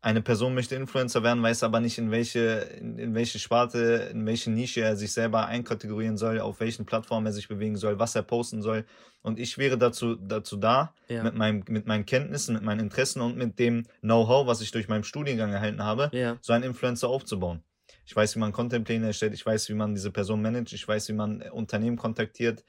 Eine 0.00 0.22
Person 0.22 0.54
möchte 0.54 0.76
Influencer 0.76 1.22
werden, 1.22 1.42
weiß 1.42 1.62
aber 1.62 1.80
nicht, 1.80 1.98
in 1.98 2.10
welche, 2.10 2.40
in, 2.80 2.98
in 2.98 3.14
welche 3.14 3.38
Sparte, 3.38 4.08
in 4.12 4.24
welche 4.26 4.50
Nische 4.50 4.82
er 4.82 4.96
sich 4.96 5.12
selber 5.12 5.46
einkategorieren 5.46 6.16
soll, 6.16 6.38
auf 6.38 6.60
welchen 6.60 6.86
Plattformen 6.86 7.26
er 7.26 7.32
sich 7.32 7.48
bewegen 7.48 7.76
soll, 7.76 7.98
was 7.98 8.14
er 8.14 8.22
posten 8.22 8.62
soll. 8.62 8.84
Und 9.22 9.40
ich 9.40 9.58
wäre 9.58 9.78
dazu, 9.78 10.14
dazu 10.14 10.56
da, 10.56 10.94
Ja. 11.08 11.22
mit, 11.24 11.34
meinem, 11.34 11.64
mit 11.68 11.86
meinen 11.86 12.06
Kenntnissen, 12.06 12.54
mit 12.54 12.62
meinen 12.62 12.80
Interessen 12.80 13.20
und 13.20 13.36
mit 13.36 13.58
dem 13.58 13.84
Know-how, 14.00 14.46
was 14.46 14.60
ich 14.60 14.70
durch 14.70 14.86
meinen 14.88 15.02
Studiengang 15.04 15.52
erhalten 15.52 15.82
habe, 15.82 16.10
Ja. 16.12 16.38
so 16.40 16.52
einen 16.52 16.64
Influencer 16.64 17.08
aufzubauen. 17.08 17.62
Ich 18.04 18.14
weiß, 18.14 18.36
wie 18.36 18.40
man 18.40 18.52
Contentpläne 18.52 19.06
erstellt, 19.06 19.34
ich 19.34 19.44
weiß, 19.44 19.68
wie 19.68 19.74
man 19.74 19.94
diese 19.94 20.12
Person 20.12 20.40
managt, 20.40 20.72
ich 20.72 20.86
weiß, 20.86 21.08
wie 21.08 21.14
man 21.14 21.42
Unternehmen 21.42 21.96
kontaktiert. 21.96 22.64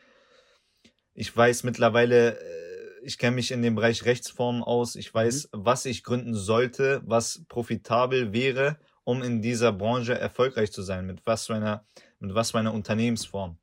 Ich 1.14 1.36
weiß 1.36 1.64
mittlerweile, 1.64 2.40
äh, 2.40 2.77
ich 3.04 3.18
kenne 3.18 3.36
mich 3.36 3.52
in 3.52 3.62
dem 3.62 3.76
Bereich 3.76 4.06
Rechtsformen 4.06 4.64
aus, 4.64 4.96
ich 4.96 5.14
weiß, 5.14 5.50
was 5.52 5.86
ich 5.86 6.04
gründen 6.04 6.34
sollte, 6.34 7.02
was 7.06 7.44
profitabel 7.48 8.34
wäre, 8.34 8.78
um 9.04 9.24
in 9.24 9.42
dieser 9.42 9.72
Branche 9.72 10.18
erfolgreich 10.18 10.72
zu 10.72 10.82
sein, 10.82 11.06
mit 11.06 11.22
was 11.26 11.48
für 11.48 11.56
einer, 11.56 11.86
mit 12.20 12.34
was 12.36 12.52
für 12.52 12.60
einer 12.60 12.74
Unternehmensform. 12.74 13.58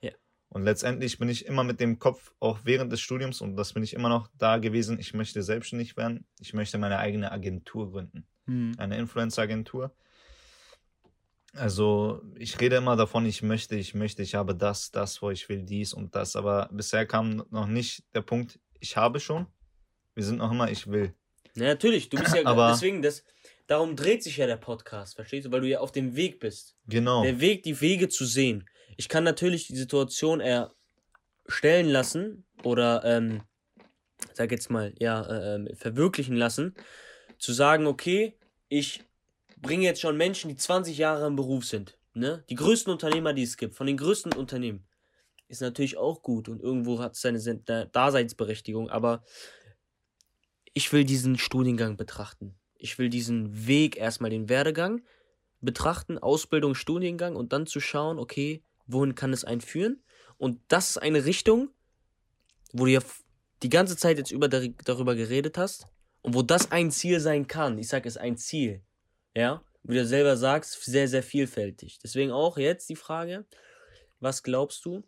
Ja. 0.00 0.12
Und 0.48 0.64
letztendlich 0.64 1.18
bin 1.18 1.28
ich 1.28 1.46
immer 1.46 1.64
mit 1.64 1.80
dem 1.80 1.98
Kopf, 1.98 2.32
auch 2.40 2.60
während 2.64 2.92
des 2.92 3.00
Studiums, 3.00 3.40
und 3.40 3.56
das 3.56 3.72
bin 3.72 3.82
ich 3.82 3.94
immer 3.94 4.08
noch 4.08 4.28
da 4.38 4.58
gewesen, 4.58 4.98
ich 4.98 5.14
möchte 5.14 5.42
selbstständig 5.42 5.96
werden, 5.96 6.26
ich 6.38 6.54
möchte 6.54 6.78
meine 6.78 6.98
eigene 6.98 7.32
Agentur 7.32 7.90
gründen 7.90 8.26
Hm. 8.50 8.74
eine 8.78 8.98
Influencer-Agentur. 8.98 9.94
Also 11.52 12.22
ich 12.36 12.60
rede 12.60 12.76
immer 12.76 12.96
davon, 12.96 13.24
ich 13.26 13.42
möchte, 13.42 13.76
ich 13.76 13.94
möchte, 13.94 14.22
ich 14.22 14.34
habe 14.34 14.56
das, 14.56 14.90
das, 14.90 15.22
wo 15.22 15.30
ich 15.30 15.48
will, 15.48 15.62
dies 15.62 15.92
und 15.92 16.14
das. 16.16 16.34
Aber 16.34 16.68
bisher 16.72 17.06
kam 17.06 17.44
noch 17.50 17.66
nicht 17.66 18.04
der 18.14 18.22
Punkt, 18.22 18.58
ich 18.80 18.96
habe 18.96 19.20
schon. 19.20 19.46
Wir 20.14 20.24
sind 20.24 20.38
noch 20.38 20.50
immer, 20.50 20.70
ich 20.70 20.86
will. 20.88 21.14
Ja, 21.54 21.64
natürlich, 21.64 22.08
du 22.08 22.18
bist 22.18 22.34
ja 22.34 22.42
Aber- 22.46 22.70
deswegen 22.72 23.02
das 23.02 23.24
darum 23.66 23.94
dreht 23.96 24.22
sich 24.22 24.36
ja 24.36 24.46
der 24.46 24.56
Podcast, 24.56 25.14
verstehst 25.14 25.46
du, 25.46 25.52
weil 25.52 25.60
du 25.60 25.68
ja 25.68 25.78
auf 25.80 25.92
dem 25.92 26.16
Weg 26.16 26.40
bist. 26.40 26.76
Genau. 26.88 27.22
Der 27.22 27.40
Weg, 27.40 27.62
die 27.62 27.80
Wege 27.80 28.08
zu 28.08 28.24
sehen. 28.26 28.68
Ich 28.96 29.08
kann 29.08 29.22
natürlich 29.24 29.68
die 29.68 29.76
Situation 29.76 30.40
erstellen 30.40 31.88
lassen 31.88 32.44
oder, 32.64 33.02
ähm, 33.04 33.42
sag 34.34 34.50
jetzt 34.50 34.70
mal, 34.70 34.92
ja, 34.98 35.22
äh, 35.56 35.74
verwirklichen 35.76 36.36
lassen, 36.36 36.74
zu 37.38 37.52
sagen, 37.52 37.86
okay, 37.86 38.36
ich 38.68 39.04
bringe 39.56 39.84
jetzt 39.84 40.00
schon 40.00 40.16
Menschen, 40.16 40.48
die 40.48 40.56
20 40.56 40.98
Jahre 40.98 41.26
im 41.26 41.36
Beruf 41.36 41.64
sind, 41.64 41.96
ne? 42.12 42.44
Die 42.50 42.54
größten 42.56 42.92
Unternehmer, 42.92 43.32
die 43.32 43.42
es 43.44 43.56
gibt, 43.56 43.74
von 43.74 43.86
den 43.86 43.96
größten 43.96 44.32
Unternehmen, 44.34 44.84
ist 45.50 45.60
natürlich 45.60 45.96
auch 45.96 46.22
gut 46.22 46.48
und 46.48 46.60
irgendwo 46.60 47.00
hat 47.00 47.14
es 47.14 47.20
seine 47.20 47.38
Daseinsberechtigung, 47.92 48.88
aber 48.88 49.22
ich 50.72 50.92
will 50.92 51.04
diesen 51.04 51.38
Studiengang 51.38 51.96
betrachten. 51.96 52.54
Ich 52.76 52.98
will 52.98 53.08
diesen 53.10 53.66
Weg 53.66 53.96
erstmal 53.96 54.30
den 54.30 54.48
Werdegang 54.48 55.02
betrachten, 55.60 56.18
Ausbildung, 56.18 56.74
Studiengang 56.74 57.36
und 57.36 57.52
dann 57.52 57.66
zu 57.66 57.80
schauen, 57.80 58.18
okay, 58.18 58.62
wohin 58.86 59.14
kann 59.14 59.32
es 59.32 59.44
einen 59.44 59.60
führen? 59.60 60.02
Und 60.38 60.60
das 60.68 60.90
ist 60.90 60.98
eine 60.98 61.24
Richtung, 61.24 61.70
wo 62.72 62.86
du 62.86 62.92
ja 62.92 63.00
die 63.62 63.68
ganze 63.68 63.96
Zeit 63.96 64.16
jetzt 64.16 64.30
über 64.30 64.48
darüber 64.48 65.14
geredet 65.14 65.58
hast 65.58 65.86
und 66.22 66.34
wo 66.34 66.42
das 66.42 66.70
ein 66.72 66.90
Ziel 66.90 67.20
sein 67.20 67.46
kann. 67.46 67.76
Ich 67.78 67.88
sage 67.88 68.08
es 68.08 68.16
ein 68.16 68.38
Ziel. 68.38 68.82
Ja, 69.36 69.62
wie 69.82 69.96
du 69.96 70.06
selber 70.06 70.36
sagst, 70.36 70.82
sehr, 70.84 71.08
sehr 71.08 71.22
vielfältig. 71.22 71.98
Deswegen 72.02 72.30
auch 72.30 72.56
jetzt 72.56 72.88
die 72.88 72.96
Frage, 72.96 73.46
was 74.18 74.42
glaubst 74.42 74.84
du, 74.84 75.02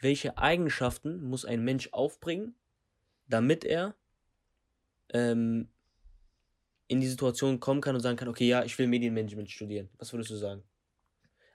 welche 0.00 0.38
Eigenschaften 0.38 1.22
muss 1.22 1.44
ein 1.44 1.64
Mensch 1.64 1.88
aufbringen, 1.92 2.54
damit 3.28 3.64
er 3.64 3.94
ähm, 5.12 5.68
in 6.88 7.00
die 7.00 7.08
Situation 7.08 7.60
kommen 7.60 7.80
kann 7.80 7.94
und 7.94 8.00
sagen 8.00 8.16
kann, 8.16 8.28
okay, 8.28 8.46
ja, 8.46 8.64
ich 8.64 8.78
will 8.78 8.86
Medienmanagement 8.86 9.50
studieren. 9.50 9.88
Was 9.98 10.12
würdest 10.12 10.30
du 10.30 10.36
sagen? 10.36 10.62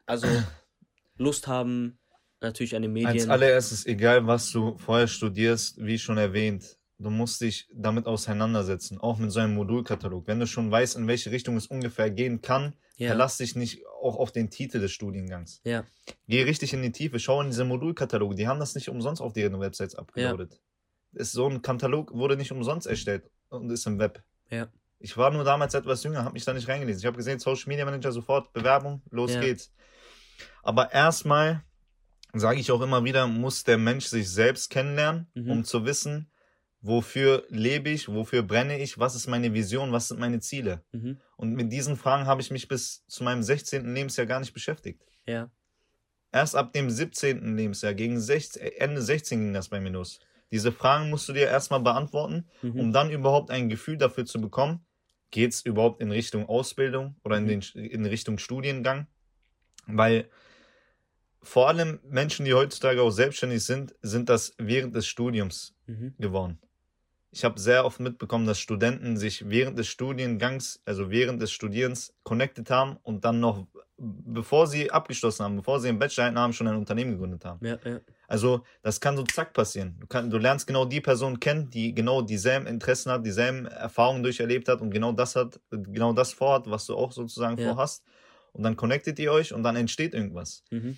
Also 0.06 0.28
Lust 1.18 1.48
haben, 1.48 2.00
natürlich 2.42 2.76
an 2.76 2.82
den 2.82 2.94
Medien. 2.94 3.12
Als 3.12 3.28
allererstes, 3.28 3.86
egal 3.86 4.26
was 4.26 4.52
du 4.52 4.78
vorher 4.78 5.08
studierst, 5.08 5.84
wie 5.84 5.98
schon 5.98 6.18
erwähnt, 6.18 6.78
du 7.00 7.10
musst 7.10 7.42
dich 7.42 7.68
damit 7.74 8.06
auseinandersetzen, 8.06 9.00
auch 9.00 9.18
mit 9.18 9.32
so 9.32 9.40
einem 9.40 9.56
Modulkatalog. 9.56 10.28
Wenn 10.28 10.40
du 10.40 10.48
schon 10.48 10.72
weißt, 10.72 10.96
in 10.96 11.08
welche 11.08 11.32
Richtung 11.32 11.58
es 11.58 11.68
ungefähr 11.68 12.10
gehen 12.10 12.42
kann, 12.42 12.74
ja. 12.98 13.08
verlass 13.08 13.38
dich 13.38 13.56
nicht 13.56 13.86
auch 14.02 14.18
auf 14.18 14.32
den 14.32 14.50
Titel 14.50 14.80
des 14.80 14.92
Studiengangs. 14.92 15.62
Ja. 15.64 15.86
Geh 16.28 16.44
richtig 16.44 16.74
in 16.74 16.82
die 16.82 16.92
Tiefe, 16.92 17.20
schau 17.20 17.42
in 17.42 17.48
diese 17.48 17.66
Modulkataloge, 17.66 18.36
die 18.36 18.48
haben 18.48 18.60
das 18.60 18.76
nicht 18.76 18.90
umsonst 18.90 19.22
auf 19.22 19.34
deren 19.34 19.60
Websites 19.60 19.96
abgeloadet. 19.96 20.54
Ja. 21.14 21.22
Ist 21.22 21.32
so 21.32 21.48
ein 21.48 21.62
Katalog 21.62 22.14
wurde 22.14 22.36
nicht 22.36 22.52
umsonst 22.52 22.88
erstellt 22.88 23.30
und 23.50 23.70
ist 23.72 23.86
im 23.88 24.00
Web. 24.00 24.22
Ja. 24.50 24.68
Ich 25.00 25.16
war 25.16 25.32
nur 25.32 25.44
damals 25.44 25.74
etwas 25.74 26.04
jünger, 26.04 26.24
habe 26.24 26.34
mich 26.34 26.46
da 26.46 26.54
nicht 26.54 26.68
reingelesen. 26.68 27.00
Ich 27.00 27.06
habe 27.06 27.18
gesehen, 27.18 27.40
Social 27.40 27.68
Media 27.70 27.86
Manager 27.86 28.12
sofort, 28.12 28.52
Bewerbung, 28.54 29.02
los 29.12 29.34
ja. 29.34 29.42
geht's. 29.42 29.72
Aber 30.64 30.92
erstmal, 30.92 31.64
sage 32.34 32.60
ich 32.60 32.72
auch 32.72 32.82
immer 32.82 33.04
wieder, 33.04 33.28
muss 33.28 33.64
der 33.64 33.78
Mensch 33.78 34.06
sich 34.06 34.30
selbst 34.30 34.70
kennenlernen, 34.70 35.28
mhm. 35.36 35.52
um 35.52 35.64
zu 35.64 35.86
wissen, 35.86 36.32
wofür 36.82 37.46
lebe 37.50 37.90
ich, 37.90 38.08
wofür 38.08 38.44
brenne 38.44 38.80
ich, 38.80 38.98
was 39.00 39.16
ist 39.16 39.28
meine 39.28 39.54
Vision, 39.54 39.92
was 39.92 40.08
sind 40.08 40.20
meine 40.20 40.40
Ziele. 40.40 40.84
Mhm. 40.92 41.20
Und 41.36 41.54
mit 41.54 41.72
diesen 41.72 41.98
Fragen 41.98 42.26
habe 42.26 42.42
ich 42.42 42.52
mich 42.52 42.68
bis 42.68 43.06
zu 43.08 43.24
meinem 43.24 43.44
16. 43.44 43.94
Lebensjahr 43.94 44.28
gar 44.28 44.40
nicht 44.40 44.54
beschäftigt. 44.54 45.04
Ja. 45.26 45.50
Erst 46.32 46.56
ab 46.56 46.74
dem 46.74 46.90
17. 46.90 47.56
Lebensjahr, 47.56 47.94
gegen 47.94 48.20
16, 48.20 48.62
Ende 48.78 49.02
16 49.02 49.40
ging 49.40 49.54
das 49.54 49.70
bei 49.70 49.80
mir 49.80 49.92
los. 49.92 50.20
Diese 50.52 50.72
Fragen 50.72 51.10
musst 51.10 51.28
du 51.28 51.34
dir 51.34 51.48
erstmal 51.48 51.82
beantworten, 51.82 52.48
mhm. 52.62 52.80
um 52.80 52.94
dann 52.94 53.12
überhaupt 53.12 53.52
ein 53.52 53.70
Gefühl 53.70 53.98
dafür 53.98 54.26
zu 54.26 54.40
bekommen, 54.40 54.86
geht 55.32 55.54
es 55.54 55.62
überhaupt 55.62 56.02
in 56.02 56.12
Richtung 56.12 56.48
Ausbildung 56.48 57.16
oder 57.24 57.38
in, 57.38 57.44
mhm. 57.44 57.62
den, 57.74 57.86
in 57.86 58.06
Richtung 58.06 58.38
Studiengang? 58.38 59.08
Weil 59.88 60.30
vor 61.42 61.68
allem 61.68 62.00
Menschen, 62.04 62.46
die 62.46 62.54
heutzutage 62.54 63.02
auch 63.02 63.12
selbstständig 63.12 63.64
sind, 63.64 63.96
sind 64.02 64.30
das 64.30 64.54
während 64.58 64.96
des 64.96 65.08
Studiums 65.08 65.76
mhm. 65.86 66.14
geworden. 66.18 66.60
Ich 67.32 67.44
habe 67.44 67.60
sehr 67.60 67.86
oft 67.86 68.00
mitbekommen, 68.00 68.46
dass 68.46 68.60
Studenten 68.60 69.18
sich 69.18 69.50
während 69.50 69.78
des 69.78 69.88
Studiengangs, 69.88 70.82
also 70.86 71.10
während 71.10 71.42
des 71.42 71.52
Studierens, 71.52 72.14
connected 72.24 72.70
haben 72.70 72.98
und 73.04 73.26
dann 73.26 73.40
noch, 73.40 73.68
bevor 73.98 74.68
sie 74.68 74.90
abgeschlossen 74.92 75.44
haben, 75.44 75.58
bevor 75.58 75.80
sie 75.80 75.90
im 75.90 76.00
Bachelor 76.00 76.34
haben, 76.34 76.54
schon 76.54 76.68
ein 76.68 76.78
Unternehmen 76.78 77.12
gegründet 77.12 77.44
haben. 77.44 77.66
Ja, 77.66 77.78
ja. 77.84 78.00
Also 78.28 78.64
das 78.82 79.02
kann 79.02 79.18
so 79.18 79.24
zack 79.24 79.54
passieren. 79.54 79.98
Du, 80.00 80.08
kann, 80.08 80.30
du 80.30 80.38
lernst 80.38 80.68
genau 80.68 80.86
die 80.86 81.02
Person 81.02 81.40
kennen, 81.40 81.70
die 81.70 81.94
genau 81.94 82.22
dieselben 82.22 82.66
Interessen 82.66 83.12
hat, 83.12 83.26
dieselben 83.26 83.66
Erfahrungen 83.66 84.24
durcherlebt 84.24 84.68
hat 84.70 84.82
und 84.82 84.92
genau 84.92 85.12
das 85.12 85.36
hat, 85.36 85.60
genau 85.70 86.14
das 86.14 86.34
vorhat, 86.34 86.70
was 86.70 86.86
du 86.86 86.96
auch 86.96 87.12
sozusagen 87.12 87.58
ja. 87.58 87.74
vorhast. 87.74 88.04
Und 88.54 88.64
dann 88.64 88.76
connectet 88.76 89.20
ihr 89.20 89.32
euch 89.32 89.54
und 89.54 89.64
dann 89.64 89.76
entsteht 89.76 90.14
irgendwas. 90.14 90.64
Mhm. 90.72 90.98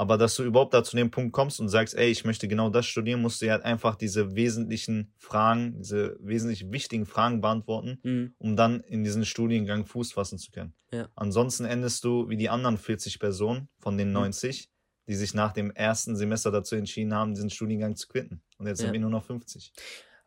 Aber 0.00 0.16
dass 0.16 0.34
du 0.34 0.44
überhaupt 0.44 0.72
da 0.72 0.82
zu 0.82 0.96
dem 0.96 1.10
Punkt 1.10 1.34
kommst 1.34 1.60
und 1.60 1.68
sagst, 1.68 1.94
ey, 1.94 2.08
ich 2.08 2.24
möchte 2.24 2.48
genau 2.48 2.70
das 2.70 2.86
studieren, 2.86 3.20
musst 3.20 3.42
du 3.42 3.44
ja 3.44 3.52
halt 3.52 3.64
einfach 3.64 3.96
diese 3.96 4.34
wesentlichen 4.34 5.12
Fragen, 5.18 5.76
diese 5.76 6.16
wesentlich 6.20 6.72
wichtigen 6.72 7.04
Fragen 7.04 7.42
beantworten, 7.42 7.98
mhm. 8.02 8.34
um 8.38 8.56
dann 8.56 8.80
in 8.80 9.04
diesen 9.04 9.26
Studiengang 9.26 9.84
Fuß 9.84 10.14
fassen 10.14 10.38
zu 10.38 10.52
können. 10.52 10.72
Ja. 10.90 11.10
Ansonsten 11.16 11.66
endest 11.66 12.02
du 12.02 12.30
wie 12.30 12.38
die 12.38 12.48
anderen 12.48 12.78
40 12.78 13.18
Personen 13.18 13.68
von 13.78 13.98
den 13.98 14.10
90, 14.10 14.68
mhm. 14.68 15.10
die 15.10 15.16
sich 15.16 15.34
nach 15.34 15.52
dem 15.52 15.70
ersten 15.70 16.16
Semester 16.16 16.50
dazu 16.50 16.76
entschieden 16.76 17.12
haben, 17.12 17.34
diesen 17.34 17.50
Studiengang 17.50 17.94
zu 17.94 18.08
quitten. 18.08 18.40
Und 18.56 18.68
jetzt 18.68 18.78
ja. 18.78 18.86
sind 18.86 18.94
wir 18.94 19.00
nur 19.00 19.10
noch 19.10 19.26
50. 19.26 19.70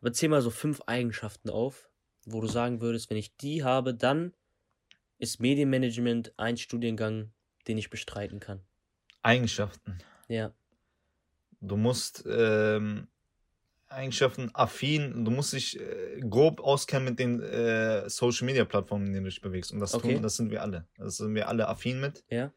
Aber 0.00 0.12
zähl 0.12 0.28
mal 0.28 0.40
so 0.40 0.50
fünf 0.50 0.82
Eigenschaften 0.86 1.50
auf, 1.50 1.90
wo 2.26 2.40
du 2.40 2.46
sagen 2.46 2.80
würdest, 2.80 3.10
wenn 3.10 3.16
ich 3.16 3.36
die 3.38 3.64
habe, 3.64 3.92
dann 3.92 4.34
ist 5.18 5.40
Medienmanagement 5.40 6.32
ein 6.36 6.58
Studiengang, 6.58 7.32
den 7.66 7.76
ich 7.76 7.90
bestreiten 7.90 8.38
kann. 8.38 8.60
Eigenschaften. 9.24 9.98
Ja. 10.28 10.52
Du 11.60 11.76
musst 11.76 12.24
ähm, 12.28 13.08
Eigenschaften 13.88 14.50
affin, 14.54 15.24
du 15.24 15.30
musst 15.30 15.52
dich 15.52 15.80
äh, 15.80 16.20
grob 16.20 16.60
auskennen 16.60 17.06
mit 17.06 17.18
den 17.18 17.40
äh, 17.40 18.08
Social 18.08 18.46
Media 18.46 18.64
Plattformen, 18.64 19.06
in 19.06 19.12
denen 19.12 19.24
du 19.24 19.30
dich 19.30 19.40
bewegst. 19.40 19.72
Und 19.72 19.80
das, 19.80 19.94
okay. 19.94 20.14
tun, 20.14 20.22
das 20.22 20.36
sind 20.36 20.50
wir 20.50 20.62
alle. 20.62 20.86
Das 20.98 21.16
sind 21.16 21.34
wir 21.34 21.48
alle 21.48 21.68
affin 21.68 22.00
mit. 22.00 22.24
Ja. 22.28 22.52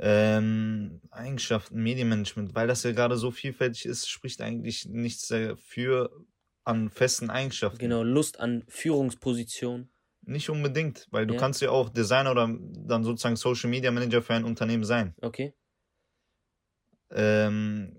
Ähm, 0.00 1.00
Eigenschaften, 1.10 1.82
Medienmanagement, 1.82 2.54
weil 2.54 2.68
das 2.68 2.84
ja 2.84 2.92
gerade 2.92 3.16
so 3.16 3.30
vielfältig 3.30 3.86
ist, 3.86 4.08
spricht 4.08 4.40
eigentlich 4.40 4.86
nichts 4.86 5.26
dafür 5.28 6.12
an 6.64 6.90
festen 6.90 7.30
Eigenschaften. 7.30 7.78
Genau, 7.78 8.02
Lust 8.02 8.38
an 8.38 8.64
Führungsposition. 8.68 9.88
Nicht 10.28 10.50
unbedingt, 10.50 11.06
weil 11.10 11.26
du 11.26 11.34
ja. 11.34 11.40
kannst 11.40 11.62
ja 11.62 11.70
auch 11.70 11.88
Designer 11.88 12.32
oder 12.32 12.54
dann 12.86 13.02
sozusagen 13.02 13.36
Social 13.36 13.70
Media 13.70 13.90
Manager 13.90 14.20
für 14.20 14.34
ein 14.34 14.44
Unternehmen 14.44 14.84
sein. 14.84 15.14
Okay. 15.22 15.54
Ähm, 17.10 17.96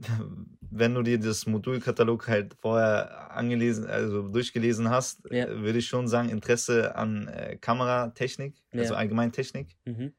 wenn 0.60 0.92
du 0.92 1.02
dir 1.02 1.20
das 1.20 1.46
Modulkatalog 1.46 2.26
halt 2.26 2.54
vorher 2.54 3.30
angelesen, 3.30 3.86
also 3.86 4.28
durchgelesen 4.28 4.90
hast, 4.90 5.20
ja. 5.30 5.48
würde 5.48 5.78
ich 5.78 5.86
schon 5.86 6.08
sagen, 6.08 6.30
Interesse 6.30 6.96
an 6.96 7.28
äh, 7.28 7.58
Kameratechnik, 7.60 8.56
ja. 8.72 8.80
also 8.80 8.96
Allgemeintechnik. 8.96 9.76
Mhm. 9.84 10.14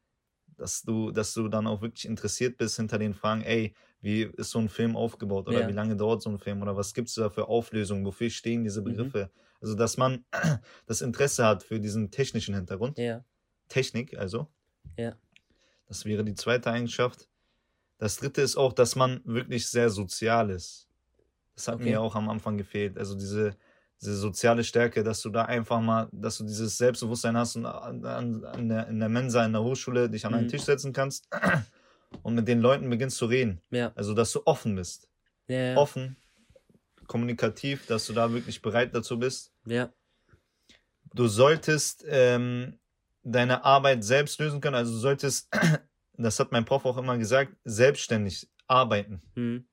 Dass 0.55 0.83
du, 0.83 1.11
dass 1.11 1.33
du 1.33 1.49
dann 1.49 1.67
auch 1.67 1.81
wirklich 1.81 2.05
interessiert 2.05 2.57
bist 2.57 2.77
hinter 2.77 2.97
den 2.97 3.13
Fragen, 3.13 3.41
ey, 3.41 3.73
wie 3.99 4.21
ist 4.21 4.51
so 4.51 4.59
ein 4.59 4.69
Film 4.69 4.95
aufgebaut 4.95 5.49
oder 5.49 5.63
ja. 5.63 5.67
wie 5.67 5.73
lange 5.73 5.97
dauert 5.97 6.21
so 6.21 6.29
ein 6.29 6.39
Film 6.39 6.61
oder 6.61 6.77
was 6.77 6.93
gibt 6.93 7.09
es 7.09 7.15
da 7.15 7.29
für 7.29 7.49
Auflösungen, 7.49 8.05
wofür 8.05 8.29
stehen 8.29 8.63
diese 8.63 8.79
mhm. 8.79 8.85
Begriffe? 8.85 9.29
Mhm. 9.33 9.44
Also, 9.61 9.75
dass 9.75 9.97
man 9.97 10.25
das 10.87 11.01
Interesse 11.01 11.45
hat 11.45 11.63
für 11.63 11.79
diesen 11.79 12.11
technischen 12.11 12.55
Hintergrund. 12.55 12.97
Ja. 12.97 13.23
Technik, 13.67 14.17
also. 14.17 14.47
Ja. 14.97 15.15
Das 15.87 16.05
wäre 16.05 16.23
die 16.23 16.35
zweite 16.35 16.71
Eigenschaft. 16.71 17.27
Das 17.97 18.17
dritte 18.17 18.41
ist 18.41 18.57
auch, 18.57 18.73
dass 18.73 18.95
man 18.95 19.21
wirklich 19.23 19.67
sehr 19.67 19.89
sozial 19.89 20.49
ist. 20.49 20.87
Das 21.55 21.67
hat 21.67 21.75
okay. 21.75 21.85
mir 21.85 22.01
auch 22.01 22.15
am 22.15 22.29
Anfang 22.29 22.57
gefehlt. 22.57 22.97
Also 22.97 23.15
diese, 23.15 23.55
diese 24.01 24.15
soziale 24.15 24.63
Stärke, 24.63 25.03
dass 25.03 25.21
du 25.21 25.29
da 25.29 25.45
einfach 25.45 25.79
mal, 25.79 26.09
dass 26.11 26.37
du 26.37 26.43
dieses 26.43 26.77
Selbstbewusstsein 26.77 27.37
hast 27.37 27.55
und 27.55 27.65
an, 27.65 28.43
an 28.43 28.69
der, 28.69 28.87
in 28.87 28.99
der 28.99 29.09
Mensa, 29.09 29.45
in 29.45 29.53
der 29.53 29.63
Hochschule 29.63 30.09
dich 30.09 30.25
an 30.25 30.33
einen 30.33 30.45
mhm. 30.45 30.49
Tisch 30.49 30.63
setzen 30.63 30.91
kannst 30.91 31.29
und 32.23 32.35
mit 32.35 32.47
den 32.47 32.59
Leuten 32.59 32.89
beginnst 32.89 33.17
zu 33.17 33.25
reden. 33.25 33.61
Ja. 33.71 33.93
Also, 33.95 34.13
dass 34.13 34.31
du 34.33 34.41
offen 34.45 34.75
bist. 34.75 35.09
Ja, 35.47 35.57
ja. 35.57 35.77
Offen, 35.77 36.17
kommunikativ, 37.07 37.85
dass 37.87 38.05
du 38.07 38.13
da 38.13 38.31
wirklich 38.31 38.61
bereit 38.61 38.93
dazu 38.93 39.19
bist. 39.19 39.53
Ja. 39.65 39.93
Du 41.13 41.27
solltest 41.27 42.03
ähm, 42.07 42.79
deine 43.23 43.63
Arbeit 43.63 44.03
selbst 44.03 44.39
lösen 44.39 44.61
können. 44.61 44.75
Also 44.75 44.93
du 44.93 44.99
solltest, 44.99 45.49
das 46.13 46.39
hat 46.39 46.51
mein 46.51 46.65
Prof 46.65 46.85
auch 46.85 46.97
immer 46.97 47.17
gesagt, 47.17 47.55
selbstständig 47.63 48.49
arbeiten. 48.67 49.21
Mhm. 49.35 49.67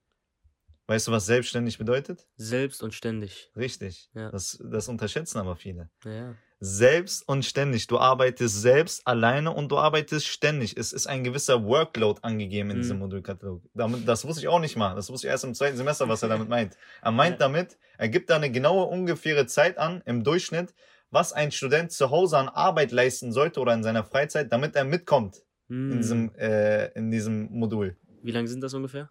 Weißt 0.87 1.09
du, 1.09 1.13
was 1.13 1.27
selbstständig 1.27 1.79
bedeutet? 1.79 2.29
Selbst 2.37 2.83
und 2.83 2.93
ständig. 2.93 3.51
Richtig. 3.57 4.11
Ja. 4.15 4.31
Das, 4.31 4.63
das 4.63 4.89
unterschätzen 4.89 5.39
aber 5.39 5.57
viele. 5.57 5.91
Ja 6.05 6.37
selbst 6.65 7.27
und 7.29 7.45
ständig. 7.45 7.89
Du 7.89 7.99
arbeitest 7.99 8.63
selbst 8.63 9.05
alleine 9.05 9.51
und 9.51 9.73
du 9.73 9.79
arbeitest 9.79 10.29
ständig. 10.29 10.77
Es 10.77 10.93
ist 10.93 11.09
ein 11.09 11.25
gewisser 11.25 11.65
Workload 11.65 12.21
angegeben 12.23 12.71
in 12.71 12.77
mhm. 12.77 12.83
diesem 12.83 12.99
Modulkatalog. 13.01 13.65
Damit, 13.75 14.07
das 14.07 14.25
wusste 14.25 14.43
ich 14.43 14.49
auch 14.49 14.61
nicht 14.61 14.77
mal. 14.77 14.95
Das 14.95 15.11
wusste 15.11 15.27
ich 15.27 15.33
erst 15.33 15.43
im 15.43 15.55
zweiten 15.55 15.77
Semester, 15.77 16.09
was 16.09 16.23
er 16.23 16.29
damit 16.29 16.49
meint. 16.51 16.77
Er 17.03 17.11
meint 17.11 17.41
damit, 17.41 17.79
er 17.99 18.09
gibt 18.09 18.31
da 18.31 18.37
eine 18.37 18.49
genaue, 18.49 18.85
ungefähre 18.85 19.47
Zeit 19.47 19.77
an, 19.77 20.03
im 20.07 20.23
Durchschnitt, 20.23 20.73
was 21.11 21.33
ein 21.33 21.51
Student 21.51 21.91
zu 21.91 22.11
Hause 22.11 22.39
an 22.39 22.49
Arbeit 22.49 22.93
leisten 22.93 23.33
sollte 23.33 23.59
oder 23.59 23.75
in 23.75 23.83
seiner 23.83 24.05
Freizeit, 24.05 24.53
damit 24.53 24.77
er 24.77 24.85
mitkommt 24.85 25.43
in, 25.69 25.97
diesem, 25.97 26.33
äh, 26.37 26.93
in 26.93 27.11
diesem 27.11 27.49
Modul. 27.51 27.97
Wie 28.23 28.31
lange 28.31 28.47
sind 28.47 28.61
das 28.61 28.73
ungefähr? 28.73 29.11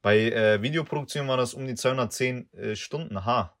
Bei 0.00 0.18
äh, 0.18 0.60
Videoproduktion 0.60 1.28
war 1.28 1.36
das 1.36 1.54
um 1.54 1.64
die 1.64 1.76
210 1.76 2.52
äh, 2.54 2.74
Stunden, 2.74 3.24
ha. 3.24 3.56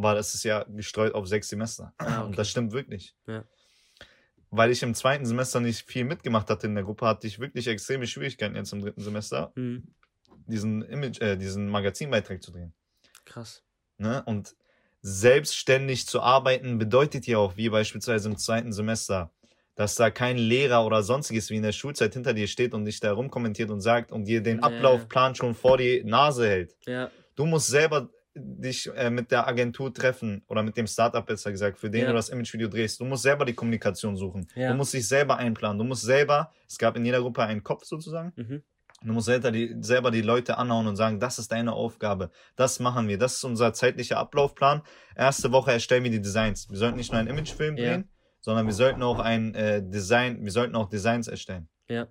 Aber 0.00 0.14
das 0.14 0.32
ist 0.34 0.44
ja 0.44 0.64
gestreut 0.64 1.14
auf 1.14 1.26
sechs 1.26 1.50
Semester. 1.50 1.92
Ah, 1.98 2.20
Und 2.22 2.28
okay. 2.28 2.36
das 2.36 2.48
stimmt 2.48 2.72
wirklich. 2.72 3.14
Ja. 3.26 3.44
Weil 4.50 4.70
ich 4.70 4.82
im 4.82 4.94
zweiten 4.94 5.26
Semester 5.26 5.60
nicht 5.60 5.86
viel 5.86 6.04
mitgemacht 6.04 6.48
hatte 6.48 6.66
in 6.66 6.74
der 6.74 6.84
Gruppe, 6.84 7.06
hatte 7.06 7.26
ich 7.26 7.38
wirklich 7.38 7.68
extreme 7.68 8.06
Schwierigkeiten 8.06 8.56
jetzt 8.56 8.72
im 8.72 8.80
dritten 8.80 9.02
Semester, 9.02 9.52
Mhm. 9.56 9.88
diesen 10.46 10.80
Image, 10.82 11.20
äh, 11.20 11.36
diesen 11.36 11.68
Magazinbeitrag 11.68 12.42
zu 12.42 12.50
drehen. 12.50 12.72
Krass. 13.26 13.62
Ne? 13.98 14.22
Und 14.24 14.56
selbstständig 15.02 16.06
zu 16.06 16.22
arbeiten 16.22 16.78
bedeutet 16.78 17.26
ja 17.26 17.36
auch, 17.36 17.58
wie 17.58 17.68
beispielsweise 17.68 18.30
im 18.30 18.38
zweiten 18.38 18.72
Semester, 18.72 19.30
dass 19.74 19.96
da 19.96 20.10
kein 20.10 20.38
Lehrer 20.38 20.86
oder 20.86 21.02
sonstiges 21.02 21.50
wie 21.50 21.56
in 21.56 21.62
der 21.62 21.72
Schulzeit 21.72 22.14
hinter 22.14 22.32
dir 22.32 22.46
steht 22.48 22.72
und 22.72 22.86
dich 22.86 23.00
da 23.00 23.12
rumkommentiert 23.12 23.70
und 23.70 23.82
sagt 23.82 24.12
und 24.12 24.24
dir 24.24 24.42
den. 24.42 24.62
Ablaufplan 24.62 25.34
schon 25.34 25.54
vor 25.54 25.76
die 25.76 26.02
Nase 26.04 26.48
hält. 26.48 26.74
Ja. 26.86 27.10
Du 27.36 27.44
musst 27.44 27.68
selber 27.68 28.08
dich 28.34 28.88
äh, 28.94 29.10
mit 29.10 29.30
der 29.30 29.46
Agentur 29.48 29.92
treffen 29.92 30.42
oder 30.46 30.62
mit 30.62 30.76
dem 30.76 30.86
Startup 30.86 31.24
besser 31.26 31.50
gesagt, 31.50 31.78
für 31.78 31.90
den 31.90 32.02
Ja. 32.02 32.08
du 32.08 32.14
das 32.14 32.28
Imagevideo 32.28 32.68
drehst. 32.68 33.00
Du 33.00 33.04
musst 33.04 33.22
selber 33.22 33.44
die 33.44 33.54
Kommunikation 33.54 34.16
suchen. 34.16 34.46
Ja. 34.54 34.70
Du 34.70 34.76
musst 34.76 34.94
dich 34.94 35.06
selber 35.08 35.36
einplanen. 35.36 35.78
Du 35.78 35.84
musst 35.84 36.02
selber, 36.02 36.52
es 36.68 36.78
gab 36.78 36.96
in 36.96 37.04
jeder 37.04 37.20
Gruppe 37.20 37.42
einen 37.42 37.62
Kopf 37.62 37.84
sozusagen. 37.84 38.32
Mhm. 38.36 38.62
Du 39.02 39.12
musst 39.14 39.26
selber 39.26 39.50
die, 39.50 39.74
selber 39.80 40.10
die 40.10 40.20
Leute 40.20 40.58
anhauen 40.58 40.86
und 40.86 40.94
sagen, 40.96 41.18
das 41.20 41.38
ist 41.38 41.50
deine 41.50 41.72
Aufgabe. 41.72 42.30
Das 42.56 42.80
machen 42.80 43.08
wir. 43.08 43.16
Das 43.18 43.34
ist 43.36 43.44
unser 43.44 43.72
zeitlicher 43.72 44.18
Ablaufplan. 44.18 44.82
Erste 45.16 45.50
Woche 45.52 45.72
erstellen 45.72 46.04
wir 46.04 46.10
die 46.10 46.20
Designs. 46.20 46.68
Wir 46.70 46.76
sollten 46.76 46.98
nicht 46.98 47.10
nur 47.10 47.18
einen 47.18 47.28
Imagefilm 47.30 47.76
Ja. 47.78 47.90
drehen, 47.96 48.10
sondern 48.40 48.66
wir 48.66 48.74
sollten 48.74 49.02
auch 49.02 49.18
ein 49.18 49.54
äh, 49.54 49.82
Design, 49.82 50.44
wir 50.44 50.52
sollten 50.52 50.76
auch 50.76 50.88
Designs 50.88 51.28
erstellen. 51.28 51.68
Ja. 51.88 52.08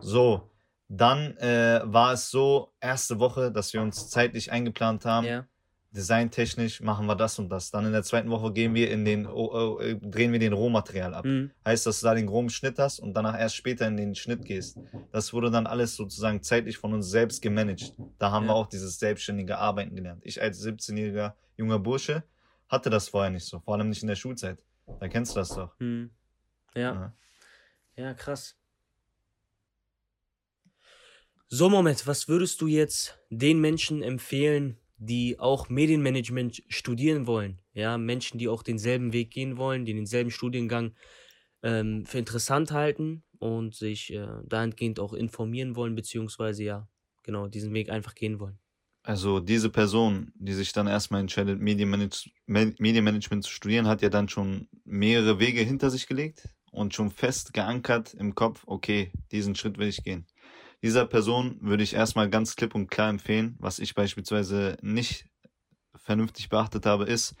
So, 0.00 0.50
dann 0.88 1.36
äh, 1.38 1.80
war 1.84 2.12
es 2.14 2.30
so, 2.30 2.72
erste 2.80 3.18
Woche, 3.18 3.52
dass 3.52 3.72
wir 3.74 3.82
uns 3.82 4.08
zeitlich 4.10 4.50
eingeplant 4.52 5.04
haben. 5.04 5.26
Ja. 5.26 5.46
Designtechnisch 5.94 6.80
machen 6.80 7.06
wir 7.06 7.14
das 7.16 7.38
und 7.38 7.50
das. 7.50 7.70
Dann 7.70 7.84
in 7.84 7.92
der 7.92 8.02
zweiten 8.02 8.30
Woche 8.30 8.52
gehen 8.52 8.74
wir 8.74 8.90
in 8.90 9.04
den, 9.04 9.26
oh, 9.26 9.50
oh, 9.52 9.78
äh, 9.78 9.96
drehen 9.96 10.32
wir 10.32 10.38
den 10.38 10.54
Rohmaterial 10.54 11.12
ab. 11.12 11.24
Mhm. 11.26 11.50
Heißt, 11.66 11.84
dass 11.84 12.00
du 12.00 12.06
da 12.06 12.14
den 12.14 12.26
groben 12.26 12.48
Schnitt 12.48 12.78
hast 12.78 12.98
und 12.98 13.12
danach 13.14 13.38
erst 13.38 13.56
später 13.56 13.86
in 13.86 13.96
den 13.98 14.14
Schnitt 14.14 14.44
gehst. 14.46 14.78
Das 15.12 15.32
wurde 15.34 15.50
dann 15.50 15.66
alles 15.66 15.94
sozusagen 15.94 16.42
zeitlich 16.42 16.78
von 16.78 16.94
uns 16.94 17.10
selbst 17.10 17.42
gemanagt. 17.42 17.92
Da 18.18 18.30
haben 18.30 18.46
wir 18.46 18.52
Ja. 18.52 18.58
auch 18.58 18.66
dieses 18.68 18.98
selbstständige 18.98 19.58
Arbeiten 19.58 19.94
gelernt. 19.94 20.22
Ich 20.24 20.40
als 20.40 20.64
17-jähriger 20.64 21.34
junger 21.58 21.78
Bursche 21.78 22.22
hatte 22.68 22.88
das 22.88 23.08
vorher 23.10 23.30
nicht 23.30 23.44
so, 23.44 23.60
vor 23.60 23.74
allem 23.74 23.90
nicht 23.90 24.00
in 24.02 24.08
der 24.08 24.16
Schulzeit. 24.16 24.58
Da 24.98 25.08
kennst 25.08 25.36
du 25.36 25.40
das 25.40 25.50
doch. 25.50 25.78
Mhm. 25.78 26.10
Ja. 26.74 26.80
Ja. 26.94 27.12
Ja, 27.96 28.14
krass. 28.14 28.56
So, 31.48 31.68
Moment, 31.68 32.06
was 32.06 32.28
würdest 32.28 32.62
du 32.62 32.66
jetzt 32.66 33.18
den 33.28 33.60
Menschen 33.60 34.02
empfehlen, 34.02 34.78
die 35.04 35.38
auch 35.40 35.68
Medienmanagement 35.68 36.62
studieren 36.68 37.26
wollen? 37.26 37.60
Ja, 37.74 37.98
Menschen, 37.98 38.38
die 38.38 38.48
auch 38.48 38.62
denselben 38.62 39.12
Weg 39.12 39.30
gehen 39.32 39.56
wollen, 39.56 39.84
die 39.84 39.94
denselben 39.94 40.30
Studiengang 40.30 40.94
ähm, 41.62 42.04
für 42.06 42.18
interessant 42.18 42.72
halten 42.72 43.24
und 43.38 43.74
sich 43.74 44.12
äh, 44.12 44.26
dahingehend 44.46 45.00
auch 45.00 45.12
informieren 45.12 45.76
wollen, 45.76 45.94
beziehungsweise 45.94 46.64
ja, 46.64 46.88
genau, 47.22 47.48
diesen 47.48 47.74
Weg 47.74 47.90
einfach 47.90 48.14
gehen 48.14 48.40
wollen. 48.40 48.58
Also 49.04 49.40
diese 49.40 49.68
Person, 49.70 50.32
die 50.36 50.52
sich 50.52 50.72
dann 50.72 50.86
erstmal 50.86 51.20
entscheidet, 51.20 51.60
Medienmanage 51.60 52.30
Me- 52.46 52.74
Medienmanagement 52.78 53.42
zu 53.44 53.50
studieren, 53.50 53.88
hat 53.88 54.00
ja 54.02 54.08
dann 54.08 54.28
schon 54.28 54.68
mehrere 54.84 55.40
Wege 55.40 55.60
hinter 55.62 55.90
sich 55.90 56.06
gelegt 56.06 56.48
und 56.70 56.94
schon 56.94 57.10
fest 57.10 57.52
geankert 57.52 58.14
im 58.14 58.34
Kopf, 58.36 58.62
okay, 58.66 59.12
diesen 59.32 59.56
Schritt 59.56 59.78
will 59.78 59.88
ich 59.88 60.04
gehen. 60.04 60.26
Dieser 60.82 61.06
Person 61.06 61.58
würde 61.60 61.84
ich 61.84 61.94
erstmal 61.94 62.28
ganz 62.28 62.56
klipp 62.56 62.74
und 62.74 62.90
klar 62.90 63.08
empfehlen, 63.08 63.56
was 63.60 63.78
ich 63.78 63.94
beispielsweise 63.94 64.76
nicht 64.82 65.26
vernünftig 65.94 66.48
beachtet 66.48 66.86
habe, 66.86 67.04
ist, 67.04 67.36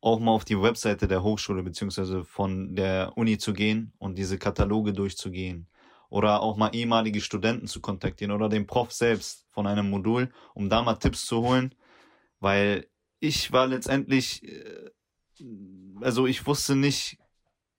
auch 0.00 0.20
mal 0.20 0.30
auf 0.30 0.44
die 0.44 0.60
Webseite 0.60 1.08
der 1.08 1.24
Hochschule 1.24 1.62
beziehungsweise 1.62 2.24
von 2.24 2.76
der 2.76 3.12
Uni 3.16 3.38
zu 3.38 3.52
gehen 3.52 3.92
und 3.98 4.16
diese 4.16 4.38
Kataloge 4.38 4.92
durchzugehen. 4.92 5.66
Oder 6.08 6.40
auch 6.40 6.56
mal 6.56 6.74
ehemalige 6.74 7.20
Studenten 7.20 7.66
zu 7.66 7.80
kontaktieren 7.80 8.32
oder 8.32 8.48
den 8.48 8.66
Prof 8.66 8.92
selbst 8.92 9.44
von 9.50 9.66
einem 9.66 9.90
Modul, 9.90 10.30
um 10.54 10.70
da 10.70 10.82
mal 10.82 10.94
Tipps 10.94 11.26
zu 11.26 11.42
holen, 11.42 11.74
weil 12.40 12.86
ich 13.20 13.52
war 13.52 13.66
letztendlich, 13.66 14.44
äh, 14.44 14.90
also 16.00 16.26
ich 16.26 16.46
wusste 16.46 16.76
nicht, 16.76 17.18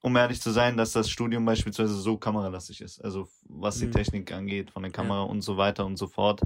um 0.01 0.15
ehrlich 0.15 0.41
zu 0.41 0.51
sein, 0.51 0.77
dass 0.77 0.93
das 0.93 1.09
Studium 1.09 1.45
beispielsweise 1.45 1.95
so 1.95 2.17
kameralastig 2.17 2.81
ist. 2.81 3.03
Also 3.03 3.27
was 3.47 3.79
die 3.79 3.87
Mhm. 3.87 3.91
Technik 3.91 4.31
angeht, 4.31 4.71
von 4.71 4.83
der 4.83 4.91
Kamera 4.91 5.23
und 5.23 5.41
so 5.41 5.57
weiter 5.57 5.85
und 5.85 5.97
so 5.97 6.07
fort. 6.07 6.41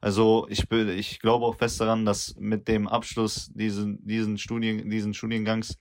Also 0.00 0.46
ich, 0.50 0.70
ich 0.70 1.20
glaube 1.20 1.46
auch 1.46 1.56
fest 1.56 1.80
daran, 1.80 2.04
dass 2.04 2.34
mit 2.38 2.68
dem 2.68 2.86
Abschluss 2.88 3.50
diesen, 3.54 4.04
diesen, 4.06 4.38
Studien, 4.38 4.88
diesen 4.88 5.14
Studiengangs, 5.14 5.78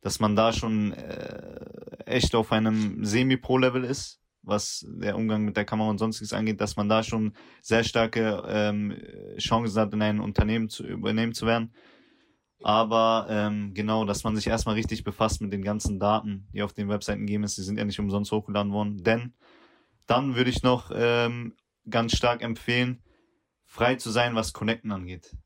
dass 0.00 0.18
man 0.18 0.34
da 0.34 0.52
schon 0.52 0.92
äh, 0.92 1.60
echt 2.06 2.34
auf 2.34 2.52
einem 2.52 3.04
Semi-Pro-Level 3.04 3.84
ist, 3.84 4.20
was 4.42 4.86
der 4.88 5.16
Umgang 5.16 5.44
mit 5.44 5.56
der 5.56 5.66
Kamera 5.66 5.90
und 5.90 5.98
sonstiges 5.98 6.32
angeht, 6.32 6.60
dass 6.60 6.76
man 6.76 6.88
da 6.88 7.02
schon 7.02 7.34
sehr 7.60 7.84
starke 7.84 8.42
ähm, 8.48 8.96
Chancen 9.38 9.78
hat, 9.80 9.92
in 9.92 10.02
ein 10.02 10.20
Unternehmen 10.20 10.68
zu 10.70 10.86
übernehmen 10.86 11.34
zu 11.34 11.46
werden. 11.46 11.74
Aber 12.62 13.26
ähm, 13.30 13.72
genau, 13.72 14.04
dass 14.04 14.24
man 14.24 14.36
sich 14.36 14.46
erstmal 14.46 14.74
richtig 14.74 15.02
befasst 15.02 15.40
mit 15.40 15.52
den 15.52 15.62
ganzen 15.62 15.98
Daten, 15.98 16.46
die 16.52 16.62
auf 16.62 16.74
den 16.74 16.88
Webseiten 16.88 17.26
gegeben 17.26 17.44
ist. 17.44 17.56
Die 17.56 17.62
sind 17.62 17.78
ja 17.78 17.84
nicht 17.84 17.98
umsonst 17.98 18.32
hochgeladen 18.32 18.72
worden. 18.72 19.02
Denn 19.02 19.32
dann 20.06 20.36
würde 20.36 20.50
ich 20.50 20.62
noch 20.62 20.90
ähm, 20.94 21.54
ganz 21.88 22.16
stark 22.16 22.42
empfehlen, 22.42 23.02
frei 23.64 23.94
zu 23.94 24.10
sein, 24.10 24.34
was 24.34 24.52
Connecten 24.52 24.92
angeht. 24.92 25.36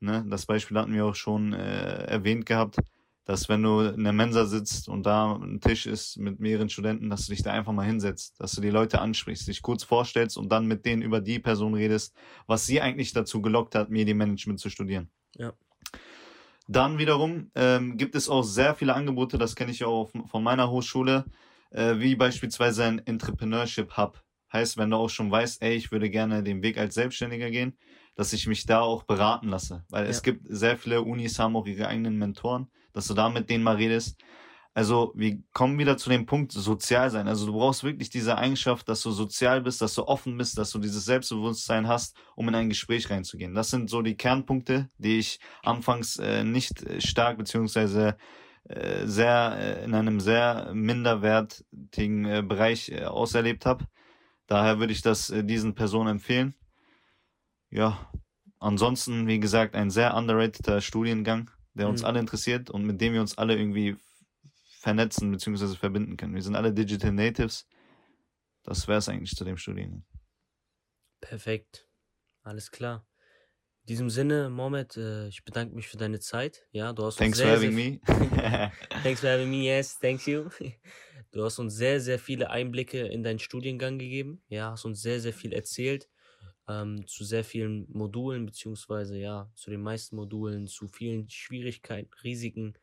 Ne? 0.00 0.24
Das 0.28 0.46
Beispiel 0.46 0.78
hatten 0.78 0.94
wir 0.94 1.04
auch 1.04 1.14
schon 1.14 1.52
äh, 1.52 2.04
erwähnt 2.04 2.46
gehabt, 2.46 2.76
dass 3.24 3.48
wenn 3.48 3.62
du 3.62 3.80
in 3.80 4.02
der 4.02 4.12
Mensa 4.12 4.46
sitzt 4.46 4.88
und 4.88 5.04
da 5.06 5.36
ein 5.36 5.60
Tisch 5.60 5.86
ist 5.86 6.18
mit 6.18 6.40
mehreren 6.40 6.68
Studenten, 6.68 7.08
dass 7.08 7.26
du 7.26 7.32
dich 7.32 7.42
da 7.42 7.52
einfach 7.52 7.72
mal 7.72 7.86
hinsetzt, 7.86 8.40
dass 8.40 8.52
du 8.52 8.60
die 8.60 8.70
Leute 8.70 9.00
ansprichst, 9.00 9.46
dich 9.46 9.62
kurz 9.62 9.84
vorstellst 9.84 10.36
und 10.36 10.50
dann 10.50 10.66
mit 10.66 10.84
denen 10.86 11.02
über 11.02 11.20
die 11.20 11.38
Person 11.38 11.74
redest, 11.74 12.16
was 12.46 12.66
sie 12.66 12.80
eigentlich 12.80 13.12
dazu 13.12 13.40
gelockt 13.42 13.74
hat, 13.74 13.90
Medienmanagement 13.90 14.58
zu 14.58 14.70
studieren. 14.70 15.10
Ja. 15.36 15.52
Dann 16.68 16.98
wiederum 16.98 17.50
ähm, 17.54 17.96
gibt 17.96 18.14
es 18.14 18.28
auch 18.28 18.42
sehr 18.42 18.74
viele 18.74 18.94
Angebote, 18.94 19.38
das 19.38 19.56
kenne 19.56 19.72
ich 19.72 19.84
auch 19.84 20.10
von- 20.26 20.42
meiner 20.42 20.70
Hochschule, 20.70 21.24
äh, 21.70 21.98
wie 21.98 22.14
beispielsweise 22.14 22.84
ein 22.84 22.98
Entrepreneurship 23.04 23.96
Hub. 23.96 24.22
Heißt, 24.52 24.76
wenn 24.76 24.90
du 24.90 24.96
auch 24.96 25.08
schon 25.10 25.30
weißt, 25.30 25.62
ey, 25.62 25.74
ich 25.74 25.90
würde 25.92 26.10
gerne 26.10 26.42
den 26.42 26.62
Weg 26.62 26.78
als 26.78 26.94
Selbstständiger 26.94 27.50
gehen, 27.50 27.76
dass 28.14 28.32
ich 28.32 28.46
mich 28.46 28.66
da 28.66 28.80
auch 28.80 29.04
beraten 29.04 29.48
lasse. 29.48 29.84
Weil 29.88 30.06
es 30.06 30.18
Ja. 30.18 30.22
gibt 30.32 30.46
sehr 30.48 30.76
viele 30.76 31.02
Unis, 31.02 31.38
haben 31.38 31.56
auch 31.56 31.66
ihre 31.66 31.88
eigenen 31.88 32.18
Mentoren, 32.18 32.68
dass 32.92 33.06
du 33.06 33.14
da 33.14 33.30
mit 33.30 33.48
denen 33.48 33.64
mal 33.64 33.76
redest. 33.76 34.20
Also, 34.74 35.12
wir 35.14 35.38
kommen 35.52 35.78
wieder 35.78 35.98
zu 35.98 36.08
dem 36.08 36.24
Punkt, 36.26 36.52
sozial 36.52 37.10
sein. 37.10 37.28
Also, 37.28 37.46
du 37.46 37.52
brauchst 37.52 37.84
wirklich 37.84 38.08
diese 38.10 38.38
Eigenschaft, 38.38 38.88
dass 38.88 39.02
du 39.02 39.10
sozial 39.10 39.60
bist, 39.60 39.82
dass 39.82 39.94
du 39.94 40.04
offen 40.06 40.38
bist, 40.38 40.56
dass 40.56 40.70
du 40.70 40.78
dieses 40.78 41.04
Selbstbewusstsein 41.04 41.88
hast, 41.88 42.16
um 42.36 42.48
in 42.48 42.54
ein 42.54 42.70
Gespräch 42.70 43.10
reinzugehen. 43.10 43.54
Das 43.54 43.70
sind 43.70 43.90
so 43.90 44.00
die 44.02 44.16
Kernpunkte, 44.16 44.88
die 44.96 45.18
ich 45.18 45.40
anfangs 45.62 46.16
äh, 46.18 46.42
nicht 46.44 46.82
äh, 46.84 47.00
stark 47.02 47.36
beziehungsweise 47.38 48.16
äh, 48.64 49.06
sehr 49.06 49.56
äh, 49.58 49.84
in 49.84 49.94
einem 49.94 50.20
sehr 50.20 50.72
minderwertigen 50.72 52.24
äh, 52.24 52.42
Bereich 52.42 52.88
äh, 52.90 53.04
auserlebt 53.04 53.66
habe. 53.66 53.86
Daher 54.46 54.78
würde 54.78 54.92
ich 54.92 55.02
das 55.02 55.32
diesen 55.34 55.74
Personen 55.74 56.08
empfehlen. 56.12 56.54
Ja, 57.70 58.10
ansonsten, 58.58 59.26
wie 59.26 59.40
gesagt, 59.40 59.74
ein 59.74 59.90
sehr 59.90 60.14
underrateder 60.14 60.80
Studiengang, 60.80 61.50
der 61.74 61.88
uns 61.88 62.02
Mhm. 62.02 62.06
alle 62.06 62.20
interessiert 62.20 62.70
und 62.70 62.84
mit 62.84 63.00
dem 63.00 63.14
wir 63.14 63.20
uns 63.20 63.38
alle 63.38 63.56
irgendwie 63.56 63.96
vernetzen 64.82 65.30
bzw. 65.30 65.76
verbinden 65.76 66.16
können. 66.16 66.34
Wir 66.34 66.42
sind 66.42 66.56
alle 66.56 66.72
Digital 66.72 67.12
Natives. 67.12 67.68
Das 68.64 68.88
wäre 68.88 68.98
es 68.98 69.08
eigentlich 69.08 69.30
zu 69.30 69.44
dem 69.44 69.56
Studiengang. 69.56 70.04
Perfekt. 71.20 71.88
Alles 72.42 72.72
klar. 72.72 73.06
In 73.82 73.86
diesem 73.86 74.10
Sinne, 74.10 74.50
Mohamed, 74.50 74.96
äh, 74.96 75.28
ich 75.28 75.44
bedanke 75.44 75.76
mich 75.76 75.86
für 75.86 75.98
deine 75.98 76.18
Zeit. 76.18 76.66
Ja, 76.72 76.92
du 76.92 77.04
hast 77.04 77.14
uns 77.14 77.18
Thanks 77.18 77.40
for 77.40 77.46
sehr, 77.46 77.56
having 77.56 77.76
sehr, 77.76 77.92
me. 77.92 78.72
Thanks 79.04 79.20
for 79.20 79.30
having 79.30 79.50
me, 79.50 79.64
yes, 79.64 79.98
thank 80.00 80.26
you. 80.26 80.48
Du 81.30 81.44
hast 81.44 81.60
uns 81.60 81.74
sehr, 81.74 82.00
sehr 82.00 82.18
viele 82.18 82.50
Einblicke 82.50 83.06
in 83.06 83.22
deinen 83.22 83.38
Studiengang 83.38 83.98
gegeben. 83.98 84.42
Ja, 84.48 84.72
hast 84.72 84.84
uns 84.84 85.00
sehr, 85.00 85.20
sehr 85.20 85.32
viel 85.32 85.52
erzählt. 85.52 86.08
Ähm, 86.68 87.06
zu 87.06 87.24
sehr 87.24 87.44
vielen 87.44 87.86
Modulen, 87.88 88.46
beziehungsweise 88.46 89.16
ja, 89.16 89.50
zu 89.54 89.70
den 89.70 89.82
meisten 89.82 90.16
Modulen, 90.16 90.66
zu 90.66 90.88
vielen 90.88 91.28
Schwierigkeiten, 91.30 92.10
Risiken. 92.24 92.74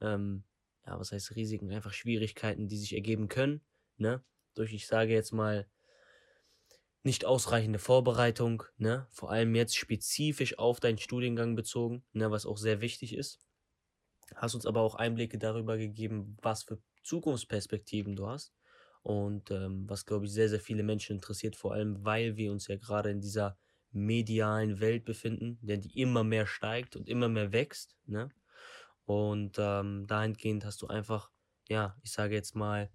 Ähm, 0.00 0.44
ja, 0.86 0.98
was 0.98 1.12
heißt 1.12 1.34
Risiken? 1.36 1.70
Einfach 1.72 1.92
Schwierigkeiten, 1.92 2.68
die 2.68 2.76
sich 2.76 2.94
ergeben 2.94 3.28
können. 3.28 3.62
Ne? 3.96 4.22
Durch, 4.54 4.72
ich 4.72 4.86
sage 4.86 5.12
jetzt 5.12 5.32
mal, 5.32 5.66
nicht 7.02 7.26
ausreichende 7.26 7.78
Vorbereitung, 7.78 8.62
ne? 8.78 9.06
Vor 9.10 9.30
allem 9.30 9.54
jetzt 9.54 9.76
spezifisch 9.76 10.58
auf 10.58 10.80
deinen 10.80 10.98
Studiengang 10.98 11.54
bezogen, 11.54 12.02
ne, 12.12 12.30
was 12.30 12.46
auch 12.46 12.56
sehr 12.56 12.80
wichtig 12.80 13.14
ist. 13.14 13.40
Hast 14.34 14.54
uns 14.54 14.66
aber 14.66 14.80
auch 14.80 14.94
Einblicke 14.94 15.38
darüber 15.38 15.76
gegeben, 15.76 16.36
was 16.42 16.62
für 16.64 16.78
Zukunftsperspektiven 17.02 18.16
du 18.16 18.26
hast 18.26 18.54
Und 19.02 19.50
ähm, 19.50 19.88
was, 19.88 20.06
glaube 20.06 20.26
ich, 20.26 20.32
sehr, 20.32 20.48
sehr 20.48 20.60
viele 20.60 20.82
Menschen 20.82 21.16
interessiert, 21.16 21.56
vor 21.56 21.74
allem, 21.74 22.04
weil 22.04 22.36
wir 22.36 22.50
uns 22.52 22.68
ja 22.68 22.76
gerade 22.76 23.10
in 23.10 23.20
dieser 23.20 23.58
medialen 23.92 24.80
Welt 24.80 25.04
befinden, 25.04 25.58
der 25.62 25.76
die 25.76 26.00
immer 26.00 26.24
mehr 26.24 26.46
steigt 26.46 26.96
und 26.96 27.08
immer 27.08 27.28
mehr 27.28 27.52
wächst. 27.52 27.96
Ne? 28.06 28.30
Und 29.04 29.56
ähm, 29.58 30.06
dahingehend 30.06 30.64
hast 30.64 30.82
du 30.82 30.86
einfach, 30.86 31.30
ja, 31.68 31.96
ich 32.02 32.12
sage 32.12 32.34
jetzt 32.34 32.54
mal, 32.54 32.90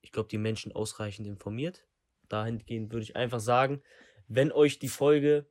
ich 0.00 0.12
glaube, 0.12 0.28
die 0.28 0.38
Menschen 0.38 0.72
ausreichend 0.72 1.26
informiert. 1.26 1.86
Dahingehend 2.28 2.92
würde 2.92 3.04
ich 3.04 3.16
einfach 3.16 3.40
sagen, 3.40 3.82
wenn 4.28 4.52
euch 4.52 4.78
die 4.78 4.88
Folge 4.88 5.46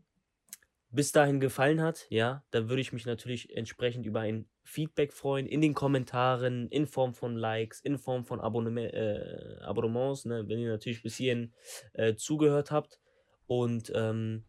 bis 0.89 1.11
dahin 1.11 1.39
gefallen 1.39 1.81
hat, 1.81 2.05
ja, 2.09 2.43
dann 2.51 2.69
würde 2.69 2.81
ich 2.81 2.91
mich 2.91 3.05
natürlich 3.05 3.55
entsprechend 3.55 4.05
über 4.05 4.21
ein 4.21 4.49
Feedback 4.63 5.13
freuen 5.13 5.47
in 5.47 5.61
den 5.61 5.73
Kommentaren, 5.73 6.67
in 6.67 6.85
Form 6.85 7.13
von 7.13 7.35
Likes, 7.35 7.79
in 7.79 7.97
Form 7.97 8.25
von 8.25 8.41
Abonnement, 8.41 8.93
äh, 8.93 9.57
Abonnements, 9.61 10.25
ne, 10.25 10.47
wenn 10.47 10.59
ihr 10.59 10.69
natürlich 10.69 11.01
bis 11.01 11.15
hierhin 11.15 11.53
äh, 11.93 12.15
zugehört 12.15 12.71
habt. 12.71 12.99
Und 13.47 13.91
ähm, 13.95 14.45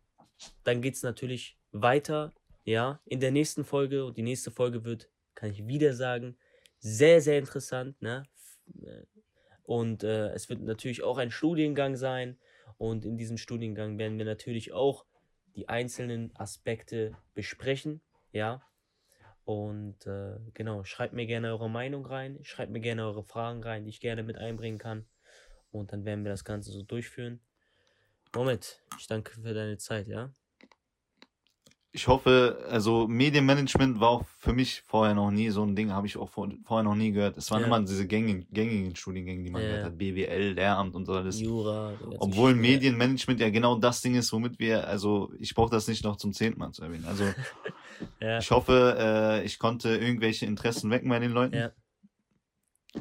dann 0.65 0.83
geht 0.83 0.95
es 0.95 1.03
natürlich 1.03 1.59
weiter, 1.70 2.33
ja, 2.65 3.01
in 3.05 3.21
der 3.21 3.31
nächsten 3.31 3.65
Folge. 3.65 4.05
Und 4.05 4.17
die 4.17 4.23
nächste 4.23 4.51
Folge 4.51 4.85
wird, 4.85 5.09
kann 5.35 5.51
ich 5.51 5.67
wieder 5.67 5.95
sagen, 5.95 6.37
sehr, 6.79 7.21
sehr 7.21 7.39
interessant, 7.39 8.01
ne? 8.03 8.25
Äh, 8.83 9.03
und 9.65 10.03
äh, 10.03 10.31
es 10.31 10.49
wird 10.49 10.61
natürlich 10.61 11.03
auch 11.03 11.19
ein 11.19 11.31
Studiengang 11.31 11.97
sein. 11.97 12.39
Und 12.79 13.05
in 13.05 13.17
diesem 13.17 13.39
Studiengang 13.39 13.99
werden 13.99 14.19
wir 14.19 14.25
natürlich 14.25 14.73
auch 14.73 15.07
die 15.55 15.69
einzelnen 15.69 16.35
Aspekte 16.35 17.17
besprechen, 17.35 18.01
ja. 18.33 18.63
Und 19.45 20.07
äh, 20.07 20.39
genau, 20.55 20.85
schreibt 20.85 21.15
mir 21.15 21.27
gerne 21.27 21.49
eure 21.49 21.71
Meinung 21.71 22.07
rein, 22.07 22.39
schreibt 22.43 22.73
mir 22.73 22.81
gerne 22.81 23.05
eure 23.05 23.25
Fragen 23.25 23.63
rein, 23.63 23.85
die 23.85 23.91
ich 23.91 24.01
gerne 24.01 24.23
mit 24.23 24.37
einbringen 24.37 24.79
kann. 24.79 25.07
Und 25.71 25.93
dann 25.93 26.05
werden 26.05 26.25
wir 26.25 26.31
das 26.31 26.45
Ganze 26.45 26.71
so 26.71 26.83
durchführen. 26.83 27.41
Moment, 28.35 28.83
ich 28.99 29.07
danke 29.07 29.41
für 29.41 29.55
deine 29.55 29.79
Zeit, 29.79 30.07
ja 30.07 30.33
ich 31.94 32.09
hoffe, 32.09 32.64
also 32.70 33.06
Medienmanagement 33.06 34.01
war 34.01 34.09
auch 34.09 34.24
für 34.39 34.55
mich 34.55 34.81
vorher 34.81 35.14
noch 35.14 35.31
nie 35.31 35.51
so 35.51 35.62
ein 35.62 35.77
Ding, 35.77 35.93
habe 35.93 36.06
ich 36.06 36.16
auch 36.16 36.31
vor, 36.31 36.48
vorher 36.64 36.82
noch 36.82 36.94
nie 36.94 37.12
gehört. 37.12 37.36
Es 37.36 37.51
waren 37.51 37.60
ja. 37.60 37.66
immer 37.66 37.81
diese 37.81 38.06
gängigen, 38.06 38.47
gängigen 38.51 38.97
Studiengänge, 38.97 39.44
die 39.44 39.51
man 39.51 39.60
ja. 39.60 39.69
gehört 39.69 39.85
hat, 39.85 39.98
BWL, 39.98 40.55
Lehramt 40.55 40.94
und 40.94 41.05
so 41.05 41.12
alles. 41.12 41.39
Jura. 41.39 41.93
Obwohl 42.19 42.55
Medienmanagement 42.55 43.40
ja 43.40 43.51
genau 43.51 43.77
das 43.77 44.01
Ding 44.01 44.14
ist, 44.14 44.32
womit 44.32 44.59
wir, 44.59 44.89
also 44.89 45.35
ich 45.39 45.55
brauche 45.55 45.70
das 45.70 45.86
nicht 45.86 46.02
noch 46.02 46.16
zum 46.16 46.32
zehnten 46.32 46.60
Mal 46.60 46.73
zu 46.73 46.82
erwähnen. 46.82 47.05
Also 47.05 47.24
ja. 48.20 48.39
ich 48.39 48.51
hoffe, 48.51 48.97
äh, 48.98 49.44
ich 49.44 49.59
konnte 49.59 49.90
irgendwelche 49.90 50.47
Interessen 50.47 50.90
wecken 50.90 51.10
bei 51.10 51.19
den 51.19 51.32
Leuten. 51.32 51.56
Ja. 51.56 51.73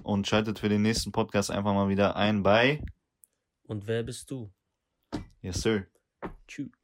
Und 0.04 0.28
schaltet 0.28 0.60
für 0.60 0.70
den 0.70 0.82
nächsten 0.82 1.14
Podcast 1.14 1.50
einfach 1.50 1.74
mal 1.74 1.88
wieder 1.88 2.18
ein 2.18 2.44
bei. 2.44 2.84
Und 3.64 3.88
wer 3.88 4.04
bist 4.04 4.30
du? 4.32 4.52
Yes, 5.42 5.62
sir. 5.62 5.88
Tschüss. 6.46 6.81